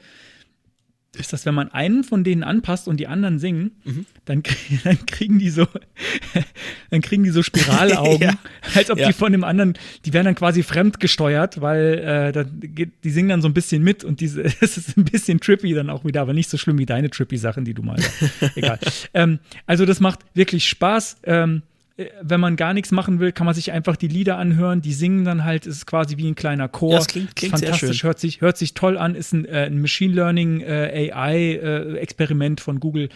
ist, 1.18 1.32
dass 1.32 1.46
wenn 1.46 1.54
man 1.54 1.70
einen 1.72 2.04
von 2.04 2.24
denen 2.24 2.42
anpasst 2.42 2.88
und 2.88 2.98
die 2.98 3.06
anderen 3.06 3.38
singen, 3.38 3.72
Mhm. 3.84 4.06
dann, 4.24 4.42
dann 4.84 5.04
kriegen 5.06 5.38
die 5.38 5.50
so, 5.50 5.66
dann 6.90 7.00
kriegen 7.02 7.24
die 7.24 7.30
so 7.30 7.42
Spiralaugen, 7.42 8.20
Ja. 8.28 8.34
als 8.74 8.90
ob 8.90 8.98
Ja. 8.98 9.06
die 9.08 9.12
von 9.12 9.32
dem 9.32 9.44
anderen, 9.44 9.74
die 10.04 10.12
werden 10.12 10.26
dann 10.26 10.34
quasi 10.34 10.62
fremdgesteuert, 10.62 11.60
weil 11.60 11.98
äh, 11.98 12.32
dann 12.32 12.60
geht, 12.60 12.90
die 13.04 13.10
singen 13.10 13.28
dann 13.28 13.42
so 13.42 13.48
ein 13.48 13.54
bisschen 13.54 13.82
mit 13.82 14.04
und 14.04 14.20
diese, 14.20 14.42
es 14.44 14.76
ist 14.76 14.96
ein 14.96 15.04
bisschen 15.04 15.40
trippy 15.40 15.72
dann 15.74 15.90
auch 15.90 16.04
wieder, 16.04 16.20
aber 16.22 16.32
nicht 16.32 16.48
so 16.50 16.56
schlimm 16.58 16.78
wie 16.78 16.86
deine 16.86 17.10
trippy 17.10 17.36
Sachen, 17.36 17.64
die 17.64 17.74
du 17.74 17.82
mal. 17.82 17.96
Egal. 18.54 18.78
ähm, 19.14 19.38
also 19.66 19.84
das 19.86 20.00
macht 20.00 20.20
wirklich 20.34 20.68
Spaß. 20.68 21.18
Ähm, 21.24 21.62
äh, 21.62 21.75
wenn 22.20 22.40
man 22.40 22.56
gar 22.56 22.74
nichts 22.74 22.90
machen 22.90 23.20
will, 23.20 23.32
kann 23.32 23.46
man 23.46 23.54
sich 23.54 23.72
einfach 23.72 23.96
die 23.96 24.08
Lieder 24.08 24.36
anhören. 24.36 24.82
Die 24.82 24.92
singen 24.92 25.24
dann 25.24 25.44
halt, 25.44 25.66
es 25.66 25.76
ist 25.78 25.86
quasi 25.86 26.18
wie 26.18 26.28
ein 26.28 26.34
kleiner 26.34 26.68
Chor. 26.68 26.92
Ja, 26.92 26.98
es 26.98 27.06
klingt- 27.06 27.34
klingt 27.36 27.58
Fantastisch, 27.58 28.02
hört 28.02 28.18
sich, 28.18 28.42
hört 28.42 28.58
sich 28.58 28.74
toll 28.74 28.98
an, 28.98 29.14
ist 29.14 29.32
ein, 29.32 29.46
äh, 29.46 29.64
ein 29.64 29.80
Machine 29.80 30.12
Learning 30.14 30.60
äh, 30.60 31.10
AI 31.10 31.34
äh, 31.54 31.96
Experiment 31.96 32.60
von 32.60 32.80
Google. 32.80 33.08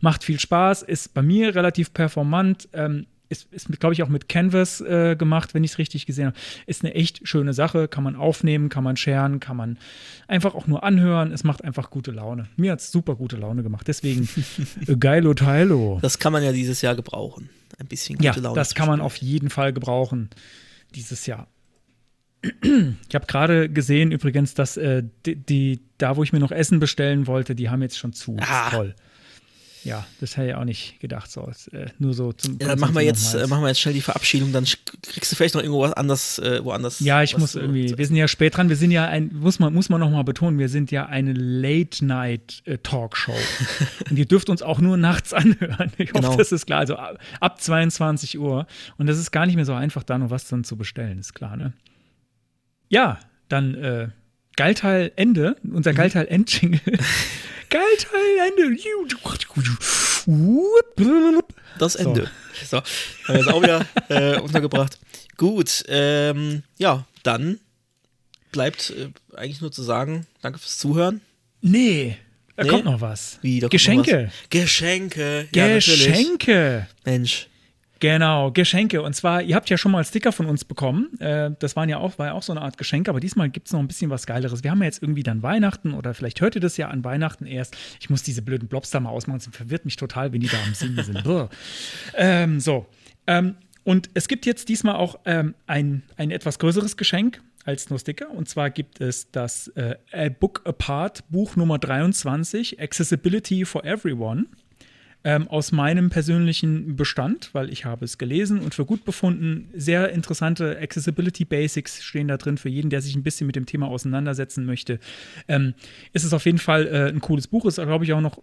Macht 0.00 0.22
viel 0.22 0.38
Spaß, 0.38 0.82
ist 0.82 1.14
bei 1.14 1.22
mir 1.22 1.54
relativ 1.56 1.92
performant. 1.92 2.68
Ähm, 2.72 3.06
ist, 3.28 3.52
ist 3.52 3.68
glaube 3.80 3.92
ich, 3.92 4.02
auch 4.02 4.08
mit 4.08 4.28
Canvas 4.28 4.80
äh, 4.80 5.16
gemacht, 5.16 5.54
wenn 5.54 5.64
ich 5.64 5.72
es 5.72 5.78
richtig 5.78 6.06
gesehen 6.06 6.26
habe. 6.28 6.36
Ist 6.66 6.84
eine 6.84 6.94
echt 6.94 7.26
schöne 7.26 7.52
Sache. 7.52 7.88
Kann 7.88 8.04
man 8.04 8.16
aufnehmen, 8.16 8.68
kann 8.68 8.84
man 8.84 8.96
sharen, 8.96 9.40
kann 9.40 9.56
man 9.56 9.78
einfach 10.26 10.54
auch 10.54 10.66
nur 10.66 10.82
anhören. 10.84 11.32
Es 11.32 11.44
macht 11.44 11.62
einfach 11.64 11.90
gute 11.90 12.10
Laune. 12.10 12.48
Mir 12.56 12.72
hat 12.72 12.80
es 12.80 12.90
super 12.90 13.16
gute 13.16 13.36
Laune 13.36 13.62
gemacht. 13.62 13.86
Deswegen 13.88 14.28
geilo 15.00 15.34
Teilo. 15.34 15.98
das 16.02 16.18
kann 16.18 16.32
man 16.32 16.42
ja 16.42 16.52
dieses 16.52 16.80
Jahr 16.82 16.94
gebrauchen. 16.94 17.50
Ein 17.78 17.86
bisschen 17.86 18.16
gute 18.16 18.26
Ja, 18.26 18.34
Laune. 18.36 18.54
das 18.56 18.74
kann 18.74 18.88
man 18.88 19.00
auf 19.00 19.16
jeden 19.16 19.50
Fall 19.50 19.72
gebrauchen 19.72 20.30
dieses 20.94 21.26
Jahr. 21.26 21.48
Ich 22.42 23.14
habe 23.14 23.26
gerade 23.26 23.68
gesehen 23.68 24.12
übrigens, 24.12 24.54
dass 24.54 24.76
äh, 24.76 25.02
die, 25.26 25.34
die, 25.36 25.80
da, 25.98 26.16
wo 26.16 26.22
ich 26.22 26.32
mir 26.32 26.38
noch 26.38 26.52
Essen 26.52 26.78
bestellen 26.78 27.26
wollte, 27.26 27.54
die 27.56 27.68
haben 27.68 27.82
jetzt 27.82 27.98
schon 27.98 28.12
zu. 28.12 28.36
Ah. 28.40 28.70
toll. 28.70 28.94
Ja, 29.84 30.06
das 30.20 30.36
hätte 30.36 30.48
ich 30.50 30.54
auch 30.54 30.64
nicht 30.64 31.00
gedacht. 31.00 31.30
So, 31.30 31.50
äh, 31.72 31.86
nur 31.98 32.14
so 32.14 32.32
zum. 32.32 32.58
Ja, 32.60 32.68
dann 32.68 32.80
machen 32.80 32.94
wir, 32.94 33.02
jetzt, 33.02 33.34
äh, 33.34 33.42
nochmals. 33.42 33.50
machen 33.50 33.62
wir 33.62 33.68
jetzt 33.68 33.80
schnell 33.80 33.94
die 33.94 34.00
Verabschiedung, 34.00 34.52
dann 34.52 34.64
kriegst 35.02 35.30
du 35.32 35.36
vielleicht 35.36 35.54
noch 35.54 35.62
irgendwo 35.62 35.82
was 35.82 35.92
anders, 35.92 36.38
äh, 36.38 36.64
woanders. 36.64 37.00
Ja, 37.00 37.22
ich 37.22 37.36
muss 37.38 37.54
irgendwie, 37.54 37.96
wir 37.96 38.06
sind 38.06 38.16
ja 38.16 38.28
spät 38.28 38.56
dran, 38.56 38.68
wir 38.68 38.76
sind 38.76 38.90
ja 38.90 39.06
ein, 39.06 39.30
muss 39.34 39.58
man, 39.58 39.72
muss 39.72 39.88
man 39.88 40.00
nochmal 40.00 40.24
betonen, 40.24 40.58
wir 40.58 40.68
sind 40.68 40.90
ja 40.90 41.06
eine 41.06 41.32
Late-Night-Talkshow. 41.32 43.34
und 44.10 44.18
ihr 44.18 44.26
dürft 44.26 44.50
uns 44.50 44.62
auch 44.62 44.80
nur 44.80 44.96
nachts 44.96 45.32
anhören. 45.32 45.92
Ich 45.98 46.10
hoffe, 46.12 46.22
Genau. 46.22 46.36
das 46.36 46.52
ist 46.52 46.66
klar. 46.66 46.80
Also 46.80 46.96
ab, 46.96 47.18
ab 47.40 47.60
22 47.60 48.38
Uhr. 48.38 48.66
Und 48.96 49.06
das 49.06 49.18
ist 49.18 49.30
gar 49.30 49.46
nicht 49.46 49.56
mehr 49.56 49.64
so 49.64 49.74
einfach, 49.74 50.02
da 50.02 50.18
noch 50.18 50.30
was 50.30 50.48
dann 50.48 50.64
zu 50.64 50.76
bestellen, 50.76 51.18
ist 51.18 51.34
klar, 51.34 51.56
ne? 51.56 51.72
Ja, 52.88 53.18
dann 53.48 53.74
äh, 53.74 54.08
Geilteil 54.58 55.12
Ende, 55.14 55.54
unser 55.72 55.92
Geilteil 55.94 56.26
Endjingle. 56.26 56.80
Geilteil 57.70 58.38
Ende. 58.48 58.76
Das 61.78 61.94
Ende. 61.94 62.28
So, 62.68 62.78
haben 62.78 62.84
wir 63.28 63.36
jetzt 63.36 63.48
auch 63.48 63.62
wieder 63.62 63.86
äh, 64.08 64.40
untergebracht. 64.40 64.98
Gut, 65.36 65.84
ähm, 65.86 66.64
ja, 66.76 67.06
dann 67.22 67.60
bleibt 68.50 68.90
äh, 68.90 69.10
eigentlich 69.36 69.60
nur 69.60 69.70
zu 69.70 69.84
sagen, 69.84 70.26
danke 70.42 70.58
fürs 70.58 70.76
Zuhören. 70.78 71.20
Nee, 71.60 72.16
da 72.56 72.64
Nee? 72.64 72.70
kommt 72.70 72.84
noch 72.86 73.00
was. 73.00 73.38
Wie, 73.42 73.60
da 73.60 73.66
kommt 73.66 73.70
Geschenke. 73.70 74.16
noch 74.24 74.26
was. 74.26 74.50
Geschenke. 74.50 75.48
Ja, 75.54 75.68
natürlich. 75.68 76.04
Geschenke. 76.06 76.88
Mensch. 77.04 77.46
Genau, 78.00 78.52
Geschenke. 78.52 79.02
Und 79.02 79.14
zwar, 79.14 79.42
ihr 79.42 79.56
habt 79.56 79.68
ja 79.70 79.76
schon 79.76 79.90
mal 79.90 80.04
Sticker 80.04 80.30
von 80.30 80.46
uns 80.46 80.64
bekommen. 80.64 81.18
Äh, 81.20 81.50
das 81.58 81.74
waren 81.74 81.88
ja 81.88 81.98
auch, 81.98 82.18
war 82.18 82.26
ja 82.26 82.32
auch 82.32 82.42
so 82.42 82.52
eine 82.52 82.62
Art 82.62 82.78
Geschenk, 82.78 83.08
aber 83.08 83.18
diesmal 83.18 83.50
gibt 83.50 83.66
es 83.66 83.72
noch 83.72 83.80
ein 83.80 83.88
bisschen 83.88 84.10
was 84.10 84.26
Geileres. 84.26 84.62
Wir 84.62 84.70
haben 84.70 84.78
ja 84.78 84.84
jetzt 84.84 85.02
irgendwie 85.02 85.24
dann 85.24 85.42
Weihnachten 85.42 85.94
oder 85.94 86.14
vielleicht 86.14 86.40
hört 86.40 86.54
ihr 86.54 86.60
das 86.60 86.76
ja 86.76 86.88
an 86.88 87.02
Weihnachten 87.02 87.46
erst. 87.46 87.76
Ich 88.00 88.08
muss 88.08 88.22
diese 88.22 88.42
blöden 88.42 88.68
Blobs 88.68 88.90
da 88.90 89.00
mal 89.00 89.10
ausmachen, 89.10 89.40
das 89.44 89.54
verwirrt 89.54 89.84
mich 89.84 89.96
total, 89.96 90.32
wenn 90.32 90.40
die 90.40 90.48
da 90.48 90.58
am 90.64 90.74
Singen 90.74 91.04
sind. 91.04 91.18
Ähm, 92.14 92.60
so. 92.60 92.86
Ähm, 93.26 93.56
und 93.84 94.10
es 94.14 94.28
gibt 94.28 94.46
jetzt 94.46 94.68
diesmal 94.68 94.96
auch 94.96 95.18
ähm, 95.24 95.54
ein, 95.66 96.02
ein 96.16 96.30
etwas 96.30 96.58
größeres 96.58 96.96
Geschenk 96.96 97.42
als 97.64 97.90
nur 97.90 97.98
Sticker. 97.98 98.30
Und 98.30 98.48
zwar 98.48 98.70
gibt 98.70 99.00
es 99.00 99.30
das 99.30 99.68
äh, 99.68 99.96
A 100.12 100.28
Book 100.28 100.62
Apart 100.64 101.24
Buch 101.30 101.56
Nummer 101.56 101.78
23, 101.78 102.80
Accessibility 102.80 103.64
for 103.64 103.84
Everyone 103.84 104.46
ähm, 105.24 105.48
aus 105.48 105.72
meinem 105.72 106.10
persönlichen 106.10 106.96
Bestand, 106.96 107.50
weil 107.52 107.70
ich 107.70 107.84
habe 107.84 108.04
es 108.04 108.18
gelesen 108.18 108.60
und 108.60 108.74
für 108.74 108.84
gut 108.84 109.04
befunden. 109.04 109.68
Sehr 109.74 110.10
interessante 110.10 110.78
Accessibility 110.80 111.44
Basics 111.44 112.02
stehen 112.02 112.28
da 112.28 112.36
drin 112.36 112.56
für 112.56 112.68
jeden, 112.68 112.88
der 112.88 113.00
sich 113.00 113.16
ein 113.16 113.22
bisschen 113.22 113.46
mit 113.46 113.56
dem 113.56 113.66
Thema 113.66 113.88
auseinandersetzen 113.88 114.64
möchte. 114.64 115.00
Ähm, 115.48 115.74
ist 116.12 116.24
es 116.24 116.32
auf 116.32 116.46
jeden 116.46 116.58
Fall 116.58 116.86
äh, 116.86 117.08
ein 117.08 117.20
cooles 117.20 117.48
Buch, 117.48 117.66
ist 117.66 117.76
glaube 117.76 118.04
ich 118.04 118.12
auch 118.12 118.20
noch 118.20 118.40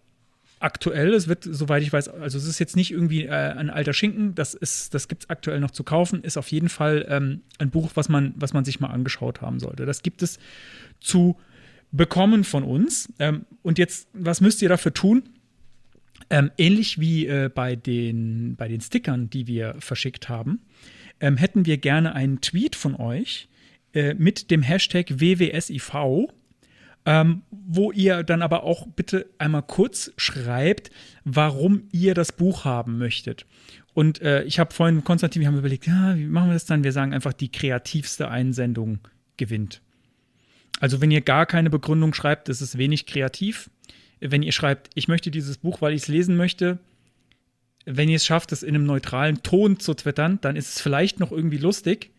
aktuell. 0.59 1.13
Es 1.13 1.27
wird, 1.27 1.43
soweit 1.43 1.83
ich 1.83 1.93
weiß, 1.93 2.09
also 2.09 2.37
es 2.37 2.45
ist 2.45 2.59
jetzt 2.59 2.75
nicht 2.75 2.91
irgendwie 2.91 3.25
äh, 3.25 3.29
ein 3.29 3.69
alter 3.69 3.93
Schinken, 3.93 4.35
das, 4.35 4.57
das 4.91 5.07
gibt 5.07 5.23
es 5.23 5.29
aktuell 5.29 5.59
noch 5.59 5.71
zu 5.71 5.83
kaufen, 5.83 6.23
ist 6.23 6.37
auf 6.37 6.51
jeden 6.51 6.69
Fall 6.69 7.05
ähm, 7.09 7.41
ein 7.59 7.69
Buch, 7.69 7.91
was 7.95 8.09
man, 8.09 8.33
was 8.35 8.53
man 8.53 8.65
sich 8.65 8.79
mal 8.79 8.89
angeschaut 8.89 9.41
haben 9.41 9.59
sollte. 9.59 9.85
Das 9.85 10.01
gibt 10.03 10.21
es 10.21 10.39
zu 10.99 11.37
bekommen 11.91 12.43
von 12.43 12.63
uns. 12.63 13.11
Ähm, 13.19 13.45
und 13.63 13.77
jetzt, 13.77 14.07
was 14.13 14.41
müsst 14.41 14.61
ihr 14.61 14.69
dafür 14.69 14.93
tun? 14.93 15.23
Ähm, 16.29 16.51
ähnlich 16.57 16.99
wie 16.99 17.27
äh, 17.27 17.49
bei, 17.53 17.75
den, 17.75 18.55
bei 18.55 18.67
den 18.67 18.81
Stickern, 18.81 19.29
die 19.29 19.47
wir 19.47 19.75
verschickt 19.79 20.27
haben, 20.27 20.61
ähm, 21.19 21.37
hätten 21.37 21.65
wir 21.65 21.77
gerne 21.77 22.15
einen 22.15 22.41
Tweet 22.41 22.75
von 22.75 22.95
euch 22.95 23.47
äh, 23.93 24.13
mit 24.15 24.51
dem 24.51 24.61
Hashtag 24.61 25.19
WWSIV, 25.19 25.91
ähm, 27.05 27.43
wo 27.51 27.91
ihr 27.91 28.23
dann 28.23 28.41
aber 28.41 28.63
auch 28.63 28.87
bitte 28.87 29.27
einmal 29.37 29.61
kurz 29.61 30.11
schreibt, 30.17 30.89
warum 31.23 31.83
ihr 31.91 32.13
das 32.13 32.31
Buch 32.31 32.65
haben 32.65 32.97
möchtet. 32.97 33.45
Und 33.93 34.21
äh, 34.21 34.43
ich 34.43 34.59
habe 34.59 34.73
vorhin 34.73 35.03
Konstantin, 35.03 35.41
wir 35.41 35.47
haben 35.47 35.57
überlegt, 35.57 35.87
ja, 35.87 36.17
wie 36.17 36.25
machen 36.25 36.49
wir 36.49 36.53
das 36.53 36.65
dann? 36.65 36.83
Wir 36.83 36.91
sagen 36.91 37.13
einfach, 37.13 37.33
die 37.33 37.51
kreativste 37.51 38.29
Einsendung 38.29 38.99
gewinnt. 39.37 39.81
Also 40.81 40.99
wenn 40.99 41.11
ihr 41.11 41.21
gar 41.21 41.45
keine 41.45 41.69
Begründung 41.69 42.13
schreibt, 42.13 42.49
ist 42.49 42.77
wenig 42.77 43.05
kreativ. 43.05 43.69
Wenn 44.19 44.43
ihr 44.43 44.51
schreibt, 44.51 44.89
ich 44.95 45.07
möchte 45.07 45.31
dieses 45.31 45.57
Buch, 45.57 45.81
weil 45.81 45.93
ich 45.93 46.03
es 46.03 46.07
lesen 46.07 46.37
möchte, 46.37 46.79
wenn 47.85 48.09
ihr 48.09 48.15
es 48.15 48.25
schafft, 48.25 48.51
es 48.51 48.63
in 48.63 48.75
einem 48.75 48.85
neutralen 48.85 49.43
Ton 49.43 49.79
zu 49.79 49.93
twittern, 49.93 50.39
dann 50.41 50.55
ist 50.55 50.69
es 50.75 50.81
vielleicht 50.81 51.19
noch 51.19 51.31
irgendwie 51.31 51.57
lustig. 51.57 52.11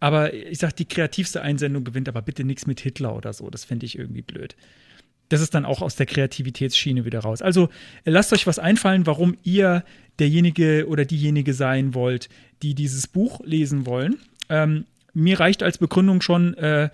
Aber 0.00 0.34
ich 0.34 0.58
sag, 0.58 0.74
die 0.74 0.86
kreativste 0.86 1.42
Einsendung 1.42 1.84
gewinnt, 1.84 2.08
aber 2.08 2.22
bitte 2.22 2.44
nichts 2.44 2.66
mit 2.66 2.80
Hitler 2.80 3.14
oder 3.14 3.32
so. 3.32 3.50
Das 3.50 3.64
fände 3.64 3.86
ich 3.86 3.96
irgendwie 3.96 4.22
blöd. 4.22 4.56
Das 5.28 5.40
ist 5.40 5.54
dann 5.54 5.64
auch 5.64 5.80
aus 5.80 5.96
der 5.96 6.06
Kreativitätsschiene 6.06 7.04
wieder 7.04 7.20
raus. 7.20 7.40
Also 7.40 7.68
lasst 8.04 8.32
euch 8.32 8.46
was 8.46 8.58
einfallen, 8.58 9.06
warum 9.06 9.36
ihr 9.44 9.84
derjenige 10.18 10.86
oder 10.88 11.04
diejenige 11.04 11.54
sein 11.54 11.94
wollt, 11.94 12.28
die 12.62 12.74
dieses 12.74 13.06
Buch 13.06 13.40
lesen 13.44 13.86
wollen. 13.86 14.18
Ähm, 14.48 14.86
mir 15.14 15.40
reicht 15.40 15.62
als 15.62 15.78
Begründung 15.78 16.20
schon, 16.20 16.54
äh, 16.54 16.90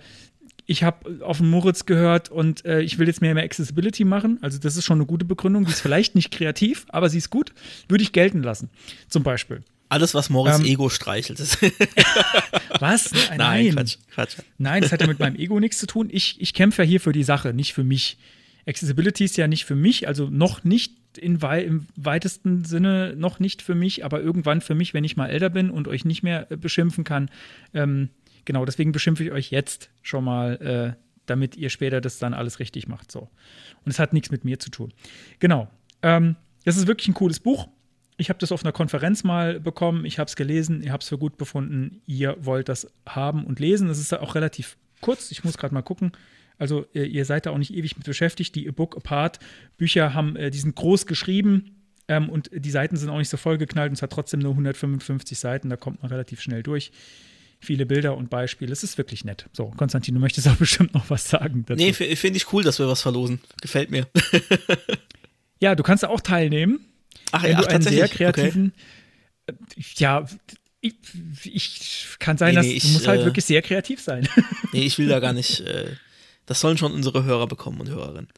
ich 0.69 0.83
habe 0.83 1.25
auf 1.25 1.37
den 1.39 1.49
Moritz 1.49 1.87
gehört 1.87 2.29
und 2.29 2.63
äh, 2.63 2.81
ich 2.81 2.99
will 2.99 3.07
jetzt 3.07 3.21
mehr 3.21 3.33
mehr 3.33 3.43
Accessibility 3.43 4.05
machen. 4.05 4.37
Also 4.41 4.59
das 4.59 4.77
ist 4.77 4.85
schon 4.85 4.99
eine 4.99 5.07
gute 5.07 5.25
Begründung. 5.25 5.65
Die 5.65 5.71
ist 5.71 5.81
vielleicht 5.81 6.13
nicht 6.13 6.29
kreativ, 6.29 6.85
aber 6.89 7.09
sie 7.09 7.17
ist 7.17 7.31
gut. 7.31 7.53
Würde 7.87 8.03
ich 8.03 8.11
gelten 8.11 8.43
lassen. 8.43 8.69
Zum 9.07 9.23
Beispiel. 9.23 9.63
Alles, 9.89 10.13
was 10.13 10.29
Moritz 10.29 10.59
Ähm, 10.59 10.65
Ego 10.65 10.89
streichelt. 10.89 11.39
Was? 12.79 13.11
Nein, 13.29 13.37
Nein, 13.37 13.71
Quatsch, 13.73 13.97
Quatsch. 14.13 14.35
Nein, 14.59 14.83
das 14.83 14.91
hat 14.91 15.01
ja 15.01 15.07
mit 15.07 15.17
meinem 15.17 15.35
Ego 15.35 15.59
nichts 15.59 15.79
zu 15.79 15.87
tun. 15.87 16.09
Ich, 16.11 16.39
ich 16.39 16.53
kämpfe 16.53 16.83
ja 16.83 16.87
hier 16.87 17.01
für 17.01 17.13
die 17.13 17.23
Sache, 17.23 17.51
nicht 17.51 17.73
für 17.73 17.83
mich. 17.83 18.19
Accessibility 18.67 19.25
ist 19.25 19.37
ja 19.37 19.47
nicht 19.47 19.65
für 19.65 19.75
mich, 19.75 20.07
also 20.07 20.29
noch 20.29 20.63
nicht 20.63 20.93
in 21.17 21.41
wei 21.41 21.63
im 21.63 21.87
weitesten 21.95 22.65
Sinne 22.65 23.15
noch 23.17 23.39
nicht 23.39 23.63
für 23.63 23.73
mich, 23.73 24.05
aber 24.05 24.21
irgendwann 24.21 24.61
für 24.61 24.75
mich, 24.75 24.93
wenn 24.93 25.03
ich 25.03 25.17
mal 25.17 25.27
älter 25.27 25.49
bin 25.49 25.71
und 25.71 25.87
euch 25.87 26.05
nicht 26.05 26.21
mehr 26.21 26.51
äh, 26.51 26.57
beschimpfen 26.57 27.03
kann. 27.03 27.31
Ähm, 27.73 28.09
genau, 28.49 28.65
deswegen 28.65 28.91
beschimpfe 28.91 29.23
ich 29.23 29.31
euch 29.31 29.51
jetzt 29.51 29.91
schon 30.01 30.23
mal, 30.23 30.95
äh, 30.97 30.99
damit 31.27 31.55
ihr 31.55 31.69
später 31.69 32.01
das 32.01 32.17
dann 32.17 32.33
alles 32.33 32.57
richtig 32.57 32.87
macht. 32.87 33.11
So. 33.11 33.29
Und 33.85 33.91
es 33.91 33.99
hat 33.99 34.11
nichts 34.11 34.31
mit 34.31 34.43
mir 34.43 34.57
zu 34.57 34.71
tun. 34.71 34.91
Genau. 35.37 35.67
Ähm, 36.01 36.35
das 36.65 36.75
ist 36.75 36.87
wirklich 36.87 37.07
ein 37.09 37.13
cooles 37.13 37.39
Buch. 37.39 37.67
Ich 38.17 38.29
habe 38.29 38.39
das 38.39 38.51
auf 38.51 38.63
einer 38.63 38.71
Konferenz 38.71 39.23
mal 39.23 39.59
bekommen. 39.59 40.03
Ich 40.03 40.17
habe 40.17 40.27
es 40.27 40.35
gelesen. 40.35 40.81
Ihr 40.81 40.91
habt 40.91 41.03
es 41.03 41.09
für 41.09 41.19
gut 41.19 41.37
befunden. 41.37 42.01
Ihr 42.07 42.37
wollt 42.39 42.69
das 42.69 42.91
haben 43.07 43.45
und 43.45 43.59
lesen. 43.59 43.87
Es 43.87 43.99
ist 43.99 44.17
auch 44.17 44.33
relativ 44.33 44.77
kurz. 44.99 45.29
Ich 45.29 45.43
muss 45.43 45.59
gerade 45.59 45.75
mal 45.75 45.83
gucken. 45.83 46.13
Also 46.57 46.87
ihr, 46.91 47.05
ihr 47.05 47.25
seid 47.25 47.45
da 47.45 47.51
auch 47.51 47.59
nicht 47.59 47.71
ewig 47.71 47.97
mit 47.97 48.07
beschäftigt. 48.07 48.55
Die 48.55 48.67
A 48.67 48.71
Book 48.71 48.97
Apart 48.97 49.37
Bücher 49.77 50.15
haben, 50.15 50.35
äh, 50.35 50.49
die 50.49 50.57
sind 50.57 50.75
groß 50.75 51.05
geschrieben 51.05 51.85
ähm, 52.07 52.29
und 52.29 52.49
die 52.51 52.71
Seiten 52.71 52.97
sind 52.97 53.11
auch 53.11 53.19
nicht 53.19 53.29
so 53.29 53.37
vollgeknallt 53.37 53.91
und 53.91 53.97
es 53.97 54.01
hat 54.01 54.11
trotzdem 54.11 54.39
nur 54.39 54.53
155 54.53 55.37
Seiten. 55.37 55.69
Da 55.69 55.77
kommt 55.77 56.01
man 56.01 56.09
relativ 56.09 56.41
schnell 56.41 56.63
durch. 56.63 56.91
Viele 57.61 57.85
Bilder 57.85 58.15
und 58.15 58.29
Beispiele. 58.29 58.71
Es 58.71 58.83
ist 58.83 58.97
wirklich 58.97 59.25
nett. 59.25 59.49
So, 59.51 59.65
Konstantin, 59.75 60.15
du 60.15 60.21
möchtest 60.21 60.47
auch 60.49 60.55
bestimmt 60.55 60.93
noch 60.93 61.09
was 61.09 61.29
sagen 61.29 61.65
dazu. 61.67 61.81
Nee, 61.81 61.93
finde 61.93 62.37
ich 62.37 62.53
cool, 62.53 62.63
dass 62.63 62.79
wir 62.79 62.87
was 62.87 63.01
verlosen. 63.01 63.41
Gefällt 63.61 63.91
mir. 63.91 64.07
ja, 65.59 65.75
du 65.75 65.83
kannst 65.83 66.05
auch 66.05 66.21
teilnehmen. 66.21 66.85
Ach, 67.31 67.43
wenn 67.43 67.55
ach, 67.55 67.61
du 67.61 67.67
einen 67.67 67.81
sehr 67.81 68.07
tatsächlich? 68.07 68.17
kreativen, 68.17 68.73
äh, 69.45 69.53
ja, 69.95 70.25
ich, 70.81 70.95
ich 71.43 72.15
kann 72.19 72.37
sein, 72.37 72.51
Nee, 72.51 72.55
dass 72.55 72.65
nee, 72.65 72.71
du 72.71 72.77
ich, 72.77 72.93
musst 72.93 73.07
halt 73.07 73.21
äh, 73.21 73.25
wirklich 73.25 73.45
sehr 73.45 73.61
kreativ 73.61 73.99
sein. 74.01 74.27
Nee, 74.71 74.85
ich 74.85 74.99
will 74.99 75.07
da 75.07 75.19
gar 75.19 75.33
nicht. 75.33 75.61
Äh, 75.61 75.95
das 76.45 76.59
sollen 76.61 76.77
schon 76.77 76.93
unsere 76.93 77.23
Hörer 77.23 77.47
bekommen 77.47 77.81
und 77.81 77.89
Hörerinnen. 77.89 78.29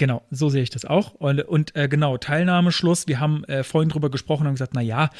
Genau, 0.00 0.22
so 0.30 0.48
sehe 0.48 0.62
ich 0.62 0.70
das 0.70 0.86
auch. 0.86 1.12
Und, 1.12 1.42
und 1.42 1.76
äh, 1.76 1.86
genau, 1.86 2.16
Teilnahmeschluss. 2.16 3.06
Wir 3.06 3.20
haben 3.20 3.44
äh, 3.44 3.62
vorhin 3.62 3.90
drüber 3.90 4.10
gesprochen 4.10 4.46
und 4.46 4.54
gesagt, 4.54 4.72
na 4.74 4.80
ja, 4.80 5.10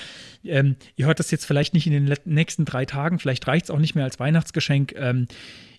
ähm, 0.43 0.77
ihr 0.97 1.07
hört 1.07 1.19
das 1.19 1.31
jetzt 1.31 1.45
vielleicht 1.45 1.75
nicht 1.75 1.87
in 1.87 1.93
den 1.93 2.17
nächsten 2.25 2.65
drei 2.65 2.87
Tagen, 2.87 3.19
vielleicht 3.19 3.47
reicht 3.47 3.67
es 3.67 3.71
auch 3.71 3.79
nicht 3.79 3.95
mehr 3.95 4.05
als 4.05 4.19
Weihnachtsgeschenk. 4.19 4.95
Ähm, 4.97 5.29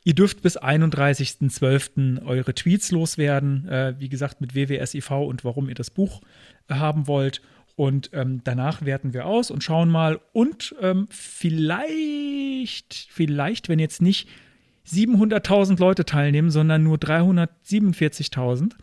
Ihr 0.04 0.16
dürft 0.16 0.42
bis 0.42 0.60
31.12. 0.60 2.26
eure 2.26 2.56
Tweets 2.56 2.90
loswerden, 2.90 3.68
äh, 3.68 3.94
wie 4.00 4.10
gesagt, 4.10 4.42
mit 4.42 4.56
WWSIV 4.56 5.12
und 5.12 5.46
warum 5.46 5.70
ihr 5.70 5.76
das 5.76 5.92
Buch 5.92 6.22
haben 6.68 7.06
wollt. 7.06 7.44
Und 7.76 8.10
ähm, 8.14 8.42
danach 8.44 8.84
werten 8.84 9.14
wir 9.14 9.28
aus 9.28 9.52
und 9.52 9.64
schauen 9.64 9.90
mal. 9.90 10.20
Und 10.34 10.74
ähm, 10.82 11.08
vielleicht, 11.12 13.10
vielleicht, 13.12 13.70
wenn 13.70 13.78
jetzt 13.78 14.02
nicht 14.02 14.28
700.000 14.88 15.80
Leute 15.80 16.04
teilnehmen, 16.04 16.50
sondern 16.50 16.84
nur 16.84 16.98
347.000, 16.98 18.74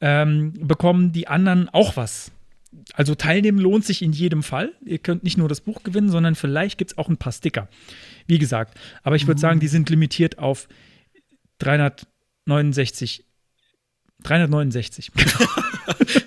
ähm, 0.00 0.52
bekommen 0.60 1.12
die 1.12 1.28
anderen 1.28 1.68
auch 1.68 1.96
was. 1.96 2.30
Also 2.92 3.14
teilnehmen 3.14 3.58
lohnt 3.58 3.84
sich 3.84 4.02
in 4.02 4.12
jedem 4.12 4.42
Fall. 4.42 4.72
Ihr 4.84 4.98
könnt 4.98 5.24
nicht 5.24 5.38
nur 5.38 5.48
das 5.48 5.60
Buch 5.60 5.82
gewinnen, 5.82 6.10
sondern 6.10 6.34
vielleicht 6.34 6.76
gibt 6.78 6.92
es 6.92 6.98
auch 6.98 7.08
ein 7.08 7.16
paar 7.16 7.32
Sticker. 7.32 7.68
Wie 8.26 8.38
gesagt, 8.38 8.78
aber 9.02 9.16
ich 9.16 9.26
würde 9.26 9.40
sagen, 9.40 9.60
die 9.60 9.68
sind 9.68 9.88
limitiert 9.88 10.38
auf 10.38 10.68
369. 11.58 13.24
369. 14.22 15.12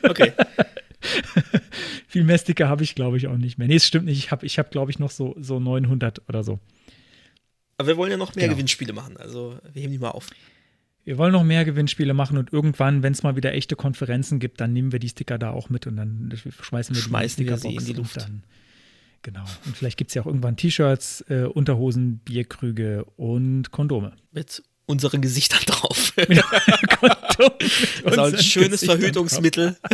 Okay. 0.04 0.32
Viel 2.08 2.24
mehr 2.24 2.38
Sticker 2.38 2.68
habe 2.70 2.84
ich, 2.84 2.96
glaube 2.96 3.18
ich, 3.18 3.28
auch 3.28 3.38
nicht 3.38 3.58
mehr. 3.58 3.68
Nee, 3.68 3.76
es 3.76 3.86
stimmt 3.86 4.06
nicht. 4.06 4.18
Ich 4.18 4.32
habe, 4.32 4.46
ich 4.46 4.58
hab, 4.58 4.72
glaube 4.72 4.92
ich, 4.92 5.00
noch 5.00 5.12
so, 5.12 5.36
so 5.40 5.60
900 5.60 6.28
oder 6.28 6.44
so. 6.44 6.60
Aber 7.78 7.88
wir 7.90 7.98
wollen 7.98 8.12
ja 8.12 8.18
noch 8.18 8.36
mehr 8.36 8.46
Genau. 8.46 8.56
Gewinnspiele 8.56 8.94
machen. 8.94 9.18
Also 9.18 9.60
wir 9.74 9.82
heben 9.82 9.92
die 9.92 10.00
mal 10.00 10.12
auf. 10.12 10.28
Wir 11.06 11.18
wollen 11.18 11.32
noch 11.32 11.44
mehr 11.44 11.66
Gewinnspiele 11.66 12.14
machen 12.14 12.38
und 12.38 12.54
irgendwann, 12.54 13.04
wenn 13.04 13.14
es 13.14 13.24
mal 13.24 13.36
wieder 13.36 13.54
echte 13.54 13.76
Konferenzen 13.76 14.40
gibt, 14.40 14.62
dann 14.62 14.74
nehmen 14.74 14.92
wir 14.92 15.00
die 15.00 15.10
Sticker 15.10 15.38
da 15.38 15.52
auch 15.52 15.70
mit 15.70 15.88
und 15.88 15.96
dann 15.96 16.32
schmeißen 16.62 16.96
wir 16.96 17.02
Schmeißen 17.02 17.44
die 17.44 17.50
wir 17.50 17.58
sie 17.58 17.74
in 17.74 17.80
Stickerbox 17.80 17.86
die 17.86 17.94
Luft. 17.94 18.18
Dann, 18.18 18.44
genau. 19.22 19.46
Und 19.66 19.78
vielleicht 19.78 19.98
gibt 19.98 20.12
es 20.12 20.16
ja 20.16 20.22
auch 20.22 20.28
irgendwann 20.28 20.58
T-Shirts, 20.58 21.26
äh, 21.30 21.44
Unterhosen, 21.46 22.20
Bierkrüge 22.20 23.06
und 23.16 23.72
Kondome. 23.72 24.14
Mit 24.32 24.64
unseren 24.86 25.22
Gesichtern 25.22 25.62
drauf. 25.66 26.14
Kondome 27.00 27.56
mit 27.60 27.72
Das 28.04 28.14
ist 28.14 28.20
auch 28.20 28.34
ein 28.34 28.38
schönes 28.44 28.84
Verhütungsmittel. 28.84 29.78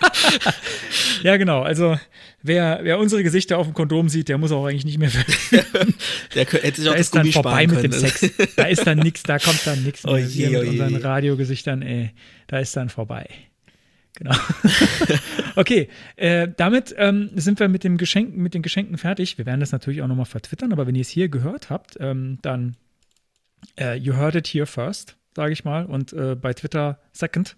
Ja, 1.22 1.36
genau. 1.36 1.62
Also 1.62 1.98
wer, 2.42 2.80
wer 2.82 2.98
unsere 2.98 3.22
Gesichter 3.22 3.58
auf 3.58 3.66
dem 3.66 3.74
Kondom 3.74 4.08
sieht, 4.08 4.28
der 4.28 4.38
muss 4.38 4.52
auch 4.52 4.66
eigentlich 4.66 4.84
nicht 4.84 4.98
mehr. 4.98 5.10
Der 6.34 6.44
hätte 6.44 6.80
sich 6.80 6.84
Da 6.84 6.90
auch 6.90 6.94
das 6.94 7.06
ist 7.06 7.14
dann 7.14 7.22
Gummi 7.22 7.32
vorbei 7.32 7.64
sparen 7.64 7.70
mit 7.70 7.84
dem 7.84 7.90
können. 7.90 8.10
Sex. 8.10 8.54
Da 8.56 8.64
ist 8.64 8.86
dann 8.86 8.98
nichts, 8.98 9.22
da 9.22 9.38
kommt 9.38 9.66
dann 9.66 9.82
nichts 9.82 10.04
mehr. 10.04 10.14
Oje, 10.14 10.34
Wir 10.34 10.60
mit 10.60 10.68
unseren 10.68 10.96
Radiogesichtern, 10.96 11.82
ey, 11.82 12.10
da 12.46 12.58
ist 12.58 12.76
dann 12.76 12.88
vorbei. 12.88 13.28
Genau. 14.14 14.34
okay, 15.56 15.88
äh, 16.16 16.48
damit 16.56 16.94
ähm, 16.96 17.30
sind 17.34 17.60
wir 17.60 17.68
mit, 17.68 17.84
dem 17.84 17.96
Geschenken, 17.96 18.42
mit 18.42 18.54
den 18.54 18.62
Geschenken 18.62 18.96
fertig. 18.96 19.36
Wir 19.36 19.46
werden 19.46 19.60
das 19.60 19.72
natürlich 19.72 20.00
auch 20.02 20.06
nochmal 20.06 20.26
vertwittern, 20.26 20.72
aber 20.72 20.86
wenn 20.86 20.94
ihr 20.94 21.02
es 21.02 21.08
hier 21.08 21.28
gehört 21.28 21.70
habt, 21.70 21.96
ähm, 22.00 22.38
dann 22.42 22.76
äh, 23.78 23.96
you 23.96 24.14
heard 24.14 24.34
it 24.34 24.46
here 24.46 24.66
first, 24.66 25.16
sage 25.34 25.52
ich 25.52 25.64
mal, 25.64 25.84
und 25.84 26.12
äh, 26.12 26.34
bei 26.34 26.54
Twitter 26.54 26.98
second. 27.12 27.56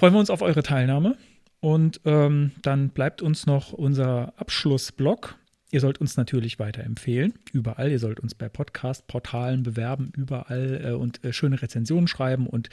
Freuen 0.00 0.14
wir 0.14 0.20
uns 0.20 0.30
auf 0.30 0.40
eure 0.40 0.62
Teilnahme. 0.62 1.14
Und 1.60 2.00
ähm, 2.06 2.52
dann 2.62 2.88
bleibt 2.88 3.20
uns 3.20 3.44
noch 3.44 3.74
unser 3.74 4.32
Abschlussblock. 4.38 5.36
Ihr 5.72 5.80
sollt 5.80 5.98
uns 5.98 6.16
natürlich 6.16 6.58
weiterempfehlen, 6.58 7.34
überall. 7.52 7.90
Ihr 7.90 7.98
sollt 7.98 8.18
uns 8.18 8.34
bei 8.34 8.48
Podcast-Portalen 8.48 9.62
bewerben, 9.62 10.10
überall 10.16 10.80
äh, 10.82 10.92
und 10.92 11.22
äh, 11.22 11.34
schöne 11.34 11.60
Rezensionen 11.60 12.08
schreiben 12.08 12.46
und 12.46 12.70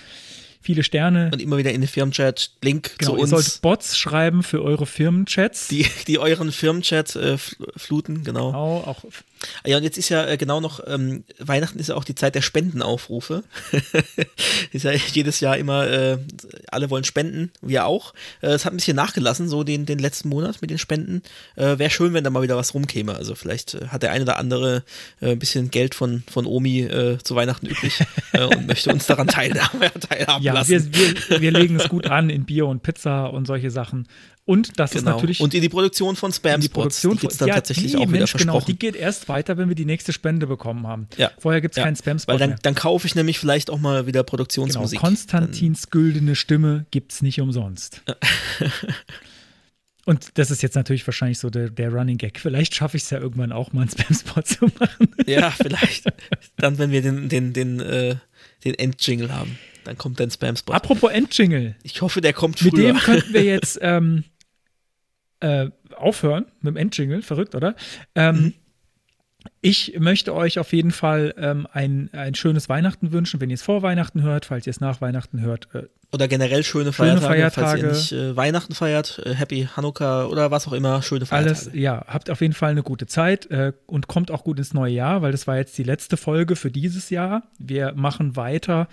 viele 0.61 0.83
Sterne. 0.83 1.29
Und 1.33 1.41
immer 1.41 1.57
wieder 1.57 1.73
in 1.73 1.81
den 1.81 1.89
Firmenchat 1.89 2.51
Link 2.63 2.97
genau, 2.97 3.11
zu 3.11 3.17
ihr 3.17 3.23
uns, 3.23 3.29
sollt 3.31 3.61
Bots 3.61 3.97
schreiben 3.97 4.41
für 4.41 4.63
eure 4.63 4.85
Firmenchats. 4.85 5.67
die, 5.67 5.85
die 6.07 6.19
euren 6.19 6.53
Firmenchat 6.53 7.17
äh, 7.17 7.33
fl- 7.33 7.77
fluten, 7.77 8.23
genau. 8.23 8.51
Genau, 8.51 8.77
auch 8.85 9.03
Ja, 9.65 9.77
und 9.77 9.83
jetzt 9.83 9.97
ist 9.97 10.09
ja 10.09 10.25
äh, 10.25 10.37
genau 10.37 10.59
noch, 10.59 10.79
ähm, 10.87 11.23
Weihnachten 11.39 11.79
ist 11.79 11.89
ja 11.89 11.95
auch 11.95 12.03
die 12.03 12.15
Zeit 12.15 12.35
der 12.35 12.41
Spendenaufrufe. 12.41 13.43
ist 14.71 14.83
ja 14.83 14.91
jedes 14.91 15.39
Jahr 15.39 15.57
immer, 15.57 15.87
äh, 15.87 16.17
alle 16.69 16.89
wollen 16.89 17.03
spenden, 17.03 17.51
wir 17.61 17.85
auch. 17.85 18.13
Äh, 18.41 18.47
Es 18.47 18.65
hat 18.65 18.73
ein 18.73 18.77
bisschen 18.77 18.95
nachgelassen, 18.95 19.47
so 19.49 19.63
den, 19.63 19.85
den 19.85 19.99
letzten 19.99 20.29
Monat 20.29 20.61
mit 20.61 20.69
den 20.69 20.77
Spenden. 20.77 21.21
Äh, 21.55 21.77
Wäre 21.77 21.89
schön, 21.89 22.13
wenn 22.13 22.23
da 22.23 22.29
mal 22.29 22.41
wieder 22.41 22.57
was 22.57 22.73
rumkäme. 22.73 23.15
Also 23.15 23.35
vielleicht 23.35 23.75
äh, 23.75 23.87
hat 23.87 24.03
der 24.03 24.11
eine 24.11 24.23
oder 24.23 24.37
andere 24.37 24.83
äh, 25.21 25.31
ein 25.31 25.39
bisschen 25.39 25.71
Geld 25.71 25.95
von, 25.95 26.23
von 26.29 26.45
Omi 26.45 26.81
äh, 26.81 27.17
zu 27.23 27.35
Weihnachten 27.35 27.67
übrig 27.67 27.99
äh, 28.33 28.43
und 28.43 28.67
möchte 28.67 28.91
uns 28.91 29.05
daran 29.05 29.27
teilhaben, 29.27 29.79
teilhaben 30.09 30.43
ja, 30.43 30.53
lassen. 30.53 30.93
wir, 30.93 31.29
wir, 31.29 31.41
wir 31.41 31.51
legen 31.51 31.79
es 31.79 31.89
gut 31.89 32.07
an 32.07 32.29
in 32.29 32.45
Bier 32.45 32.67
und 32.67 32.83
Pizza 32.83 33.27
und 33.27 33.45
solche 33.45 33.71
Sachen. 33.71 34.07
Und 34.47 34.79
das 34.79 34.93
ist 34.95 35.03
Genau. 35.03 35.17
natürlich 35.17 35.41
und 35.41 35.53
in 35.53 35.61
die 35.61 35.67
Produktion 35.69 36.15
von 36.15 36.31
Spam 36.31 36.61
die 36.61 36.69
Produktion 36.69 37.13
die 37.15 37.19
gibt's 37.19 37.35
dann 37.37 37.49
ja, 37.49 37.55
tatsächlich 37.55 37.91
die, 37.91 37.97
auch 37.97 38.01
wieder 38.07 38.11
Mensch, 38.19 38.31
genau, 38.31 38.53
versprochen. 38.53 38.65
die 38.71 38.79
geht 38.79 38.95
erst 38.95 39.27
weiter, 39.27 39.57
wenn 39.57 39.67
wir 39.67 39.75
die 39.75 39.83
nächste 39.85 40.13
Spende 40.13 40.47
bekommen 40.47 40.87
haben. 40.87 41.07
Ja. 41.17 41.31
Vorher 41.37 41.59
gibt 41.59 41.73
es 41.73 41.77
Ja. 41.77 41.83
keinen 41.83 41.97
Spam-Spot 41.97 42.31
Weil 42.31 42.39
dann, 42.39 42.49
mehr. 42.51 42.59
dann 42.63 42.73
kaufe 42.73 43.05
ich 43.05 43.13
nämlich 43.13 43.37
vielleicht 43.39 43.69
auch 43.69 43.77
mal 43.79 44.07
wieder 44.07 44.21
Genau, 44.21 44.29
Produktionsmusik. 44.29 44.99
Konstantins 44.99 45.89
güldene 45.89 46.35
Stimme 46.35 46.85
gibt 46.91 47.11
es 47.11 47.21
nicht 47.21 47.41
umsonst. 47.41 48.01
Und 50.05 50.37
das 50.37 50.51
ist 50.51 50.63
jetzt 50.63 50.75
natürlich 50.75 51.05
wahrscheinlich 51.05 51.37
so 51.39 51.49
der, 51.49 51.69
der 51.69 51.91
Running 51.91 52.17
Gag. 52.17 52.39
Vielleicht 52.39 52.73
schaffe 52.73 52.95
ich 52.95 53.03
es 53.03 53.09
ja 53.09 53.19
irgendwann 53.19 53.51
auch 53.51 53.73
mal 53.73 53.81
einen 53.81 53.89
Spam-Spot 53.89 54.41
zu 54.43 54.65
machen. 54.79 55.09
Ja, 55.27 55.51
vielleicht. 55.51 56.05
dann, 56.55 56.77
wenn 56.77 56.91
wir 56.91 57.01
den, 57.01 57.27
den, 57.27 57.51
den, 57.51 57.81
äh, 57.81 58.15
den 58.63 58.75
Endjingle 58.75 59.33
haben, 59.33 59.59
dann 59.83 59.97
kommt 59.97 60.21
dein 60.21 60.31
Spam-Spot. 60.31 60.71
Apropos 60.71 61.11
Endjingle. 61.11 61.75
Ich 61.83 62.01
hoffe, 62.01 62.21
der 62.21 62.31
kommt 62.31 62.61
Mit 62.61 62.73
früher. 62.75 62.93
dem 62.93 62.97
könnten 62.99 63.33
wir 63.33 63.43
jetzt 63.43 63.77
ähm, 63.81 64.23
äh, 65.39 65.69
aufhören, 65.95 66.45
mit 66.61 66.75
dem 66.75 66.77
Endjingle. 66.77 67.21
Verrückt, 67.21 67.55
oder? 67.55 67.75
Ähm, 68.15 68.35
Mhm. 68.35 68.53
Ich 69.61 69.95
möchte 69.97 70.33
euch 70.35 70.59
auf 70.59 70.73
jeden 70.73 70.91
Fall 70.91 71.33
ähm, 71.37 71.67
ein, 71.71 72.09
ein 72.13 72.35
schönes 72.35 72.69
Weihnachten 72.69 73.11
wünschen, 73.11 73.39
wenn 73.39 73.49
ihr 73.49 73.55
es 73.55 73.61
vor 73.61 73.81
Weihnachten 73.81 74.21
hört. 74.21 74.45
Falls 74.45 74.67
ihr 74.67 74.71
es 74.71 74.81
nach 74.81 75.01
Weihnachten 75.01 75.41
hört, 75.41 75.67
äh, 75.73 75.83
oder 76.13 76.27
generell 76.27 76.63
schöne 76.63 76.93
Schöne 76.93 77.19
Feiertage, 77.21 77.51
Feiertage. 77.51 77.67
falls 77.67 78.11
ihr 78.11 78.17
nicht 78.19 78.31
äh, 78.31 78.35
Weihnachten 78.35 78.73
feiert, 78.73 79.21
äh, 79.25 79.33
Happy 79.33 79.67
Hanukkah 79.75 80.25
oder 80.25 80.51
was 80.51 80.67
auch 80.67 80.73
immer, 80.73 81.01
schöne 81.01 81.25
Feiertage. 81.25 81.59
Alles, 81.59 81.69
ja, 81.73 82.03
habt 82.07 82.29
auf 82.29 82.41
jeden 82.41 82.53
Fall 82.53 82.71
eine 82.71 82.83
gute 82.83 83.07
Zeit 83.07 83.49
äh, 83.51 83.73
und 83.87 84.07
kommt 84.07 84.31
auch 84.31 84.43
gut 84.43 84.57
ins 84.57 84.73
neue 84.73 84.93
Jahr, 84.93 85.21
weil 85.21 85.31
das 85.31 85.47
war 85.47 85.57
jetzt 85.57 85.77
die 85.77 85.83
letzte 85.83 86.17
Folge 86.17 86.55
für 86.55 86.71
dieses 86.71 87.09
Jahr. 87.09 87.43
Wir 87.57 87.93
machen 87.93 88.35
weiter 88.35 88.87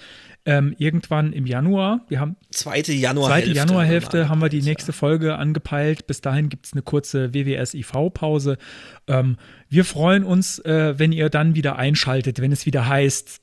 ähm, 0.46 0.74
irgendwann 0.78 1.32
im 1.32 1.46
Januar. 1.46 2.00
Wir 2.08 2.20
haben 2.20 2.36
Zweite 2.50 2.92
Januarhälfte. 2.92 3.50
zweite 3.52 3.56
Januarhälfte 3.56 4.28
haben 4.28 4.42
wir 4.42 4.48
die 4.50 4.62
nächste 4.62 4.92
Folge 4.92 5.36
angepeilt. 5.36 6.06
Bis 6.06 6.20
dahin 6.20 6.48
gibt 6.50 6.66
es 6.66 6.72
eine 6.74 6.82
kurze 6.82 7.32
WWS-IV-Pause. 7.32 8.58
Ähm, 9.08 9.36
wir 9.68 9.84
freuen 9.84 10.24
uns 10.24 10.58
äh, 10.60 10.98
wenn 10.98 11.12
ihr 11.12 11.30
dann 11.30 11.54
wieder 11.54 11.76
einschaltet, 11.76 12.40
wenn 12.40 12.52
es 12.52 12.66
wieder 12.66 12.86
heißt. 12.86 13.40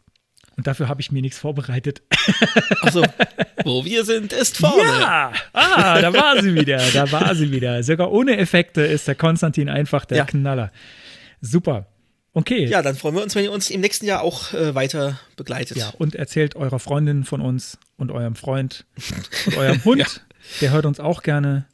Und 0.57 0.67
dafür 0.67 0.89
habe 0.89 1.01
ich 1.01 1.11
mir 1.11 1.21
nichts 1.21 1.39
vorbereitet. 1.39 2.01
Also, 2.81 3.03
wo 3.63 3.83
wir 3.85 4.03
sind, 4.03 4.31
ist 4.33 4.57
vorne. 4.57 4.83
Ja! 4.83 5.31
Ah, 5.53 6.01
da 6.01 6.13
war 6.13 6.41
sie 6.41 6.53
wieder. 6.53 6.77
Da 6.93 7.11
war 7.11 7.33
sie 7.35 7.51
wieder. 7.51 7.81
Sogar 7.83 8.11
ohne 8.11 8.37
Effekte 8.37 8.81
ist 8.81 9.07
der 9.07 9.15
Konstantin 9.15 9.69
einfach 9.69 10.05
der 10.05 10.17
Ja. 10.19 10.25
Knaller. 10.25 10.71
Super. 11.39 11.87
Okay. 12.33 12.65
Ja, 12.65 12.81
dann 12.81 12.95
freuen 12.95 13.15
wir 13.15 13.23
uns, 13.23 13.35
wenn 13.35 13.43
ihr 13.43 13.51
uns 13.51 13.69
im 13.69 13.81
nächsten 13.81 14.05
Jahr 14.05 14.21
auch 14.21 14.53
äh, 14.53 14.73
weiter 14.73 15.19
begleitet. 15.35 15.77
Ja, 15.77 15.91
und 15.97 16.15
erzählt 16.15 16.55
eurer 16.55 16.79
Freundin 16.79 17.25
von 17.25 17.41
uns 17.41 17.77
und 17.97 18.11
eurem 18.11 18.35
Freund 18.35 18.85
und 19.47 19.57
eurem 19.57 19.83
Hund. 19.83 20.25
Der 20.61 20.71
hört 20.71 20.85
uns 20.85 20.99
auch 20.99 21.23
gerne. 21.23 21.65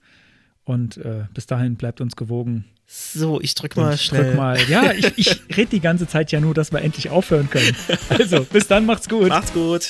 Und 0.63 0.97
äh, 0.97 1.25
bis 1.33 1.45
dahin 1.45 1.75
bleibt 1.75 2.01
uns 2.01 2.15
gewogen. 2.15 2.65
So, 2.87 3.39
ich 3.39 3.53
drück 3.53 3.77
Und 3.77 3.83
mal 3.83 3.97
schnell. 3.97 4.23
drück 4.25 4.35
mal. 4.35 4.59
Ja, 4.69 4.91
ich, 4.93 5.17
ich 5.17 5.41
rede 5.57 5.71
die 5.71 5.79
ganze 5.79 6.07
Zeit 6.07 6.31
ja 6.31 6.39
nur, 6.39 6.53
dass 6.53 6.71
wir 6.71 6.81
endlich 6.81 7.09
aufhören 7.09 7.49
können. 7.49 7.75
Also, 8.09 8.43
bis 8.43 8.67
dann, 8.67 8.85
macht's 8.85 9.07
gut. 9.07 9.29
Macht's 9.29 9.53
gut. 9.53 9.87